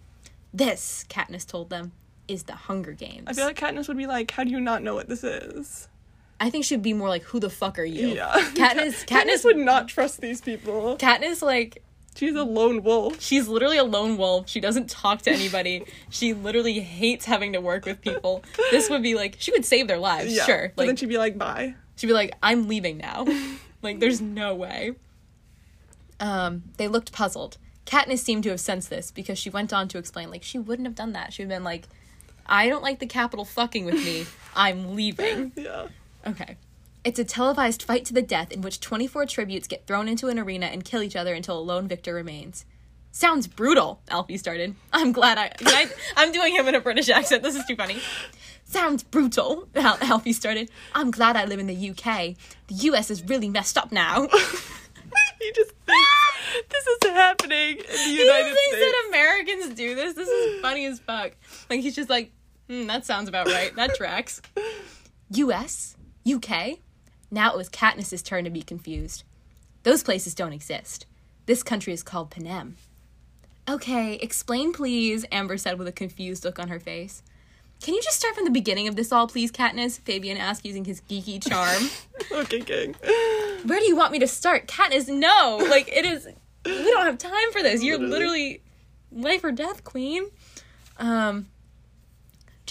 This, 0.53 1.03
Katniss 1.09 1.45
told 1.45 1.69
them, 1.69 1.91
is 2.29 2.43
the 2.43 2.53
Hunger 2.53 2.93
Games. 2.93 3.25
I 3.27 3.33
feel 3.33 3.45
like 3.45 3.59
Katniss 3.59 3.89
would 3.89 3.97
be 3.97 4.07
like, 4.07 4.31
how 4.31 4.45
do 4.45 4.49
you 4.49 4.61
not 4.61 4.81
know 4.81 4.95
what 4.95 5.09
this 5.09 5.25
is? 5.25 5.89
I 6.39 6.49
think 6.49 6.63
she'd 6.63 6.81
be 6.81 6.93
more 6.93 7.09
like, 7.09 7.21
"Who 7.23 7.39
the 7.39 7.51
fuck 7.51 7.77
are 7.77 7.83
you?" 7.83 8.15
Yeah. 8.15 8.31
Katniss. 8.55 9.05
Katniss 9.05 9.05
Katniss 9.05 9.45
would 9.45 9.57
not 9.57 9.87
trust 9.87 10.21
these 10.21 10.41
people. 10.41 10.97
Katniss, 10.97 11.43
like, 11.43 11.83
She's 12.15 12.35
a 12.35 12.43
lone 12.43 12.83
wolf. 12.83 13.21
she's 13.21 13.47
literally 13.47 13.77
a 13.77 13.83
lone 13.83 14.17
wolf. 14.17 14.49
She 14.49 14.59
doesn't 14.59 14.89
talk 14.89 15.21
to 15.23 15.31
anybody. 15.31 15.85
she 16.09 16.33
literally 16.33 16.79
hates 16.79 17.25
having 17.25 17.53
to 17.53 17.61
work 17.61 17.85
with 17.85 18.01
people. 18.01 18.43
This 18.69 18.89
would 18.89 19.01
be 19.01 19.15
like, 19.15 19.37
she 19.39 19.51
would 19.51 19.63
save 19.65 19.87
their 19.87 19.97
lives, 19.97 20.33
Yeah. 20.35 20.45
sure. 20.45 20.73
But 20.75 20.87
then 20.87 20.95
she'd 20.97 21.09
be 21.09 21.17
like, 21.17 21.37
bye. 21.37 21.73
she'd 21.95 22.07
be 22.07 22.13
like, 22.13 22.33
"I'm 22.43 22.67
leaving 22.67 22.97
now." 22.97 23.25
like, 23.81 23.99
there's 23.99 24.19
no 24.21 24.53
way. 24.55 24.93
Um, 26.19 26.63
they 26.77 26.87
looked 26.87 27.11
puzzled. 27.11 27.57
Katniss 27.85 28.19
seemed 28.19 28.43
to 28.43 28.49
have 28.49 28.59
sensed 28.59 28.89
this 28.89 29.11
because 29.11 29.39
she 29.39 29.49
went 29.49 29.73
on 29.73 29.87
to 29.89 29.97
explain, 29.97 30.29
like, 30.29 30.43
she 30.43 30.59
wouldn't 30.59 30.85
have 30.87 30.95
done 30.95 31.13
that. 31.13 31.33
She 31.33 31.41
would 31.43 31.51
have 31.51 31.59
been 31.59 31.63
like, 31.63 31.87
"I 32.45 32.69
don't 32.69 32.83
like 32.83 32.99
the 32.99 33.07
Capitol 33.07 33.43
fucking 33.45 33.85
with 33.85 33.95
me. 33.95 34.25
I'm 34.55 34.95
leaving." 34.95 35.51
Yeah. 35.55 35.87
Okay. 36.27 36.57
It's 37.03 37.19
a 37.19 37.23
televised 37.23 37.81
fight 37.83 38.05
to 38.05 38.13
the 38.13 38.21
death 38.21 38.51
in 38.51 38.61
which 38.61 38.79
24 38.79 39.25
tributes 39.25 39.67
get 39.67 39.87
thrown 39.87 40.07
into 40.07 40.27
an 40.27 40.37
arena 40.37 40.67
and 40.67 40.83
kill 40.85 41.01
each 41.01 41.15
other 41.15 41.33
until 41.33 41.57
a 41.57 41.61
lone 41.61 41.87
victor 41.87 42.13
remains. 42.13 42.65
Sounds 43.11 43.47
brutal, 43.47 44.01
Alfie 44.09 44.37
started. 44.37 44.75
I'm 44.93 45.11
glad 45.11 45.37
I, 45.37 45.51
I 45.65 45.89
I'm 46.15 46.31
doing 46.31 46.55
him 46.55 46.67
in 46.67 46.75
a 46.75 46.79
British 46.79 47.09
accent. 47.09 47.43
This 47.43 47.55
is 47.55 47.65
too 47.65 47.75
funny. 47.75 47.97
Sounds 48.65 49.03
brutal, 49.03 49.67
Al- 49.75 49.97
Alfie 50.01 50.31
started. 50.31 50.69
I'm 50.93 51.11
glad 51.11 51.35
I 51.35 51.45
live 51.45 51.59
in 51.59 51.67
the 51.67 51.89
UK. 51.89 52.35
The 52.67 52.75
US 52.91 53.09
is 53.09 53.23
really 53.23 53.49
messed 53.49 53.77
up 53.77 53.91
now. 53.91 54.27
he 55.39 55.51
just 55.53 55.71
thinks 55.85 56.69
this 56.69 56.87
is 56.87 57.09
happening 57.09 57.77
in 57.77 57.83
the 57.85 57.97
He 57.97 58.19
United 58.23 58.53
thinks 58.53 58.77
States. 58.77 58.79
that 58.91 59.05
Americans 59.09 59.75
do 59.75 59.95
this. 59.95 60.13
This 60.13 60.29
is 60.29 60.61
funny 60.61 60.85
as 60.85 60.99
fuck. 60.99 61.31
Like 61.69 61.81
he's 61.81 61.95
just 61.95 62.09
like, 62.09 62.31
hmm, 62.69 62.85
that 62.87 63.05
sounds 63.05 63.27
about 63.27 63.47
right. 63.47 63.75
That 63.75 63.95
tracks. 63.95 64.41
U.S. 65.31 65.97
UK. 66.31 66.77
Now 67.31 67.51
it 67.51 67.57
was 67.57 67.69
Katniss's 67.69 68.21
turn 68.21 68.43
to 68.43 68.49
be 68.49 68.61
confused. 68.61 69.23
Those 69.83 70.03
places 70.03 70.35
don't 70.35 70.53
exist. 70.53 71.05
This 71.45 71.63
country 71.63 71.93
is 71.93 72.03
called 72.03 72.29
Panem. 72.29 72.75
Okay, 73.69 74.15
explain 74.15 74.73
please, 74.73 75.25
Amber 75.31 75.57
said 75.57 75.79
with 75.79 75.87
a 75.87 75.91
confused 75.93 76.43
look 76.43 76.59
on 76.59 76.67
her 76.67 76.79
face. 76.79 77.23
Can 77.81 77.95
you 77.95 78.01
just 78.01 78.17
start 78.17 78.35
from 78.35 78.45
the 78.45 78.51
beginning 78.51 78.87
of 78.87 78.95
this 78.95 79.11
all, 79.11 79.27
please, 79.27 79.51
Katniss? 79.51 79.99
Fabian 80.01 80.37
asked 80.37 80.65
using 80.65 80.85
his 80.85 81.01
geeky 81.09 81.41
charm. 81.41 81.89
okay, 82.31 82.59
King. 82.59 82.95
Where 83.65 83.79
do 83.79 83.85
you 83.85 83.95
want 83.95 84.11
me 84.11 84.19
to 84.19 84.27
start? 84.27 84.67
Katniss, 84.67 85.07
no! 85.07 85.65
Like, 85.67 85.87
it 85.87 86.05
is. 86.05 86.27
We 86.65 86.91
don't 86.91 87.05
have 87.05 87.17
time 87.17 87.51
for 87.51 87.63
this. 87.63 87.81
You're 87.83 87.97
Literally. 87.97 88.19
literally 88.19 88.61
life 89.11 89.43
or 89.43 89.51
death, 89.51 89.83
queen. 89.83 90.25
Um. 90.97 91.47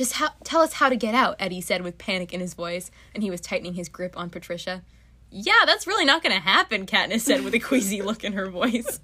Just 0.00 0.14
how, 0.14 0.30
tell 0.44 0.62
us 0.62 0.72
how 0.72 0.88
to 0.88 0.96
get 0.96 1.14
out, 1.14 1.36
Eddie 1.38 1.60
said 1.60 1.82
with 1.82 1.98
panic 1.98 2.32
in 2.32 2.40
his 2.40 2.54
voice, 2.54 2.90
and 3.14 3.22
he 3.22 3.30
was 3.30 3.38
tightening 3.38 3.74
his 3.74 3.90
grip 3.90 4.16
on 4.16 4.30
Patricia. 4.30 4.82
Yeah, 5.30 5.64
that's 5.66 5.86
really 5.86 6.06
not 6.06 6.22
gonna 6.22 6.40
happen, 6.40 6.86
Katniss 6.86 7.20
said 7.20 7.44
with 7.44 7.52
a 7.52 7.58
queasy 7.58 8.00
look 8.06 8.24
in 8.24 8.32
her 8.32 8.48
voice. 8.48 8.98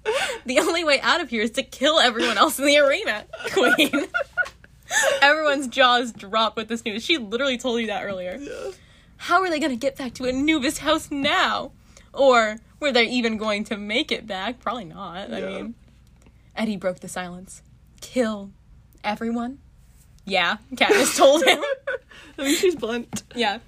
The 0.47 0.57
only 0.57 0.83
way 0.83 0.99
out 1.01 1.21
of 1.21 1.29
here 1.29 1.43
is 1.43 1.51
to 1.51 1.61
kill 1.61 1.99
everyone 1.99 2.39
else 2.39 2.57
in 2.57 2.65
the 2.65 2.79
arena, 2.79 3.27
Queen. 3.53 4.07
Everyone's 5.21 5.67
jaws 5.67 6.13
dropped 6.13 6.57
with 6.57 6.67
this 6.67 6.83
news. 6.83 7.05
She 7.05 7.19
literally 7.19 7.59
told 7.59 7.79
you 7.79 7.85
that 7.85 8.03
earlier. 8.03 8.35
Yeah. 8.41 8.71
How 9.17 9.43
are 9.43 9.51
they 9.51 9.59
to 9.59 9.75
get 9.75 9.97
back 9.97 10.15
to 10.15 10.25
Anubis 10.25 10.79
house 10.79 11.11
now? 11.11 11.73
Or 12.11 12.57
were 12.79 12.91
they 12.91 13.03
even 13.03 13.37
going 13.37 13.65
to 13.65 13.77
make 13.77 14.11
it 14.11 14.25
back? 14.25 14.57
Probably 14.57 14.85
not. 14.85 15.31
I 15.31 15.41
mean, 15.41 15.75
Eddie 16.55 16.77
broke 16.77 17.01
the 17.01 17.07
silence. 17.07 17.61
Kill 18.01 18.49
everyone? 19.03 19.59
Yeah, 20.27 20.57
Katniss 20.75 21.17
told 21.17 21.43
him. 21.43 21.63
I 22.37 22.43
mean, 22.43 22.55
she's 22.55 22.75
blunt. 22.75 23.23
yeah. 23.33 23.59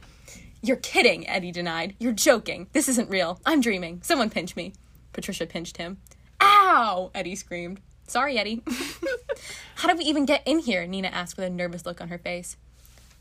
You're 0.61 0.75
kidding, 0.77 1.25
Eddie 1.27 1.53
denied. 1.53 1.95
You're 1.99 2.11
joking. 2.11 2.67
This 2.73 2.89
isn't 2.89 3.09
real. 3.09 3.39
I'm 3.45 3.61
dreaming. 3.61 4.01
Someone 4.03 4.29
pinch 4.29 4.57
me. 4.57 4.73
Patricia 5.13 5.45
pinched 5.45 5.77
him. 5.77 5.97
Ow! 6.41 7.11
Eddie 7.15 7.35
screamed. 7.35 7.79
Sorry, 8.07 8.37
Eddie. 8.37 8.61
How 9.75 9.87
did 9.87 9.97
we 9.97 10.03
even 10.03 10.25
get 10.25 10.43
in 10.45 10.59
here? 10.59 10.85
Nina 10.85 11.07
asked 11.07 11.37
with 11.37 11.45
a 11.45 11.49
nervous 11.49 11.85
look 11.85 12.01
on 12.01 12.09
her 12.09 12.17
face. 12.17 12.57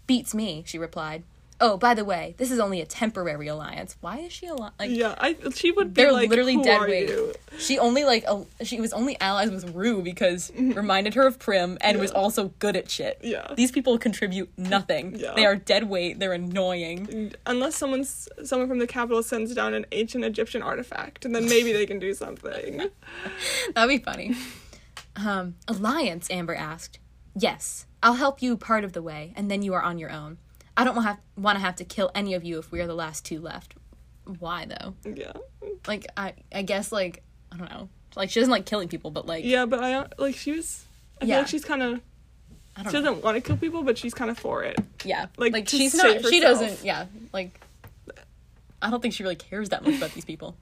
Beats 0.08 0.34
me, 0.34 0.64
she 0.66 0.78
replied. 0.78 1.22
Oh, 1.60 1.76
by 1.76 1.94
the 1.94 2.04
way, 2.04 2.36
this 2.38 2.52
is 2.52 2.60
only 2.60 2.80
a 2.80 2.86
temporary 2.86 3.48
alliance. 3.48 3.96
Why 4.00 4.18
is 4.18 4.32
she 4.32 4.48
ali- 4.48 4.70
like? 4.78 4.90
Yeah, 4.92 5.16
I 5.18 5.36
she 5.54 5.72
would 5.72 5.92
be 5.92 6.02
They're 6.02 6.12
like, 6.12 6.30
literally 6.30 6.54
Who 6.54 6.62
dead 6.62 6.82
are 6.82 6.86
weight. 6.88 7.08
you? 7.08 7.34
She 7.58 7.80
only 7.80 8.04
like 8.04 8.22
a, 8.28 8.44
she 8.64 8.80
was 8.80 8.92
only 8.92 9.20
allies 9.20 9.50
with 9.50 9.74
Rue 9.74 10.00
because 10.00 10.52
reminded 10.56 11.14
her 11.14 11.26
of 11.26 11.40
Prim 11.40 11.76
and 11.80 11.98
was 11.98 12.12
also 12.12 12.48
good 12.60 12.76
at 12.76 12.88
shit. 12.88 13.18
Yeah. 13.24 13.54
These 13.56 13.72
people 13.72 13.98
contribute 13.98 14.48
nothing. 14.56 15.16
Yeah. 15.16 15.32
They 15.34 15.46
are 15.46 15.56
dead 15.56 15.88
weight. 15.88 16.20
They're 16.20 16.32
annoying. 16.32 17.34
Unless 17.44 17.74
someone's 17.74 18.28
someone 18.44 18.68
from 18.68 18.78
the 18.78 18.86
Capitol 18.86 19.24
sends 19.24 19.52
down 19.52 19.74
an 19.74 19.84
ancient 19.90 20.24
Egyptian 20.24 20.62
artifact, 20.62 21.24
and 21.24 21.34
then 21.34 21.48
maybe 21.48 21.72
they 21.72 21.86
can 21.86 21.98
do 21.98 22.14
something. 22.14 22.88
That'd 23.74 23.88
be 23.88 23.98
funny. 23.98 24.36
Um, 25.16 25.56
alliance, 25.66 26.30
Amber 26.30 26.54
asked. 26.54 27.00
Yes, 27.34 27.86
I'll 28.02 28.14
help 28.14 28.42
you 28.42 28.56
part 28.56 28.84
of 28.84 28.92
the 28.92 29.02
way, 29.02 29.32
and 29.34 29.50
then 29.50 29.62
you 29.62 29.74
are 29.74 29.82
on 29.82 29.98
your 29.98 30.10
own. 30.10 30.38
I 30.78 30.84
don't 30.84 30.94
want 31.36 31.56
to 31.56 31.60
have 31.60 31.76
to 31.76 31.84
kill 31.84 32.10
any 32.14 32.32
of 32.34 32.44
you 32.44 32.58
if 32.58 32.70
we 32.72 32.80
are 32.80 32.86
the 32.86 32.94
last 32.94 33.24
two 33.24 33.40
left. 33.40 33.74
Why 34.38 34.64
though? 34.66 34.94
yeah, 35.12 35.32
Like 35.86 36.06
I, 36.16 36.34
I 36.54 36.62
guess 36.62 36.92
like 36.92 37.22
I 37.52 37.56
don't 37.56 37.68
know. 37.70 37.88
Like 38.16 38.30
she 38.30 38.40
doesn't 38.40 38.50
like 38.52 38.64
killing 38.64 38.88
people, 38.88 39.10
but 39.10 39.26
like 39.26 39.44
yeah, 39.44 39.66
but 39.66 39.82
I 39.82 40.06
like 40.18 40.36
she 40.36 40.52
was. 40.52 40.84
I 41.16 41.20
feel 41.20 41.28
Yeah. 41.30 41.38
like 41.38 41.48
she's 41.48 41.64
kind 41.64 41.82
of. 41.82 42.00
She 42.78 42.84
know. 42.84 42.90
doesn't 42.92 43.24
want 43.24 43.34
to 43.34 43.40
kill 43.40 43.56
people, 43.56 43.82
but 43.82 43.98
she's 43.98 44.14
kind 44.14 44.30
of 44.30 44.38
for 44.38 44.62
it. 44.62 44.78
Yeah, 45.04 45.26
like, 45.36 45.52
like 45.52 45.68
she's 45.68 45.94
not. 45.96 46.24
She 46.24 46.38
doesn't. 46.40 46.84
Yeah, 46.84 47.06
like 47.32 47.58
I 48.80 48.90
don't 48.90 49.00
think 49.02 49.14
she 49.14 49.24
really 49.24 49.34
cares 49.36 49.70
that 49.70 49.84
much 49.84 49.96
about 49.96 50.12
these 50.12 50.24
people. 50.24 50.56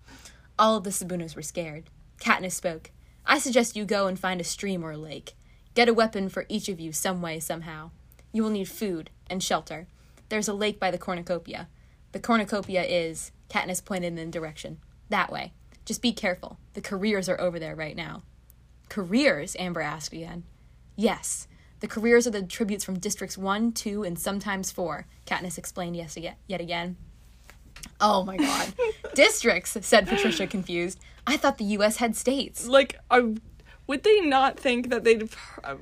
All 0.59 0.77
of 0.77 0.85
the 0.85 0.91
Sibunas 0.91 1.37
were 1.37 1.43
scared. 1.43 1.85
Katniss 2.19 2.53
spoke. 2.53 2.91
I 3.27 3.39
suggest 3.39 3.77
you 3.77 3.85
go 3.85 4.07
and 4.07 4.19
find 4.19 4.41
a 4.41 4.45
stream 4.45 4.83
or 4.83 4.93
a 4.93 4.97
lake. 4.97 5.35
Get 5.75 5.89
a 5.91 5.95
weapon 5.95 6.31
for 6.31 6.47
each 6.49 6.71
of 6.71 6.81
you 6.81 6.93
some 6.93 7.21
way, 7.21 7.39
somehow. 7.41 7.91
You 8.33 8.43
will 8.43 8.51
need 8.51 8.69
food 8.69 9.11
and 9.29 9.43
shelter. 9.43 9.87
There's 10.29 10.49
a 10.49 10.55
lake 10.55 10.81
by 10.81 10.91
the 10.91 10.99
cornucopia. 10.99 11.69
The 12.13 12.21
cornucopia 12.21 12.83
is, 12.83 13.33
Katniss 13.49 13.85
pointed 13.85 14.09
in 14.09 14.15
the 14.17 14.27
direction. 14.27 14.79
That 15.09 15.31
way. 15.31 15.53
Just 15.85 16.03
be 16.03 16.13
careful. 16.13 16.59
The 16.75 16.81
careers 16.81 17.29
are 17.29 17.41
over 17.41 17.59
there 17.59 17.77
right 17.77 17.97
now. 17.97 18.23
Careers? 18.89 19.55
Amber 19.59 19.81
asked 19.81 20.13
again. 20.13 20.45
Yes. 20.97 21.47
The 21.81 21.87
careers 21.87 22.27
are 22.27 22.31
the 22.31 22.43
tributes 22.43 22.85
from 22.85 22.99
districts 22.99 23.37
1, 23.37 23.73
2, 23.73 24.03
and 24.03 24.19
sometimes 24.19 24.71
4, 24.71 25.07
Katniss 25.27 25.59
explained 25.59 25.97
yes 25.97 26.17
yet 26.17 26.61
again. 26.61 26.97
Oh 28.01 28.25
my 28.25 28.37
god. 28.37 28.73
districts, 29.15 29.77
said 29.83 30.09
Patricia 30.09 30.47
confused. 30.47 30.99
I 31.27 31.37
thought 31.37 31.59
the 31.59 31.65
US 31.65 31.97
had 31.97 32.17
states. 32.17 32.67
Like, 32.67 32.99
are, 33.11 33.23
would 33.87 34.03
they 34.03 34.21
not 34.21 34.59
think 34.59 34.91
that 34.91 35.05
they 35.05 35.23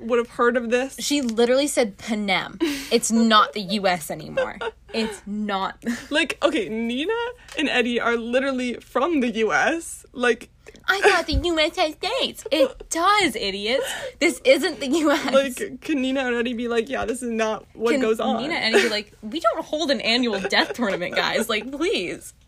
would 0.01 0.19
have 0.19 0.31
heard 0.31 0.57
of 0.57 0.71
this? 0.71 0.97
She 0.99 1.23
literally 1.23 1.67
said 1.67 1.97
Panem. 1.97 2.59
It's 2.91 3.11
not 3.11 3.53
the 3.55 3.63
US 3.63 4.11
anymore. 4.11 4.59
It's 4.93 5.23
not. 5.27 5.83
Like, 6.11 6.39
okay, 6.43 6.69
Nina 6.69 7.13
and 7.59 7.69
Eddie 7.69 8.01
are 8.01 8.17
literally 8.17 8.75
from 8.75 9.21
the 9.21 9.31
U.S. 9.31 10.05
Like, 10.13 10.51
I 10.87 11.01
thought 11.01 11.27
the 11.27 11.35
US 11.49 11.77
had 11.77 11.95
states. 11.95 12.45
It 12.51 12.91
does, 12.91 13.37
idiots. 13.37 13.91
This 14.21 14.41
isn't 14.45 14.81
the 14.81 14.89
US. 14.89 15.33
like, 15.33 15.81
can 15.81 16.03
Nina 16.03 16.21
and 16.21 16.37
Eddie 16.37 16.53
be 16.55 16.69
like, 16.69 16.89
yeah, 16.89 17.05
this 17.05 17.23
is 17.23 17.31
not 17.31 17.65
what 17.75 17.93
Can 17.93 18.01
goes 18.01 18.21
on? 18.21 18.43
Nina 18.43 18.55
and 18.55 18.75
Eddie 18.75 18.85
be 18.85 18.91
like, 18.91 19.13
we 19.23 19.41
don't 19.41 19.65
hold 19.65 19.91
an 19.91 20.01
annual 20.03 20.41
death 20.41 20.75
tournament, 20.75 21.15
guys. 21.17 21.49
Like, 21.49 21.71
please. 21.71 22.35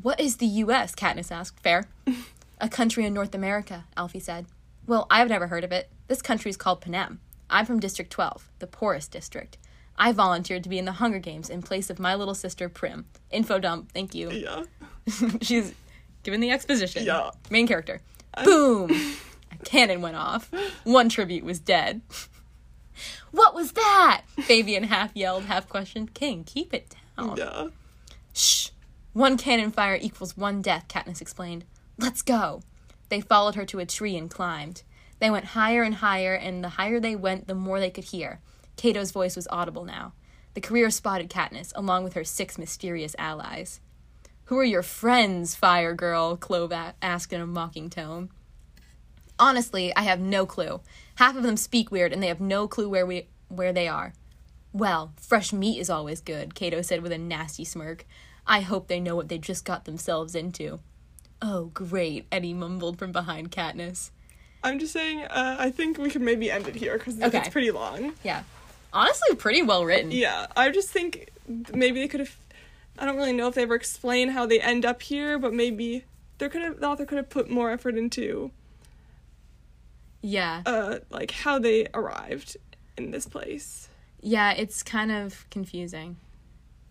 What 0.00 0.18
is 0.20 0.38
the 0.38 0.46
U.S.? 0.46 0.94
Katniss 0.94 1.30
asked. 1.30 1.60
Fair. 1.60 1.84
A 2.62 2.68
country 2.68 3.04
in 3.04 3.12
North 3.12 3.34
America, 3.34 3.86
Alfie 3.96 4.20
said. 4.20 4.46
Well, 4.86 5.08
I've 5.10 5.28
never 5.28 5.48
heard 5.48 5.64
of 5.64 5.72
it. 5.72 5.90
This 6.06 6.22
country 6.22 6.48
is 6.48 6.56
called 6.56 6.80
Panem. 6.80 7.18
I'm 7.50 7.66
from 7.66 7.80
District 7.80 8.08
12, 8.10 8.48
the 8.60 8.68
poorest 8.68 9.10
district. 9.10 9.58
I 9.96 10.12
volunteered 10.12 10.62
to 10.62 10.68
be 10.68 10.78
in 10.78 10.84
the 10.84 10.92
Hunger 10.92 11.18
Games 11.18 11.50
in 11.50 11.62
place 11.62 11.90
of 11.90 11.98
my 11.98 12.14
little 12.14 12.36
sister 12.36 12.68
Prim. 12.68 13.06
Info 13.32 13.58
dump, 13.58 13.90
thank 13.90 14.14
you. 14.14 14.30
yeah. 14.30 14.62
She's 15.42 15.74
given 16.22 16.40
the 16.40 16.52
exposition. 16.52 17.04
Yeah. 17.04 17.30
Main 17.50 17.66
character. 17.66 18.00
Boom! 18.44 18.90
A 19.50 19.56
cannon 19.64 20.00
went 20.00 20.16
off. 20.16 20.48
One 20.84 21.08
tribute 21.08 21.44
was 21.44 21.58
dead. 21.58 22.00
What 23.30 23.54
was 23.54 23.72
that? 23.72 24.24
Fabian 24.40 24.84
half 24.84 25.10
yelled, 25.14 25.44
half 25.44 25.66
questioned. 25.66 26.12
King, 26.12 26.44
keep 26.44 26.74
it 26.74 26.94
down. 27.16 27.38
Yeah. 27.38 27.68
Shh. 28.34 28.68
One 29.14 29.38
cannon 29.38 29.72
fire 29.72 29.98
equals 30.00 30.36
one 30.36 30.60
death, 30.60 30.86
Katniss 30.86 31.22
explained. 31.22 31.64
Let's 31.98 32.22
go. 32.22 32.62
They 33.08 33.20
followed 33.20 33.54
her 33.54 33.66
to 33.66 33.78
a 33.78 33.86
tree 33.86 34.16
and 34.16 34.30
climbed. 34.30 34.82
They 35.18 35.30
went 35.30 35.46
higher 35.46 35.82
and 35.82 35.96
higher, 35.96 36.34
and 36.34 36.64
the 36.64 36.70
higher 36.70 36.98
they 36.98 37.14
went, 37.14 37.46
the 37.46 37.54
more 37.54 37.78
they 37.78 37.90
could 37.90 38.04
hear. 38.04 38.40
Cato's 38.76 39.12
voice 39.12 39.36
was 39.36 39.46
audible 39.48 39.84
now. 39.84 40.14
The 40.54 40.60
career 40.60 40.90
spotted 40.90 41.30
Katniss, 41.30 41.72
along 41.74 42.04
with 42.04 42.14
her 42.14 42.24
six 42.24 42.58
mysterious 42.58 43.14
allies. 43.18 43.80
Who 44.46 44.58
are 44.58 44.64
your 44.64 44.82
friends, 44.82 45.54
Fire 45.54 45.94
Girl? 45.94 46.36
Clove 46.36 46.72
asked 47.00 47.32
in 47.32 47.40
a 47.40 47.46
mocking 47.46 47.88
tone. 47.88 48.30
Honestly, 49.38 49.94
I 49.94 50.02
have 50.02 50.20
no 50.20 50.44
clue. 50.44 50.80
Half 51.16 51.36
of 51.36 51.42
them 51.42 51.56
speak 51.56 51.90
weird, 51.90 52.12
and 52.12 52.22
they 52.22 52.28
have 52.28 52.40
no 52.40 52.68
clue 52.68 52.88
where 52.88 53.06
we 53.06 53.28
where 53.48 53.72
they 53.72 53.88
are. 53.88 54.14
Well, 54.72 55.12
fresh 55.20 55.52
meat 55.52 55.78
is 55.78 55.90
always 55.90 56.20
good, 56.20 56.54
Cato 56.54 56.82
said 56.82 57.02
with 57.02 57.12
a 57.12 57.18
nasty 57.18 57.64
smirk. 57.64 58.06
I 58.46 58.60
hope 58.60 58.88
they 58.88 59.00
know 59.00 59.14
what 59.14 59.28
they 59.28 59.38
just 59.38 59.64
got 59.64 59.84
themselves 59.84 60.34
into. 60.34 60.80
Oh, 61.42 61.66
great, 61.74 62.26
Eddie 62.30 62.54
mumbled 62.54 62.98
from 62.98 63.10
behind 63.12 63.50
Katniss. 63.50 64.10
I'm 64.62 64.78
just 64.78 64.92
saying, 64.92 65.22
uh, 65.24 65.56
I 65.58 65.70
think 65.70 65.98
we 65.98 66.08
could 66.08 66.22
maybe 66.22 66.50
end 66.50 66.68
it 66.68 66.76
here 66.76 66.96
because 66.96 67.20
Okay. 67.20 67.38
it's 67.38 67.48
pretty 67.48 67.72
long. 67.72 68.12
Yeah. 68.22 68.44
Honestly, 68.92 69.34
pretty 69.34 69.60
well 69.62 69.84
written. 69.84 70.12
Yeah, 70.12 70.46
I 70.56 70.70
just 70.70 70.90
think 70.90 71.30
maybe 71.74 72.00
they 72.00 72.06
could 72.08 72.20
have. 72.20 72.36
I 72.98 73.06
don't 73.06 73.16
really 73.16 73.32
know 73.32 73.48
if 73.48 73.54
they 73.56 73.62
ever 73.62 73.74
explain 73.74 74.28
how 74.28 74.46
they 74.46 74.60
end 74.60 74.84
up 74.84 75.02
here, 75.02 75.38
but 75.38 75.52
maybe 75.52 76.04
there 76.38 76.48
could 76.48 76.62
have 76.62 76.78
the 76.78 76.86
author 76.86 77.04
could 77.06 77.16
have 77.16 77.30
put 77.30 77.50
more 77.50 77.70
effort 77.72 77.96
into 77.96 78.50
Yeah. 80.20 80.62
uh 80.66 80.98
like 81.10 81.30
how 81.32 81.58
they 81.58 81.88
arrived 81.94 82.56
in 82.96 83.10
this 83.10 83.26
place. 83.26 83.88
Yeah, 84.20 84.52
it's 84.52 84.82
kind 84.82 85.10
of 85.10 85.46
confusing. 85.50 86.16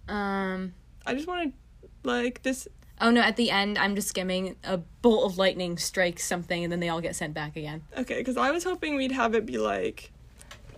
Um 0.10 0.74
I 1.06 1.14
just 1.14 1.28
wanted 1.28 1.54
like 2.04 2.42
this. 2.44 2.68
Oh 3.02 3.12
no, 3.12 3.22
at 3.22 3.36
the 3.36 3.52
end 3.52 3.78
I'm 3.78 3.96
just 3.96 4.08
skimming 4.08 4.56
a 4.64 4.78
bolt 4.78 5.32
of 5.32 5.38
lightning 5.38 5.78
strikes 5.78 6.26
something 6.26 6.64
and 6.64 6.72
then 6.72 6.80
they 6.80 6.90
all 6.90 7.02
get 7.02 7.16
sent 7.16 7.34
back 7.34 7.56
again. 7.56 7.82
Okay, 7.98 8.20
because 8.20 8.38
I 8.38 8.52
was 8.52 8.64
hoping 8.64 8.96
we'd 8.96 9.12
have 9.12 9.36
it 9.36 9.46
be 9.46 9.58
like 9.58 10.12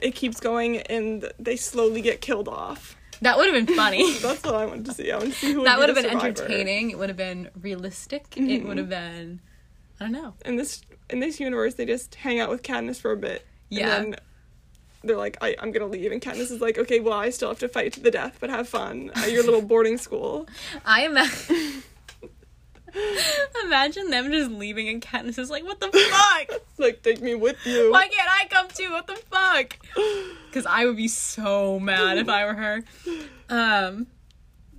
it 0.01 0.15
keeps 0.15 0.39
going 0.39 0.77
and 0.77 1.31
they 1.37 1.55
slowly 1.55 2.01
get 2.01 2.21
killed 2.21 2.47
off. 2.47 2.95
That 3.21 3.37
would 3.37 3.53
have 3.53 3.65
been 3.65 3.75
funny. 3.75 4.17
That's 4.19 4.43
what 4.43 4.55
I 4.55 4.65
wanted 4.65 4.85
to 4.85 4.93
see. 4.93 5.11
I 5.11 5.17
wanted 5.17 5.33
to 5.33 5.39
see 5.39 5.51
who 5.53 5.59
would 5.59 5.67
that 5.67 5.77
would 5.77 5.89
have 5.89 5.95
the 5.95 6.01
been 6.01 6.11
survivor. 6.11 6.27
entertaining. 6.27 6.91
It 6.91 6.97
would 6.97 7.09
have 7.09 7.17
been 7.17 7.49
realistic. 7.61 8.25
It 8.35 8.41
mm-hmm. 8.41 8.67
would 8.67 8.77
have 8.77 8.89
been 8.89 9.41
I 9.99 10.05
don't 10.05 10.13
know. 10.13 10.33
In 10.45 10.55
this 10.55 10.81
in 11.09 11.19
this 11.19 11.39
universe, 11.39 11.75
they 11.75 11.85
just 11.85 12.15
hang 12.15 12.39
out 12.39 12.49
with 12.49 12.63
Katniss 12.63 12.99
for 12.99 13.11
a 13.11 13.17
bit. 13.17 13.45
Yeah. 13.69 13.95
And 13.95 14.13
then 14.13 14.19
they're 15.03 15.17
like, 15.17 15.37
I, 15.41 15.55
I'm 15.59 15.71
gonna 15.71 15.87
leave, 15.87 16.11
and 16.11 16.21
Katniss 16.21 16.51
is 16.51 16.61
like, 16.61 16.77
okay, 16.77 16.99
well, 16.99 17.13
I 17.13 17.29
still 17.29 17.49
have 17.49 17.59
to 17.59 17.67
fight 17.67 17.93
to 17.93 17.99
the 17.99 18.11
death, 18.11 18.37
but 18.39 18.49
have 18.49 18.67
fun 18.67 19.11
at 19.15 19.31
your 19.31 19.43
little 19.43 19.61
boarding 19.73 19.97
school. 19.97 20.47
I 20.85 21.05
imagine 21.05 21.83
Imagine 23.63 24.09
them 24.09 24.31
just 24.31 24.51
leaving 24.51 24.89
and 24.89 25.01
Katniss 25.01 25.39
is 25.39 25.49
like, 25.49 25.63
what 25.63 25.79
the 25.79 25.87
fuck? 25.91 26.61
like, 26.77 27.01
take 27.01 27.21
me 27.21 27.35
with 27.35 27.57
you. 27.65 27.91
Why 27.91 28.07
can't 28.07 28.29
I 28.29 28.47
come 28.49 28.67
too? 28.67 28.91
What 28.91 29.07
the 29.07 29.15
fuck? 29.15 29.77
Because 30.47 30.65
I 30.65 30.85
would 30.85 30.97
be 30.97 31.07
so 31.07 31.79
mad 31.79 32.17
if 32.17 32.29
I 32.29 32.45
were 32.45 32.53
her. 32.53 32.83
Um, 33.49 34.07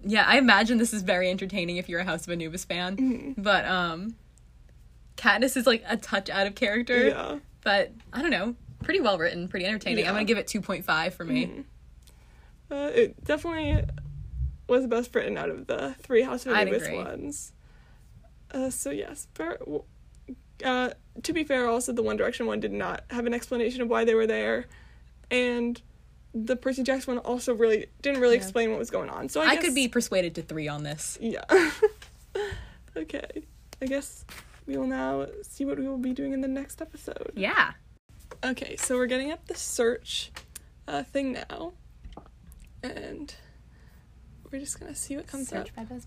yeah, 0.05 0.25
I 0.27 0.39
imagine 0.39 0.79
this 0.79 0.93
is 0.93 1.03
very 1.03 1.31
entertaining 1.31 1.79
if 1.79 1.89
you're 1.89 2.01
a 2.01 2.05
House 2.05 2.27
of 2.27 2.33
Anubis 2.33 2.65
fan. 2.65 2.97
Mm-hmm. 2.97 3.43
But 3.43 3.65
um, 3.67 4.17
Katniss 5.17 5.57
is 5.57 5.67
like 5.67 5.83
a 5.89 5.97
touch 5.97 6.31
out 6.31 6.47
of 6.47 6.55
character. 6.55 7.09
Yeah. 7.09 7.39
But 7.63 7.93
I 8.13 8.21
don't 8.21 8.31
know, 8.31 8.55
pretty 8.83 9.01
well 9.01 9.19
written, 9.19 9.49
pretty 9.49 9.67
entertaining. 9.67 10.05
Yeah. 10.05 10.11
I'm 10.11 10.15
gonna 10.15 10.27
give 10.27 10.39
it 10.39 10.47
2.5 10.47 11.13
for 11.15 11.25
me. 11.25 11.65
Uh, 12.71 12.91
it 12.95 13.25
definitely 13.25 13.85
was 14.69 14.83
the 14.83 14.89
best 14.89 15.15
written 15.15 15.37
out 15.37 15.51
of 15.51 15.67
the 15.67 15.95
three 16.01 16.23
House 16.23 16.47
of 16.47 16.53
Anubis 16.53 16.89
ones. 16.91 17.53
Uh, 18.55 18.71
so 18.71 18.91
yes, 18.91 19.27
w- 19.37 19.83
uh, 20.65 20.91
to 21.23 21.33
be 21.33 21.43
fair, 21.45 21.67
also 21.69 21.93
the 21.93 22.03
One 22.03 22.17
Direction 22.17 22.47
one 22.47 22.61
did 22.61 22.73
not 22.73 23.03
have 23.11 23.27
an 23.27 23.35
explanation 23.35 23.83
of 23.83 23.89
why 23.89 24.05
they 24.05 24.15
were 24.15 24.27
there, 24.29 24.67
and 25.31 25.83
the 26.33 26.55
Percy 26.57 26.83
Jackson 26.85 27.17
one 27.17 27.25
also 27.25 27.55
really 27.55 27.87
didn't 28.03 28.21
really 28.21 28.37
Yeah. 28.37 28.43
explain 28.43 28.71
what 28.71 28.79
was 28.79 28.91
going 28.91 29.09
on. 29.11 29.29
So 29.29 29.41
I, 29.41 29.45
I, 29.47 29.55
guess, 29.57 29.65
could 29.65 29.75
be 29.75 29.89
persuaded 29.89 30.35
to 30.37 30.43
three 30.43 30.69
on 30.69 30.85
this. 30.85 31.19
yeah. 31.21 31.45
okay, 32.97 33.43
I 33.83 33.87
guess 33.87 34.25
we 34.67 34.77
will 34.77 34.87
now 34.87 35.27
see 35.43 35.65
what 35.65 35.79
we 35.79 35.87
will 35.89 35.99
be 35.99 36.13
doing 36.13 36.33
in 36.33 36.41
the 36.41 36.49
next 36.49 36.81
episode. 36.81 37.33
Yeah. 37.35 37.73
Okay, 38.45 38.77
so 38.77 38.97
we're 38.97 39.07
getting 39.07 39.31
up 39.33 39.47
the 39.47 39.55
search 39.55 40.31
uh, 40.87 41.03
thing 41.03 41.33
now, 41.33 41.73
and 42.83 43.35
we're 44.51 44.59
just 44.61 44.79
gonna 44.79 44.95
see 44.95 45.17
what 45.17 45.27
comes 45.27 45.53
up. 45.53 45.67
Search 45.67 45.75
by 45.77 45.85
best 45.85 46.07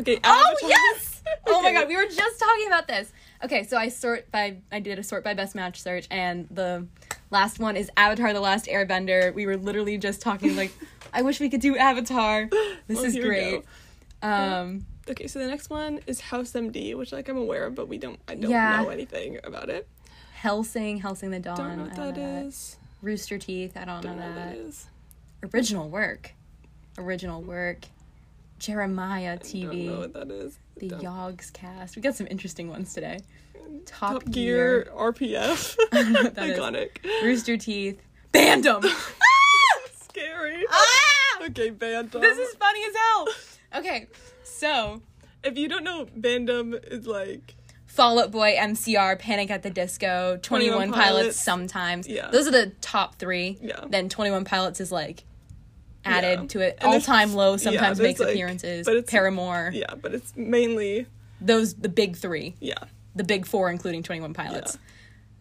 Okay. 0.00 0.18
Oh 0.24 0.54
yes! 0.62 1.14
Oh 1.46 1.60
my 1.62 1.72
god, 1.72 1.88
we 1.88 1.96
were 1.96 2.06
just 2.06 2.38
talking 2.40 2.66
about 2.66 2.88
this. 2.88 3.12
Okay, 3.44 3.62
so 3.64 3.76
I 3.76 3.88
sort 3.90 4.30
by 4.32 4.56
I 4.72 4.80
did 4.80 4.98
a 4.98 5.02
sort 5.02 5.24
by 5.24 5.34
best 5.34 5.54
match 5.54 5.80
search, 5.80 6.06
and 6.10 6.46
the 6.50 6.86
last 7.30 7.58
one 7.58 7.76
is 7.76 7.90
Avatar: 7.98 8.32
The 8.32 8.40
Last 8.40 8.66
Airbender. 8.66 9.32
We 9.34 9.44
were 9.46 9.56
literally 9.58 9.98
just 9.98 10.20
talking 10.22 10.56
like, 10.56 10.72
I 11.12 11.22
wish 11.22 11.38
we 11.38 11.48
could 11.50 11.60
do 11.60 11.76
Avatar. 11.76 12.48
This 12.86 12.96
Well, 12.96 13.04
is 13.04 13.16
great. 13.18 13.64
Um, 14.22 14.86
Okay, 15.10 15.26
so 15.26 15.38
the 15.38 15.46
next 15.46 15.70
one 15.70 16.00
is 16.06 16.20
House 16.20 16.52
MD, 16.52 16.94
which 16.94 17.12
like 17.12 17.28
I'm 17.28 17.38
aware 17.38 17.64
of, 17.66 17.74
but 17.74 17.88
we 17.88 17.96
don't. 17.98 18.18
I 18.28 18.34
don't 18.34 18.50
Yeah. 18.50 18.82
know 18.82 18.88
anything 18.90 19.38
about 19.44 19.68
it. 19.70 19.86
Helsing, 20.34 20.98
Helsing 20.98 21.30
the 21.30 21.40
Dawn. 21.40 21.56
Don't 21.56 21.76
know 21.78 21.84
what 21.84 22.14
that 22.14 22.18
is. 22.18 22.76
Rooster 23.02 23.38
Teeth. 23.38 23.76
I 23.76 23.84
don't, 23.84 24.02
Don't 24.02 24.16
know 24.16 24.22
know 24.22 24.28
what 24.28 24.34
that. 24.36 24.54
that 24.56 24.56
is. 24.58 24.86
Original 25.54 25.88
work. 25.88 26.32
Original 26.98 27.40
work. 27.42 27.84
Jeremiah 28.58 29.36
Don't 29.38 29.54
know 29.54 29.70
TV. 29.70 29.98
what 29.98 30.12
that 30.14 30.30
is. 30.30 30.58
The 30.76 30.88
Don't- 30.88 31.02
Yogscast. 31.02 31.96
We 31.96 32.02
got 32.02 32.14
some 32.14 32.26
interesting 32.30 32.68
ones 32.68 32.92
today. 32.94 33.18
Top, 33.86 34.22
Top 34.24 34.30
Gear 34.30 34.88
RPF. 34.94 35.76
know 35.92 36.22
what 36.22 36.34
that 36.34 36.48
is. 36.50 36.58
Iconic. 36.58 36.88
Rooster 37.22 37.56
Teeth. 37.56 38.00
Bandom. 38.32 38.84
Scary. 40.02 40.64
ah! 40.70 41.44
Okay, 41.46 41.70
Bandom. 41.70 42.20
This 42.20 42.38
is 42.38 42.54
funny 42.56 42.80
as 42.84 42.94
hell. 42.96 43.28
Okay, 43.76 44.06
so 44.42 45.02
If 45.44 45.56
you 45.58 45.68
don't 45.68 45.84
know, 45.84 46.06
Bandom 46.18 46.74
is 46.92 47.06
like 47.06 47.54
Fall 47.86 48.18
Out 48.20 48.30
Boy, 48.30 48.54
MCR, 48.58 49.18
Panic 49.18 49.50
at 49.50 49.62
the 49.62 49.70
Disco, 49.70 50.38
21, 50.42 50.74
21 50.88 50.92
Pilots, 50.92 51.18
Pilots. 51.20 51.40
sometimes. 51.40 52.08
Yeah. 52.08 52.30
Those 52.30 52.46
are 52.48 52.52
the 52.52 52.72
top 52.80 53.16
three. 53.16 53.58
Yeah. 53.60 53.84
Then 53.88 54.08
21 54.08 54.44
Pilots 54.44 54.80
is 54.80 54.90
like 54.92 55.24
added 56.04 56.40
Yeah. 56.42 56.46
to 56.48 56.60
it. 56.60 56.78
All 56.82 57.00
time 57.00 57.34
low 57.34 57.56
sometimes 57.56 57.98
there's, 57.98 58.08
makes 58.08 58.20
like- 58.20 58.30
appearances. 58.30 58.86
but 58.86 58.96
it's- 58.96 59.10
Paramore. 59.10 59.70
yeah, 59.74 59.94
but 60.00 60.14
it's 60.14 60.32
mainly 60.36 61.06
Those, 61.40 61.74
the 61.74 61.88
big 61.88 62.16
three. 62.16 62.54
yeah. 62.60 62.74
The 63.14 63.24
big 63.24 63.46
four, 63.46 63.70
including 63.70 64.02
21 64.02 64.32
Pilots. 64.34 64.78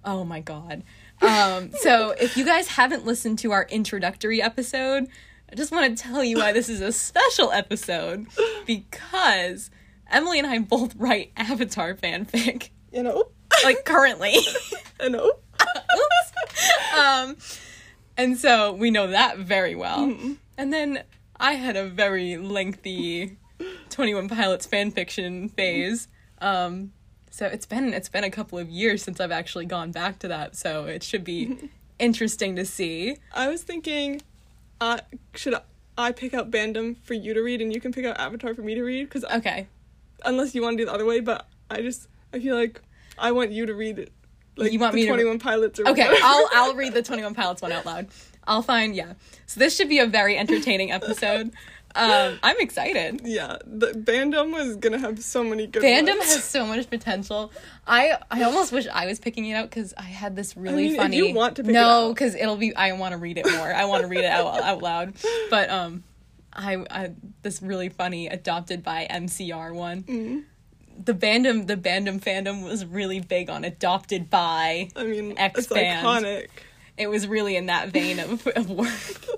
Oh 0.04 0.24
my 0.24 0.40
god. 0.40 0.84
Um, 1.22 1.72
so 1.80 2.12
if 2.12 2.38
you 2.38 2.46
guys 2.46 2.68
haven't 2.68 3.06
listened 3.06 3.40
to 3.40 3.52
our 3.52 3.68
introductory 3.70 4.42
episode, 4.42 5.08
I 5.52 5.56
just 5.56 5.72
want 5.72 5.96
to 5.98 6.02
tell 6.04 6.24
you 6.24 6.38
why 6.38 6.54
this 6.54 6.70
is 6.70 6.82
a 6.82 6.92
special 6.92 7.52
episode 7.52 8.26
because 8.66 9.70
Emily 10.12 10.40
and 10.40 10.48
I 10.48 10.60
both 10.60 10.96
write 10.96 11.32
Avatar 11.38 11.94
fanfic, 11.96 12.70
You 12.92 13.04
know. 13.04 13.26
like 13.64 13.86
currently. 13.86 14.36
You 15.00 15.10
know. 15.12 15.26
Oops. 15.62 16.98
Um, 16.98 17.38
and 18.18 18.36
so 18.36 18.74
we 18.74 18.90
know 18.90 19.08
that 19.08 19.38
very 19.38 19.76
well. 19.76 20.00
Mm-hmm. 20.08 20.34
And 20.58 20.74
then 20.74 21.04
I 21.40 21.54
had 21.54 21.76
a 21.76 21.86
very 21.88 22.38
lengthy 22.38 23.38
21 23.90 24.30
Pilots 24.30 24.66
fanfiction 24.68 25.52
phase. 25.52 26.08
Um, 26.42 26.92
so 27.30 27.46
it's 27.46 27.66
been 27.66 27.94
it's 27.94 28.10
been 28.10 28.24
a 28.24 28.32
couple 28.32 28.58
of 28.58 28.70
years 28.70 29.04
since 29.04 29.20
I've 29.20 29.32
actually 29.32 29.66
gone 29.66 29.92
back 29.92 30.20
to 30.20 30.28
that. 30.30 30.56
So 30.56 30.86
it 30.86 31.04
should 31.04 31.24
be 31.24 31.70
interesting 32.00 32.56
to 32.56 32.66
see. 32.66 33.18
I 33.34 33.48
was 33.48 33.62
thinking, 33.64 34.22
uh, 34.82 35.00
should 35.36 35.56
I 35.98 36.12
pick 36.12 36.34
out 36.34 36.50
Bandom 36.50 36.98
for 37.04 37.14
you 37.14 37.34
to 37.34 37.42
read 37.42 37.62
and 37.62 37.74
you 37.74 37.80
can 37.80 37.92
pick 37.92 38.06
out 38.06 38.20
Avatar 38.20 38.54
for 38.56 38.62
me 38.62 38.76
to 38.76 38.84
read? 38.84 39.04
Because 39.10 39.24
Okay. 39.26 39.68
unless 40.26 40.56
you 40.56 40.62
want 40.64 40.78
to 40.78 40.82
do 40.84 40.86
the 40.86 40.94
other 40.94 41.06
way, 41.06 41.20
but 41.20 41.48
I 41.70 41.82
just 41.82 42.08
I 42.34 42.40
feel 42.40 42.56
like 42.56 42.82
I 43.20 43.32
want 43.32 43.52
you 43.52 43.66
to 43.68 43.74
read 43.76 44.00
it. 44.00 44.12
Like 44.56 44.72
You 44.72 44.80
want 44.80 44.94
the 44.94 44.98
me 44.98 45.02
to- 45.04 45.10
Twenty 45.10 45.26
One 45.26 45.38
Pilots 45.40 45.80
or 45.80 45.88
Okay, 45.90 46.04
whatever. 46.08 46.18
I'll 46.24 46.50
I'll 46.54 46.76
read 46.84 46.94
the 46.96 47.04
21 47.04 47.36
Pilots 47.36 47.62
one 47.62 47.72
out 47.72 47.86
loud. 47.86 48.08
I'll 48.48 48.62
find 48.62 48.96
yeah. 48.96 49.14
So 49.46 49.60
this 49.60 49.76
should 49.76 49.90
be 49.90 50.00
a 50.00 50.08
very 50.08 50.38
entertaining 50.38 50.92
episode. 50.92 51.52
Um, 51.96 52.38
I'm 52.44 52.60
excited. 52.60 53.22
yeah, 53.24 53.58
the 53.66 53.88
Bandom 53.88 54.54
was 54.54 54.76
gonna 54.76 55.00
have 55.00 55.24
so 55.24 55.44
many 55.44 55.66
good. 55.68 55.82
Fandom 55.82 56.18
ones. 56.18 56.34
has 56.34 56.44
so 56.44 56.66
much 56.66 56.90
potential. 56.90 57.52
I 57.88 58.18
I 58.30 58.44
almost 58.44 58.72
wish 58.72 58.88
I 58.88 59.08
was 59.08 59.20
picking 59.20 59.46
it 59.48 59.54
out 59.54 59.70
because 59.70 59.94
I 59.98 60.04
had 60.04 60.36
this 60.36 60.56
really 60.56 60.84
mean, 60.84 60.92
if 60.92 60.98
funny. 60.98 61.18
you 61.18 61.34
want 61.34 61.56
to 61.56 61.64
pick 61.64 61.72
no, 61.72 62.14
because 62.14 62.36
it'll 62.36 62.58
be. 62.58 62.76
I 62.76 62.92
want 62.94 63.14
to 63.14 63.18
read 63.18 63.38
it 63.38 63.50
more. 63.52 63.74
I 63.74 63.86
want 63.86 64.04
to 64.04 64.08
read 64.08 64.20
it 64.20 64.32
out 64.32 64.62
out 64.62 64.82
loud. 64.82 65.14
But 65.50 65.70
um, 65.72 66.04
I, 66.54 66.86
I 66.90 67.12
this 67.42 67.62
really 67.62 67.90
funny 67.90 68.28
adopted 68.28 68.84
by 68.84 69.08
MCR 69.10 69.74
one. 69.74 70.04
Mm-hmm. 70.04 70.40
The 71.04 71.14
Bandom 71.14 71.66
the 71.68 71.78
Bandom 71.78 72.20
fandom 72.20 72.64
was 72.64 72.86
really 72.86 73.22
big 73.22 73.50
on 73.50 73.64
adopted 73.64 74.30
by. 74.30 74.90
I 74.96 75.04
mean, 75.04 75.38
X 75.38 75.60
it's 75.60 75.68
band. 75.68 76.06
iconic. 76.06 76.48
It 76.98 77.08
was 77.10 77.28
really 77.28 77.56
in 77.56 77.68
that 77.68 77.90
vein 77.90 78.20
of, 78.20 78.46
of 78.48 78.70
work. 78.70 78.90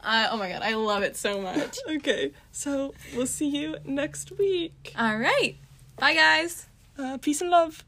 Uh, 0.00 0.28
oh 0.30 0.36
my 0.38 0.48
god, 0.48 0.62
I 0.62 0.74
love 0.74 1.02
it 1.02 1.16
so 1.16 1.40
much. 1.42 1.76
Okay, 1.88 2.30
so 2.52 2.94
we'll 3.14 3.26
see 3.26 3.48
you 3.48 3.76
next 3.84 4.30
week. 4.38 4.92
All 4.96 5.18
right, 5.18 5.56
bye 5.98 6.14
guys. 6.14 6.66
Uh, 6.96 7.18
peace 7.18 7.40
and 7.40 7.50
love. 7.50 7.84